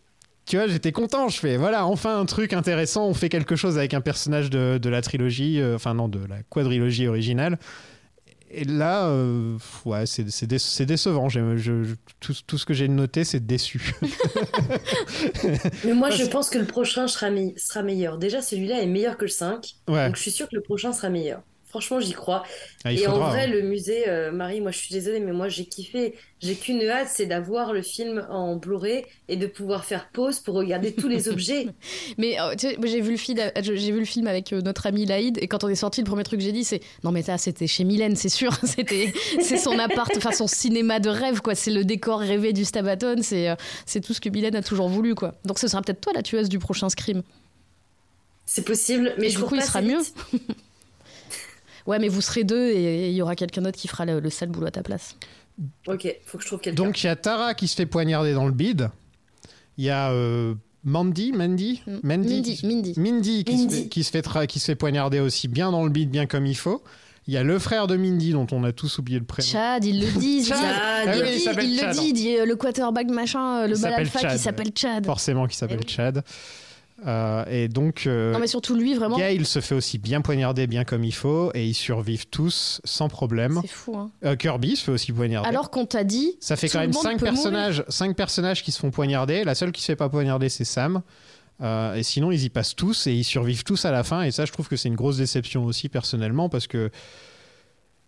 tu 0.45 0.57
vois, 0.57 0.67
j'étais 0.67 0.91
content. 0.91 1.27
Je 1.27 1.39
fais, 1.39 1.57
voilà, 1.57 1.87
enfin 1.87 2.19
un 2.19 2.25
truc 2.25 2.53
intéressant. 2.53 3.07
On 3.07 3.15
fait 3.15 3.29
quelque 3.29 3.55
chose 3.55 3.79
avec 3.79 3.95
un 3.95 4.01
personnage 4.01 4.51
de, 4.51 4.77
de 4.79 4.89
la 4.89 5.01
trilogie, 5.01 5.59
euh, 5.59 5.73
enfin 5.75 5.95
non, 5.95 6.07
de 6.07 6.19
la 6.29 6.43
quadrilogie 6.49 7.07
originale. 7.07 7.57
Et 8.57 8.63
là, 8.63 9.07
euh, 9.07 9.57
ouais, 9.83 10.05
c'est 10.05 10.29
c'est 10.31 10.47
dé- 10.47 10.59
c'est 10.59 10.85
décevant. 10.85 11.27
J'ai- 11.27 11.57
je- 11.57 11.83
je- 11.83 11.95
tout, 12.21 12.33
tout 12.47 12.57
ce 12.57 12.65
que 12.65 12.73
j'ai 12.73 12.87
noté, 12.87 13.25
c'est 13.25 13.45
déçu. 13.45 13.93
Mais 15.83 15.93
moi, 15.93 16.09
je 16.09 16.23
pense 16.25 16.49
que 16.49 16.57
le 16.57 16.65
prochain 16.65 17.07
sera, 17.07 17.29
me- 17.29 17.57
sera 17.57 17.81
meilleur. 17.83 18.17
Déjà, 18.17 18.41
celui-là 18.41 18.81
est 18.81 18.85
meilleur 18.87 19.17
que 19.17 19.25
le 19.25 19.29
5. 19.31 19.75
Ouais. 19.89 20.05
Donc, 20.07 20.15
je 20.15 20.21
suis 20.21 20.31
sûre 20.31 20.47
que 20.47 20.55
le 20.55 20.61
prochain 20.61 20.93
sera 20.93 21.09
meilleur. 21.09 21.41
Franchement, 21.75 21.99
j'y 21.99 22.13
crois. 22.13 22.43
Ah, 22.85 22.93
il 22.93 23.01
et 23.01 23.03
faudra, 23.03 23.27
en 23.27 23.29
vrai, 23.31 23.43
hein. 23.43 23.47
le 23.47 23.61
musée, 23.63 24.07
euh, 24.07 24.31
Marie, 24.31 24.61
moi, 24.61 24.71
je 24.71 24.77
suis 24.77 24.93
désolée, 24.93 25.19
mais 25.19 25.33
moi, 25.33 25.49
j'ai 25.49 25.65
kiffé. 25.65 26.13
J'ai 26.41 26.55
qu'une 26.55 26.81
hâte, 26.87 27.09
c'est 27.11 27.25
d'avoir 27.25 27.73
le 27.73 27.81
film 27.81 28.25
en 28.29 28.55
Blu-ray 28.55 29.03
et 29.27 29.35
de 29.35 29.45
pouvoir 29.45 29.83
faire 29.83 30.07
pause 30.13 30.39
pour 30.39 30.55
regarder 30.55 30.93
tous 30.93 31.09
les 31.09 31.27
objets. 31.29 31.67
Mais 32.17 32.39
euh, 32.39 32.51
tu 32.51 32.69
sais, 32.69 32.77
moi, 32.77 32.87
j'ai 32.87 33.01
vu 33.01 33.11
le 33.11 33.17
film, 33.17 33.39
j'ai 33.61 33.91
vu 33.91 33.99
le 33.99 34.05
film 34.05 34.27
avec 34.27 34.53
euh, 34.53 34.61
notre 34.61 34.85
ami 34.87 35.05
Laïd 35.05 35.37
et 35.41 35.47
quand 35.47 35.65
on 35.65 35.67
est 35.67 35.75
sorti, 35.75 35.99
le 35.99 36.05
premier 36.05 36.23
truc 36.23 36.39
que 36.39 36.45
j'ai 36.45 36.53
dit 36.53 36.63
c'est 36.63 36.79
non 37.03 37.11
mais 37.11 37.23
ça 37.23 37.37
c'était 37.37 37.67
chez 37.67 37.83
Mylène, 37.83 38.15
c'est 38.15 38.29
sûr, 38.29 38.53
c'était 38.63 39.13
c'est 39.41 39.57
son 39.57 39.77
appart, 39.77 40.11
enfin 40.15 40.31
son 40.31 40.47
cinéma 40.47 40.99
de 40.99 41.09
rêve 41.09 41.41
quoi, 41.41 41.55
c'est 41.55 41.71
le 41.71 41.83
décor 41.83 42.19
rêvé 42.19 42.53
du 42.53 42.63
Stabaton, 42.63 43.17
c'est 43.21 43.49
euh, 43.49 43.55
c'est 43.85 44.01
tout 44.01 44.13
ce 44.13 44.21
que 44.21 44.29
Mylène 44.29 44.55
a 44.55 44.61
toujours 44.61 44.87
voulu 44.87 45.13
quoi. 45.15 45.33
Donc 45.43 45.59
ce 45.59 45.67
sera 45.67 45.81
peut-être 45.81 46.01
toi 46.01 46.13
la 46.13 46.21
tueuse 46.21 46.47
du 46.47 46.59
prochain 46.59 46.89
Scream. 46.89 47.21
C'est 48.45 48.63
possible, 48.63 49.13
mais 49.17 49.27
Et 49.27 49.29
je 49.31 49.39
du 49.39 49.43
coup 49.43 49.55
il 49.55 49.61
pas 49.61 49.65
sera 49.65 49.79
assez 49.79 49.87
mieux. 49.87 50.01
Ouais 51.85 51.99
mais 51.99 52.07
vous 52.07 52.21
serez 52.21 52.43
deux 52.43 52.69
et 52.71 53.09
il 53.09 53.15
y 53.15 53.21
aura 53.21 53.35
quelqu'un 53.35 53.61
d'autre 53.61 53.77
qui 53.77 53.87
fera 53.87 54.05
le, 54.05 54.19
le 54.19 54.29
sale 54.29 54.49
boulot 54.49 54.67
à 54.67 54.71
ta 54.71 54.83
place. 54.83 55.15
Ok, 55.87 56.07
faut 56.25 56.37
que 56.37 56.43
je 56.43 56.47
trouve 56.49 56.59
quelqu'un. 56.59 56.83
Donc 56.83 57.03
il 57.03 57.07
y 57.07 57.09
a 57.09 57.15
Tara 57.15 57.53
qui 57.53 57.67
se 57.67 57.75
fait 57.75 57.85
poignarder 57.85 58.33
dans 58.33 58.45
le 58.45 58.51
bide. 58.51 58.89
Il 59.77 59.85
y 59.85 59.89
a 59.89 60.11
euh, 60.11 60.53
Mandy, 60.83 61.31
Mandy, 61.31 61.81
Mandy, 62.03 62.03
Mindy, 62.03 62.55
qui- 62.55 62.65
Mindy. 62.67 62.93
Mindy 62.97 63.43
qui, 63.43 63.57
Se 63.57 63.69
fait, 63.75 63.87
qui, 63.87 64.03
se 64.03 64.11
fait 64.11 64.21
tra- 64.25 64.47
qui 64.47 64.59
se 64.59 64.65
fait 64.65 64.75
poignarder 64.75 65.19
aussi 65.19 65.47
bien 65.47 65.71
dans 65.71 65.83
le 65.83 65.89
bide, 65.89 66.09
bien 66.09 66.25
comme 66.25 66.45
il 66.45 66.55
faut. 66.57 66.83
Il 67.27 67.33
y 67.33 67.37
a 67.37 67.43
le 67.43 67.57
frère 67.57 67.87
de 67.87 67.95
Mindy 67.97 68.33
dont 68.33 68.45
on 68.51 68.63
a 68.63 68.71
tous 68.71 68.99
oublié 68.99 69.17
le 69.17 69.25
prénom. 69.25 69.47
Chad, 69.47 69.83
ils 69.83 69.99
le 69.99 70.11
disent. 70.19 70.47
Chad. 70.49 70.59
il- 70.61 70.65
Ah 71.07 71.15
il, 71.15 71.21
oui, 71.23 71.27
il 71.31 71.37
dit- 71.37 71.39
s'appelle 71.43 71.69
il 71.69 71.79
Chad. 71.79 71.95
le 71.95 71.99
dit, 72.01 72.07
il 72.09 72.13
dit, 72.13 72.37
euh, 72.37 72.45
le 72.45 72.55
quarterback 72.55 73.07
machin, 73.09 73.61
euh, 73.63 73.67
le 73.67 73.75
Il 73.75 73.81
mal 73.81 73.93
alpha 73.93 74.19
Chad. 74.19 74.31
qui 74.33 74.37
s'appelle 74.43 74.71
Chad. 74.75 75.05
Forcément 75.05 75.47
qui 75.47 75.55
s'appelle 75.57 75.87
Chad. 75.87 76.23
Euh, 77.05 77.43
et 77.49 77.67
donc 77.67 78.07
euh, 78.07 78.31
Non 78.31 78.39
mais 78.39 78.47
surtout 78.47 78.75
lui 78.75 78.93
vraiment. 78.93 79.17
Gail 79.17 79.43
se 79.43 79.59
fait 79.59 79.75
aussi 79.75 79.97
bien 79.97 80.21
poignarder, 80.21 80.65
bien 80.65 80.85
comme 80.85 81.03
il 81.03 81.13
faut, 81.13 81.51
et 81.53 81.65
ils 81.65 81.73
survivent 81.73 82.27
tous 82.27 82.79
sans 82.85 83.09
problème. 83.09 83.59
C'est 83.61 83.69
fou 83.69 83.97
hein. 83.97 84.11
Euh, 84.23 84.35
Kirby 84.35 84.77
se 84.77 84.85
fait 84.85 84.91
aussi 84.91 85.11
poignarder. 85.11 85.49
Alors 85.49 85.71
qu'on 85.71 85.85
t'a 85.85 86.03
dit. 86.03 86.37
Ça 86.39 86.55
fait 86.55 86.69
quand 86.69 86.79
même 86.79 86.93
monde 86.93 87.03
5 87.03 87.19
peut 87.19 87.25
personnages, 87.25 87.83
cinq 87.89 88.15
personnages 88.15 88.63
qui 88.63 88.71
se 88.71 88.79
font 88.79 88.91
poignarder. 88.91 89.43
La 89.43 89.55
seule 89.55 89.71
qui 89.71 89.81
se 89.81 89.87
fait 89.87 89.95
pas 89.97 90.09
poignarder, 90.09 90.47
c'est 90.49 90.65
Sam. 90.65 91.01
Euh, 91.61 91.95
et 91.95 92.03
sinon, 92.03 92.31
ils 92.31 92.43
y 92.43 92.49
passent 92.49 92.75
tous 92.75 93.07
et 93.07 93.13
ils 93.13 93.23
survivent 93.23 93.63
tous 93.63 93.85
à 93.85 93.91
la 93.91 94.03
fin. 94.03 94.23
Et 94.23 94.31
ça, 94.31 94.45
je 94.45 94.51
trouve 94.51 94.67
que 94.67 94.75
c'est 94.75 94.89
une 94.89 94.95
grosse 94.95 95.17
déception 95.17 95.65
aussi, 95.65 95.89
personnellement, 95.89 96.49
parce 96.49 96.67
que 96.67 96.91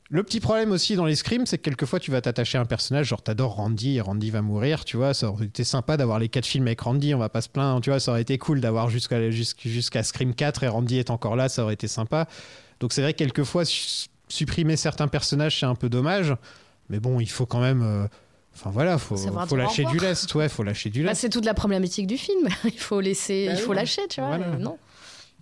le 0.10 0.24
petit 0.24 0.40
problème 0.40 0.72
aussi 0.72 0.96
dans 0.96 1.06
les 1.06 1.16
scrims, 1.16 1.46
c'est 1.46 1.58
que 1.58 1.64
quelquefois, 1.64 2.00
tu 2.00 2.12
vas 2.12 2.22
t'attacher 2.22 2.58
à 2.58 2.62
un 2.62 2.66
personnage, 2.66 3.08
genre 3.08 3.22
t'adores 3.22 3.56
Randy 3.56 3.98
et 3.98 4.02
Randy 4.02 4.30
va 4.32 4.42
mourir, 4.42 4.86
tu 4.86 4.96
vois. 4.98 5.14
Ça 5.14 5.30
aurait 5.30 5.46
été 5.46 5.64
sympa 5.64 5.98
d'avoir 5.98 6.18
les 6.20 6.30
quatre 6.30 6.46
films 6.46 6.68
avec 6.68 6.80
Randy, 6.82 7.14
on 7.14 7.18
va 7.20 7.30
pas 7.30 7.42
se 7.42 7.50
plaindre, 7.50 7.82
tu 7.82 7.90
vois. 7.90 8.00
Ça 8.00 8.12
aurait 8.12 8.22
été 8.22 8.38
cool 8.38 8.62
d'avoir 8.62 8.90
jusqu'à 8.90 9.30
jusqu'- 9.30 9.68
jusqu'à 9.68 10.04
Scream 10.04 10.34
4 10.34 10.64
et 10.64 10.68
Randy 10.70 10.98
est 11.00 11.10
encore 11.10 11.36
là, 11.36 11.50
ça 11.50 11.64
aurait 11.64 11.74
été 11.74 11.88
sympa. 11.90 12.28
Donc 12.80 12.94
c'est 12.94 13.02
vrai 13.02 13.14
que 13.14 13.18
quelquefois, 13.20 13.66
su- 13.66 14.08
supprimer 14.30 14.78
certains 14.78 15.08
personnages, 15.08 15.60
c'est 15.60 15.66
un 15.66 15.76
peu 15.76 15.90
dommage. 15.90 16.34
Mais 16.90 17.00
bon, 17.00 17.20
il 17.20 17.30
faut 17.30 17.46
quand 17.46 17.60
même. 17.62 17.82
euh, 17.84 18.08
Enfin 18.60 18.72
voilà, 18.72 18.98
faut, 18.98 19.16
faut 19.18 19.56
lâcher 19.56 19.84
du 19.86 20.00
lest, 20.00 20.34
ouais, 20.34 20.50
faut 20.50 20.64
lâcher 20.64 20.90
du 20.90 21.04
Bah, 21.04 21.10
lest. 21.10 21.22
c'est 21.22 21.30
toute 21.30 21.46
la 21.46 21.54
problématique 21.54 22.08
du 22.08 22.18
film. 22.18 22.48
il 22.64 22.72
faut 22.80 23.00
laisser, 23.02 23.46
Bah 23.48 23.54
il 23.54 23.60
faut 23.60 23.70
oui. 23.72 23.76
lâcher, 23.76 24.02
tu 24.10 24.20
vois. 24.20 24.36
Voilà. 24.38 24.56
et 24.56 24.58
Non. 24.60 24.78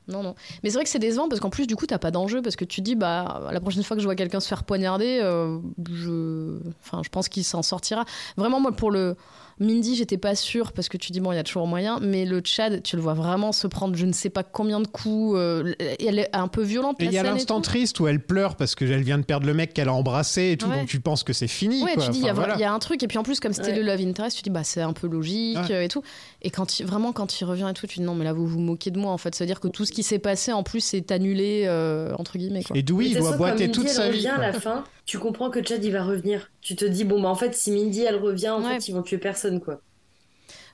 Non, 0.08 0.22
non. 0.24 0.36
Mais 0.64 0.70
c'est 0.70 0.76
vrai 0.76 0.84
que 0.84 0.90
c'est 0.90 1.00
décevant 1.00 1.28
parce 1.30 1.42
qu'en 1.42 1.50
plus, 1.50 1.68
du 1.68 1.76
coup, 1.76 1.86
t'as 1.88 1.98
pas 1.98 2.12
d'enjeu 2.12 2.42
parce 2.42 2.56
que 2.56 2.66
tu 2.66 2.82
dis, 2.82 2.96
bah, 2.96 3.50
la 3.52 3.60
prochaine 3.60 3.84
fois 3.84 3.96
que 3.98 4.02
je 4.02 4.08
vois 4.08 4.16
quelqu'un 4.16 4.40
se 4.40 4.48
faire 4.48 4.64
poignarder, 4.64 5.20
euh, 5.24 5.58
je, 5.94 6.58
enfin, 6.84 7.02
je 7.04 7.10
pense 7.10 7.28
qu'il 7.30 7.44
s'en 7.44 7.62
sortira. 7.64 8.06
Vraiment, 8.38 8.60
moi, 8.60 8.72
pour 8.72 8.92
le, 8.92 9.16
Mindy, 9.60 9.96
j'étais 9.96 10.18
pas 10.18 10.36
sûre 10.36 10.74
parce 10.74 10.90
que 10.90 10.98
tu 10.98 11.14
dis 11.14 11.22
bon, 11.22 11.32
il 11.32 11.38
y 11.38 11.40
a 11.40 11.44
toujours 11.44 11.66
moyen, 11.66 12.00
mais 12.02 12.26
le 12.26 12.42
Chad, 12.44 12.84
tu 12.84 12.98
le 12.98 13.02
vois 13.02 13.14
vraiment 13.14 13.54
se 13.54 13.68
prendre 13.68 13.96
je 13.96 14.06
ne 14.06 14.12
sais 14.12 14.30
pas 14.30 14.44
combien 14.44 14.82
de 14.82 14.88
coups. 14.88 15.38
euh, 15.38 15.74
et 15.80 16.06
elle 16.08 16.20
est 16.20 16.36
un 16.36 16.50
peu 16.50 16.62
violente. 16.62 16.98
Et 17.02 17.06
il 17.06 17.14
y 17.14 17.18
a 17.18 17.24
l'instant 17.24 17.62
triste 17.62 18.00
où 18.02 18.08
elle 18.08 18.20
pleure 18.20 18.58
parce 18.58 18.76
qu'elle 18.76 19.02
vient 19.04 19.18
de 19.18 19.24
perdre 19.24 19.48
le 19.48 19.54
mec 19.54 19.74
qu'elle 19.74 19.88
a 19.88 19.94
embrassé 19.94 20.52
et 20.52 20.58
tout, 20.58 20.68
Ouais. 20.68 20.80
donc 20.80 20.88
tu 20.90 21.00
penses 21.00 21.24
que 21.24 21.32
c'est 21.32 21.48
fini. 21.48 21.82
Ouais, 21.84 21.94
quoi. 21.94 22.04
tu 22.04 22.12
dis, 22.12 22.20
il 22.20 22.26
y, 22.26 22.30
a 22.30 22.34
Enfin, 22.34 22.42
vra- 22.42 22.46
voilà. 22.48 22.56
il 22.56 22.62
y 22.62 22.66
a 22.66 22.74
un 22.74 22.80
truc, 22.80 23.02
et 23.02 23.08
puis 23.08 23.18
en 23.18 23.24
plus, 23.24 23.40
comme 23.40 23.54
c'était 23.54 23.70
Ouais. 23.70 23.78
le 23.78 23.84
Love 23.84 24.02
Interest, 24.02 24.36
tu 24.36 24.44
dis, 24.44 24.50
bah 24.50 24.66
c'est 24.66 24.82
un 24.82 24.92
peu 24.94 25.08
logique 25.08 25.58
Ouais. 25.58 25.72
euh, 25.72 25.84
et 25.84 25.88
tout. 25.88 26.02
Et 26.46 26.52
quand 26.52 26.80
il- 26.80 26.86
vraiment, 26.86 27.12
quand 27.12 27.42
il 27.42 27.46
revient 27.46 27.68
et 27.70 27.74
tout, 27.74 27.88
tu 27.88 27.98
dis, 28.00 28.06
non, 28.06 28.14
mais 28.14 28.24
là, 28.24 28.32
vous 28.32 28.46
vous 28.46 28.60
moquez 28.60 28.92
de 28.92 29.00
moi, 29.00 29.12
en 29.12 29.18
fait. 29.18 29.34
C'est-à-dire 29.34 29.60
que 29.60 29.68
tout 29.68 29.84
ce 29.84 29.92
qui 29.92 30.04
s'est 30.04 30.20
passé, 30.20 30.54
en 30.54 30.62
plus, 30.62 30.94
est 30.94 31.12
annulé, 31.12 31.64
euh, 31.66 32.14
entre 32.20 32.38
guillemets, 32.38 32.64
quoi. 32.64 32.78
Et 32.78 32.84
Dewey, 32.84 33.06
Mais 33.06 33.10
il 33.12 33.18
doit 33.18 33.36
boiter 33.36 33.72
toute 33.72 33.86
elle 33.86 33.92
sa 33.92 34.04
vie. 34.12 34.18
revient 34.18 34.28
à 34.28 34.38
la 34.38 34.54
fin, 34.54 34.84
tu 35.06 35.18
comprends 35.18 35.50
que 35.50 35.66
Chad 35.66 35.84
il 35.84 35.92
va 35.92 36.04
revenir. 36.04 36.52
Tu 36.62 36.76
te 36.76 36.86
dis 36.86 37.04
bon 37.04 37.20
bah 37.22 37.30
en 37.30 37.36
fait 37.36 37.54
si 37.56 37.72
Mindy 37.72 38.02
elle 38.04 38.18
revient 38.18 38.50
en 38.50 38.62
Ouais. 38.64 38.76
fait 38.80 38.88
ils 38.88 38.94
vont 38.94 39.02
tuer 39.04 39.18
personne 39.18 39.60
quoi. 39.60 39.82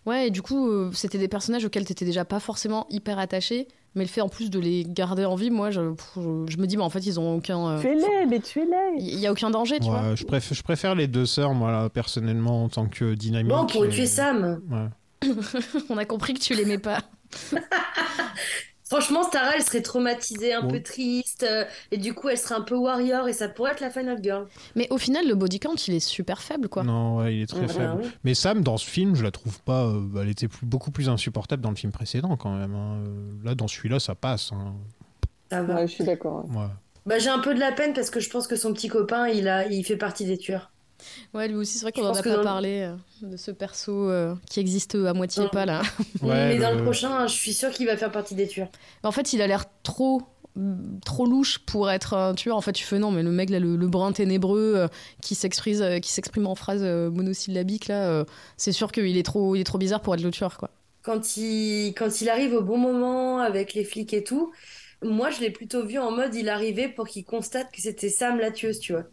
Ouais, 0.06 0.28
et 0.28 0.32
du 0.32 0.42
coup, 0.42 0.68
euh, 0.70 0.90
c'était 0.94 1.18
des 1.20 1.28
personnages 1.28 1.64
auxquels 1.64 1.86
t'étais 1.86 2.06
déjà 2.06 2.26
pas 2.26 2.40
forcément 2.40 2.88
hyper 2.90 3.20
attaché, 3.20 3.68
mais 3.94 4.04
le 4.04 4.10
fait 4.10 4.22
en 4.22 4.30
plus 4.30 4.50
de 4.50 4.58
les 4.60 4.84
garder 4.84 5.26
en 5.26 5.36
vie, 5.36 5.52
moi, 5.52 5.70
je, 5.70 5.92
pff, 5.92 6.12
je, 6.16 6.52
je 6.54 6.58
me 6.58 6.66
dis, 6.66 6.76
bah 6.76 6.84
en 6.84 6.90
fait, 6.90 7.06
ils 7.06 7.20
ont 7.20 7.36
aucun. 7.36 7.68
euh, 7.78 7.80
Tuez-les, 7.80 8.26
mais 8.28 8.40
tuez-les 8.40 9.00
Il 9.00 9.20
y 9.20 9.28
a 9.28 9.32
aucun 9.32 9.52
danger, 9.52 9.80
tu 9.80 9.86
vois. 9.90 10.16
Je, 10.16 10.24
préfère, 10.26 10.58
je 10.58 10.64
préfère 10.64 10.96
les 10.96 11.08
deux 11.08 11.26
sœurs, 11.28 11.54
moi, 11.54 11.72
là, 11.72 11.90
personnellement, 11.90 12.64
en 12.64 12.70
tant 12.70 12.88
que 12.88 13.14
dynamique. 13.14 13.52
Bon 13.52 13.60
on 13.62 13.66
pourrait 13.68 13.90
et- 13.90 13.92
tuer 13.92 14.08
Sam. 14.08 14.60
Ouais. 14.72 14.88
On 15.90 15.98
a 15.98 16.06
compris 16.06 16.34
que 16.34 16.40
tu 16.40 16.54
l'aimais 16.54 16.78
pas. 16.80 17.02
Franchement 18.84 19.24
Tara 19.24 19.56
elle 19.56 19.64
serait 19.64 19.82
traumatisée, 19.82 20.54
un 20.54 20.64
Ouais. 20.66 20.80
peu 20.80 20.84
triste 20.84 21.44
euh, 21.50 21.64
et 21.92 21.98
du 21.98 22.14
coup 22.14 22.28
elle 22.28 22.38
serait 22.38 22.56
un 22.56 22.62
peu 22.62 22.76
warrior 22.76 23.30
et 23.30 23.34
ça 23.34 23.48
pourrait 23.48 23.72
être 23.72 23.80
la 23.80 23.90
final 23.90 24.20
girl. 24.22 24.48
Mais 24.76 24.88
au 24.90 24.98
final, 24.98 25.26
le 25.26 25.36
body 25.36 25.62
count, 25.62 25.76
il 25.88 25.94
est 25.94 26.02
super 26.02 26.42
faible, 26.42 26.68
quoi. 26.68 26.84
Non, 26.84 27.18
ouais, 27.18 27.38
il 27.38 27.42
est 27.44 27.46
très 27.46 27.64
Ah, 27.64 27.68
faible. 27.70 27.98
oui. 28.04 28.10
Mais 28.26 28.34
Sam, 28.34 28.62
dans 28.62 28.76
ce 28.76 28.86
film, 28.86 29.16
je 29.16 29.24
la 29.24 29.32
trouve 29.32 29.62
pas. 29.62 29.86
euh, 29.86 30.22
elle 30.22 30.28
était 30.28 30.50
plus- 30.50 30.66
beaucoup 30.66 30.92
plus 30.92 31.08
insupportable 31.08 31.62
dans 31.62 31.70
le 31.70 31.78
film 31.78 31.94
précédent, 31.94 32.36
quand 32.36 32.54
même. 32.54 32.76
hein. 32.76 32.98
Euh, 33.08 33.32
Là, 33.46 33.56
dans 33.56 33.70
celui-là, 33.70 34.00
ça 34.02 34.14
passe. 34.14 34.52
hein. 34.52 34.74
Ça 35.50 35.64
va. 35.64 35.76
Ouais, 35.76 35.88
je 35.88 35.94
suis 35.94 36.04
d'accord. 36.04 36.46
Bah 37.06 37.18
j'ai 37.18 37.30
un 37.30 37.40
peu 37.40 37.56
de 37.56 37.60
la 37.60 37.72
peine 37.72 37.94
parce 37.94 38.10
que 38.12 38.20
je 38.20 38.30
pense 38.30 38.46
que 38.46 38.56
son 38.56 38.74
petit 38.74 38.88
copain 38.88 39.28
il 39.28 39.48
a 39.48 39.66
il 39.68 39.84
fait 39.84 39.98
partie 39.98 40.26
des 40.26 40.38
tueurs. 40.38 40.71
Ouais, 41.34 41.48
lui 41.48 41.56
aussi, 41.56 41.78
c'est 41.78 41.84
vrai 41.86 41.92
qu'on 41.92 42.06
en 42.08 42.14
a 42.14 42.22
que 42.22 42.30
pas 42.30 42.38
le- 42.38 42.44
parlé 42.44 42.82
euh, 42.82 42.96
de 43.28 43.38
ce 43.38 43.52
perso 43.52 44.10
euh, 44.10 44.36
qui 44.50 44.60
existe 44.60 44.96
à 44.96 45.14
moitié 45.14 45.44
Non. 45.44 45.50
pas, 45.50 45.66
là. 45.66 45.82
Ouais, 46.22 46.50
Mais 46.50 46.58
dans 46.58 46.72
le- 46.74 46.84
prochain 46.84 47.28
je 47.28 47.34
suis 47.34 47.54
sûre 47.54 47.72
qu'il 47.72 47.88
va 47.88 47.98
faire 47.98 48.12
partie 48.12 48.36
des 48.36 48.48
tueurs. 48.48 48.70
Mais 49.04 49.08
En 49.08 49.12
fait, 49.12 49.34
il 49.34 49.42
a 49.42 49.48
l'air 49.48 49.66
trop 49.84 50.22
trop 51.06 51.26
louche 51.26 51.60
pour 51.60 51.90
être 51.90 52.14
un 52.14 52.34
tueur. 52.36 52.58
En 52.58 52.62
fait, 52.62 52.74
tu 52.74 52.84
fais 52.84 53.00
non, 53.00 53.10
mais 53.10 53.24
le 53.24 53.32
mec 53.32 53.50
là, 53.50 53.58
le, 53.60 53.78
le 53.78 53.88
brun 53.88 54.12
ténébreux 54.12 54.74
euh, 54.76 54.88
qui 55.22 55.34
s'exprime 55.34 55.82
euh, 55.82 56.00
qui 56.00 56.12
s'exprime 56.12 56.46
en 56.46 56.56
phrases 56.56 56.84
euh, 56.84 57.10
monosyllabiques 57.10 57.88
là, 57.88 58.10
euh, 58.10 58.26
c'est 58.58 58.74
sûr 58.74 58.92
qu'il 58.92 59.16
est 59.18 59.24
trop 59.24 59.56
il 59.56 59.62
est 59.62 59.64
trop 59.64 59.78
bizarre 59.78 60.02
pour 60.02 60.14
être 60.14 60.22
le 60.22 60.30
tueur 60.30 60.58
quoi. 60.58 60.70
Quand 61.04 61.38
il 61.38 61.94
quand 61.96 62.20
il 62.20 62.28
arrive 62.30 62.54
au 62.54 62.62
bon 62.62 62.78
moment 62.78 63.40
avec 63.40 63.74
les 63.74 63.86
flics 63.86 64.14
et 64.14 64.26
tout, 64.26 64.52
moi 65.02 65.30
je 65.30 65.40
l'ai 65.40 65.52
plutôt 65.52 65.86
vu 65.86 65.98
en 66.00 66.12
mode 66.12 66.36
il 66.36 66.50
arrivait 66.50 66.90
pour 66.90 67.08
qu'il 67.08 67.24
constate 67.24 67.72
que 67.72 67.82
c'était 67.82 68.10
Sam 68.10 68.38
la 68.38 68.52
tueuse 68.52 68.80
tu 68.82 68.92
vois. 68.92 69.06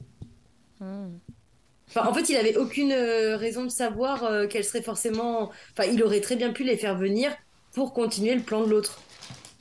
Enfin, 1.89 2.07
en 2.09 2.13
fait, 2.15 2.29
il 2.29 2.37
avait 2.37 2.57
aucune 2.57 2.93
euh, 2.93 3.37
raison 3.37 3.65
de 3.65 3.71
savoir 3.71 4.25
euh, 4.25 4.47
qu'elle 4.47 4.65
serait 4.65 4.83
forcément. 4.83 5.51
Enfin, 5.77 5.89
il 5.91 6.03
aurait 6.03 6.21
très 6.21 6.37
bien 6.37 6.53
pu 6.53 6.65
les 6.65 6.77
faire 6.77 6.97
venir 6.97 7.31
pour 7.73 7.93
continuer 7.95 8.35
le 8.35 8.43
plan 8.43 8.63
de 8.63 8.69
l'autre. 8.71 9.01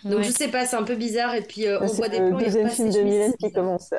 Donc 0.03 0.19
Ouais. 0.19 0.23
je 0.23 0.31
sais 0.31 0.47
pas, 0.49 0.65
c'est 0.65 0.75
un 0.75 0.83
peu 0.83 0.95
bizarre. 0.95 1.35
Et 1.35 1.41
puis 1.41 1.65
euh, 1.67 1.79
on 1.81 1.87
C'est 1.87 1.95
voit 1.95 2.09
des 2.09 2.19
le 2.19 2.29
plans. 2.29 2.39
il 2.39 2.45
deuxième 2.45 2.63
repasse 2.65 2.75
film 2.77 2.91
de 2.91 2.99
Mylène 3.01 3.33
c'est 3.39 3.47
qui 3.47 3.53
commence. 3.53 3.89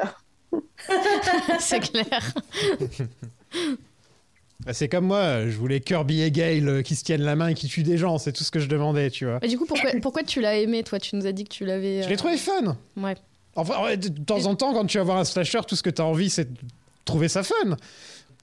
c'est 1.59 1.81
clair. 1.81 2.35
Bah, 4.67 4.73
c'est 4.75 4.89
comme 4.89 5.07
moi, 5.07 5.47
je 5.49 5.57
voulais 5.57 5.79
Kirby 5.81 6.21
et 6.23 6.31
Gale 6.33 6.83
qui 6.83 6.97
se 6.97 7.05
tiennent 7.05 7.23
la 7.23 7.37
main 7.37 7.49
et 7.49 7.55
qui 7.55 7.69
tuent 7.69 7.85
des 7.85 7.97
gens, 7.97 8.19
c'est 8.19 8.33
tout 8.33 8.43
ce 8.43 8.51
que 8.51 8.59
je 8.59 8.67
demandais, 8.69 9.09
tu 9.09 9.25
vois. 9.25 9.39
Mais 9.41 9.47
du 9.49 9.57
coup, 9.57 9.67
pourquoi 9.67 9.93
pourquoi 10.03 10.23
tu 10.25 10.41
l'as 10.41 10.57
aimé 10.57 10.83
toi? 10.83 10.99
Tu 10.99 11.15
nous 11.15 11.27
as 11.27 11.33
dit 11.33 11.45
que 11.45 11.55
tu 11.55 11.65
l'avais. 11.65 12.03
Je 12.03 12.09
l'ai 12.09 12.17
trouvé 12.17 12.37
fun. 12.37 12.77
Ouais. 12.97 13.15
Enfin, 13.55 13.97
de 13.97 14.09
temps 14.25 14.47
en 14.47 14.57
temps, 14.57 14.73
quand 14.75 14.85
tu 14.87 14.99
vas 14.99 15.05
voir 15.05 15.19
un 15.19 15.25
slasher, 15.25 15.61
tout 15.67 15.77
ce 15.77 15.83
que 15.83 15.91
tu 15.91 16.03
as 16.03 16.05
envie, 16.05 16.29
c'est 16.29 16.53
de 16.53 16.59
trouver 17.05 17.29
ça 17.29 17.45
fun. 17.45 17.77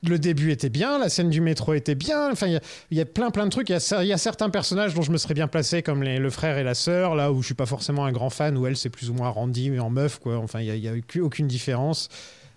Le 0.07 0.19
début 0.19 0.51
était 0.51 0.69
bien, 0.69 0.99
la 0.99 1.09
scène 1.09 1.29
du 1.29 1.41
métro 1.41 1.73
était 1.73 1.95
bien. 1.95 2.31
Enfin, 2.31 2.47
il 2.47 2.59
y 2.91 2.95
y, 2.97 3.01
a 3.01 3.05
plein 3.05 3.31
plein 3.31 3.45
de 3.45 3.49
trucs. 3.51 3.69
Il 3.69 3.73
y, 3.77 3.93
a 3.93 4.03
y 4.15 4.19
certains 4.19 4.49
personnages 4.49 4.93
dont 4.93 5.01
je 5.01 5.11
me 5.11 5.17
serais 5.17 5.33
bien 5.33 5.47
placé, 5.47 5.81
comme 5.81 6.03
les- 6.03 6.17
le 6.19 6.29
frère 6.29 6.57
et 6.57 6.63
la 6.63 6.73
sœur, 6.75 7.15
là 7.15 7.31
où 7.31 7.41
je 7.41 7.45
suis 7.47 7.55
pas 7.55 7.65
forcément 7.65 8.05
un 8.05 8.11
grand 8.11 8.29
fan, 8.29 8.57
où 8.57 8.67
elle 8.67 8.77
c'est 8.77 8.89
plus 8.89 9.09
ou 9.09 9.13
moins 9.13 9.29
Randy 9.29 9.69
mais 9.69 9.79
en 9.79 9.89
meuf, 9.89 10.19
quoi. 10.19 10.37
Enfin, 10.37 10.59
il 10.61 10.67
y 10.67 10.87
a, 10.87 10.93
y 10.95 11.19
aucune 11.21 11.47
différence. 11.47 12.09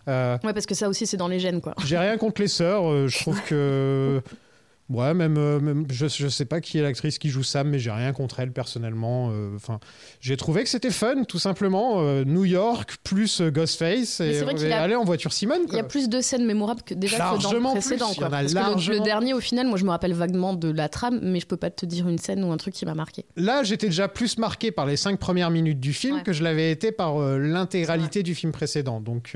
Euh, 0.09 0.39
Ouais, 0.43 0.53
parce 0.53 0.67
que 0.67 0.75
ça 0.75 0.89
aussi 0.89 1.07
c'est 1.07 1.17
dans 1.19 1.29
les 1.29 1.39
gènes 1.39 1.61
quoi. 1.61 1.75
J'ai 1.85 1.99
rien 1.99 2.17
contre 2.17 2.41
les 2.41 2.49
sœurs. 2.49 2.91
euh, 2.91 3.09
je 3.09 3.19
trouve 3.19 3.41
que. 3.43 4.21
Ouais, 4.91 5.13
même, 5.13 5.37
euh, 5.37 5.61
même- 5.61 5.85
je, 5.91 6.07
je 6.09 6.29
sais 6.29 6.47
pas 6.47 6.63
qui 6.63 6.79
est 6.79 6.83
l'actrice 6.83 7.19
qui 7.19 7.29
joue 7.29 7.43
Sam, 7.43 7.69
mais 7.69 7.79
j'ai 7.79 7.91
rien 7.91 8.13
contre 8.15 8.41
elle 8.41 8.53
personnellement. 8.53 9.31
euh, 9.31 9.55
Enfin, 9.55 9.81
j'ai 10.21 10.37
trouvé 10.39 10.63
que 10.63 10.69
c'était 10.71 10.91
fun, 10.91 11.25
tout 11.25 11.39
simplement. 11.39 11.97
euh, 12.01 12.25
New 12.25 12.45
York 12.47 12.97
plus 13.05 13.43
Ghostface 13.43 14.21
et, 14.21 14.33
c'est 14.35 14.41
vrai 14.45 14.55
qu'il 14.55 14.67
et 14.67 14.73
a- 14.73 14.81
aller 14.83 14.95
en 14.95 15.05
voiture 15.05 15.33
Simone. 15.33 15.61
Il 15.69 15.75
y 15.75 15.79
a 15.79 15.85
plus 15.85 16.09
de 16.09 16.21
scènes 16.23 16.47
mémorables 16.47 16.81
que 16.83 16.95
déjà 16.95 17.17
que 17.17 17.23
dans 17.23 17.31
Largement 17.33 17.75
le 17.75 17.81
précédent. 17.81 18.13
quoi. 18.17 18.29
en 18.29 18.33
a 18.33 18.41
Parce 18.41 18.53
que 18.55 18.59
le- 18.59 18.65
le, 18.65 18.71
largement. 18.71 19.05
dernier, 19.05 19.35
au 19.35 19.41
final, 19.41 19.67
moi 19.67 19.77
je 19.77 19.85
me 19.85 19.91
rappelle 19.91 20.15
vaguement 20.15 20.55
de 20.55 20.71
la 20.71 20.89
trame, 20.89 21.21
mais 21.23 21.41
je 21.41 21.47
peux 21.47 21.57
pas 21.59 21.71
te 21.71 21.85
dire 21.85 22.09
une 22.09 22.19
scène 22.19 22.43
ou 22.43 22.51
un 22.51 22.57
truc 22.57 22.73
qui 22.75 22.87
m'a 22.87 22.95
marqué. 22.95 23.27
Là, 23.37 23.63
j'étais 23.65 23.89
déjà 23.89 24.09
plus 24.09 24.39
marqué 24.39 24.71
par 24.73 24.87
les 24.87 24.97
cinq 24.97 25.19
premières 25.19 25.51
minutes 25.51 25.81
du 25.81 25.93
film 25.93 26.17
Ouais. 26.17 26.23
que 26.23 26.33
je 26.33 26.43
l'avais 26.43 26.71
été 26.73 26.93
par 26.93 27.21
euh, 27.21 27.39
l'intégralité 27.39 28.23
du 28.23 28.35
film 28.35 28.53
précédent. 28.53 29.01
Donc, 29.03 29.33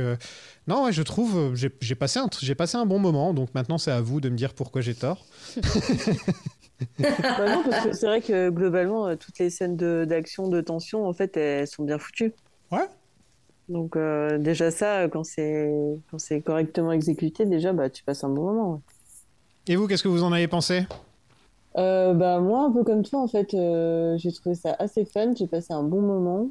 non, 0.67 0.85
ouais, 0.85 0.93
je 0.93 1.03
trouve, 1.03 1.37
euh, 1.37 1.55
j'ai 1.55 1.95
passé, 1.95 2.19
un 2.21 2.29
passé 2.57 2.77
un 2.77 2.87
bon 2.87 2.99
moment. 2.99 3.35
Donc 3.35 3.55
maintenant, 3.55 3.79
c'est 3.79 3.91
à 3.91 4.01
vous 4.01 4.21
de 4.21 4.29
me 4.29 4.37
dire 4.37 4.55
pourquoi 4.55 4.81
j'ai 4.81 4.95
tort. 4.95 5.25
Bah 6.99 7.49
non, 7.49 7.63
parce 7.69 7.85
que 7.85 7.93
c'est 7.93 8.07
vrai 8.07 8.21
que 8.21 8.51
globalement, 8.51 9.07
euh, 9.07 9.17
toutes 9.17 9.39
les 9.39 9.51
scènes 9.51 9.77
de- 9.77 10.05
d'action, 10.05 10.49
de, 10.49 10.61
tension, 10.61 11.07
en 11.07 11.13
fait, 11.13 11.37
elles 11.37 11.67
sont 11.67 11.85
bien 11.85 11.99
foutues. 11.99 12.33
Ouais. 12.71 12.87
Donc 13.69 13.97
euh, 13.97 14.39
déjà 14.39 14.71
ça, 14.71 15.09
quand 15.09 15.25
c'est 15.25 15.71
quand 16.11 16.19
c'est 16.19 16.41
correctement 16.41 16.93
exécuté, 16.93 17.45
déjà, 17.47 17.73
bah 17.73 17.89
tu 17.89 18.03
passes 18.05 18.25
un 18.25 18.29
bon 18.29 18.45
moment. 18.45 18.73
ouais. 18.73 18.81
Et 19.69 19.77
vous, 19.77 19.87
qu'est-ce 19.87 20.03
que 20.03 20.09
vous 20.09 20.25
en 20.25 20.33
avez 20.33 20.49
pensé? 20.49 20.83
Euh, 21.79 22.13
bah 22.13 22.41
moi, 22.41 22.65
un 22.65 22.73
peu 22.73 22.85
comme 22.85 23.03
toi, 23.03 23.21
en 23.21 23.29
fait, 23.29 23.55
euh, 23.55 24.17
j'ai 24.19 24.33
trouvé 24.33 24.55
ça 24.55 24.75
assez 24.79 25.05
fun. 25.05 25.33
J'ai 25.37 25.47
passé 25.47 25.73
un 25.73 25.85
bon 25.85 26.01
moment. 26.03 26.49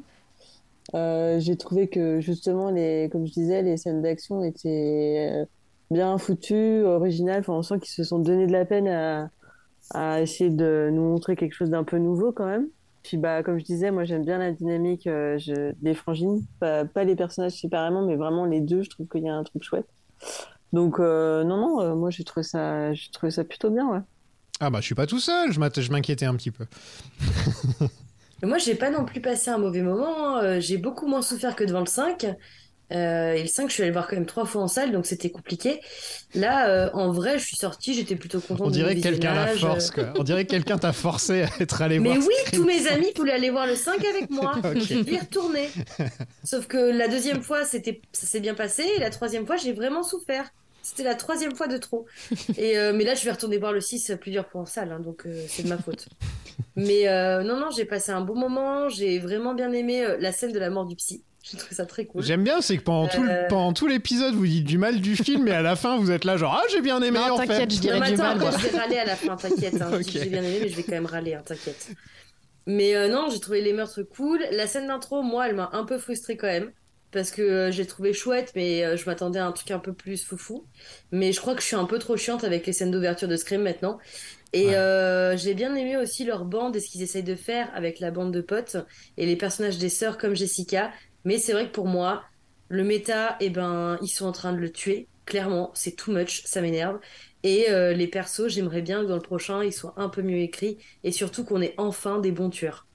Euh, 0.94 1.40
j'ai 1.40 1.56
trouvé 1.56 1.88
que 1.88 2.20
justement, 2.20 2.70
les, 2.70 3.08
comme 3.10 3.26
je 3.26 3.32
disais, 3.32 3.62
les 3.62 3.76
scènes 3.76 4.02
d'action 4.02 4.42
étaient 4.42 5.30
euh, 5.32 5.44
bien 5.90 6.18
foutues, 6.18 6.84
originales. 6.84 7.40
Enfin, 7.40 7.54
on 7.54 7.62
sent 7.62 7.78
qu'ils 7.80 7.92
se 7.92 8.04
sont 8.04 8.18
donné 8.18 8.46
de 8.46 8.52
la 8.52 8.64
peine 8.64 8.88
à, 8.88 9.30
essayer 10.20 10.50
de 10.50 10.90
nous 10.92 11.02
montrer 11.02 11.36
quelque 11.36 11.54
chose 11.54 11.70
d'un 11.70 11.84
peu 11.84 11.98
nouveau 11.98 12.32
quand 12.32 12.46
même. 12.46 12.68
Puis 13.02 13.16
bah, 13.16 13.42
comme 13.42 13.58
je 13.58 13.64
disais, 13.64 13.90
moi 13.90 14.04
j'aime 14.04 14.24
bien 14.24 14.38
la 14.38 14.52
dynamique 14.52 15.06
euh, 15.06 15.38
des 15.82 15.94
frangines, 15.94 16.40
pas, 16.60 16.84
les 17.04 17.16
personnages 17.16 17.52
séparément, 17.52 18.06
mais 18.06 18.16
vraiment 18.16 18.44
les 18.44 18.60
deux. 18.60 18.82
Je 18.82 18.90
trouve 18.90 19.08
qu'il 19.08 19.24
y 19.24 19.28
a 19.28 19.34
un 19.34 19.42
truc 19.42 19.62
chouette. 19.62 19.88
Donc 20.72 20.98
non, 20.98 21.44
non, 21.44 21.96
moi 21.96 22.10
j'ai 22.10 22.24
trouvé 22.24 22.44
ça, 22.44 22.92
trouvé 23.12 23.30
ça 23.30 23.44
plutôt 23.44 23.70
bien, 23.70 23.88
ouais. 23.88 24.00
Ah 24.60 24.70
bah, 24.70 24.78
je 24.80 24.86
suis 24.86 24.94
pas 24.94 25.06
tout 25.06 25.18
seul. 25.18 25.52
Je 25.52 25.90
m'inquiétais 25.90 26.24
un 26.24 26.36
petit 26.36 26.52
peu. 26.52 26.66
Mais 28.42 28.48
moi, 28.48 28.58
j'ai 28.58 28.74
pas 28.74 28.90
non 28.90 29.04
plus 29.04 29.20
passé 29.20 29.50
un 29.50 29.58
mauvais 29.58 29.82
moment. 29.82 30.36
hein. 30.38 30.44
Euh, 30.44 30.60
J'ai 30.60 30.76
beaucoup 30.76 31.06
moins 31.06 31.22
souffert 31.22 31.54
que 31.56 31.64
devant 31.64 31.80
le 31.80 31.86
5. 31.86 32.26
Euh, 32.92 33.32
et 33.32 33.40
le 33.42 33.48
5, 33.48 33.68
je 33.68 33.72
suis 33.74 33.82
allée 33.84 33.92
voir 33.92 34.06
quand 34.06 34.16
même 34.16 34.26
trois 34.26 34.44
fois 34.44 34.60
en 34.60 34.68
salle, 34.68 34.92
donc 34.92 35.06
c'était 35.06 35.30
compliqué. 35.30 35.80
Là, 36.34 36.68
euh, 36.68 36.90
en 36.92 37.10
vrai, 37.10 37.38
je 37.38 37.44
suis 37.46 37.56
sortie, 37.56 37.94
j'étais 37.94 38.16
plutôt 38.16 38.38
contente 38.40 38.66
On 38.66 38.70
dirait 38.70 38.94
que 38.96 39.00
quelqu'un 39.00 39.32
la 39.32 39.52
visionnage. 39.54 39.60
force, 39.76 39.90
quoi. 39.92 40.12
On 40.18 40.22
dirait 40.22 40.44
que 40.44 40.50
quelqu'un 40.50 40.76
t'a 40.76 40.92
forcé 40.92 41.42
à 41.44 41.48
être 41.60 41.80
allé 41.80 41.98
Mais 42.00 42.10
voir. 42.10 42.18
oui, 42.28 42.34
Scream. 42.44 42.60
tous 42.60 42.66
mes 42.66 42.86
amis 42.88 43.10
voulaient 43.16 43.32
aller 43.32 43.48
voir 43.48 43.66
le 43.66 43.76
5 43.76 44.04
avec 44.04 44.28
moi. 44.28 44.52
Ok. 44.64 44.78
Je 44.78 44.94
vais 44.98 45.12
y 45.12 45.18
retourner. 45.18 45.70
Sauf 46.44 46.66
que 46.66 46.76
la 46.76 47.08
deuxième 47.08 47.42
fois, 47.42 47.64
c'était, 47.64 48.02
ça 48.12 48.26
s'est 48.26 48.40
bien 48.40 48.54
passé. 48.54 48.82
Et 48.96 49.00
la 49.00 49.08
troisième 49.08 49.46
fois, 49.46 49.56
j'ai 49.56 49.72
vraiment 49.72 50.02
souffert. 50.02 50.50
C'était 50.82 51.04
la 51.04 51.14
troisième 51.14 51.54
fois 51.54 51.68
de 51.68 51.76
trop. 51.76 52.06
Et 52.58 52.76
euh, 52.78 52.92
mais 52.92 53.04
là, 53.04 53.14
je 53.14 53.24
vais 53.24 53.30
retourner 53.30 53.58
voir 53.58 53.72
le 53.72 53.80
6 53.80 54.12
plusieurs 54.20 54.48
fois 54.48 54.62
en 54.62 54.66
salle, 54.66 54.90
hein, 54.92 55.00
donc 55.00 55.26
euh, 55.26 55.44
c'est 55.48 55.62
de 55.62 55.68
ma 55.68 55.78
faute. 55.78 56.08
Mais 56.76 57.08
euh, 57.08 57.42
non, 57.44 57.56
non, 57.58 57.70
j'ai 57.70 57.84
passé 57.84 58.10
un 58.12 58.20
bon 58.20 58.34
moment. 58.34 58.88
J'ai 58.88 59.18
vraiment 59.18 59.54
bien 59.54 59.72
aimé 59.72 60.04
euh, 60.04 60.16
la 60.18 60.32
scène 60.32 60.52
de 60.52 60.58
la 60.58 60.70
mort 60.70 60.86
du 60.86 60.96
psy. 60.96 61.22
J'ai 61.44 61.56
trouvé 61.58 61.74
ça 61.74 61.86
très 61.86 62.04
cool. 62.04 62.22
J'aime 62.22 62.44
bien, 62.44 62.60
c'est 62.60 62.76
que 62.76 62.82
pendant, 62.82 63.08
tout, 63.08 63.22
le- 63.22 63.30
Euh. 63.30 63.48
pendant 63.48 63.72
tout 63.72 63.86
l'épisode, 63.88 64.34
vous 64.34 64.46
dites 64.46 64.64
du 64.64 64.78
mal 64.78 65.00
du 65.00 65.16
film, 65.16 65.48
et 65.48 65.52
à 65.52 65.62
la 65.62 65.74
fin, 65.76 65.96
vous 65.98 66.10
êtes 66.12 66.24
là, 66.24 66.36
genre, 66.36 66.54
ah, 66.60 66.66
j'ai 66.70 66.80
bien 66.80 67.02
aimé, 67.02 67.18
Non, 67.18 67.34
en 67.34 67.38
fait. 67.38 67.46
t'inquiète, 67.48 67.74
je 67.74 67.80
dirais 67.80 67.94
Non, 67.98 68.00
mais 68.00 68.08
du 68.08 68.14
attends, 68.14 68.22
mal. 68.22 68.36
après, 68.38 68.50
moi. 68.50 68.58
je 68.60 68.68
vais 68.68 68.78
râler 68.78 68.96
à 68.98 69.04
la 69.04 69.16
fin, 69.16 69.36
t'inquiète. 69.36 69.82
hein. 69.82 69.88
Je 69.92 69.96
dis 69.98 70.08
Ok. 70.08 70.12
que 70.14 70.18
J'ai 70.20 70.30
bien 70.30 70.42
aimé, 70.42 70.58
mais 70.62 70.68
je 70.68 70.76
vais 70.76 70.82
quand 70.84 70.92
même 70.92 71.06
râler, 71.06 71.34
hein, 71.34 71.42
t'inquiète. 71.44 71.88
Mais 72.66 72.94
euh, 72.94 73.08
non, 73.08 73.28
j'ai 73.28 73.40
trouvé 73.40 73.60
les 73.60 73.72
meurtres 73.72 74.02
cool. 74.02 74.40
La 74.52 74.68
scène 74.68 74.86
d'intro, 74.86 75.22
moi, 75.22 75.48
elle 75.48 75.56
m'a 75.56 75.70
un 75.72 75.84
peu 75.84 75.98
frustrée 75.98 76.36
quand 76.36 76.46
même. 76.46 76.70
Parce 77.12 77.30
que 77.30 77.42
euh, 77.42 77.72
j'ai 77.72 77.86
trouvé 77.86 78.14
chouette, 78.14 78.52
mais 78.56 78.84
euh, 78.84 78.96
je 78.96 79.06
m'attendais 79.06 79.38
à 79.38 79.46
un 79.46 79.52
truc 79.52 79.70
un 79.70 79.78
peu 79.78 79.94
plus 79.94 80.24
foufou. 80.24 80.68
Mais 81.12 81.32
je 81.32 81.40
crois 81.40 81.54
que 81.54 81.60
je 81.62 81.66
suis 81.68 81.76
un 81.76 81.84
peu 81.86 81.98
trop 81.98 82.16
chiante 82.16 82.44
avec 82.44 82.66
les 82.66 82.72
scènes 82.72 82.90
d'ouverture 82.90 83.28
de 83.28 83.36
Scream 83.36 83.62
maintenant. 83.62 83.98
Et 84.52 84.68
Ouais. 84.68 84.76
euh, 84.76 85.36
j'ai 85.36 85.54
bien 85.54 85.74
aimé 85.74 85.96
aussi 85.98 86.24
leur 86.24 86.44
bande 86.46 86.76
et 86.76 86.80
ce 86.80 86.88
qu'ils 86.90 87.02
essayent 87.02 87.22
de 87.24 87.34
faire 87.36 87.70
avec 87.74 88.00
la 88.00 88.10
bande 88.10 88.32
de 88.32 88.40
potes 88.42 88.76
et 89.18 89.26
les 89.26 89.36
personnages 89.36 89.78
des 89.78 89.88
sœurs 89.90 90.18
comme 90.18 90.36
Jessica. 90.36 90.92
Mais 91.24 91.38
c'est 91.38 91.52
vrai 91.52 91.66
que 91.68 91.72
pour 91.72 91.86
moi, 91.88 92.24
le 92.68 92.84
méta, 92.84 93.36
eh 93.40 93.50
ben, 93.50 93.98
ils 94.02 94.08
sont 94.08 94.26
en 94.26 94.32
train 94.32 94.52
de 94.52 94.58
le 94.58 94.72
tuer. 94.72 95.08
Clairement, 95.26 95.70
c'est 95.74 95.96
too 95.96 96.12
much, 96.12 96.42
ça 96.46 96.60
m'énerve. 96.62 96.98
Et 97.44 97.66
les 97.94 98.06
persos, 98.08 98.48
j'aimerais 98.48 98.82
bien 98.82 99.02
que 99.02 99.08
dans 99.08 99.16
le 99.16 99.20
prochain, 99.22 99.64
ils 99.64 99.72
soient 99.72 99.94
un 99.96 100.08
peu 100.08 100.22
mieux 100.22 100.38
écrits 100.38 100.78
et 101.04 101.10
surtout 101.12 101.44
qu'on 101.44 101.60
ait 101.62 101.74
enfin 101.78 102.18
des 102.20 102.32
bons 102.32 102.50
tueurs. 102.50 102.86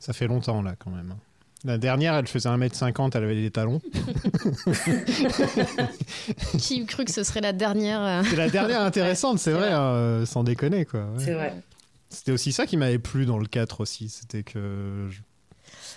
Ça 0.00 0.12
fait 0.12 0.26
longtemps 0.26 0.62
là 0.62 0.74
quand 0.76 0.90
même. 0.90 1.16
La 1.64 1.76
dernière, 1.76 2.14
elle 2.14 2.26
faisait 2.26 2.48
1m50, 2.48 3.10
elle 3.14 3.24
avait 3.24 3.34
des 3.40 3.50
talons. 3.50 3.80
Qui 6.58 6.80
eût 6.80 6.86
cru 6.86 7.04
que 7.04 7.10
ce 7.10 7.22
serait 7.22 7.40
la 7.42 7.52
dernière 7.52 8.00
euh, 8.02 8.22
C'est 8.28 8.36
la 8.36 8.48
dernière 8.48 8.80
intéressante, 8.82 9.38
c'est 9.38 9.52
vrai, 9.52 9.70
hein, 9.72 10.24
sans 10.26 10.42
déconner 10.44 10.84
quoi. 10.86 11.00
ouais. 11.00 11.24
C'est 11.24 11.34
vrai. 11.34 11.54
C'était 12.08 12.32
aussi 12.32 12.52
ça 12.52 12.66
qui 12.66 12.76
m'avait 12.76 12.98
plu 12.98 13.26
dans 13.26 13.38
le 13.38 13.46
4 13.46 13.80
aussi, 13.82 14.08
c'était 14.08 14.42
que 14.42 15.06
je- 15.10 15.20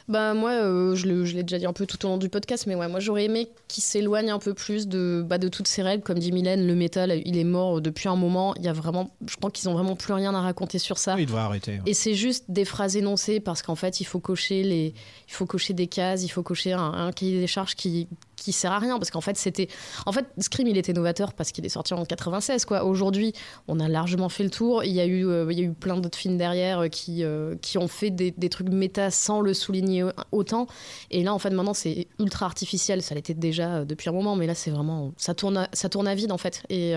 Bah 0.07 0.33
moi, 0.33 0.51
euh, 0.51 0.95
je 0.95 1.05
l'ai 1.07 1.43
déjà 1.43 1.59
dit 1.59 1.65
un 1.65 1.73
peu 1.73 1.85
tout 1.85 2.05
au 2.05 2.09
long 2.09 2.17
du 2.17 2.27
podcast, 2.29 2.65
mais 2.67 2.75
ouais, 2.75 2.87
moi 2.87 2.99
j'aurais 2.99 3.25
aimé 3.25 3.47
qu'il 3.67 3.83
s'éloigne 3.83 4.31
un 4.31 4.39
peu 4.39 4.53
plus 4.53 4.87
de, 4.87 5.23
bah, 5.25 5.37
de 5.37 5.47
toutes 5.47 5.67
ces 5.67 5.81
règles. 5.81 6.03
Comme 6.03 6.19
dit 6.19 6.31
Mylène, 6.31 6.67
le 6.67 6.75
métal, 6.75 7.21
il 7.25 7.37
est 7.37 7.43
mort 7.45 7.79
depuis 7.81 8.09
un 8.09 8.15
moment. 8.15 8.53
Il 8.55 8.63
y 8.63 8.67
a 8.67 8.73
vraiment, 8.73 9.11
je 9.27 9.35
crois 9.37 9.49
qu'ils 9.49 9.69
ont 9.69 9.73
vraiment 9.73 9.95
plus 9.95 10.13
rien 10.13 10.33
à 10.35 10.41
raconter 10.41 10.77
sur 10.79 10.97
ça. 10.97 11.15
il 11.17 11.25
devrait 11.25 11.41
arrêter. 11.41 11.73
ouais. 11.73 11.81
Et 11.85 11.93
c'est 11.93 12.15
juste 12.15 12.45
des 12.49 12.65
phrases 12.65 12.97
énoncées 12.97 13.39
parce 13.39 13.61
qu'en 13.61 13.75
fait, 13.75 14.01
il 14.01 14.05
faut 14.05 14.19
cocher 14.19 14.63
les, 14.63 14.93
il 15.27 15.33
faut 15.33 15.45
cocher 15.45 15.73
des 15.73 15.87
cases, 15.87 16.23
il 16.23 16.29
faut 16.29 16.43
cocher 16.43 16.73
un, 16.73 16.81
un 16.93 17.11
cahier 17.11 17.39
des 17.39 17.47
charges 17.47 17.75
qui 17.75 18.07
qui 18.43 18.51
sert 18.51 18.71
à 18.71 18.79
rien 18.79 18.97
parce 18.99 19.11
qu'en 19.11 19.21
fait 19.21 19.37
c'était 19.37 19.67
en 20.05 20.11
fait 20.11 20.25
Scream 20.39 20.67
il 20.67 20.77
était 20.77 20.93
novateur 20.93 21.33
parce 21.33 21.51
qu'il 21.51 21.65
est 21.65 21.69
sorti 21.69 21.93
en 21.93 22.03
96 22.03 22.65
quoi. 22.65 22.83
Aujourd'hui 22.83 23.33
on 23.67 23.79
a 23.79 23.87
largement 23.87 24.29
fait 24.29 24.43
le 24.43 24.49
tour. 24.49 24.83
Il 24.83 24.91
y 24.91 24.99
a 24.99 25.05
eu 25.05 25.25
euh, 25.25 25.47
il 25.49 25.57
y 25.57 25.61
a 25.61 25.65
eu 25.65 25.73
plein 25.73 25.97
d'autres 25.97 26.17
films 26.17 26.37
derrière 26.37 26.79
euh, 26.79 26.87
qui 26.87 27.23
euh, 27.23 27.55
qui 27.61 27.77
ont 27.77 27.87
fait 27.87 28.09
des, 28.09 28.33
trucs 28.49 28.69
méta 28.69 29.09
sans 29.09 29.41
le 29.41 29.53
souligner 29.53 30.05
autant. 30.31 30.67
Et 31.09 31.23
là 31.23 31.33
en 31.33 31.39
fait 31.39 31.49
maintenant 31.49 31.73
c'est 31.73 32.07
ultra 32.19 32.45
artificiel. 32.45 33.01
Ça 33.01 33.15
l'était 33.15 33.33
déjà 33.33 33.85
depuis 33.85 34.09
un 34.09 34.13
moment 34.13 34.35
mais 34.35 34.47
là 34.47 34.55
c'est 34.55 34.71
vraiment 34.71 35.13
ça 35.17 35.33
tourne 35.33 35.57
à, 35.57 35.69
ça 35.73 35.89
tourne 35.89 36.07
à 36.07 36.15
vide 36.15 36.31
en 36.31 36.37
fait. 36.37 36.63
Et 36.69 36.95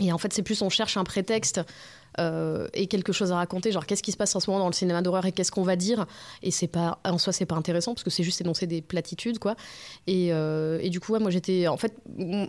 et 0.00 0.12
en 0.12 0.18
fait, 0.18 0.32
c'est 0.32 0.42
plus 0.42 0.62
on 0.62 0.70
cherche 0.70 0.96
un 0.96 1.04
prétexte 1.04 1.60
euh, 2.20 2.68
et 2.74 2.86
quelque 2.86 3.12
chose 3.12 3.32
à 3.32 3.36
raconter, 3.36 3.72
genre 3.72 3.86
qu'est-ce 3.86 4.02
qui 4.02 4.12
se 4.12 4.16
passe 4.16 4.36
en 4.36 4.40
ce 4.40 4.50
moment 4.50 4.60
dans 4.60 4.68
le 4.68 4.74
cinéma 4.74 5.02
d'horreur 5.02 5.26
et 5.26 5.32
qu'est-ce 5.32 5.50
qu'on 5.50 5.62
va 5.62 5.76
dire? 5.76 6.06
Et 6.42 6.50
c'est 6.50 6.68
pas 6.68 6.98
en 7.04 7.18
soi, 7.18 7.32
c'est 7.32 7.46
pas 7.46 7.56
intéressant 7.56 7.94
parce 7.94 8.04
que 8.04 8.10
c'est 8.10 8.22
juste 8.22 8.40
énoncer 8.40 8.66
des 8.66 8.82
platitudes, 8.82 9.38
quoi. 9.38 9.56
Et, 10.06 10.32
euh, 10.32 10.78
et 10.82 10.90
du 10.90 11.00
coup, 11.00 11.18
moi 11.18 11.30
j'étais, 11.30 11.66
en 11.66 11.76
fait, 11.76 11.94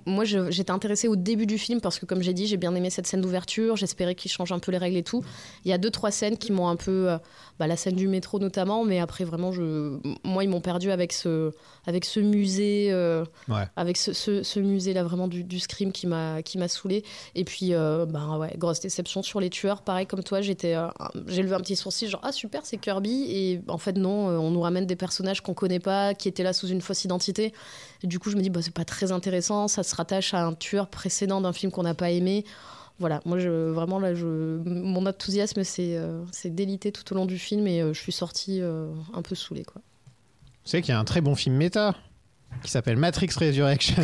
moi 0.06 0.26
j'étais 0.26 0.72
intéressée 0.72 1.08
au 1.08 1.16
début 1.16 1.46
du 1.46 1.58
film 1.58 1.82
parce 1.82 2.00
que 2.00 2.06
comme 2.06 2.22
j'ai 2.22 2.34
dit, 2.34 2.48
j'ai 2.48 2.58
bien 2.58 2.76
aimé 2.76 2.90
cette 2.90 3.08
scène 3.08 3.22
d'ouverture. 3.22 3.76
J'espérais 3.78 4.16
qu'il 4.16 4.30
change 4.30 4.52
un 4.52 4.60
peu 4.60 4.72
les 4.72 4.78
règles 4.78 4.98
et 4.98 5.04
tout. 5.04 5.24
Il 5.66 5.72
y 5.72 5.74
a 5.74 5.78
deux 5.78 5.92
trois 5.92 6.12
scènes 6.12 6.38
qui 6.38 6.52
m'ont 6.52 6.68
un 6.68 6.76
peu, 6.76 7.10
euh, 7.10 7.18
bah, 7.62 7.68
la 7.68 7.78
scène 7.78 7.96
du 7.96 8.08
métro 8.08 8.40
notamment, 8.40 8.84
mais 8.84 9.00
après 9.00 9.24
vraiment, 9.24 9.52
je, 9.52 10.00
moi 10.24 10.44
ils 10.44 10.50
m'ont 10.50 10.62
perdu 10.62 10.90
avec 10.90 11.14
ce, 11.14 11.52
avec 11.86 12.06
ce 12.06 12.20
musée. 12.20 12.88
euh, 12.92 13.24
Ouais. 13.48 13.68
avec 13.76 13.98
ce, 13.98 14.14
ce, 14.14 14.42
ce 14.42 14.60
musée 14.60 14.94
là 14.94 15.04
vraiment 15.04 15.28
du, 15.28 15.44
du 15.44 15.60
scream 15.60 15.92
qui 15.92 16.08
m'a 16.08 16.42
qui 16.42 16.58
m'a 16.58 16.68
saoulé 16.68 17.04
et 17.36 17.44
puis 17.44 17.74
euh, 17.76 18.08
bah 18.08 18.38
ouais 18.40 18.56
grosse 18.58 18.80
déception 18.80 19.22
sur 19.22 19.40
les 19.40 19.52
tueurs. 19.52 19.84
Pareil 19.84 20.08
comme 20.08 20.24
toi 20.24 20.42
j'étais 20.42 20.74
euh, 20.76 20.88
j'ai 21.28 21.44
levé 21.44 21.54
un 21.54 21.60
petit 21.60 21.76
sourcil 21.76 22.10
genre 22.10 22.22
ah 22.24 22.32
super 22.32 22.66
c'est 22.66 22.78
Kirby. 22.78 23.26
Et 23.30 23.62
en 23.68 23.78
fait 23.78 23.96
non 23.96 24.28
on 24.28 24.50
nous 24.50 24.62
ramène 24.62 24.88
des 24.88 24.96
personnages 24.96 25.42
qu'on 25.42 25.54
connaît 25.54 25.80
pas 25.80 26.16
qui 26.16 26.28
étaient 26.30 26.44
là 26.44 26.54
sous 26.54 26.68
une 26.68 26.82
fausse 26.82 27.04
identité. 27.06 27.54
Et 28.04 28.08
du 28.08 28.18
coup 28.18 28.32
je 28.32 28.38
me 28.38 28.42
dis 28.42 28.50
bah 28.50 28.62
c'est 28.64 28.74
pas 28.74 28.86
très 28.86 29.12
intéressant. 29.12 29.68
Ça 29.68 29.84
se 29.84 29.96
rattache 29.96 30.34
à 30.34 30.44
un 30.44 30.54
tueur 30.54 30.88
précédent 30.88 31.42
d'un 31.42 31.54
film 31.54 31.72
qu'on 31.72 31.84
n'a 31.84 31.94
pas 31.94 32.10
aimé 32.10 32.44
voilà, 33.00 33.22
moi 33.26 33.40
je, 33.40 33.70
vraiment 33.70 34.00
là, 34.00 34.14
je, 34.14 34.62
mon 34.66 35.06
enthousiasme 35.06 35.62
euh, 35.80 36.24
c'est 36.32 36.50
délité 36.54 36.92
tout 36.92 37.12
au 37.14 37.16
long 37.16 37.26
du 37.26 37.38
film 37.38 37.68
et 37.68 37.82
euh, 37.82 37.94
je 37.94 38.00
suis 38.00 38.12
sortie 38.12 38.62
euh, 38.62 38.92
un 39.14 39.22
peu 39.22 39.36
saoulée 39.36 39.64
quoi. 39.64 39.82
Vous 40.64 40.70
savez 40.70 40.84
qu'il 40.84 40.94
y 40.94 40.96
a 40.96 41.00
un 41.00 41.06
très 41.06 41.22
bon 41.22 41.36
film 41.36 41.56
méta 41.56 41.96
qui 42.64 42.70
s'appelle 42.70 42.98
Matrix 42.98 43.30
Resurrection. 43.36 44.04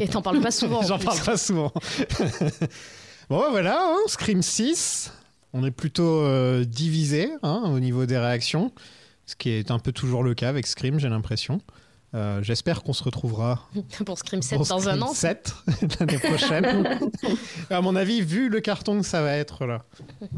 Et 0.00 0.08
t'en 0.08 0.22
parles 0.22 0.40
pas 0.40 0.50
souvent. 0.50 0.78
en 0.78 0.82
J'en 0.86 0.98
parle 0.98 1.20
pas 1.20 1.36
souvent. 1.36 1.72
bon, 3.28 3.38
bah 3.38 3.48
voilà, 3.50 3.78
hein, 3.82 3.96
Scream 4.06 4.42
6. 4.42 5.12
On 5.52 5.64
est 5.64 5.70
plutôt 5.70 6.20
euh, 6.20 6.64
divisé 6.64 7.30
hein, 7.42 7.62
au 7.66 7.80
niveau 7.80 8.06
des 8.06 8.18
réactions, 8.18 8.72
ce 9.26 9.34
qui 9.34 9.50
est 9.50 9.70
un 9.70 9.78
peu 9.78 9.92
toujours 9.92 10.22
le 10.22 10.34
cas 10.34 10.48
avec 10.48 10.66
Scream, 10.66 10.98
j'ai 10.98 11.08
l'impression. 11.08 11.60
Euh, 12.14 12.42
J'espère 12.42 12.82
qu'on 12.82 12.94
se 12.94 13.02
retrouvera 13.04 13.68
pour 14.06 14.18
Scream 14.18 14.40
7 14.40 14.56
pour 14.58 14.66
dans 14.66 14.78
Scream 14.80 15.02
un 15.02 15.02
an. 15.02 15.12
7 15.12 15.54
l'année 16.00 16.18
prochaine. 16.18 16.98
à 17.70 17.80
mon 17.82 17.94
avis, 17.96 18.22
vu 18.22 18.48
le 18.48 18.60
carton 18.60 19.00
que 19.00 19.06
ça 19.06 19.20
va 19.22 19.32
être 19.36 19.66
là. 19.66 19.84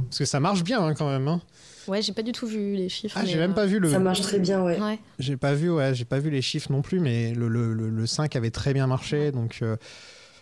Parce 0.06 0.18
que 0.18 0.24
ça 0.24 0.40
marche 0.40 0.64
bien 0.64 0.84
hein, 0.84 0.94
quand 0.94 1.08
même. 1.08 1.28
hein. 1.28 1.40
Ouais, 1.86 2.02
j'ai 2.02 2.12
pas 2.12 2.22
du 2.22 2.32
tout 2.32 2.46
vu 2.46 2.74
les 2.74 2.88
chiffres. 2.88 3.16
Ah, 3.20 3.24
j'ai 3.24 3.36
même 3.38 3.52
euh, 3.52 3.54
pas 3.54 3.66
vu 3.66 3.78
le. 3.78 3.90
Ça 3.90 3.98
marche 4.00 4.20
très 4.20 4.38
bien, 4.38 4.62
ouais. 4.62 4.80
Ouais. 4.80 4.98
J'ai 5.18 5.36
pas 5.36 5.54
vu, 5.54 5.70
ouais, 5.70 5.94
j'ai 5.94 6.04
pas 6.04 6.18
vu 6.18 6.30
les 6.30 6.42
chiffres 6.42 6.70
non 6.72 6.82
plus, 6.82 7.00
mais 7.00 7.32
le, 7.34 7.48
le, 7.48 7.72
le- 7.72 7.88
le 7.90 8.06
5 8.06 8.36
avait 8.36 8.50
très 8.50 8.74
bien 8.74 8.86
marché, 8.86 9.30
donc 9.32 9.58
euh, 9.62 9.76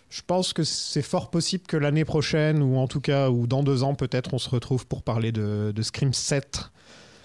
je 0.09 0.21
pense 0.25 0.53
que 0.53 0.63
c'est 0.63 1.01
fort 1.01 1.29
possible 1.29 1.63
que 1.67 1.77
l'année 1.77 2.05
prochaine, 2.05 2.61
ou 2.61 2.77
en 2.77 2.87
tout 2.87 3.01
cas, 3.01 3.29
ou 3.29 3.47
dans 3.47 3.63
deux 3.63 3.83
ans 3.83 3.95
peut-être, 3.95 4.33
on 4.33 4.37
se 4.39 4.49
retrouve 4.49 4.85
pour 4.87 5.01
parler 5.03 5.31
de, 5.31 5.71
de 5.73 5.81
Scream 5.81 6.13
7. 6.13 6.61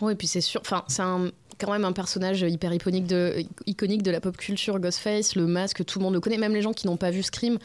Ouais, 0.00 0.12
et 0.12 0.16
puis 0.16 0.26
c'est 0.26 0.40
sûr. 0.40 0.60
Enfin, 0.60 0.84
c'est 0.88 1.02
un- 1.02 1.30
quand 1.58 1.70
même 1.72 1.84
un 1.84 1.92
personnage 1.92 2.42
hyper 2.42 2.72
iconique 2.72 3.06
de, 3.06 3.44
iconique 3.66 4.02
de 4.02 4.10
la 4.10 4.20
pop 4.20 4.36
culture, 4.36 4.78
Ghostface, 4.78 5.36
le 5.36 5.46
masque, 5.46 5.84
tout 5.84 5.98
le 5.98 6.04
monde 6.04 6.14
le 6.14 6.20
connaît. 6.20 6.38
Même 6.38 6.54
les 6.54 6.62
gens 6.62 6.72
qui 6.72 6.86
n'ont 6.86 6.96
pas 6.96 7.10
vu 7.10 7.22
Scream 7.22 7.58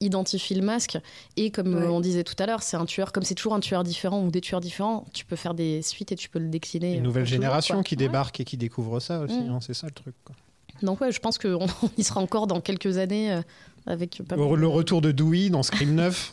identifient 0.00 0.54
le 0.56 0.62
masque. 0.62 0.98
Et 1.36 1.50
comme 1.50 1.74
Ouais. 1.74 1.82
euh, 1.82 1.90
on 1.90 2.00
disait 2.00 2.24
tout 2.24 2.34
à 2.38 2.46
l'heure, 2.46 2.62
c'est 2.62 2.76
un 2.76 2.86
tueur, 2.86 3.12
comme 3.12 3.22
c'est 3.22 3.34
toujours 3.36 3.54
un 3.54 3.60
tueur 3.60 3.84
différent 3.84 4.22
ou 4.24 4.30
des 4.30 4.40
tueurs 4.40 4.60
différents, 4.60 5.04
tu 5.12 5.24
peux 5.24 5.36
faire 5.36 5.54
des 5.54 5.80
suites 5.82 6.10
et 6.12 6.16
tu 6.16 6.28
peux 6.28 6.38
le 6.40 6.48
décliner. 6.48 6.94
Une 6.94 7.00
euh, 7.00 7.02
nouvelle 7.04 7.24
toujours, 7.24 7.36
génération 7.40 7.74
quoi. 7.76 7.84
qui 7.84 7.94
Ouais. 7.94 7.98
débarque 7.98 8.40
et 8.40 8.44
qui 8.44 8.56
découvre 8.56 8.98
ça 9.00 9.20
aussi, 9.20 9.38
Mm. 9.38 9.50
hein, 9.50 9.58
c'est 9.60 9.74
ça 9.74 9.86
le 9.86 9.92
truc. 9.92 10.14
quoi. 10.24 10.34
Donc 10.82 11.00
ouais, 11.00 11.12
je 11.12 11.20
pense 11.20 11.38
qu'on 11.38 11.66
on 11.82 11.90
y 11.96 12.02
sera 12.02 12.20
encore 12.20 12.46
dans 12.48 12.60
quelques 12.60 12.98
années 12.98 13.32
euh, 13.32 13.42
avec 13.86 14.22
pas 14.28 14.36
Le, 14.36 14.66
retour 14.66 15.00
de 15.00 15.10
Dewey 15.10 15.48
dans 15.48 15.62
Scream 15.62 15.94
9, 15.94 16.32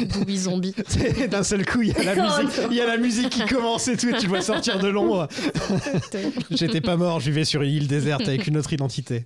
Dewey 0.00 0.36
zombie. 0.36 0.74
d'un 1.30 1.42
seul 1.42 1.64
coup, 1.64 1.82
il 1.82 1.88
y, 1.88 1.92
a 1.92 2.14
la 2.14 2.38
Oh 2.38 2.42
musique, 2.42 2.60
il 2.70 2.76
y 2.76 2.80
a 2.80 2.86
la 2.86 2.96
musique 2.96 3.30
qui 3.30 3.44
commence 3.46 3.88
et 3.88 3.96
tout, 3.96 4.08
et 4.08 4.18
tu 4.18 4.28
vois 4.28 4.40
sortir 4.40 4.78
de 4.78 4.88
l'ombre. 4.88 5.28
J'étais 6.50 6.80
pas 6.80 6.96
mort, 6.96 7.20
je 7.20 7.30
vivais 7.30 7.44
sur 7.44 7.62
une 7.62 7.70
île 7.70 7.88
déserte 7.88 8.28
avec 8.28 8.46
une 8.46 8.56
autre 8.56 8.72
identité. 8.72 9.24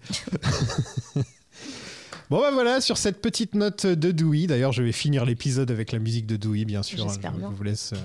Bon 2.28 2.40
bah 2.40 2.50
voilà, 2.52 2.80
sur 2.80 2.96
cette 2.98 3.20
petite 3.22 3.54
note 3.54 3.86
de 3.86 4.10
Dewey, 4.10 4.48
d'ailleurs 4.48 4.72
je 4.72 4.82
vais 4.82 4.90
finir 4.90 5.24
l'épisode 5.24 5.70
avec 5.70 5.92
la 5.92 6.00
musique 6.00 6.26
de 6.26 6.34
Dewey 6.36 6.64
bien 6.64 6.82
sûr, 6.82 6.98
J'espère 7.06 7.32
je, 7.34 7.38
bien. 7.38 7.50
vous 7.50 7.62
laisse. 7.62 7.92
euh, 7.92 7.96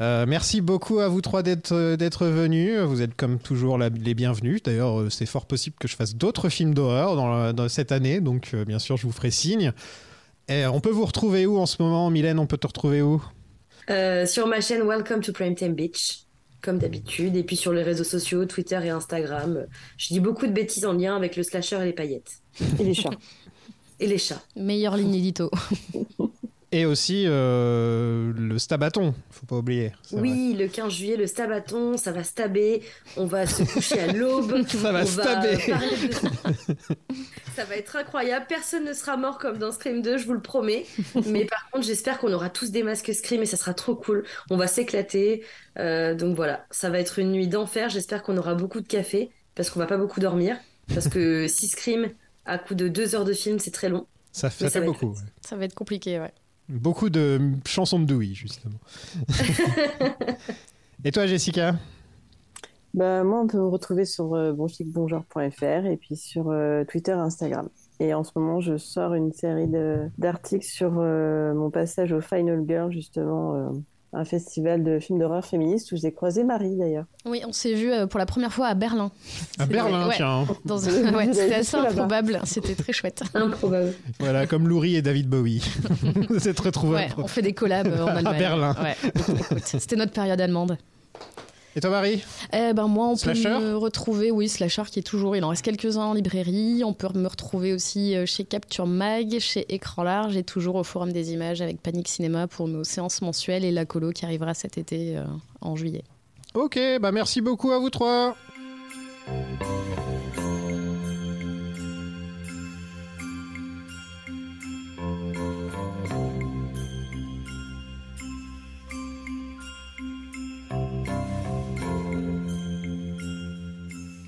euh, 0.00 0.24
merci 0.26 0.62
beaucoup 0.62 1.00
à 1.00 1.08
vous 1.08 1.20
trois 1.20 1.42
d'être 1.42 1.72
euh, 1.72 1.96
d'être 1.98 2.24
venus, 2.26 2.78
vous 2.80 3.02
êtes 3.02 3.14
comme 3.14 3.38
toujours 3.38 3.76
la- 3.76 3.90
les 3.90 4.14
bienvenus, 4.14 4.62
d'ailleurs 4.62 5.12
c'est 5.12 5.26
fort 5.26 5.44
possible 5.44 5.76
que 5.78 5.86
je 5.86 5.96
fasse 5.96 6.14
d'autres 6.16 6.48
films 6.48 6.72
d'horreur 6.72 7.14
dans, 7.52 7.68
cette 7.68 7.92
année, 7.92 8.22
donc 8.22 8.52
euh, 8.54 8.64
bien 8.64 8.78
sûr 8.78 8.96
je 8.96 9.06
vous 9.06 9.12
ferai 9.12 9.30
signe. 9.30 9.72
Et 10.48 10.64
on 10.64 10.80
peut 10.80 10.88
vous 10.90 11.04
retrouver 11.04 11.44
où 11.44 11.58
en 11.58 11.66
ce 11.66 11.82
moment 11.82 12.08
Mylène, 12.08 12.38
on 12.38 12.46
peut 12.46 12.56
te 12.56 12.66
retrouver 12.66 13.02
où? 13.02 13.22
Euh, 13.90 14.24
sur 14.24 14.46
ma 14.46 14.62
chaîne 14.62 14.80
Welcome 14.88 15.20
to 15.20 15.30
Primetime 15.34 15.74
Beach, 15.74 16.20
comme 16.62 16.78
d'habitude. 16.78 17.36
Et 17.36 17.42
puis 17.42 17.56
sur 17.56 17.74
les 17.74 17.82
réseaux 17.82 18.02
sociaux, 18.04 18.46
Twitter 18.46 18.80
et 18.82 18.88
Instagram. 18.88 19.66
Je 19.98 20.08
dis 20.08 20.20
beaucoup 20.20 20.46
de 20.46 20.52
bêtises 20.52 20.86
en 20.86 20.94
lien 20.94 21.14
avec 21.16 21.36
le 21.36 21.42
slasher 21.42 21.76
et 21.82 21.84
les 21.84 21.92
paillettes. 21.92 22.38
Et 22.80 22.84
les 22.84 22.94
chats. 22.94 23.10
Et 24.00 24.06
les 24.06 24.18
chats. 24.18 24.42
Meilleure 24.56 24.96
ligne 24.96 25.14
édito. 25.14 25.50
Et 26.70 26.84
aussi 26.84 27.24
euh, 27.26 28.30
le 28.36 28.58
Stabaton, 28.58 29.14
faut 29.30 29.46
pas 29.46 29.56
oublier. 29.56 29.92
vrai. 30.12 30.20
Oui, 30.20 30.54
le 30.58 30.68
15 30.68 30.92
juillet, 30.92 31.16
le 31.16 31.26
stabaton, 31.26 31.96
ça 31.96 32.12
va 32.12 32.22
staber. 32.24 32.82
On 33.16 33.24
va 33.24 33.46
se 33.46 33.62
coucher 33.62 34.00
à 34.00 34.12
l'aube. 34.12 34.54
Ça 34.68 34.92
va 34.92 35.00
on 35.00 35.04
de- 35.04 35.58
ça 37.56 37.64
va 37.64 37.74
être 37.76 37.96
incroyable. 37.96 38.44
Personne 38.50 38.84
ne 38.84 38.92
sera 38.92 39.16
mort 39.16 39.38
comme 39.38 39.56
dans 39.56 39.72
Scream 39.72 40.02
2, 40.02 40.18
je 40.18 40.26
vous 40.26 40.34
le 40.34 40.42
promets. 40.42 40.84
Mais 41.26 41.46
par 41.46 41.70
contre, 41.70 41.86
j'espère 41.86 42.18
qu'on 42.18 42.34
aura 42.34 42.50
tous 42.50 42.70
des 42.70 42.82
masques 42.82 43.14
Scream 43.14 43.40
et 43.42 43.46
ça 43.46 43.56
sera 43.56 43.72
trop 43.72 43.94
cool. 43.94 44.24
On 44.50 44.58
va 44.58 44.66
s'éclater. 44.66 45.44
Euh, 45.78 46.14
donc 46.14 46.36
voilà, 46.36 46.66
ça 46.70 46.90
va 46.90 46.98
être 47.00 47.18
une 47.18 47.32
nuit 47.32 47.48
d'enfer. 47.48 47.88
J'espère 47.88 48.22
qu'on 48.22 48.36
aura 48.36 48.54
beaucoup 48.54 48.82
de 48.82 48.86
café 48.86 49.30
parce 49.54 49.70
qu'on 49.70 49.80
va 49.80 49.86
pas 49.86 49.96
beaucoup 49.96 50.20
dormir. 50.20 50.58
Parce 50.94 51.08
que 51.08 51.48
si 51.48 51.66
Scream, 51.66 52.10
à 52.48 52.58
coup 52.58 52.74
de 52.74 52.88
deux 52.88 53.14
heures 53.14 53.24
de 53.24 53.32
film, 53.32 53.58
c'est 53.58 53.70
très 53.70 53.88
long. 53.88 54.06
Ça, 54.32 54.48
Mais 54.48 54.50
ça 54.50 54.70
ça 54.70 54.70
fait 54.70 54.80
va 54.80 54.86
être 54.86 54.92
beaucoup. 54.92 55.12
ouais. 55.14 55.22
Ça 55.46 55.56
va 55.56 55.64
être 55.64 55.74
compliqué, 55.74 56.18
ouais. 56.18 56.32
Beaucoup 56.68 57.08
de 57.10 57.40
chansons 57.66 57.98
de 57.98 58.04
Dewey, 58.04 58.34
justement. 58.34 58.78
Et 61.04 61.12
toi, 61.12 61.26
Jessica? 61.26 61.76
Bah, 62.94 63.22
moi, 63.22 63.40
on 63.42 63.46
peut 63.46 63.58
me 63.58 63.66
retrouver 63.68 64.04
sur 64.04 64.34
euh, 64.34 64.52
bonchicbonjour.fr 64.52 65.86
et 65.86 65.96
puis 65.96 66.16
sur 66.16 66.50
euh, 66.50 66.84
Twitter 66.84 67.12
et 67.12 67.14
Instagram. 67.14 67.68
Et 68.00 68.14
en 68.14 68.24
ce 68.24 68.32
moment, 68.36 68.60
je 68.60 68.76
sors 68.76 69.14
une 69.14 69.32
série 69.32 69.68
d'articles 70.18 70.64
sur 70.66 70.94
euh, 70.98 71.54
mon 71.54 71.70
passage 71.70 72.12
au 72.12 72.20
Final 72.20 72.64
Girl, 72.66 72.90
justement, 72.92 73.54
euh, 73.54 73.70
un 74.12 74.24
festival 74.24 74.82
de 74.84 74.98
films 74.98 75.18
d'horreur 75.18 75.44
féministes 75.44 75.92
où 75.92 75.96
j'ai 75.96 76.12
croisé 76.12 76.42
Marie 76.42 76.76
d'ailleurs. 76.76 77.04
Oui, 77.26 77.42
on 77.46 77.52
s'est 77.52 77.74
vu 77.74 77.92
euh, 77.92 78.06
pour 78.06 78.18
la 78.18 78.24
première 78.26 78.52
fois 78.52 78.68
à 78.68 78.74
Berlin. 78.74 79.10
À 79.58 79.66
Berlin, 79.66 80.08
Ouais. 80.08 80.14
tiens. 80.16 80.46
Dans 80.64 80.78
ouais, 80.86 81.26
vu, 81.26 81.34
c'était 81.34 81.54
assez 81.56 81.76
improbable. 81.76 82.40
C'était 82.44 82.74
très 82.74 82.92
chouette. 82.92 83.22
Improbable. 83.34 83.92
Voilà, 84.18 84.46
comme 84.46 84.66
Loury 84.66 84.96
et 84.96 85.02
David 85.02 85.28
Bowie. 85.28 85.62
C'est 86.38 86.54
très 86.54 86.66
Ouais, 86.68 86.72
trouvable. 86.72 87.14
on 87.18 87.28
fait 87.28 87.42
des 87.42 87.52
collabs 87.52 87.86
euh, 87.88 88.04
en 88.04 88.08
À 88.08 88.12
Allemagne. 88.12 88.38
Berlin. 88.38 88.76
Ouais. 88.82 88.96
Écoute, 89.14 89.62
C'était 89.64 89.96
notre 89.96 90.12
période 90.12 90.40
allemande. 90.40 90.78
Et 91.78 91.80
toi, 91.80 91.90
Marie 91.90 92.24
Eh 92.52 92.72
ben 92.72 92.88
moi, 92.88 93.06
on 93.06 93.14
Slasher 93.14 93.50
peut 93.50 93.60
me 93.60 93.76
retrouver, 93.76 94.32
oui, 94.32 94.48
Slasher 94.48 94.82
qui 94.90 94.98
est 94.98 95.02
toujours, 95.02 95.36
il 95.36 95.44
en 95.44 95.50
reste 95.50 95.62
quelques-uns 95.62 96.06
en 96.06 96.12
librairie. 96.12 96.82
On 96.84 96.92
peut 96.92 97.06
me 97.14 97.28
retrouver 97.28 97.72
aussi 97.72 98.16
euh, 98.16 98.26
chez 98.26 98.42
Capture 98.42 98.88
Mag, 98.88 99.38
chez 99.38 99.72
Écran 99.72 100.02
Large 100.02 100.36
et 100.36 100.42
toujours 100.42 100.74
au 100.74 100.82
Forum 100.82 101.12
des 101.12 101.30
Images 101.32 101.62
avec 101.62 101.80
Panic 101.80 102.08
Cinéma 102.08 102.48
pour 102.48 102.66
nos 102.66 102.82
séances 102.82 103.22
mensuelles 103.22 103.64
et 103.64 103.70
la 103.70 103.84
colo 103.84 104.10
qui 104.10 104.24
arrivera 104.24 104.54
cet 104.54 104.76
été 104.76 105.18
euh, 105.18 105.22
en 105.60 105.76
juillet. 105.76 106.02
Ok, 106.54 106.80
bah 107.00 107.12
merci 107.12 107.42
beaucoup 107.42 107.70
à 107.70 107.78
vous 107.78 107.90
trois. 107.90 108.34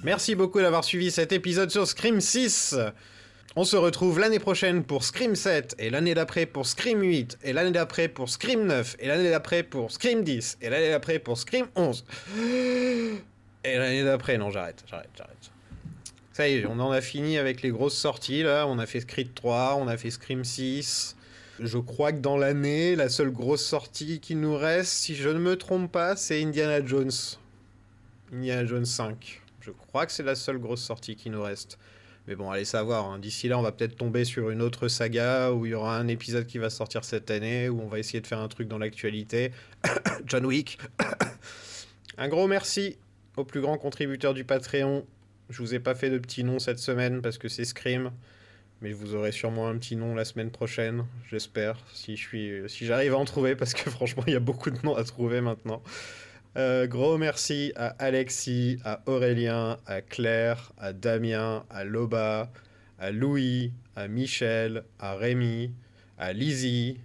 Merci 0.03 0.35
beaucoup 0.35 0.61
d'avoir 0.61 0.83
suivi 0.83 1.11
cet 1.11 1.31
épisode 1.31 1.71
sur 1.71 1.87
Scream 1.87 2.23
6. 2.23 2.75
On 3.55 3.65
se 3.65 3.77
retrouve 3.77 4.19
l'année 4.19 4.39
prochaine 4.39 4.83
pour 4.83 5.05
Scream 5.05 5.35
7, 5.35 5.75
et 5.79 5.91
l'année 5.91 6.15
d'après 6.15 6.47
pour 6.47 6.67
Scream 6.67 7.03
8, 7.03 7.39
et 7.43 7.53
l'année 7.53 7.73
d'après 7.73 8.09
pour 8.09 8.31
Scream 8.31 8.65
9, 8.67 8.97
et 8.99 9.09
l'année 9.09 9.29
d'après 9.29 9.63
pour 9.63 9.91
Scream 9.91 10.25
10, 10.25 10.57
et 10.63 10.71
l'année 10.71 10.89
d'après 10.89 11.19
pour 11.19 11.37
Scream 11.37 11.67
11. 11.77 12.07
Et 13.63 13.77
l'année 13.77 14.03
d'après, 14.03 14.39
non, 14.39 14.51
j'arrête, 14.51 14.83
j'arrête, 14.89 15.11
j'arrête. 15.19 15.51
Ça 16.33 16.49
y 16.49 16.55
est, 16.55 16.67
on 16.67 16.81
en 16.81 16.93
a 16.93 17.03
fini 17.03 17.37
avec 17.37 17.61
les 17.61 17.71
grosses 17.71 17.99
sorties, 17.99 18.43
là. 18.43 18.67
On 18.67 18.79
a 18.79 18.87
fait 18.87 19.01
Scream 19.01 19.29
3, 19.35 19.77
on 19.79 19.87
a 19.87 19.99
fait 19.99 20.11
Scream 20.11 20.45
6. 20.45 21.15
Je 21.59 21.77
crois 21.77 22.13
que 22.13 22.21
dans 22.21 22.39
l'année, 22.39 22.97
la 22.97 23.11
seule 23.11 23.31
grosse 23.31 23.67
sortie 23.67 24.21
qui 24.21 24.35
nous 24.35 24.57
reste, 24.57 24.93
si 24.93 25.15
je 25.15 25.29
ne 25.29 25.39
me 25.39 25.57
trompe 25.57 25.93
pas, 25.93 26.17
c'est 26.17 26.43
Indiana 26.43 26.83
Jones. 26.87 27.11
Indiana 28.33 28.65
Jones 28.65 28.87
5. 28.87 29.40
Je 29.61 29.71
crois 29.71 30.07
que 30.07 30.13
c'est 30.13 30.23
la 30.23 30.35
seule 30.35 30.59
grosse 30.59 30.83
sortie 30.83 31.17
qui 31.17 31.31
nous 31.31 31.43
reste. 31.43 31.79
Mais 32.27 32.37
bon, 32.37 32.51
allez 32.51 32.65
savoir. 32.65 33.07
hein. 33.07 33.19
D'ici 33.19 33.49
là, 33.49 33.59
on 33.59 33.63
va 33.63 33.73
peut-être 33.73 33.97
tomber 33.97 34.25
sur 34.25 34.51
une 34.51 34.63
autre 34.63 34.89
saga 34.89 35.53
où 35.53 35.67
il 35.67 35.71
y 35.71 35.75
aura 35.75 35.97
un 35.99 36.09
épisode 36.09 36.47
qui 36.47 36.59
va 36.59 36.71
sortir 36.71 37.05
cette 37.05 37.31
année, 37.31 37.69
où 37.69 37.81
on 37.81 37.89
va 37.89 37.99
essayer 37.99 38.21
de 38.21 38.27
faire 38.27 38.39
un 38.41 38.49
truc 38.49 38.69
dans 38.69 38.79
l'actualité. 38.79 39.53
John 40.27 40.47
Wick. 40.47 40.79
un 42.19 42.29
gros 42.29 42.47
merci 42.47 42.99
aux 43.37 43.45
plus 43.45 43.61
grands 43.61 43.79
contributeurs 43.79 44.35
du 44.35 44.45
Patreon. 44.45 45.07
Je 45.49 45.63
vous 45.63 45.75
ai 45.75 45.81
pas 45.81 45.95
fait 45.95 46.11
de 46.11 46.19
petit 46.19 46.45
nom 46.45 46.59
cette 46.59 46.79
semaine 46.79 47.23
parce 47.23 47.39
que 47.39 47.49
c'est 47.49 47.65
Scream. 47.65 48.13
Mais 48.83 48.93
vous 48.93 49.15
aurez 49.15 49.33
sûrement 49.33 49.69
un 49.69 49.77
petit 49.77 49.95
nom 49.97 50.15
la 50.15 50.25
semaine 50.25 50.51
prochaine, 50.51 51.05
j'espère, 51.29 51.77
si 51.93 52.17
je 52.17 52.23
suis, 52.23 52.63
si 52.67 52.87
j'arrive 52.87 53.13
à 53.13 53.19
en 53.19 53.27
trouver, 53.27 53.55
parce 53.55 53.75
que 53.75 53.91
franchement, 53.91 54.23
il 54.27 54.33
y 54.33 54.37
a 54.37 54.41
beaucoup 54.41 54.71
de 54.71 54.79
noms 54.83 54.97
à 54.97 55.05
trouver 55.05 55.43
maintenant. 55.43 55.83
Euh, 56.57 56.89
gros 56.89 57.17
merci 57.17 57.73
à 57.77 57.95
Alexis, 58.01 58.79
à 58.85 59.03
Aurélien, 59.07 59.79
à 59.87 60.01
Claire, 60.01 60.73
à 60.79 60.93
Damien, 60.93 61.65
à 61.71 61.85
Loba, 61.85 62.51
à 62.99 63.13
Louis, 63.13 63.73
à 63.95 64.09
Michel, 64.09 64.83
à 64.99 65.15
Rémi, 65.15 65.71
à 66.19 66.33
Lizzie, 66.33 66.99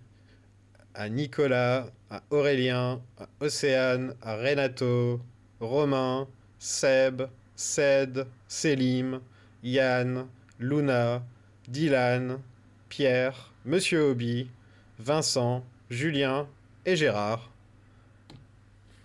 à 0.96 1.10
Nicolas, 1.10 1.88
à 2.10 2.24
Aurélien, 2.32 3.02
à 3.20 3.28
Océane, 3.40 4.16
à 4.24 4.36
Renato, 4.36 5.22
Romain, 5.60 6.28
Seb, 6.58 7.24
Ced, 7.56 8.26
Selim, 8.48 9.20
Yann, 9.64 10.26
Luna, 10.60 11.24
Dylan, 11.68 12.40
Pierre, 12.90 13.54
Monsieur 13.64 14.10
Hobby, 14.10 14.50
Vincent, 14.98 15.64
Julien 15.92 16.48
et 16.86 16.96
Gérard. 16.96 17.52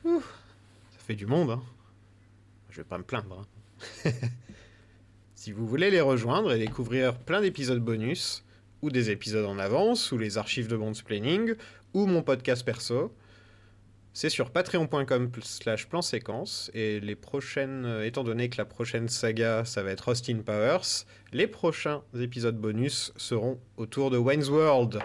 Ouh, 0.04 0.20
ça 0.20 0.98
fait 0.98 1.14
du 1.14 1.26
monde, 1.26 1.50
hein. 1.50 1.62
Je 2.70 2.78
vais 2.78 2.84
pas 2.84 2.98
me 2.98 3.04
plaindre. 3.04 3.44
hein. 4.04 4.10
si 5.34 5.52
vous 5.52 5.66
voulez 5.66 5.90
les 5.90 6.00
rejoindre 6.00 6.52
et 6.52 6.58
découvrir 6.58 7.18
plein 7.18 7.40
d'épisodes 7.40 7.80
bonus, 7.80 8.44
ou 8.82 8.90
des 8.90 9.10
épisodes 9.10 9.44
en 9.44 9.58
avance, 9.58 10.12
ou 10.12 10.18
les 10.18 10.38
archives 10.38 10.68
de 10.68 10.76
Bond's 10.76 11.02
Planning, 11.02 11.54
ou 11.92 12.06
mon 12.06 12.22
podcast 12.22 12.64
perso, 12.64 13.12
c'est 14.12 14.30
sur 14.30 14.50
patreon.com 14.50 15.30
slash 15.42 15.88
plan 15.88 16.02
séquence, 16.02 16.70
et 16.74 16.98
les 17.00 17.14
prochaines, 17.14 17.84
euh, 17.84 18.06
étant 18.06 18.24
donné 18.24 18.48
que 18.48 18.56
la 18.56 18.64
prochaine 18.64 19.08
saga, 19.08 19.64
ça 19.64 19.82
va 19.82 19.90
être 19.90 20.08
Austin 20.10 20.38
Powers, 20.44 21.04
les 21.32 21.46
prochains 21.46 22.02
épisodes 22.18 22.56
bonus 22.56 23.12
seront 23.16 23.60
autour 23.76 24.10
de 24.10 24.18
Wayne's 24.18 24.48
World. 24.48 25.00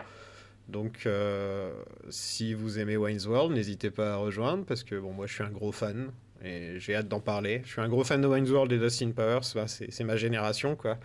Donc, 0.68 1.04
euh, 1.06 1.72
si 2.10 2.54
vous 2.54 2.80
aimez 2.80 2.98
Wayne's 2.98 3.28
World, 3.28 3.54
n'hésitez 3.54 3.92
pas 3.92 4.14
à 4.14 4.16
rejoindre 4.18 4.66
parce 4.66 4.84
que 4.84 4.96
bon, 4.96 5.14
moi, 5.14 5.28
je 5.28 5.34
suis 5.34 5.44
un 5.44 5.52
gros 5.52 5.72
fan 5.72 6.12
et 6.44 6.80
j'ai 6.80 6.96
hâte 6.96 7.08
d'en 7.08 7.20
parler. 7.20 7.62
Je 7.66 7.72
suis 7.72 7.82
un 7.82 7.90
gros 7.90 8.04
fan 8.04 8.22
de 8.22 8.28
Wayne's 8.28 8.50
World 8.50 8.72
et 8.72 8.80
d'Austin 8.80 9.12
Powers. 9.12 9.42
Bah, 9.54 9.68
c'est 9.68 10.04
ma 10.04 10.18
génération, 10.18 10.76
quoi. 10.76 10.98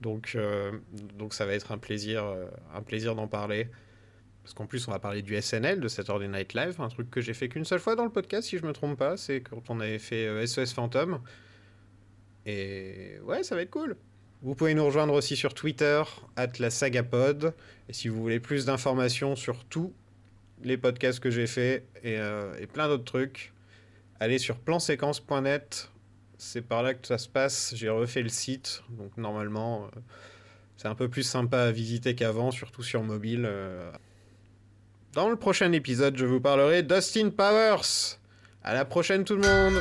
Donc, 0.00 0.32
euh, 0.34 0.72
donc, 1.18 1.34
ça 1.34 1.44
va 1.44 1.52
être 1.52 1.72
un 1.72 1.78
plaisir, 1.78 2.24
euh, 2.24 2.46
un 2.74 2.82
plaisir 2.82 3.14
d'en 3.14 3.28
parler. 3.28 3.68
Parce 4.42 4.54
qu'en 4.54 4.66
plus, 4.66 4.88
on 4.88 4.90
va 4.90 4.98
parler 4.98 5.22
du 5.22 5.40
SNL, 5.40 5.78
de 5.78 5.88
Saturday 5.88 6.26
Night 6.26 6.54
Live, 6.54 6.80
un 6.80 6.88
truc 6.88 7.10
que 7.10 7.20
j'ai 7.20 7.34
fait 7.34 7.48
qu'une 7.48 7.64
seule 7.64 7.78
fois 7.78 7.94
dans 7.94 8.04
le 8.04 8.10
podcast, 8.10 8.48
si 8.48 8.58
je 8.58 8.66
me 8.66 8.72
trompe 8.72 8.98
pas. 8.98 9.16
C'est 9.16 9.40
quand 9.42 9.68
on 9.68 9.78
avait 9.78 10.00
fait 10.00 10.46
SOS 10.46 10.72
Phantom. 10.72 11.20
Et 12.44 13.18
ouais, 13.24 13.44
ça 13.44 13.54
va 13.54 13.62
être 13.62 13.70
cool. 13.70 13.96
Vous 14.42 14.56
pouvez 14.56 14.74
nous 14.74 14.84
rejoindre 14.84 15.14
aussi 15.14 15.36
sur 15.36 15.54
Twitter, 15.54 16.02
at 16.34 16.48
la 16.58 16.70
sagapod. 16.70 17.54
Et 17.88 17.92
si 17.92 18.08
vous 18.08 18.20
voulez 18.20 18.40
plus 18.40 18.64
d'informations 18.64 19.36
sur 19.36 19.64
tous 19.64 19.92
les 20.64 20.76
podcasts 20.76 21.20
que 21.20 21.30
j'ai 21.30 21.46
fait 21.46 21.86
et, 22.02 22.18
euh, 22.18 22.52
plein 22.72 22.88
d'autres 22.88 23.04
trucs, 23.04 23.52
allez 24.18 24.38
sur 24.38 24.56
planséquence.net. 24.56 25.90
C'est 26.38 26.62
par 26.62 26.82
là 26.82 26.94
que 26.94 27.06
ça 27.06 27.18
se 27.18 27.28
passe. 27.28 27.72
J'ai 27.76 27.88
refait 27.88 28.22
le 28.22 28.28
site. 28.28 28.82
Donc 28.90 29.16
normalement, 29.16 29.84
euh, 29.84 30.00
c'est 30.76 30.88
un 30.88 30.96
peu 30.96 31.08
plus 31.08 31.22
sympa 31.22 31.60
à 31.60 31.70
visiter 31.70 32.16
qu'avant, 32.16 32.50
surtout 32.50 32.82
sur 32.82 33.04
mobile. 33.04 33.44
euh. 33.46 33.92
Dans 35.12 35.28
le 35.28 35.36
prochain 35.36 35.70
épisode, 35.70 36.16
je 36.16 36.24
vous 36.24 36.40
parlerai 36.40 36.82
d'Austin 36.82 37.30
Powers. 37.30 38.18
À 38.64 38.74
la 38.74 38.84
prochaine 38.84 39.22
tout 39.22 39.36
le 39.36 39.42
monde 39.42 39.80